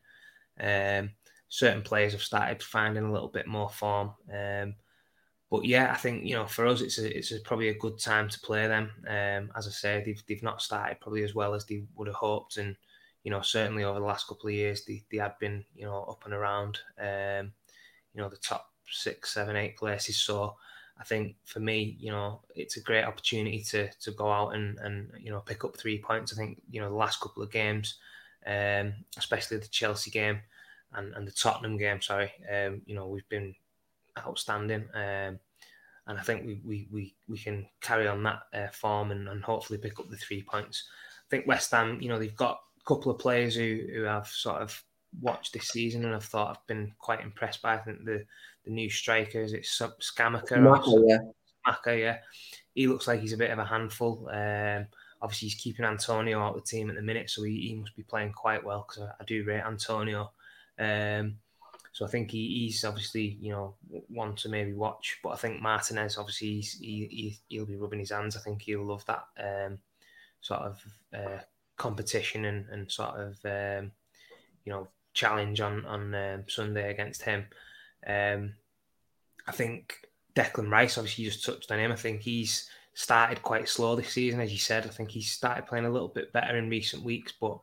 um, 0.60 1.10
certain 1.48 1.82
players 1.82 2.12
have 2.12 2.22
started 2.22 2.62
finding 2.62 3.04
a 3.04 3.12
little 3.12 3.28
bit 3.28 3.46
more 3.46 3.70
form. 3.70 4.12
Um, 4.32 4.74
but 5.50 5.64
yeah, 5.64 5.92
I 5.92 5.96
think 5.96 6.24
you 6.24 6.34
know 6.34 6.46
for 6.46 6.66
us 6.66 6.80
it's 6.80 6.98
a, 6.98 7.16
it's 7.16 7.32
a, 7.32 7.40
probably 7.40 7.68
a 7.68 7.78
good 7.78 7.98
time 7.98 8.28
to 8.28 8.40
play 8.40 8.66
them. 8.66 8.90
Um, 9.06 9.52
as 9.56 9.66
I 9.66 9.70
say, 9.70 10.02
they've 10.04 10.22
they've 10.26 10.42
not 10.42 10.62
started 10.62 11.00
probably 11.00 11.22
as 11.22 11.34
well 11.34 11.54
as 11.54 11.66
they 11.66 11.84
would 11.94 12.08
have 12.08 12.16
hoped, 12.16 12.56
and 12.56 12.76
you 13.22 13.30
know 13.30 13.42
certainly 13.42 13.84
over 13.84 14.00
the 14.00 14.06
last 14.06 14.26
couple 14.26 14.48
of 14.48 14.54
years 14.54 14.84
they, 14.84 15.02
they 15.10 15.18
have 15.18 15.38
been 15.38 15.64
you 15.74 15.84
know 15.84 16.02
up 16.04 16.24
and 16.24 16.34
around 16.34 16.78
um, 16.98 17.52
you 18.14 18.22
know 18.22 18.28
the 18.28 18.36
top 18.38 18.70
six, 18.90 19.34
seven, 19.34 19.56
eight 19.56 19.76
places. 19.76 20.16
So 20.16 20.56
I 20.99 21.05
think 21.05 21.36
for 21.44 21.61
me, 21.61 21.97
you 22.01 22.11
know, 22.11 22.40
it's 22.55 22.76
a 22.76 22.82
great 22.82 23.05
opportunity 23.05 23.62
to 23.70 23.88
to 24.01 24.11
go 24.12 24.30
out 24.30 24.55
and 24.55 24.78
and 24.78 25.11
you 25.18 25.30
know 25.30 25.40
pick 25.40 25.64
up 25.64 25.76
three 25.76 25.99
points. 26.01 26.32
I 26.32 26.36
think 26.36 26.61
you 26.70 26.80
know 26.80 26.88
the 26.88 26.97
last 26.97 27.20
couple 27.20 27.42
of 27.42 27.53
games, 27.53 27.97
um, 28.47 28.94
especially 29.18 29.59
the 29.59 29.68
Chelsea 29.68 30.11
game 30.11 30.40
and, 30.94 31.12
and 31.14 31.26
the 31.26 31.32
Tottenham 31.32 31.76
game. 31.76 32.01
Sorry, 32.01 32.32
um, 32.53 32.82
you 32.86 32.94
know 32.94 33.09
we've 33.09 33.28
been 33.28 33.55
outstanding, 34.18 34.88
um, 34.94 35.38
and 36.07 36.18
I 36.18 36.22
think 36.22 36.47
we, 36.47 36.61
we 36.64 36.88
we 36.90 37.14
we 37.28 37.38
can 37.38 37.66
carry 37.82 38.09
on 38.09 38.22
that 38.22 38.42
uh, 38.55 38.68
form 38.68 39.11
and, 39.11 39.28
and 39.28 39.44
hopefully 39.44 39.78
pick 39.78 40.01
up 40.01 40.09
the 40.09 40.16
three 40.16 40.42
points. 40.42 40.88
I 41.26 41.28
think 41.28 41.47
West 41.47 41.72
Ham, 41.72 41.99
you 42.01 42.09
know, 42.09 42.18
they've 42.18 42.34
got 42.34 42.61
a 42.80 42.84
couple 42.84 43.12
of 43.12 43.18
players 43.18 43.55
who 43.55 43.82
who 43.94 44.03
have 44.03 44.28
sort 44.28 44.62
of 44.62 44.82
watched 45.20 45.52
this 45.52 45.68
season 45.68 46.04
and 46.04 46.14
I've 46.14 46.24
thought 46.24 46.50
I've 46.50 46.66
been 46.66 46.92
quite 46.98 47.20
impressed 47.22 47.62
by. 47.62 47.74
I 47.74 47.78
think 47.78 48.04
the 48.04 48.24
the 48.64 48.72
new 48.72 48.90
strikers, 48.90 49.52
it's 49.52 49.80
Scamacca. 49.80 50.60
Maka, 50.60 51.02
yeah. 51.06 51.18
Maka, 51.64 51.96
yeah. 51.96 52.18
He 52.74 52.86
looks 52.88 53.06
like 53.06 53.20
he's 53.20 53.32
a 53.32 53.38
bit 53.38 53.52
of 53.52 53.58
a 53.58 53.64
handful. 53.64 54.28
Um, 54.30 54.86
obviously, 55.22 55.48
he's 55.48 55.60
keeping 55.60 55.84
Antonio 55.84 56.40
out 56.40 56.56
of 56.56 56.64
the 56.64 56.68
team 56.68 56.90
at 56.90 56.96
the 56.96 57.02
minute, 57.02 57.30
so 57.30 57.44
he, 57.44 57.68
he 57.68 57.74
must 57.76 57.96
be 57.96 58.02
playing 58.02 58.32
quite 58.32 58.64
well 58.64 58.84
because 58.86 59.04
I, 59.04 59.22
I, 59.22 59.24
do 59.24 59.44
rate 59.44 59.62
Antonio. 59.62 60.32
Um, 60.78 61.38
So 61.92 62.04
I 62.04 62.08
think 62.08 62.30
he, 62.30 62.46
he's 62.66 62.84
obviously 62.84 63.38
you 63.40 63.52
know 63.52 63.76
one 64.08 64.34
to 64.36 64.50
maybe 64.50 64.74
watch. 64.74 65.18
But 65.22 65.30
I 65.30 65.36
think 65.36 65.62
Martinez 65.62 66.18
obviously 66.18 66.60
he, 66.60 67.38
he 67.48 67.58
will 67.58 67.66
be 67.66 67.76
rubbing 67.76 68.00
his 68.00 68.10
hands. 68.10 68.36
I 68.36 68.40
think 68.40 68.62
he'll 68.62 68.84
love 68.84 69.04
that 69.06 69.24
um, 69.42 69.78
sort 70.40 70.60
of 70.60 70.82
uh, 71.14 71.40
competition 71.78 72.44
and, 72.44 72.66
and 72.68 72.92
sort 72.92 73.14
of 73.14 73.38
um, 73.44 73.92
you 74.64 74.72
know 74.72 74.88
challenge 75.16 75.60
on 75.60 75.84
on 75.86 76.14
um, 76.14 76.44
Sunday 76.46 76.90
against 76.90 77.22
him. 77.22 77.46
Um, 78.06 78.54
I 79.48 79.52
think 79.52 80.06
Declan 80.36 80.70
Rice, 80.70 80.98
obviously, 80.98 81.24
you 81.24 81.30
just 81.30 81.44
touched 81.44 81.72
on 81.72 81.80
him. 81.80 81.90
I 81.90 81.96
think 81.96 82.20
he's 82.20 82.68
started 82.94 83.42
quite 83.42 83.68
slow 83.68 83.96
this 83.96 84.10
season, 84.10 84.40
as 84.40 84.52
you 84.52 84.58
said. 84.58 84.84
I 84.84 84.90
think 84.90 85.10
he's 85.10 85.32
started 85.32 85.66
playing 85.66 85.86
a 85.86 85.90
little 85.90 86.08
bit 86.08 86.32
better 86.32 86.56
in 86.56 86.70
recent 86.70 87.02
weeks, 87.02 87.32
but 87.40 87.58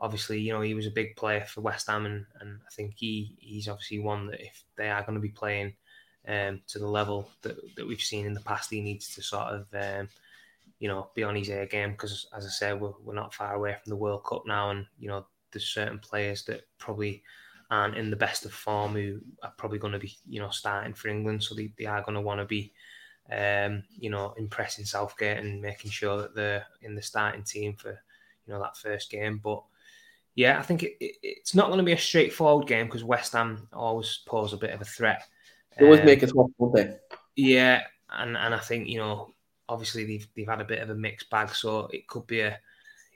obviously, 0.00 0.40
you 0.40 0.52
know, 0.52 0.60
he 0.60 0.74
was 0.74 0.86
a 0.86 0.90
big 0.90 1.16
player 1.16 1.44
for 1.46 1.60
West 1.60 1.86
Ham, 1.88 2.06
and, 2.06 2.26
and 2.40 2.58
I 2.66 2.70
think 2.70 2.94
he 2.96 3.36
he's 3.38 3.68
obviously 3.68 4.00
one 4.00 4.26
that 4.26 4.40
if 4.40 4.64
they 4.76 4.90
are 4.90 5.02
going 5.02 5.14
to 5.14 5.20
be 5.20 5.28
playing 5.30 5.74
um, 6.26 6.60
to 6.68 6.78
the 6.78 6.86
level 6.86 7.30
that, 7.42 7.56
that 7.76 7.86
we've 7.86 8.00
seen 8.00 8.26
in 8.26 8.34
the 8.34 8.40
past, 8.40 8.70
he 8.70 8.80
needs 8.80 9.14
to 9.14 9.22
sort 9.22 9.48
of, 9.48 9.66
um, 9.74 10.08
you 10.80 10.88
know, 10.88 11.10
be 11.14 11.22
on 11.22 11.36
his 11.36 11.48
A 11.48 11.66
game 11.66 11.92
because, 11.92 12.26
as 12.36 12.44
I 12.46 12.50
said, 12.50 12.80
we're, 12.80 12.92
we're 13.04 13.14
not 13.14 13.34
far 13.34 13.54
away 13.54 13.72
from 13.72 13.90
the 13.90 13.96
World 13.96 14.24
Cup 14.24 14.42
now, 14.46 14.70
and 14.70 14.86
you 14.98 15.08
know, 15.08 15.26
there's 15.52 15.66
certain 15.66 15.98
players 15.98 16.44
that 16.44 16.62
probably 16.78 17.22
aren't 17.70 17.96
in 17.96 18.10
the 18.10 18.16
best 18.16 18.44
of 18.44 18.52
form 18.52 18.94
who 18.94 19.20
are 19.42 19.52
probably 19.56 19.78
going 19.78 19.92
to 19.92 19.98
be, 19.98 20.16
you 20.28 20.40
know, 20.40 20.50
starting 20.50 20.94
for 20.94 21.08
England, 21.08 21.42
so 21.42 21.54
they, 21.54 21.70
they 21.78 21.86
are 21.86 22.02
going 22.02 22.14
to 22.14 22.20
want 22.20 22.40
to 22.40 22.44
be. 22.44 22.72
Um, 23.30 23.82
you 23.90 24.08
know, 24.08 24.32
impressing 24.38 24.86
Southgate 24.86 25.36
and 25.36 25.60
making 25.60 25.90
sure 25.90 26.16
that 26.16 26.34
they're 26.34 26.64
in 26.80 26.94
the 26.94 27.02
starting 27.02 27.42
team 27.42 27.76
for, 27.76 27.90
you 27.90 28.54
know, 28.54 28.58
that 28.58 28.78
first 28.78 29.10
game. 29.10 29.38
But 29.44 29.62
yeah, 30.38 30.58
I 30.58 30.62
think 30.62 30.84
it, 30.84 30.96
it, 31.00 31.16
it's 31.22 31.52
not 31.52 31.66
going 31.66 31.78
to 31.78 31.84
be 31.84 31.92
a 31.92 31.98
straightforward 31.98 32.68
game 32.68 32.86
because 32.86 33.02
West 33.02 33.32
Ham 33.32 33.66
always 33.72 34.20
pose 34.24 34.52
a 34.52 34.56
bit 34.56 34.70
of 34.70 34.80
a 34.80 34.84
threat. 34.84 35.24
They 35.76 35.84
always 35.84 35.98
um, 35.98 36.06
make 36.06 36.22
it 36.22 36.28
tough, 36.28 36.46
don't 36.60 36.72
they? 36.72 36.96
Yeah, 37.34 37.82
and 38.10 38.36
and 38.36 38.54
I 38.54 38.58
think 38.60 38.88
you 38.88 38.98
know, 38.98 39.34
obviously 39.68 40.04
they've 40.04 40.28
they've 40.36 40.48
had 40.48 40.60
a 40.60 40.64
bit 40.64 40.78
of 40.78 40.90
a 40.90 40.94
mixed 40.94 41.28
bag, 41.28 41.50
so 41.50 41.88
it 41.92 42.06
could 42.06 42.24
be 42.28 42.40
a 42.40 42.58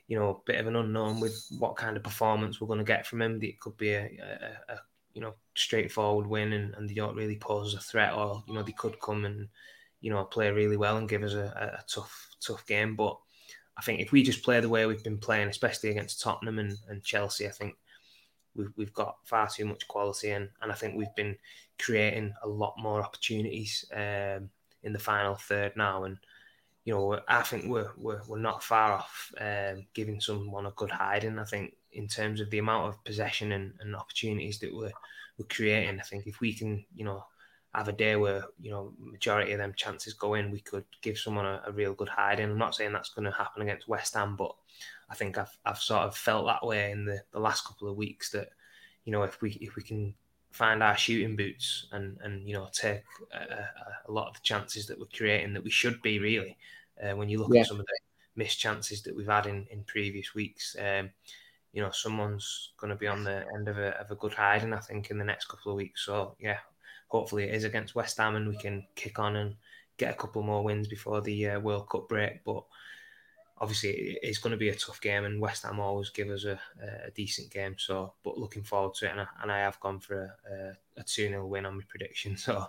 you 0.07 0.17
know 0.17 0.41
bit 0.45 0.59
of 0.59 0.67
an 0.67 0.75
unknown 0.75 1.19
with 1.19 1.45
what 1.59 1.75
kind 1.75 1.95
of 1.95 2.03
performance 2.03 2.59
we're 2.59 2.67
going 2.67 2.79
to 2.79 2.85
get 2.85 3.05
from 3.05 3.21
him. 3.21 3.39
It 3.41 3.59
could 3.59 3.77
be 3.77 3.93
a, 3.93 4.03
a, 4.03 4.73
a 4.73 4.77
you 5.13 5.21
know 5.21 5.33
straightforward 5.55 6.27
win, 6.27 6.53
and, 6.53 6.73
and 6.75 6.89
they 6.89 6.93
don't 6.93 7.15
really 7.15 7.37
pose 7.37 7.73
a 7.73 7.79
threat, 7.79 8.13
or 8.13 8.43
you 8.47 8.53
know 8.53 8.63
they 8.63 8.73
could 8.73 8.99
come 8.99 9.25
and 9.25 9.47
you 10.01 10.11
know 10.11 10.23
play 10.25 10.51
really 10.51 10.77
well 10.77 10.97
and 10.97 11.09
give 11.09 11.23
us 11.23 11.33
a, 11.33 11.79
a 11.79 11.83
tough 11.87 12.29
tough 12.41 12.65
game, 12.65 12.95
but 12.95 13.17
I 13.77 13.81
think 13.81 14.01
if 14.01 14.11
we 14.11 14.23
just 14.23 14.43
play 14.43 14.59
the 14.59 14.69
way 14.69 14.85
we've 14.85 15.03
been 15.03 15.17
playing, 15.17 15.47
especially 15.47 15.89
against 15.89 16.21
Tottenham 16.21 16.59
and, 16.59 16.77
and 16.89 17.03
Chelsea, 17.03 17.47
I 17.47 17.51
think 17.51 17.75
we've, 18.55 18.71
we've 18.75 18.93
got 18.93 19.17
far 19.23 19.47
too 19.49 19.65
much 19.65 19.87
quality 19.87 20.29
and, 20.31 20.49
and 20.61 20.71
I 20.71 20.75
think 20.75 20.95
we've 20.95 21.15
been 21.15 21.35
creating 21.81 22.33
a 22.43 22.47
lot 22.47 22.75
more 22.77 23.01
opportunities 23.01 23.83
um, 23.93 24.49
in 24.83 24.93
the 24.93 24.99
final 24.99 25.35
third 25.35 25.73
now. 25.75 26.03
And, 26.03 26.17
you 26.85 26.93
know, 26.93 27.19
I 27.27 27.41
think 27.43 27.65
we're, 27.65 27.91
we're, 27.97 28.21
we're 28.27 28.39
not 28.39 28.63
far 28.63 28.93
off 28.93 29.31
um, 29.39 29.85
giving 29.93 30.19
someone 30.19 30.65
a 30.65 30.71
good 30.71 30.91
hiding. 30.91 31.39
I 31.39 31.45
think 31.45 31.75
in 31.93 32.07
terms 32.07 32.41
of 32.41 32.49
the 32.49 32.57
amount 32.57 32.89
of 32.89 33.03
possession 33.05 33.53
and, 33.53 33.73
and 33.79 33.95
opportunities 33.95 34.59
that 34.59 34.73
we're, 34.73 34.91
we're 35.37 35.47
creating, 35.49 35.99
I 35.99 36.03
think 36.03 36.27
if 36.27 36.41
we 36.41 36.53
can, 36.53 36.83
you 36.93 37.05
know, 37.05 37.25
have 37.73 37.87
a 37.87 37.93
day 37.93 38.15
where 38.15 38.43
you 38.59 38.69
know 38.69 38.93
majority 38.99 39.51
of 39.51 39.57
them 39.57 39.73
chances 39.75 40.13
go 40.13 40.35
in, 40.35 40.51
we 40.51 40.59
could 40.59 40.85
give 41.01 41.17
someone 41.17 41.45
a, 41.45 41.61
a 41.65 41.71
real 41.71 41.93
good 41.93 42.09
hiding. 42.09 42.51
I'm 42.51 42.57
not 42.57 42.75
saying 42.75 42.93
that's 42.93 43.09
going 43.09 43.25
to 43.25 43.31
happen 43.35 43.63
against 43.63 43.87
West 43.87 44.13
Ham, 44.13 44.35
but 44.35 44.53
I 45.09 45.15
think 45.15 45.37
I've 45.37 45.57
I've 45.65 45.79
sort 45.79 46.03
of 46.03 46.15
felt 46.15 46.45
that 46.45 46.65
way 46.65 46.91
in 46.91 47.05
the, 47.05 47.21
the 47.31 47.39
last 47.39 47.65
couple 47.65 47.89
of 47.89 47.97
weeks 47.97 48.29
that 48.31 48.49
you 49.05 49.11
know 49.11 49.23
if 49.23 49.41
we 49.41 49.51
if 49.53 49.75
we 49.75 49.83
can 49.83 50.13
find 50.53 50.81
our 50.83 50.95
shooting 50.95 51.35
boots 51.35 51.87
and 51.91 52.17
and 52.21 52.47
you 52.47 52.53
know 52.53 52.69
take 52.71 53.01
a, 53.33 53.67
a 54.07 54.11
lot 54.11 54.27
of 54.27 54.35
the 54.35 54.39
chances 54.43 54.85
that 54.85 54.99
we're 54.99 55.05
creating 55.07 55.51
that 55.53 55.63
we 55.63 55.69
should 55.69 56.01
be 56.01 56.19
really 56.19 56.55
uh, 57.03 57.15
when 57.15 57.27
you 57.27 57.39
look 57.39 57.53
yeah. 57.53 57.61
at 57.61 57.67
some 57.67 57.79
of 57.79 57.85
the 57.85 57.99
missed 58.35 58.59
chances 58.59 59.01
that 59.01 59.15
we've 59.15 59.27
had 59.27 59.47
in 59.47 59.65
in 59.71 59.83
previous 59.83 60.33
weeks. 60.33 60.75
Um, 60.79 61.09
you 61.73 61.81
know, 61.81 61.89
someone's 61.89 62.73
going 62.77 62.91
to 62.91 62.95
be 62.95 63.07
on 63.07 63.23
the 63.23 63.45
end 63.55 63.67
of 63.67 63.79
a, 63.79 63.99
of 63.99 64.11
a 64.11 64.15
good 64.15 64.33
hiding, 64.33 64.73
I 64.73 64.79
think, 64.79 65.09
in 65.09 65.17
the 65.17 65.23
next 65.23 65.45
couple 65.45 65.71
of 65.71 65.77
weeks. 65.77 66.05
So, 66.05 66.35
yeah, 66.39 66.59
hopefully 67.07 67.45
it 67.45 67.55
is 67.55 67.63
against 67.63 67.95
West 67.95 68.17
Ham 68.17 68.35
and 68.35 68.47
we 68.47 68.57
can 68.57 68.85
kick 68.95 69.17
on 69.17 69.35
and 69.37 69.55
get 69.97 70.13
a 70.13 70.17
couple 70.17 70.43
more 70.43 70.63
wins 70.63 70.87
before 70.87 71.21
the 71.21 71.49
uh, 71.49 71.59
World 71.59 71.89
Cup 71.89 72.07
break. 72.07 72.43
But 72.43 72.63
obviously 73.57 74.17
it's 74.21 74.39
going 74.39 74.51
to 74.51 74.57
be 74.57 74.69
a 74.69 74.75
tough 74.75 75.01
game, 75.01 75.25
and 75.25 75.41
West 75.41 75.63
Ham 75.63 75.79
always 75.79 76.09
give 76.09 76.29
us 76.29 76.45
a, 76.45 76.59
a 77.05 77.11
decent 77.11 77.51
game. 77.51 77.75
So, 77.77 78.13
but 78.23 78.37
looking 78.37 78.63
forward 78.63 78.95
to 78.95 79.05
it, 79.05 79.11
and 79.11 79.21
I, 79.21 79.27
and 79.41 79.51
I 79.51 79.59
have 79.59 79.79
gone 79.79 79.99
for 79.99 80.35
a, 80.49 80.99
a, 80.99 81.03
2 81.03 81.29
0 81.29 81.47
win 81.47 81.65
on 81.65 81.77
my 81.77 81.83
prediction. 81.87 82.37
So 82.43 82.67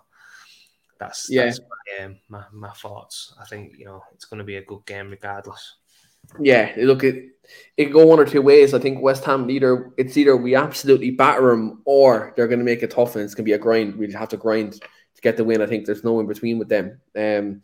that's, 0.99 1.27
yeah. 1.29 1.47
That's 1.47 1.61
my, 1.61 2.05
um, 2.05 2.17
my, 2.29 2.45
my 2.53 2.71
thoughts. 2.71 3.35
I 3.41 3.45
think 3.45 3.75
you 3.77 3.85
know 3.85 4.03
it's 4.15 4.27
going 4.27 4.39
to 4.39 4.45
be 4.45 4.57
a 4.57 4.65
good 4.65 4.87
game 4.87 5.11
regardless. 5.11 5.77
Yeah, 6.41 6.73
look, 6.79 7.05
it 7.05 7.31
it 7.77 7.85
can 7.85 7.93
go 7.93 8.07
one 8.07 8.21
or 8.21 8.25
two 8.25 8.43
ways. 8.43 8.75
I 8.75 8.79
think 8.79 9.03
West 9.03 9.25
Ham 9.25 9.51
either 9.51 9.93
it's 9.97 10.17
either 10.17 10.37
we 10.37 10.55
absolutely 10.55 11.11
batter 11.11 11.51
them 11.51 11.83
or 11.85 12.33
they're 12.37 12.49
going 12.49 12.61
to 12.61 12.65
make 12.65 12.83
it 12.83 12.91
tough 12.93 13.17
and 13.17 13.25
it's 13.25 13.35
going 13.35 13.45
to 13.45 13.49
be 13.49 13.55
a 13.55 13.59
grind. 13.59 13.97
We'll 13.97 14.13
have 14.13 14.31
to 14.31 14.37
grind 14.37 14.75
to 14.75 15.21
get 15.23 15.37
the 15.37 15.45
win. 15.45 15.61
I 15.61 15.67
think 15.67 15.85
there's 15.85 16.05
no 16.05 16.21
in 16.21 16.27
between 16.27 16.59
with 16.59 16.69
them. 16.69 17.01
Um, 17.17 17.63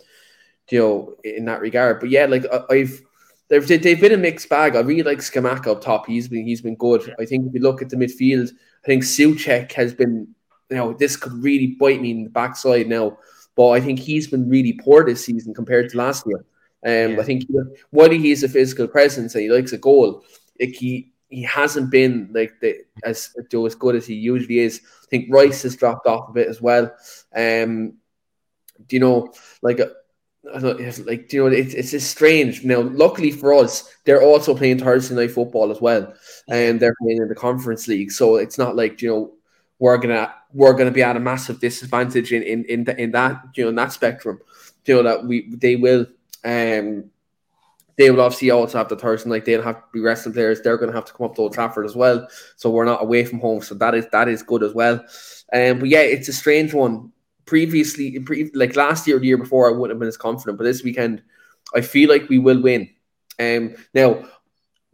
you 0.70 0.78
know, 0.78 1.16
in 1.24 1.46
that 1.46 1.60
regard. 1.60 2.00
But 2.00 2.10
yeah, 2.10 2.26
like 2.26 2.44
I've 2.70 3.02
they've 3.50 3.66
they've 3.66 4.00
been 4.00 4.12
a 4.12 4.16
mixed 4.16 4.48
bag. 4.48 4.76
I 4.76 4.80
really 4.80 5.02
like 5.02 5.18
Scamacca 5.18 5.66
up 5.66 5.82
top. 5.82 6.06
He's 6.06 6.28
been 6.28 6.46
he's 6.46 6.62
been 6.62 6.76
good. 6.76 7.14
I 7.18 7.26
think 7.26 7.46
if 7.46 7.54
you 7.54 7.60
look 7.60 7.82
at 7.82 7.90
the 7.90 7.96
midfield, 7.96 8.50
I 8.84 8.86
think 8.86 9.02
Soucek 9.02 9.72
has 9.72 9.92
been 9.92 10.34
you 10.70 10.76
know 10.76 10.94
this 10.94 11.16
could 11.16 11.32
really 11.34 11.76
bite 11.78 12.00
me 12.00 12.12
in 12.12 12.24
the 12.24 12.30
backside 12.30 12.88
now. 12.88 13.18
But 13.56 13.70
I 13.70 13.80
think 13.80 13.98
he's 13.98 14.28
been 14.28 14.48
really 14.48 14.72
poor 14.72 15.04
this 15.04 15.24
season 15.24 15.52
compared 15.52 15.90
to 15.90 15.98
last 15.98 16.24
year. 16.26 16.44
Um, 16.82 17.14
yeah. 17.14 17.20
I 17.20 17.24
think 17.24 17.44
while 17.90 18.08
he's 18.08 18.42
a 18.42 18.48
physical 18.48 18.88
presence 18.88 19.34
and 19.34 19.42
he 19.42 19.50
likes 19.50 19.72
a 19.72 19.78
goal, 19.78 20.24
like 20.58 20.70
he 20.70 21.12
he 21.28 21.42
hasn't 21.42 21.90
been 21.90 22.30
like 22.32 22.58
the 22.60 22.78
as 23.04 23.34
as 23.36 23.74
good 23.74 23.96
as 23.96 24.06
he 24.06 24.14
usually 24.14 24.60
is. 24.60 24.80
I 25.02 25.06
think 25.10 25.26
Rice 25.28 25.62
has 25.64 25.76
dropped 25.76 26.06
off 26.06 26.28
a 26.28 26.32
bit 26.32 26.48
as 26.48 26.62
well. 26.62 26.90
Um, 27.34 27.94
do 28.86 28.96
you 28.96 29.00
know, 29.00 29.32
like, 29.62 29.80
uh, 30.52 30.74
like 31.04 31.28
do 31.28 31.36
you 31.36 31.42
know, 31.42 31.46
it's 31.46 31.74
it's 31.74 31.90
just 31.90 32.10
strange. 32.10 32.64
Now, 32.64 32.80
luckily 32.80 33.30
for 33.30 33.52
us, 33.52 33.94
they're 34.04 34.22
also 34.22 34.54
playing 34.54 34.78
Thursday 34.78 35.14
night 35.14 35.32
football 35.32 35.70
as 35.70 35.80
well, 35.80 36.14
and 36.48 36.80
they're 36.80 36.96
playing 37.02 37.22
in 37.22 37.28
the 37.28 37.34
Conference 37.34 37.86
League. 37.88 38.10
So 38.10 38.36
it's 38.36 38.58
not 38.58 38.76
like 38.76 39.02
you 39.02 39.10
know 39.10 39.34
we're 39.78 39.98
gonna 39.98 40.34
we're 40.52 40.72
gonna 40.72 40.90
be 40.90 41.02
at 41.02 41.16
a 41.16 41.20
massive 41.20 41.60
disadvantage 41.60 42.32
in 42.32 42.42
in 42.42 42.64
in, 42.64 42.84
the, 42.84 43.00
in 43.00 43.10
that 43.12 43.42
you 43.54 43.64
know 43.64 43.68
in 43.68 43.76
that 43.76 43.92
spectrum. 43.92 44.40
You 44.86 44.96
know 44.96 45.02
that 45.02 45.26
we 45.26 45.54
they 45.54 45.76
will 45.76 46.06
um, 46.44 47.10
they 48.00 48.10
will 48.10 48.22
obviously 48.22 48.50
also 48.50 48.78
have 48.78 48.88
the 48.88 48.96
Thursday 48.96 49.28
night. 49.28 49.44
They'll 49.44 49.62
have 49.62 49.76
to 49.76 49.84
be 49.92 50.00
wrestling 50.00 50.32
players. 50.32 50.62
They're 50.62 50.78
going 50.78 50.90
to 50.90 50.96
have 50.96 51.04
to 51.04 51.12
come 51.12 51.26
up 51.26 51.34
to 51.34 51.42
Old 51.42 51.52
Trafford 51.52 51.84
as 51.84 51.94
well. 51.94 52.26
So 52.56 52.70
we're 52.70 52.86
not 52.86 53.02
away 53.02 53.26
from 53.26 53.40
home. 53.40 53.60
So 53.60 53.74
that 53.74 53.94
is 53.94 54.06
that 54.10 54.26
is 54.26 54.42
good 54.42 54.62
as 54.62 54.72
well. 54.72 55.04
Um, 55.52 55.80
but 55.80 55.88
yeah, 55.90 56.00
it's 56.00 56.28
a 56.28 56.32
strange 56.32 56.72
one. 56.72 57.12
Previously, 57.50 58.16
pre- 58.20 58.52
like 58.54 58.76
last 58.76 59.08
year, 59.08 59.16
or 59.16 59.18
the 59.18 59.26
year 59.26 59.36
before, 59.36 59.68
I 59.68 59.72
wouldn't 59.72 59.90
have 59.90 59.98
been 59.98 60.06
as 60.06 60.16
confident. 60.16 60.56
But 60.56 60.62
this 60.62 60.84
weekend, 60.84 61.20
I 61.74 61.80
feel 61.80 62.08
like 62.08 62.28
we 62.28 62.38
will 62.38 62.62
win. 62.62 62.88
Um, 63.40 63.74
now, 63.92 64.24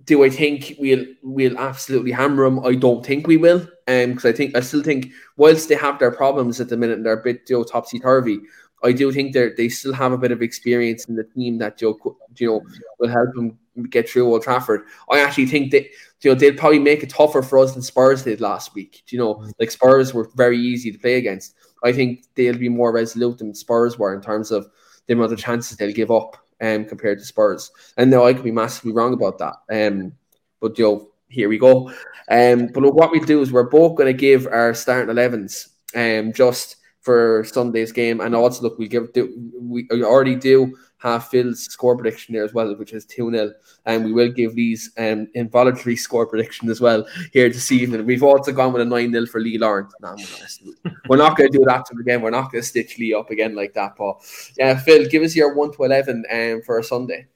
do 0.05 0.25
I 0.25 0.31
think 0.31 0.75
we'll 0.79 1.05
we'll 1.23 1.59
absolutely 1.59 2.13
hammer 2.13 2.45
them? 2.45 2.65
I 2.65 2.75
don't 2.75 3.05
think 3.05 3.27
we 3.27 3.37
will. 3.37 3.61
Um, 3.87 4.15
because 4.15 4.25
I 4.25 4.33
think 4.33 4.57
I 4.57 4.61
still 4.61 4.83
think 4.83 5.11
whilst 5.37 5.69
they 5.69 5.75
have 5.75 5.99
their 5.99 6.11
problems 6.11 6.59
at 6.59 6.71
the 6.71 6.79
minute 6.79 6.97
and 6.97 7.05
they're 7.05 7.21
a 7.21 7.23
bit 7.23 7.43
you 7.51 7.59
know, 7.59 7.63
topsy 7.63 7.99
turvy, 7.99 8.41
I 8.83 8.93
do 8.93 9.13
think 9.13 9.35
they 9.35 9.51
they 9.51 9.69
still 9.69 9.93
have 9.93 10.13
a 10.13 10.19
bit 10.19 10.33
of 10.33 10.41
experience 10.41 11.05
in 11.05 11.17
the 11.17 11.25
team 11.25 11.59
that 11.59 11.83
you 11.83 11.99
know, 12.03 12.17
you 12.39 12.47
know 12.47 12.63
will 12.99 13.11
help 13.11 13.35
them 13.35 13.59
get 13.91 14.09
through 14.09 14.27
Old 14.27 14.45
Trafford. 14.45 14.87
I 15.11 15.21
actually 15.21 15.47
think 15.47 15.73
that 15.73 15.85
you 16.23 16.31
know 16.31 16.35
they'll 16.35 16.57
probably 16.57 16.79
make 16.79 17.03
it 17.03 17.11
tougher 17.11 17.43
for 17.43 17.59
us 17.59 17.75
than 17.75 17.83
Spurs 17.83 18.23
did 18.23 18.41
last 18.41 18.75
week. 18.75 19.03
You 19.09 19.19
know, 19.19 19.35
mm. 19.35 19.53
like 19.61 19.71
Spurs 19.71 20.15
were 20.15 20.31
very 20.37 20.59
easy 20.59 20.91
to 20.91 20.99
play 20.99 21.17
against. 21.17 21.55
I 21.87 21.93
think 21.93 22.25
they'll 22.35 22.59
be 22.59 22.69
more 22.69 22.93
resolute 22.93 23.39
than 23.39 23.55
Spurs 23.55 23.99
were 23.99 24.15
in 24.15 24.21
terms 24.21 24.51
of 24.51 24.69
the 25.07 25.15
amount 25.15 25.33
of 25.33 25.39
chances 25.39 25.77
they'll 25.77 25.93
give 25.93 26.11
up 26.11 26.37
um, 26.61 26.85
compared 26.85 27.19
to 27.19 27.25
Spurs. 27.25 27.71
And 27.97 28.11
now 28.11 28.25
I 28.25 28.35
could 28.35 28.45
be 28.45 28.51
massively 28.51 28.93
wrong 28.93 29.15
about 29.15 29.39
that. 29.39 29.57
Um, 29.71 30.13
but 30.61 30.79
you 30.79 30.85
know, 30.85 31.09
here 31.29 31.49
we 31.49 31.59
go. 31.59 31.91
Um, 32.29 32.69
but 32.69 32.83
look, 32.83 32.95
what 32.95 33.13
we 33.13 33.21
do 33.21 33.41
is 33.41 33.53
we're 33.53 33.65
both 33.65 33.97
going 33.97 34.13
to 34.13 34.19
give 34.19 34.47
our 34.47 34.75
starting 34.75 35.15
11s 35.15 35.69
um, 35.95 36.33
just 36.33 36.77
for 37.07 37.45
Sunday's 37.45 37.93
game. 37.93 38.21
And 38.21 38.35
also, 38.35 38.63
look, 38.63 38.81
we 38.81 38.89
give 38.89 39.13
do, 39.13 39.33
we 39.61 39.87
already 39.93 40.35
do 40.35 40.77
have 40.99 41.29
Phil's 41.29 41.63
score 41.63 41.97
prediction 41.97 42.35
there 42.35 42.43
as 42.43 42.53
well, 42.53 42.75
which 42.75 42.93
is 42.93 43.07
2 43.07 43.31
0. 43.31 43.53
And 43.85 44.05
we 44.05 44.13
will 44.13 44.33
give 44.33 44.57
these 44.57 44.91
um, 44.99 45.29
involuntary 45.35 45.95
score 45.95 46.27
prediction 46.27 46.69
as 46.69 46.81
well 46.81 47.07
here 47.33 47.49
this 47.49 47.71
evening. 47.71 48.05
We've 48.07 48.25
also 48.25 48.51
gone 48.51 48.73
with 48.73 48.83
a 48.83 48.85
9 48.85 49.13
0 49.13 49.27
for 49.27 49.41
Lee 49.41 49.57
Lawrence. 49.57 49.95
No, 50.01 50.17
we're 51.09 51.17
not 51.17 51.37
going 51.37 51.53
to 51.53 51.59
do 51.59 51.65
that 51.67 51.87
to 51.87 51.93
him 51.95 52.01
again. 52.01 52.23
We're 52.23 52.31
not 52.31 52.51
going 52.51 52.63
to 52.63 52.69
stitch 52.69 52.99
Lee 52.99 53.15
up 53.15 53.31
again 53.31 53.55
like 53.55 53.73
that. 53.75 53.93
But 53.97 54.17
yeah, 54.59 54.77
Phil, 54.77 55.09
give 55.09 55.23
us 55.23 55.37
your 55.37 55.55
1 55.55 55.75
to 55.75 55.85
11 55.85 56.25
um, 56.29 56.63
for 56.67 56.83
Sunday. 56.83 57.29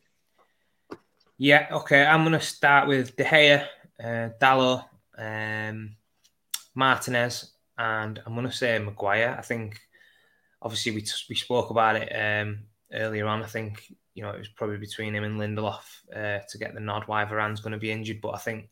Yeah, 1.38 1.68
okay. 1.70 2.04
I'm 2.04 2.22
going 2.24 2.32
to 2.32 2.44
start 2.44 2.88
with 2.88 3.14
De 3.14 3.24
Gea, 3.24 3.66
uh, 4.02 4.82
um, 5.16 5.96
Martinez, 6.74 7.52
and 7.80 8.20
I'm 8.24 8.34
going 8.34 8.46
to 8.46 8.52
say 8.52 8.78
Maguire. 8.78 9.34
I 9.38 9.42
think 9.42 9.80
obviously 10.60 10.92
we 10.92 11.04
we 11.28 11.34
spoke 11.34 11.70
about 11.70 11.96
it 11.96 12.10
um, 12.14 12.60
earlier 12.92 13.26
on. 13.26 13.42
I 13.42 13.46
think 13.46 13.90
you 14.14 14.22
know 14.22 14.30
it 14.30 14.38
was 14.38 14.48
probably 14.48 14.76
between 14.76 15.14
him 15.14 15.24
and 15.24 15.40
Lindelof 15.40 15.84
uh, 16.14 16.40
to 16.46 16.58
get 16.58 16.74
the 16.74 16.80
nod. 16.80 17.04
Why 17.06 17.24
Varane's 17.24 17.60
going 17.60 17.72
to 17.72 17.78
be 17.78 17.90
injured, 17.90 18.20
but 18.20 18.34
I 18.34 18.38
think 18.38 18.68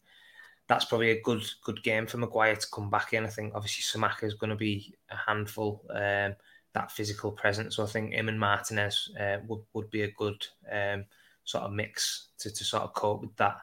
that's 0.69 0.85
probably 0.85 1.11
a 1.13 1.23
good 1.23 1.43
good 1.65 1.83
game 1.83 2.07
for 2.07 2.19
Maguire 2.19 2.57
to 2.57 2.67
come 2.73 2.91
back 2.91 3.15
in. 3.15 3.25
I 3.25 3.29
think 3.29 3.55
obviously 3.55 3.83
Scamacca 3.83 4.25
is 4.25 4.35
going 4.35 4.51
to 4.51 4.57
be 4.57 4.95
a 5.11 5.17
handful. 5.17 5.85
Um, 5.91 6.37
that 6.75 6.93
physical 6.93 7.33
presence. 7.33 7.77
So 7.77 7.83
I 7.83 7.87
think 7.87 8.13
him 8.13 8.29
and 8.29 8.39
Martinez 8.39 9.11
uh, 9.19 9.39
would 9.47 9.63
would 9.73 9.91
be 9.91 10.03
a 10.03 10.13
good 10.13 10.47
um, 10.71 11.07
sort 11.45 11.65
of 11.65 11.73
mix 11.73 12.29
to, 12.41 12.53
to 12.53 12.63
sort 12.63 12.83
of 12.83 12.93
cope 12.93 13.23
with 13.23 13.35
that. 13.37 13.57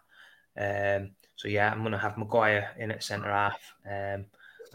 Um, 0.58 1.12
so 1.36 1.48
yeah, 1.48 1.72
I'm 1.72 1.82
going 1.82 1.92
to 1.92 2.00
have 2.00 2.18
Maguire 2.18 2.72
in 2.80 2.90
at 2.90 3.04
centre 3.04 3.32
half. 3.32 3.62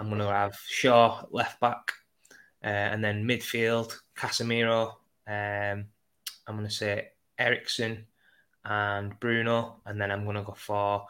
I'm 0.00 0.08
going 0.08 0.20
to 0.22 0.28
have 0.28 0.58
Shaw 0.66 1.24
left 1.30 1.60
back, 1.60 1.92
uh, 2.64 2.68
and 2.68 3.04
then 3.04 3.26
midfield 3.26 3.94
Casemiro. 4.16 4.94
Um, 5.28 5.84
I'm 6.46 6.56
going 6.56 6.66
to 6.66 6.70
say 6.70 7.08
Eriksen 7.38 8.06
and 8.64 9.18
Bruno, 9.20 9.82
and 9.84 10.00
then 10.00 10.10
I'm 10.10 10.24
going 10.24 10.36
to 10.36 10.42
go 10.42 10.54
for. 10.56 11.06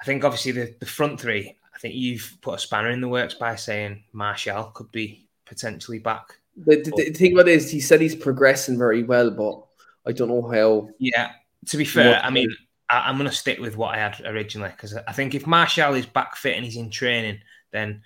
I 0.00 0.04
think 0.04 0.24
obviously 0.24 0.52
the, 0.52 0.74
the 0.78 0.86
front 0.86 1.20
three. 1.20 1.58
I 1.74 1.78
think 1.78 1.94
you've 1.94 2.38
put 2.40 2.54
a 2.54 2.58
spanner 2.58 2.90
in 2.90 3.00
the 3.00 3.08
works 3.08 3.34
by 3.34 3.56
saying 3.56 4.04
Martial 4.12 4.64
could 4.74 4.92
be 4.92 5.26
potentially 5.44 5.98
back. 5.98 6.38
The, 6.56 6.76
the, 6.76 6.90
the 6.90 7.10
thing 7.10 7.32
about 7.32 7.48
it 7.48 7.56
is, 7.56 7.70
he 7.70 7.80
said 7.80 8.00
he's 8.00 8.14
progressing 8.14 8.78
very 8.78 9.02
well, 9.02 9.30
but 9.32 9.64
I 10.08 10.12
don't 10.12 10.28
know 10.28 10.48
how. 10.48 10.90
Yeah, 10.98 11.32
to 11.66 11.76
be 11.76 11.84
fair, 11.84 12.20
I 12.22 12.30
mean, 12.30 12.54
I, 12.88 13.10
am 13.10 13.16
going 13.16 13.28
to 13.28 13.34
stick 13.34 13.58
with 13.58 13.76
what 13.76 13.96
I 13.96 13.98
had 13.98 14.20
originally 14.24 14.70
because 14.70 14.94
I 14.94 15.12
think 15.12 15.34
if 15.34 15.46
Martial 15.46 15.94
is 15.94 16.06
back 16.06 16.36
fit 16.36 16.54
and 16.54 16.64
he's 16.64 16.76
in 16.76 16.90
training, 16.90 17.40
then 17.72 18.02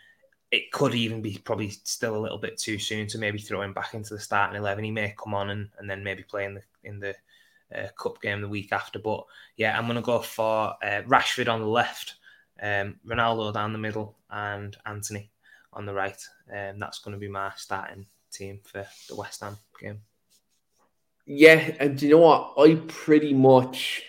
it 0.50 0.70
could 0.72 0.94
even 0.94 1.22
be 1.22 1.38
probably 1.44 1.70
still 1.70 2.16
a 2.16 2.22
little 2.22 2.38
bit 2.38 2.56
too 2.56 2.78
soon 2.78 3.06
to 3.08 3.18
maybe 3.18 3.38
throw 3.38 3.62
him 3.62 3.72
back 3.72 3.94
into 3.94 4.14
the 4.14 4.20
starting 4.20 4.56
eleven. 4.56 4.84
He 4.84 4.90
may 4.90 5.14
come 5.16 5.34
on 5.34 5.50
and, 5.50 5.68
and 5.78 5.90
then 5.90 6.04
maybe 6.04 6.22
play 6.22 6.44
in 6.44 6.54
the 6.54 6.62
in 6.84 7.00
the 7.00 7.14
uh, 7.74 7.88
cup 7.98 8.20
game 8.22 8.40
the 8.40 8.48
week 8.48 8.72
after. 8.72 8.98
But 8.98 9.24
yeah, 9.56 9.76
I'm 9.76 9.86
going 9.86 9.96
to 9.96 10.02
go 10.02 10.20
for 10.20 10.74
uh, 10.82 11.02
Rashford 11.06 11.52
on 11.52 11.60
the 11.60 11.66
left, 11.66 12.14
um, 12.62 12.96
Ronaldo 13.06 13.52
down 13.52 13.72
the 13.72 13.78
middle, 13.78 14.16
and 14.30 14.76
Antony 14.86 15.30
on 15.72 15.86
the 15.86 15.94
right. 15.94 16.20
And 16.48 16.74
um, 16.74 16.80
that's 16.80 17.00
going 17.00 17.12
to 17.12 17.20
be 17.20 17.28
my 17.28 17.52
starting 17.56 18.06
team 18.32 18.60
for 18.64 18.86
the 19.08 19.16
West 19.16 19.40
Ham 19.40 19.56
game. 19.80 20.00
Yeah, 21.26 21.74
and 21.80 21.98
do 21.98 22.06
you 22.06 22.12
know 22.12 22.20
what? 22.20 22.54
I 22.56 22.80
pretty 22.86 23.34
much 23.34 24.02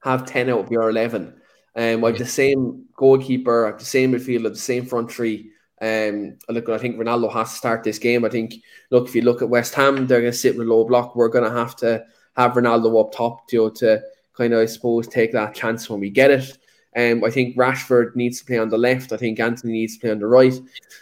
have 0.00 0.26
10 0.26 0.50
out 0.50 0.60
of 0.60 0.70
your 0.72 0.90
11. 0.90 1.40
Um, 1.76 2.04
I 2.04 2.08
have 2.08 2.18
the 2.18 2.26
same 2.26 2.86
goalkeeper, 2.96 3.66
I 3.66 3.70
have 3.70 3.78
the 3.78 3.84
same 3.84 4.12
midfielder, 4.12 4.50
the 4.50 4.56
same 4.56 4.84
front 4.84 5.12
three. 5.12 5.52
Um, 5.80 6.38
look, 6.48 6.68
I 6.68 6.78
think 6.78 6.96
Ronaldo 6.96 7.32
has 7.32 7.50
to 7.50 7.56
start 7.56 7.84
this 7.84 7.98
game. 7.98 8.24
I 8.24 8.28
think, 8.28 8.54
look, 8.90 9.08
if 9.08 9.14
you 9.14 9.22
look 9.22 9.42
at 9.42 9.48
West 9.48 9.74
Ham, 9.74 10.06
they're 10.06 10.20
going 10.20 10.32
to 10.32 10.36
sit 10.36 10.56
with 10.56 10.66
a 10.66 10.70
low 10.70 10.84
block. 10.84 11.14
We're 11.14 11.28
going 11.28 11.50
to 11.50 11.56
have 11.56 11.76
to 11.76 12.04
have 12.36 12.52
Ronaldo 12.52 13.00
up 13.00 13.12
top 13.12 13.48
to, 13.48 13.70
to 13.72 14.02
kind 14.36 14.52
of, 14.52 14.60
I 14.60 14.66
suppose, 14.66 15.06
take 15.06 15.32
that 15.32 15.54
chance 15.54 15.88
when 15.88 16.00
we 16.00 16.10
get 16.10 16.30
it. 16.30 16.58
Um, 16.96 17.22
I 17.22 17.30
think 17.30 17.56
Rashford 17.56 18.16
needs 18.16 18.40
to 18.40 18.46
play 18.46 18.58
on 18.58 18.70
the 18.70 18.78
left. 18.78 19.12
I 19.12 19.18
think 19.18 19.38
Antony 19.38 19.72
needs 19.72 19.94
to 19.94 20.00
play 20.00 20.10
on 20.10 20.18
the 20.18 20.26
right. 20.26 20.54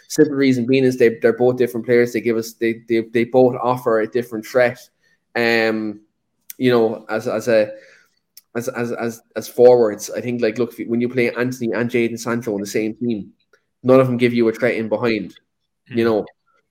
Simple 0.07 0.35
reason 0.35 0.65
being 0.65 0.83
is 0.83 0.97
they, 0.97 1.17
they're 1.21 1.33
both 1.33 1.57
different 1.57 1.85
players. 1.85 2.13
They 2.13 2.21
give 2.21 2.37
us 2.37 2.53
they, 2.53 2.83
they, 2.87 3.01
they 3.01 3.23
both 3.23 3.55
offer 3.61 4.01
a 4.01 4.07
different 4.07 4.45
threat. 4.45 4.77
Um, 5.35 6.01
you 6.57 6.71
know, 6.71 7.05
as 7.09 7.27
as 7.27 7.47
a 7.47 7.71
as 8.55 8.67
as 8.69 8.91
as 8.91 9.21
as 9.35 9.47
forwards, 9.47 10.09
I 10.09 10.21
think 10.21 10.41
like 10.41 10.57
look 10.57 10.73
when 10.85 11.01
you 11.01 11.09
play 11.09 11.33
Antony 11.33 11.71
and 11.71 11.89
Jadon 11.89 12.19
Sancho 12.19 12.53
on 12.53 12.61
the 12.61 12.67
same 12.67 12.95
team, 12.95 13.31
none 13.83 13.99
of 13.99 14.07
them 14.07 14.17
give 14.17 14.33
you 14.33 14.47
a 14.47 14.53
threat 14.53 14.75
in 14.75 14.89
behind. 14.89 15.35
You 15.87 16.03
hmm. 16.07 16.09
know, 16.09 16.25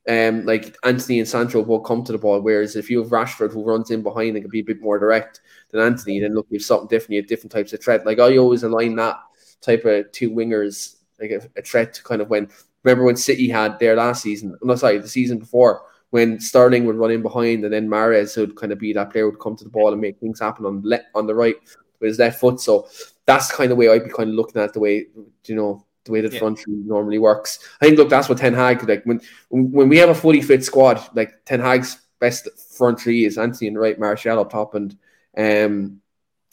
um, 0.08 0.44
like 0.44 0.76
Antony 0.84 1.18
and 1.18 1.28
Sancho 1.28 1.62
will 1.62 1.80
come 1.80 2.04
to 2.04 2.12
the 2.12 2.18
ball. 2.18 2.40
Whereas 2.40 2.76
if 2.76 2.90
you 2.90 3.02
have 3.02 3.10
Rashford 3.10 3.52
who 3.52 3.64
runs 3.64 3.90
in 3.90 4.02
behind 4.02 4.36
and 4.36 4.44
can 4.44 4.50
be 4.50 4.60
a 4.60 4.64
bit 4.64 4.80
more 4.80 4.98
direct 4.98 5.40
than 5.70 5.80
Antony, 5.80 6.20
then 6.20 6.34
look, 6.34 6.46
you've 6.50 6.62
something 6.62 6.88
different. 6.88 7.12
You 7.12 7.22
have 7.22 7.28
different 7.28 7.52
types 7.52 7.72
of 7.72 7.82
threat. 7.82 8.06
Like 8.06 8.18
I 8.18 8.36
always 8.36 8.62
align 8.62 8.96
that 8.96 9.16
type 9.60 9.84
of 9.84 10.10
two 10.12 10.30
wingers 10.30 10.96
like 11.20 11.30
a, 11.30 11.48
a 11.58 11.62
threat 11.62 11.94
to 11.94 12.02
kind 12.04 12.20
of 12.20 12.28
when 12.28 12.48
remember 12.82 13.04
when 13.04 13.16
City 13.16 13.48
had 13.48 13.78
their 13.78 13.96
last 13.96 14.22
season, 14.22 14.56
no 14.62 14.76
sorry, 14.76 14.98
the 14.98 15.08
season 15.08 15.38
before 15.38 15.82
when 16.10 16.38
Sterling 16.40 16.84
would 16.84 16.96
run 16.96 17.10
in 17.10 17.22
behind 17.22 17.64
and 17.64 17.72
then 17.72 17.88
Mahrez 17.88 18.36
would 18.36 18.56
kind 18.56 18.72
of 18.72 18.78
be 18.78 18.92
that 18.92 19.10
player 19.10 19.28
would 19.28 19.40
come 19.40 19.56
to 19.56 19.64
the 19.64 19.70
ball 19.70 19.92
and 19.92 20.00
make 20.00 20.18
things 20.18 20.40
happen 20.40 20.64
on 20.64 20.82
le- 20.84 21.04
on 21.14 21.26
the 21.26 21.34
right 21.34 21.56
with 22.00 22.08
his 22.08 22.18
left 22.18 22.40
foot. 22.40 22.60
So 22.60 22.88
that's 23.24 23.50
kind 23.50 23.70
of 23.70 23.76
the 23.76 23.80
way 23.80 23.88
I'd 23.88 24.04
be 24.04 24.10
kind 24.10 24.30
of 24.30 24.36
looking 24.36 24.62
at 24.62 24.72
the 24.72 24.80
way 24.80 25.06
you 25.46 25.56
know 25.56 25.85
the 26.06 26.12
way 26.12 26.20
the 26.20 26.32
yeah. 26.32 26.38
front 26.38 26.58
three 26.58 26.74
normally 26.74 27.18
works. 27.18 27.58
I 27.80 27.86
think 27.86 27.98
look 27.98 28.08
that's 28.08 28.28
what 28.28 28.38
Ten 28.38 28.54
Hag 28.54 28.88
like 28.88 29.04
when 29.04 29.20
when 29.50 29.88
we 29.88 29.98
have 29.98 30.08
a 30.08 30.14
fully 30.14 30.40
fit 30.40 30.64
squad 30.64 31.00
like 31.14 31.44
Ten 31.44 31.60
Hag's 31.60 31.98
best 32.18 32.48
front 32.76 32.98
three 33.00 33.24
is 33.24 33.38
Antony 33.38 33.68
and 33.68 33.78
right, 33.78 33.98
Martial 33.98 34.40
up 34.40 34.50
top 34.50 34.74
and 34.74 34.96
um 35.36 36.00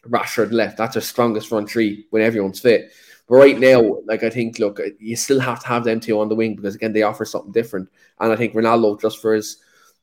Rashford 0.07 0.51
left. 0.51 0.77
That's 0.77 0.95
our 0.95 1.01
strongest 1.01 1.47
front 1.47 1.69
three 1.69 2.07
when 2.09 2.21
everyone's 2.21 2.59
fit. 2.59 2.91
But 3.27 3.35
right 3.35 3.57
now, 3.57 3.99
like 4.05 4.23
I 4.23 4.29
think, 4.29 4.59
look, 4.59 4.79
you 4.99 5.15
still 5.15 5.39
have 5.39 5.61
to 5.61 5.67
have 5.67 5.85
them 5.85 5.99
two 5.99 6.19
on 6.19 6.27
the 6.27 6.35
wing 6.35 6.55
because 6.55 6.75
again, 6.75 6.91
they 6.91 7.03
offer 7.03 7.23
something 7.25 7.53
different. 7.53 7.89
And 8.19 8.31
I 8.31 8.35
think 8.35 8.53
Ronaldo, 8.53 8.99
just 8.99 9.21
for 9.21 9.33
his 9.33 9.57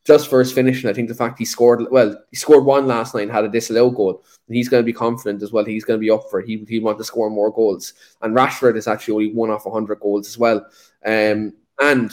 just 0.07 0.29
for 0.29 0.39
his 0.39 0.53
finishing, 0.53 0.89
I 0.89 0.93
think 0.93 1.09
the 1.09 1.15
fact 1.15 1.39
he 1.39 1.45
scored 1.45 1.87
well, 1.91 2.17
he 2.31 2.37
scored 2.37 2.65
one 2.65 2.87
last 2.87 3.15
night 3.15 3.23
and 3.23 3.31
had 3.31 3.45
a 3.45 3.49
disallowed 3.49 3.95
goal. 3.95 4.25
And 4.49 4.57
he's 4.57 4.69
going 4.69 4.83
to 4.83 4.87
be 4.87 4.93
confident 4.93 5.43
as 5.43 5.53
well. 5.53 5.65
He's 5.65 5.85
going 5.85 5.99
to 5.99 6.05
be 6.05 6.11
up 6.11 6.25
for 6.31 6.41
it. 6.41 6.47
He 6.47 6.65
he 6.69 6.81
want 6.81 6.99
to 6.99 7.05
score 7.05 7.31
more 7.31 7.51
goals. 7.53 7.93
And 8.23 8.35
Rashford 8.35 8.77
is 8.77 8.89
actually 8.89 9.15
only 9.15 9.35
one 9.35 9.51
off 9.51 9.65
hundred 9.71 10.01
goals 10.01 10.27
as 10.27 10.39
well. 10.39 10.67
Um, 11.05 11.53
and 11.81 12.13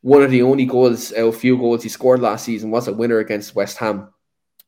one 0.00 0.22
of 0.22 0.30
the 0.30 0.42
only 0.42 0.66
goals, 0.66 1.12
a 1.12 1.30
few 1.32 1.56
goals 1.56 1.82
he 1.82 1.88
scored 1.88 2.20
last 2.20 2.44
season 2.44 2.70
was 2.70 2.88
a 2.88 2.92
winner 2.92 3.18
against 3.18 3.54
West 3.54 3.78
Ham. 3.78 4.08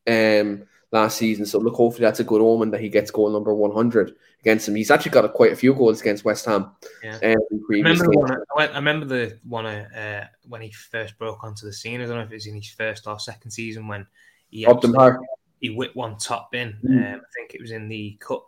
Um, 0.07 0.66
last 0.91 1.17
season. 1.17 1.45
So 1.45 1.59
look, 1.59 1.75
hopefully 1.75 2.05
that's 2.05 2.19
a 2.19 2.23
good 2.23 2.41
omen 2.41 2.71
that 2.71 2.81
he 2.81 2.89
gets 2.89 3.11
goal 3.11 3.29
number 3.29 3.53
100 3.53 4.15
against 4.41 4.67
him. 4.67 4.75
He's 4.75 4.91
actually 4.91 5.11
got 5.11 5.25
a, 5.25 5.29
quite 5.29 5.51
a 5.51 5.55
few 5.55 5.73
goals 5.73 6.01
against 6.01 6.25
West 6.25 6.45
Ham. 6.45 6.71
Yeah. 7.03 7.15
Um, 7.15 7.21
I, 7.23 7.35
remember 7.69 8.09
one, 8.09 8.37
I 8.57 8.75
remember 8.75 9.05
the 9.05 9.39
one 9.43 9.65
uh, 9.65 10.27
when 10.47 10.61
he 10.61 10.71
first 10.71 11.17
broke 11.17 11.43
onto 11.43 11.65
the 11.65 11.73
scene. 11.73 12.01
I 12.01 12.05
don't 12.05 12.15
know 12.15 12.23
if 12.23 12.31
it 12.31 12.35
was 12.35 12.47
in 12.47 12.55
his 12.55 12.69
first 12.69 13.07
or 13.07 13.19
second 13.19 13.51
season 13.51 13.87
when 13.87 14.07
he 14.49 14.65
he 15.59 15.71
whipped 15.71 15.95
one 15.95 16.17
top 16.17 16.53
in. 16.53 16.77
Mm. 16.87 17.15
Um, 17.15 17.21
I 17.21 17.27
think 17.35 17.53
it 17.53 17.61
was 17.61 17.71
in 17.71 17.89
the 17.89 18.17
cup, 18.19 18.47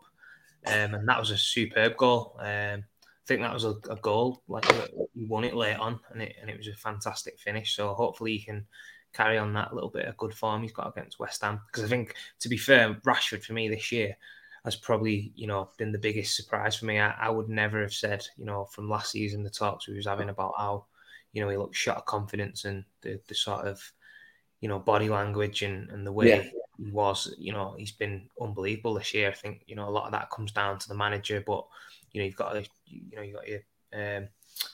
um, 0.68 0.94
and 0.94 1.08
that 1.08 1.20
was 1.20 1.32
a 1.32 1.38
superb 1.38 1.98
goal. 1.98 2.36
Um, 2.40 2.84
I 2.84 3.26
think 3.28 3.42
that 3.42 3.54
was 3.54 3.66
a, 3.66 3.76
a 3.90 3.96
goal 3.96 4.42
like 4.48 4.66
he 5.14 5.26
won 5.26 5.44
it 5.44 5.56
late 5.56 5.78
on, 5.78 6.00
and 6.12 6.22
it 6.22 6.36
and 6.40 6.50
it 6.50 6.58
was 6.58 6.68
a 6.68 6.74
fantastic 6.74 7.40
finish. 7.40 7.76
So 7.76 7.94
hopefully 7.94 8.38
he 8.38 8.46
can 8.46 8.66
carry 9.14 9.38
on 9.38 9.54
that 9.54 9.74
little 9.74 9.90
bit 9.90 10.06
of 10.06 10.18
good 10.18 10.34
form 10.34 10.62
he's 10.62 10.72
got 10.72 10.88
against 10.88 11.20
West 11.20 11.42
Ham. 11.42 11.62
Because 11.68 11.84
I 11.84 11.88
think, 11.88 12.16
to 12.40 12.50
be 12.50 12.58
fair, 12.58 12.94
Rashford 13.06 13.44
for 13.44 13.54
me 13.54 13.68
this 13.68 13.92
year 13.92 14.16
has 14.66 14.76
probably, 14.76 15.32
you 15.36 15.48
know, 15.48 15.70
been 15.78 15.92
the 15.92 15.98
biggest 15.98 16.36
surprise 16.36 16.76
for 16.76 16.86
me. 16.86 17.00
I, 17.00 17.12
I 17.12 17.30
would 17.30 17.50
never 17.50 17.82
have 17.82 17.94
said, 17.94 18.26
you 18.38 18.46
know, 18.46 18.66
from 18.66 18.90
last 18.90 19.12
season, 19.12 19.44
the 19.44 19.50
talks 19.50 19.88
we 19.88 19.96
was 19.96 20.06
having 20.06 20.30
about 20.30 20.54
how, 20.58 20.86
you 21.34 21.42
know, 21.42 21.50
he 21.50 21.58
looked 21.58 21.76
shot 21.76 21.98
of 21.98 22.06
confidence 22.06 22.66
and 22.66 22.84
the, 23.02 23.20
the 23.28 23.36
sort 23.36 23.66
of, 23.66 23.82
you 24.62 24.68
know, 24.68 24.80
body 24.80 25.10
language 25.10 25.62
and, 25.62 25.90
and 25.90 26.06
the 26.06 26.12
way 26.12 26.28
yeah. 26.30 26.42
he 26.78 26.92
was, 26.92 27.34
you 27.38 27.54
know, 27.54 27.76
he's 27.78 27.94
been 27.94 28.30
unbelievable 28.42 28.94
this 28.94 29.14
year. 29.14 29.30
I 29.30 29.34
think, 29.34 29.64
you 29.66 29.76
know, 29.76 29.88
a 29.88 29.92
lot 29.92 30.06
of 30.06 30.12
that 30.12 30.30
comes 30.30 30.52
down 30.52 30.78
to 30.80 30.88
the 30.88 30.96
manager, 30.96 31.42
but, 31.46 31.66
you 32.12 32.20
know, 32.20 32.26
you've 32.26 32.36
got 32.36 32.52
to, 32.52 32.66
you 32.86 33.16
know, 33.16 33.22
you've 33.22 33.36
got 33.36 33.46
to 33.46 34.18
um, 34.18 34.28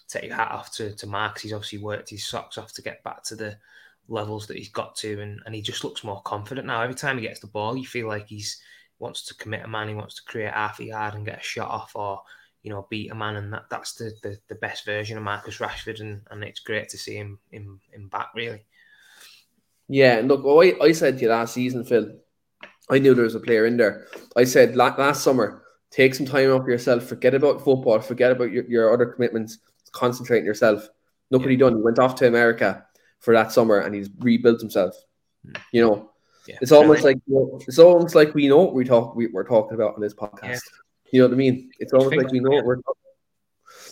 take 0.08 0.24
your 0.24 0.36
hat 0.36 0.52
off 0.52 0.72
to, 0.74 0.96
to 0.96 1.08
Marks. 1.08 1.44
He's 1.44 1.54
obviously 1.54 1.80
worked 1.80 2.10
his 2.10 2.26
socks 2.26 2.58
off 2.58 2.74
to 2.74 2.82
get 2.82 3.04
back 3.04 3.24
to 3.26 3.36
the, 3.36 3.58
levels 4.08 4.48
that 4.48 4.58
he's 4.58 4.70
got 4.70 4.96
to, 4.98 5.22
and, 5.22 5.40
and 5.46 5.56
he 5.56 5.62
just 5.62 5.84
looks 5.84 6.04
more 6.04 6.22
confident 6.22 6.68
now. 6.68 6.82
Every 6.82 6.96
time 6.96 7.18
he 7.18 7.24
gets 7.24 7.40
the 7.40 7.48
ball, 7.48 7.78
you 7.78 7.86
feel 7.86 8.08
like 8.08 8.28
he's 8.28 8.62
wants 9.00 9.26
to 9.26 9.36
commit 9.36 9.66
a 9.66 9.68
man, 9.68 9.90
he 9.90 9.94
wants 9.94 10.16
to 10.16 10.24
create 10.24 10.54
half 10.54 10.80
a 10.80 10.86
yard 10.86 11.16
and 11.16 11.26
get 11.26 11.40
a 11.40 11.44
shot 11.44 11.70
off, 11.70 11.92
or 11.96 12.22
you 12.64 12.72
know, 12.72 12.88
beat 12.90 13.12
a 13.12 13.16
man, 13.16 13.36
and 13.36 13.54
that, 13.54 13.66
that's 13.70 13.94
the, 13.94 14.12
the, 14.24 14.40
the 14.48 14.56
best 14.56 14.86
version 14.86 15.18
of 15.18 15.24
Marcus 15.24 15.60
Rashford, 15.60 16.02
and, 16.02 16.22
and 16.32 16.44
it's 16.44 16.62
great 16.62 16.90
to 16.90 16.98
see 16.98 17.16
him 17.16 17.38
in, 17.52 17.80
in 17.94 18.08
back 18.08 18.30
really. 18.36 18.66
Yeah, 19.88 20.18
and 20.18 20.28
look, 20.28 20.42
oh, 20.44 20.64
I, 20.64 20.74
I 20.82 20.92
said 20.94 21.18
to 21.18 21.24
you 21.24 21.30
last 21.30 21.54
season, 21.54 21.86
Phil, 21.86 22.12
I 22.90 23.00
knew 23.00 23.14
there 23.14 23.24
was 23.24 23.36
a 23.36 23.40
player 23.40 23.68
in 23.68 23.78
there. 23.78 24.08
I 24.36 24.46
said 24.46 24.76
last 24.76 25.24
summer, 25.24 25.64
take 25.92 26.16
some 26.16 26.26
time 26.26 26.52
off 26.52 26.68
yourself, 26.68 27.04
forget 27.04 27.36
about 27.36 27.64
football, 27.64 28.00
forget 28.00 28.32
about 28.32 28.52
your, 28.52 28.66
your 28.66 28.94
other 28.94 29.06
commitments, 29.06 29.60
concentrate 29.92 30.40
on 30.40 30.46
yourself. 30.46 30.88
Look 31.30 31.42
yeah. 31.42 31.46
what 31.46 31.52
he 31.52 31.58
done. 31.58 31.76
He 31.76 31.84
went 31.84 32.00
off 32.00 32.16
to 32.16 32.28
America 32.28 32.86
for 33.20 33.34
that 33.34 33.52
summer 33.52 33.80
and 33.80 33.94
he's 33.96 34.10
rebuilt 34.20 34.62
himself. 34.62 34.96
You 35.72 35.86
know, 35.86 36.12
yeah. 36.48 36.58
it's 36.62 36.72
almost 36.72 37.04
like 37.04 37.18
you 37.28 37.36
know, 37.36 37.60
it's 37.68 37.80
almost 37.80 38.16
like 38.16 38.34
we 38.34 38.48
know 38.48 38.64
what 38.64 38.74
we 38.74 38.86
talk 38.86 39.16
we, 39.16 39.28
are 39.36 39.44
talking 39.44 39.76
about 39.76 39.96
on 39.96 40.02
this 40.02 40.14
podcast. 40.14 40.44
Yeah. 40.44 40.60
You 41.12 41.22
know 41.22 41.28
what 41.28 41.34
I 41.34 41.38
mean? 41.38 41.72
It's 41.80 41.94
almost 41.94 42.16
like 42.16 42.32
we 42.32 42.40
know 42.40 42.52
what 42.52 42.66
we're 42.66 42.76
talking. 42.78 43.02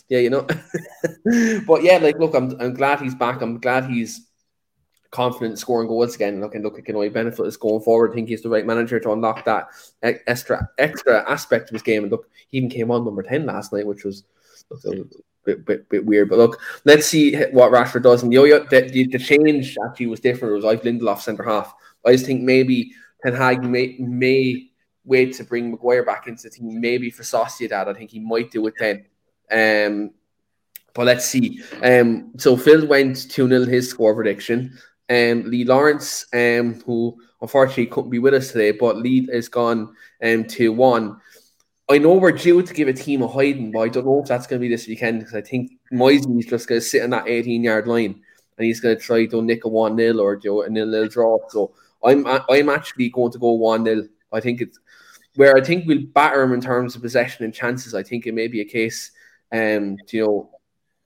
Yeah, 0.09 0.19
you 0.19 0.29
know. 0.29 0.41
but 1.67 1.83
yeah, 1.83 1.97
like 1.97 2.17
look, 2.19 2.35
I'm 2.35 2.59
I'm 2.59 2.73
glad 2.73 3.01
he's 3.01 3.15
back. 3.15 3.41
I'm 3.41 3.59
glad 3.59 3.85
he's 3.85 4.27
confident 5.11 5.59
scoring 5.59 5.87
goals 5.87 6.15
again. 6.15 6.41
Look 6.41 6.55
and 6.55 6.63
look, 6.63 6.77
it 6.77 6.85
can 6.85 6.95
only 6.95 7.09
benefit 7.09 7.45
us 7.45 7.55
going 7.55 7.83
forward. 7.83 8.11
I 8.11 8.15
think 8.15 8.29
he's 8.29 8.41
the 8.41 8.49
right 8.49 8.65
manager 8.65 8.99
to 8.99 9.11
unlock 9.13 9.45
that 9.45 9.67
extra 10.01 10.67
extra 10.77 11.29
aspect 11.29 11.69
of 11.69 11.73
his 11.73 11.83
game. 11.83 12.03
And 12.03 12.11
look, 12.11 12.29
he 12.49 12.57
even 12.57 12.69
came 12.69 12.91
on 12.91 13.05
number 13.05 13.23
ten 13.23 13.45
last 13.45 13.71
night, 13.71 13.87
which 13.87 14.03
was 14.03 14.23
look, 14.69 15.07
bit, 15.45 15.65
bit, 15.65 15.89
bit 15.89 16.05
weird. 16.05 16.29
But 16.29 16.37
look, 16.37 16.59
let's 16.85 17.07
see 17.07 17.35
what 17.51 17.71
Rashford 17.71 18.03
does. 18.03 18.23
And 18.23 18.31
the, 18.31 18.67
the, 18.69 19.07
the 19.07 19.19
change 19.19 19.77
actually 19.85 20.07
was 20.07 20.19
different. 20.19 20.51
It 20.51 20.55
was 20.55 20.65
like 20.65 20.83
Lindelof 20.83 21.21
centre 21.21 21.43
half. 21.43 21.73
I 22.05 22.11
just 22.11 22.25
think 22.25 22.41
maybe 22.41 22.91
Ten 23.23 23.33
Hag 23.33 23.63
may, 23.63 23.95
may 23.99 24.69
wait 25.05 25.33
to 25.35 25.43
bring 25.43 25.71
Maguire 25.71 26.03
back 26.03 26.27
into 26.27 26.43
the 26.43 26.49
team, 26.49 26.79
maybe 26.79 27.09
for 27.09 27.23
Sociedad. 27.23 27.87
I 27.87 27.93
think 27.93 28.11
he 28.11 28.19
might 28.19 28.51
do 28.51 28.65
it 28.67 28.73
then. 28.79 29.05
Um, 29.51 30.11
but 30.93 31.05
let's 31.05 31.25
see. 31.25 31.61
Um, 31.81 32.33
so 32.37 32.55
Phil 32.55 32.87
went 32.87 33.29
2 33.31 33.47
0 33.47 33.65
his 33.65 33.89
score 33.89 34.15
prediction. 34.15 34.77
Um, 35.09 35.43
Lee 35.49 35.65
Lawrence, 35.65 36.25
um, 36.33 36.81
who 36.85 37.17
unfortunately 37.41 37.87
couldn't 37.87 38.09
be 38.09 38.19
with 38.19 38.33
us 38.33 38.51
today, 38.51 38.71
but 38.71 38.97
Lee 38.97 39.27
is 39.31 39.49
gone 39.49 39.95
um, 40.23 40.45
2 40.45 40.71
1. 40.71 41.19
I 41.93 41.99
know 41.99 42.13
we're 42.13 42.31
due 42.31 42.61
to 42.61 42.73
give 42.73 42.87
a 42.87 42.93
team 42.93 43.21
a 43.21 43.27
hiding, 43.27 43.71
but 43.71 43.79
I 43.79 43.87
don't 43.87 44.05
know 44.05 44.21
if 44.21 44.27
that's 44.27 44.47
going 44.47 44.59
to 44.59 44.67
be 44.67 44.73
this 44.73 44.87
weekend 44.87 45.19
because 45.19 45.35
I 45.35 45.41
think 45.41 45.71
Moyesy 45.91 46.39
is 46.39 46.45
just 46.47 46.67
going 46.67 46.81
to 46.81 46.85
sit 46.85 47.03
on 47.03 47.11
that 47.11 47.27
18 47.27 47.63
yard 47.63 47.87
line 47.87 48.21
and 48.57 48.65
he's 48.65 48.79
going 48.79 48.97
to 48.97 49.01
try 49.01 49.25
to 49.25 49.41
nick 49.41 49.65
a 49.65 49.69
1 49.69 49.95
0 49.97 50.17
or 50.17 50.35
do 50.35 50.61
a 50.61 50.69
nil 50.69 50.87
nil 50.87 51.07
draw. 51.07 51.37
So 51.49 51.73
I'm 52.03 52.25
I'm 52.27 52.69
actually 52.69 53.09
going 53.09 53.31
to 53.31 53.39
go 53.39 53.51
1 53.51 53.85
0. 53.85 54.07
I 54.31 54.39
think 54.39 54.61
it's 54.61 54.79
where 55.35 55.55
I 55.55 55.61
think 55.61 55.87
we'll 55.87 56.05
batter 56.13 56.41
him 56.41 56.53
in 56.53 56.61
terms 56.61 56.95
of 56.95 57.01
possession 57.01 57.45
and 57.45 57.53
chances. 57.53 57.93
I 57.93 58.03
think 58.03 58.25
it 58.25 58.33
may 58.33 58.47
be 58.47 58.61
a 58.61 58.65
case, 58.65 59.11
um, 59.51 59.97
you 60.11 60.23
know, 60.23 60.49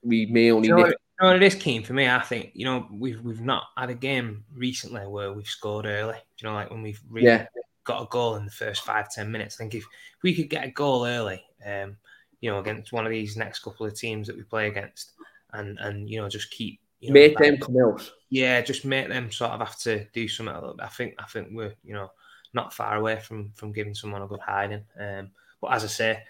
we 0.02 0.26
may 0.26 0.50
only. 0.50 0.68
You 0.68 0.76
know, 0.76 0.86
you 0.86 0.94
know 1.20 1.34
it 1.34 1.42
is 1.42 1.54
keen 1.54 1.82
for 1.82 1.92
me. 1.92 2.08
I 2.08 2.20
think 2.20 2.52
you 2.54 2.64
know 2.64 2.86
we've 2.90 3.20
we've 3.20 3.40
not 3.40 3.64
had 3.76 3.90
a 3.90 3.94
game 3.94 4.44
recently 4.54 5.06
where 5.06 5.32
we've 5.32 5.46
scored 5.46 5.86
early. 5.86 6.16
You 6.38 6.48
know, 6.48 6.54
like 6.54 6.70
when 6.70 6.82
we've 6.82 7.00
really 7.10 7.26
yeah. 7.26 7.46
Got 7.88 8.02
a 8.02 8.06
goal 8.06 8.36
in 8.36 8.44
the 8.44 8.50
first 8.50 8.84
five 8.84 9.10
ten 9.10 9.32
minutes. 9.32 9.56
I 9.56 9.58
think 9.58 9.74
if, 9.74 9.84
we 10.22 10.34
could 10.34 10.50
get 10.50 10.64
a 10.64 10.70
goal 10.70 11.06
early, 11.06 11.42
um, 11.66 11.96
you 12.40 12.50
know, 12.50 12.58
against 12.58 12.92
one 12.92 13.06
of 13.06 13.10
these 13.10 13.36
next 13.36 13.60
couple 13.60 13.86
of 13.86 13.94
teams 13.94 14.26
that 14.26 14.36
we 14.36 14.42
play 14.42 14.68
against, 14.68 15.14
and 15.52 15.78
and 15.80 16.08
you 16.08 16.20
know 16.20 16.28
just 16.28 16.50
keep 16.50 16.80
you 17.00 17.08
know, 17.08 17.14
make 17.14 17.38
them 17.38 17.56
come 17.56 17.76
out. 17.82 18.08
Yeah, 18.28 18.60
just 18.60 18.84
make 18.84 19.08
them 19.08 19.32
sort 19.32 19.52
of 19.52 19.60
have 19.60 19.78
to 19.80 20.04
do 20.12 20.28
something 20.28 20.54
a 20.54 20.60
little 20.60 20.76
bit. 20.76 20.86
I 20.86 20.90
think 20.90 21.14
I 21.18 21.24
think 21.24 21.48
we're 21.50 21.74
you 21.82 21.94
know 21.94 22.12
not 22.52 22.74
far 22.74 22.96
away 22.96 23.18
from 23.20 23.52
from 23.54 23.72
giving 23.72 23.94
someone 23.94 24.22
a 24.22 24.26
good 24.26 24.40
hiding. 24.40 24.84
Um, 25.00 25.30
but 25.60 25.72
as 25.72 25.84
I 25.84 25.88
say, 25.88 26.22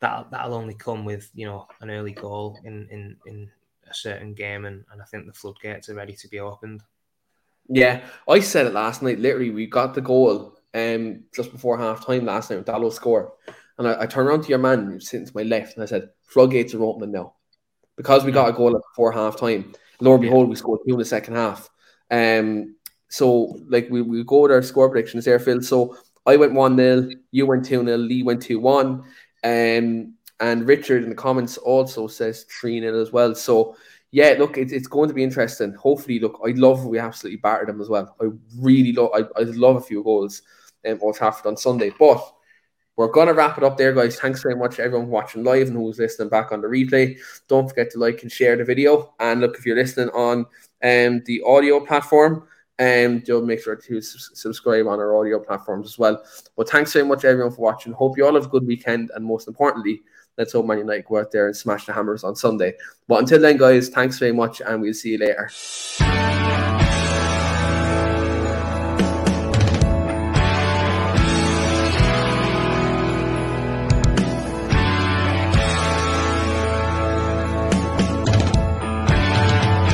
that 0.00 0.30
that'll 0.30 0.54
only 0.54 0.74
come 0.74 1.04
with 1.04 1.30
you 1.34 1.46
know 1.46 1.68
an 1.82 1.90
early 1.90 2.12
goal 2.12 2.58
in 2.64 2.88
in 2.90 3.16
in 3.26 3.50
a 3.88 3.94
certain 3.94 4.32
game, 4.32 4.64
and, 4.64 4.84
and 4.90 5.02
I 5.02 5.04
think 5.04 5.26
the 5.26 5.32
floodgates 5.32 5.90
are 5.90 5.94
ready 5.94 6.14
to 6.14 6.28
be 6.28 6.40
opened. 6.40 6.82
Yeah, 7.68 8.00
I 8.28 8.40
said 8.40 8.66
it 8.66 8.72
last 8.72 9.02
night. 9.02 9.20
Literally, 9.20 9.50
we 9.50 9.66
got 9.66 9.94
the 9.94 10.00
goal 10.00 10.56
um 10.74 11.24
just 11.34 11.52
before 11.52 11.78
half 11.78 12.06
time 12.06 12.24
last 12.24 12.50
night. 12.50 12.64
Dalot 12.64 12.92
score, 12.92 13.34
and 13.78 13.88
I, 13.88 14.02
I 14.02 14.06
turned 14.06 14.28
around 14.28 14.42
to 14.42 14.48
your 14.48 14.58
man 14.58 15.00
sitting 15.00 15.26
to 15.26 15.32
my 15.34 15.42
left, 15.42 15.74
and 15.74 15.82
I 15.82 15.86
said, 15.86 16.10
"Floodgates 16.22 16.74
are 16.74 16.82
opening 16.82 17.12
now," 17.12 17.34
because 17.96 18.24
we 18.24 18.32
got 18.32 18.48
a 18.48 18.52
goal 18.52 18.80
before 18.90 19.12
half 19.12 19.36
time. 19.38 19.72
Lo 20.00 20.12
and 20.14 20.22
behold, 20.22 20.48
we 20.48 20.56
scored 20.56 20.80
two 20.86 20.94
in 20.94 20.98
the 20.98 21.04
second 21.04 21.34
half. 21.34 21.70
Um, 22.10 22.76
so 23.08 23.58
like 23.68 23.88
we, 23.90 24.02
we 24.02 24.24
go 24.24 24.40
with 24.40 24.52
our 24.52 24.62
score 24.62 24.90
predictions 24.90 25.24
there, 25.24 25.38
Phil. 25.38 25.62
So 25.62 25.96
I 26.26 26.36
went 26.36 26.54
1 26.54 26.76
0, 26.76 27.08
you 27.30 27.46
went 27.46 27.64
2 27.64 27.84
0, 27.84 27.96
Lee 27.98 28.22
went 28.22 28.42
2 28.42 28.58
1. 28.58 29.04
Um, 29.44 30.14
and 30.40 30.66
Richard 30.66 31.04
in 31.04 31.10
the 31.10 31.14
comments 31.14 31.56
also 31.58 32.06
says 32.06 32.44
3 32.44 32.80
0 32.80 33.00
as 33.00 33.12
well. 33.12 33.34
So, 33.34 33.76
yeah, 34.10 34.34
look, 34.38 34.58
it, 34.58 34.72
it's 34.72 34.86
going 34.86 35.08
to 35.08 35.14
be 35.14 35.22
interesting. 35.22 35.74
Hopefully, 35.74 36.18
look, 36.18 36.40
I 36.44 36.50
love 36.50 36.84
we 36.84 36.98
absolutely 36.98 37.38
battered 37.38 37.68
them 37.68 37.80
as 37.80 37.88
well. 37.88 38.16
I 38.20 38.28
really 38.58 38.92
love, 38.92 39.10
I, 39.14 39.40
I 39.40 39.44
love 39.44 39.76
a 39.76 39.80
few 39.80 40.02
goals 40.02 40.42
um, 40.86 40.98
Old 41.00 41.16
Trafford 41.16 41.46
on 41.46 41.56
Sunday. 41.56 41.92
But 41.98 42.22
we're 42.96 43.10
going 43.10 43.28
to 43.28 43.34
wrap 43.34 43.56
it 43.56 43.64
up 43.64 43.78
there, 43.78 43.92
guys. 43.92 44.18
Thanks 44.18 44.42
very 44.42 44.54
much, 44.54 44.78
everyone 44.78 45.08
watching 45.08 45.44
live 45.44 45.68
and 45.68 45.76
who's 45.76 45.98
listening 45.98 46.28
back 46.28 46.52
on 46.52 46.60
the 46.60 46.68
replay. 46.68 47.18
Don't 47.48 47.68
forget 47.68 47.90
to 47.92 47.98
like 47.98 48.22
and 48.22 48.30
share 48.30 48.56
the 48.56 48.64
video. 48.64 49.14
And 49.18 49.40
look, 49.40 49.56
if 49.56 49.64
you're 49.64 49.76
listening 49.76 50.10
on 50.10 50.40
um, 50.82 51.22
the 51.24 51.42
audio 51.46 51.80
platform, 51.80 52.46
um, 52.78 53.20
do 53.20 53.40
make 53.44 53.62
sure 53.62 53.76
to 53.76 54.00
subscribe 54.00 54.86
on 54.86 54.98
our 54.98 55.16
audio 55.16 55.38
platforms 55.38 55.86
as 55.86 55.98
well. 55.98 56.22
But 56.56 56.68
thanks 56.68 56.92
very 56.92 57.06
much, 57.06 57.24
everyone, 57.24 57.52
for 57.52 57.62
watching. 57.62 57.92
Hope 57.92 58.16
you 58.18 58.26
all 58.26 58.34
have 58.34 58.46
a 58.46 58.48
good 58.48 58.66
weekend, 58.66 59.10
and 59.14 59.24
most 59.24 59.46
importantly, 59.46 60.02
let's 60.36 60.52
hope 60.52 60.66
Man 60.66 60.78
United 60.78 61.04
go 61.04 61.18
out 61.18 61.30
there 61.30 61.46
and 61.46 61.56
smash 61.56 61.86
the 61.86 61.92
hammers 61.92 62.24
on 62.24 62.34
Sunday. 62.34 62.74
But 63.06 63.20
until 63.20 63.40
then, 63.40 63.56
guys, 63.56 63.88
thanks 63.88 64.18
very 64.18 64.32
much, 64.32 64.60
and 64.60 64.82
we'll 64.82 64.94
see 64.94 65.10
you 65.10 65.18
later. 65.18 65.50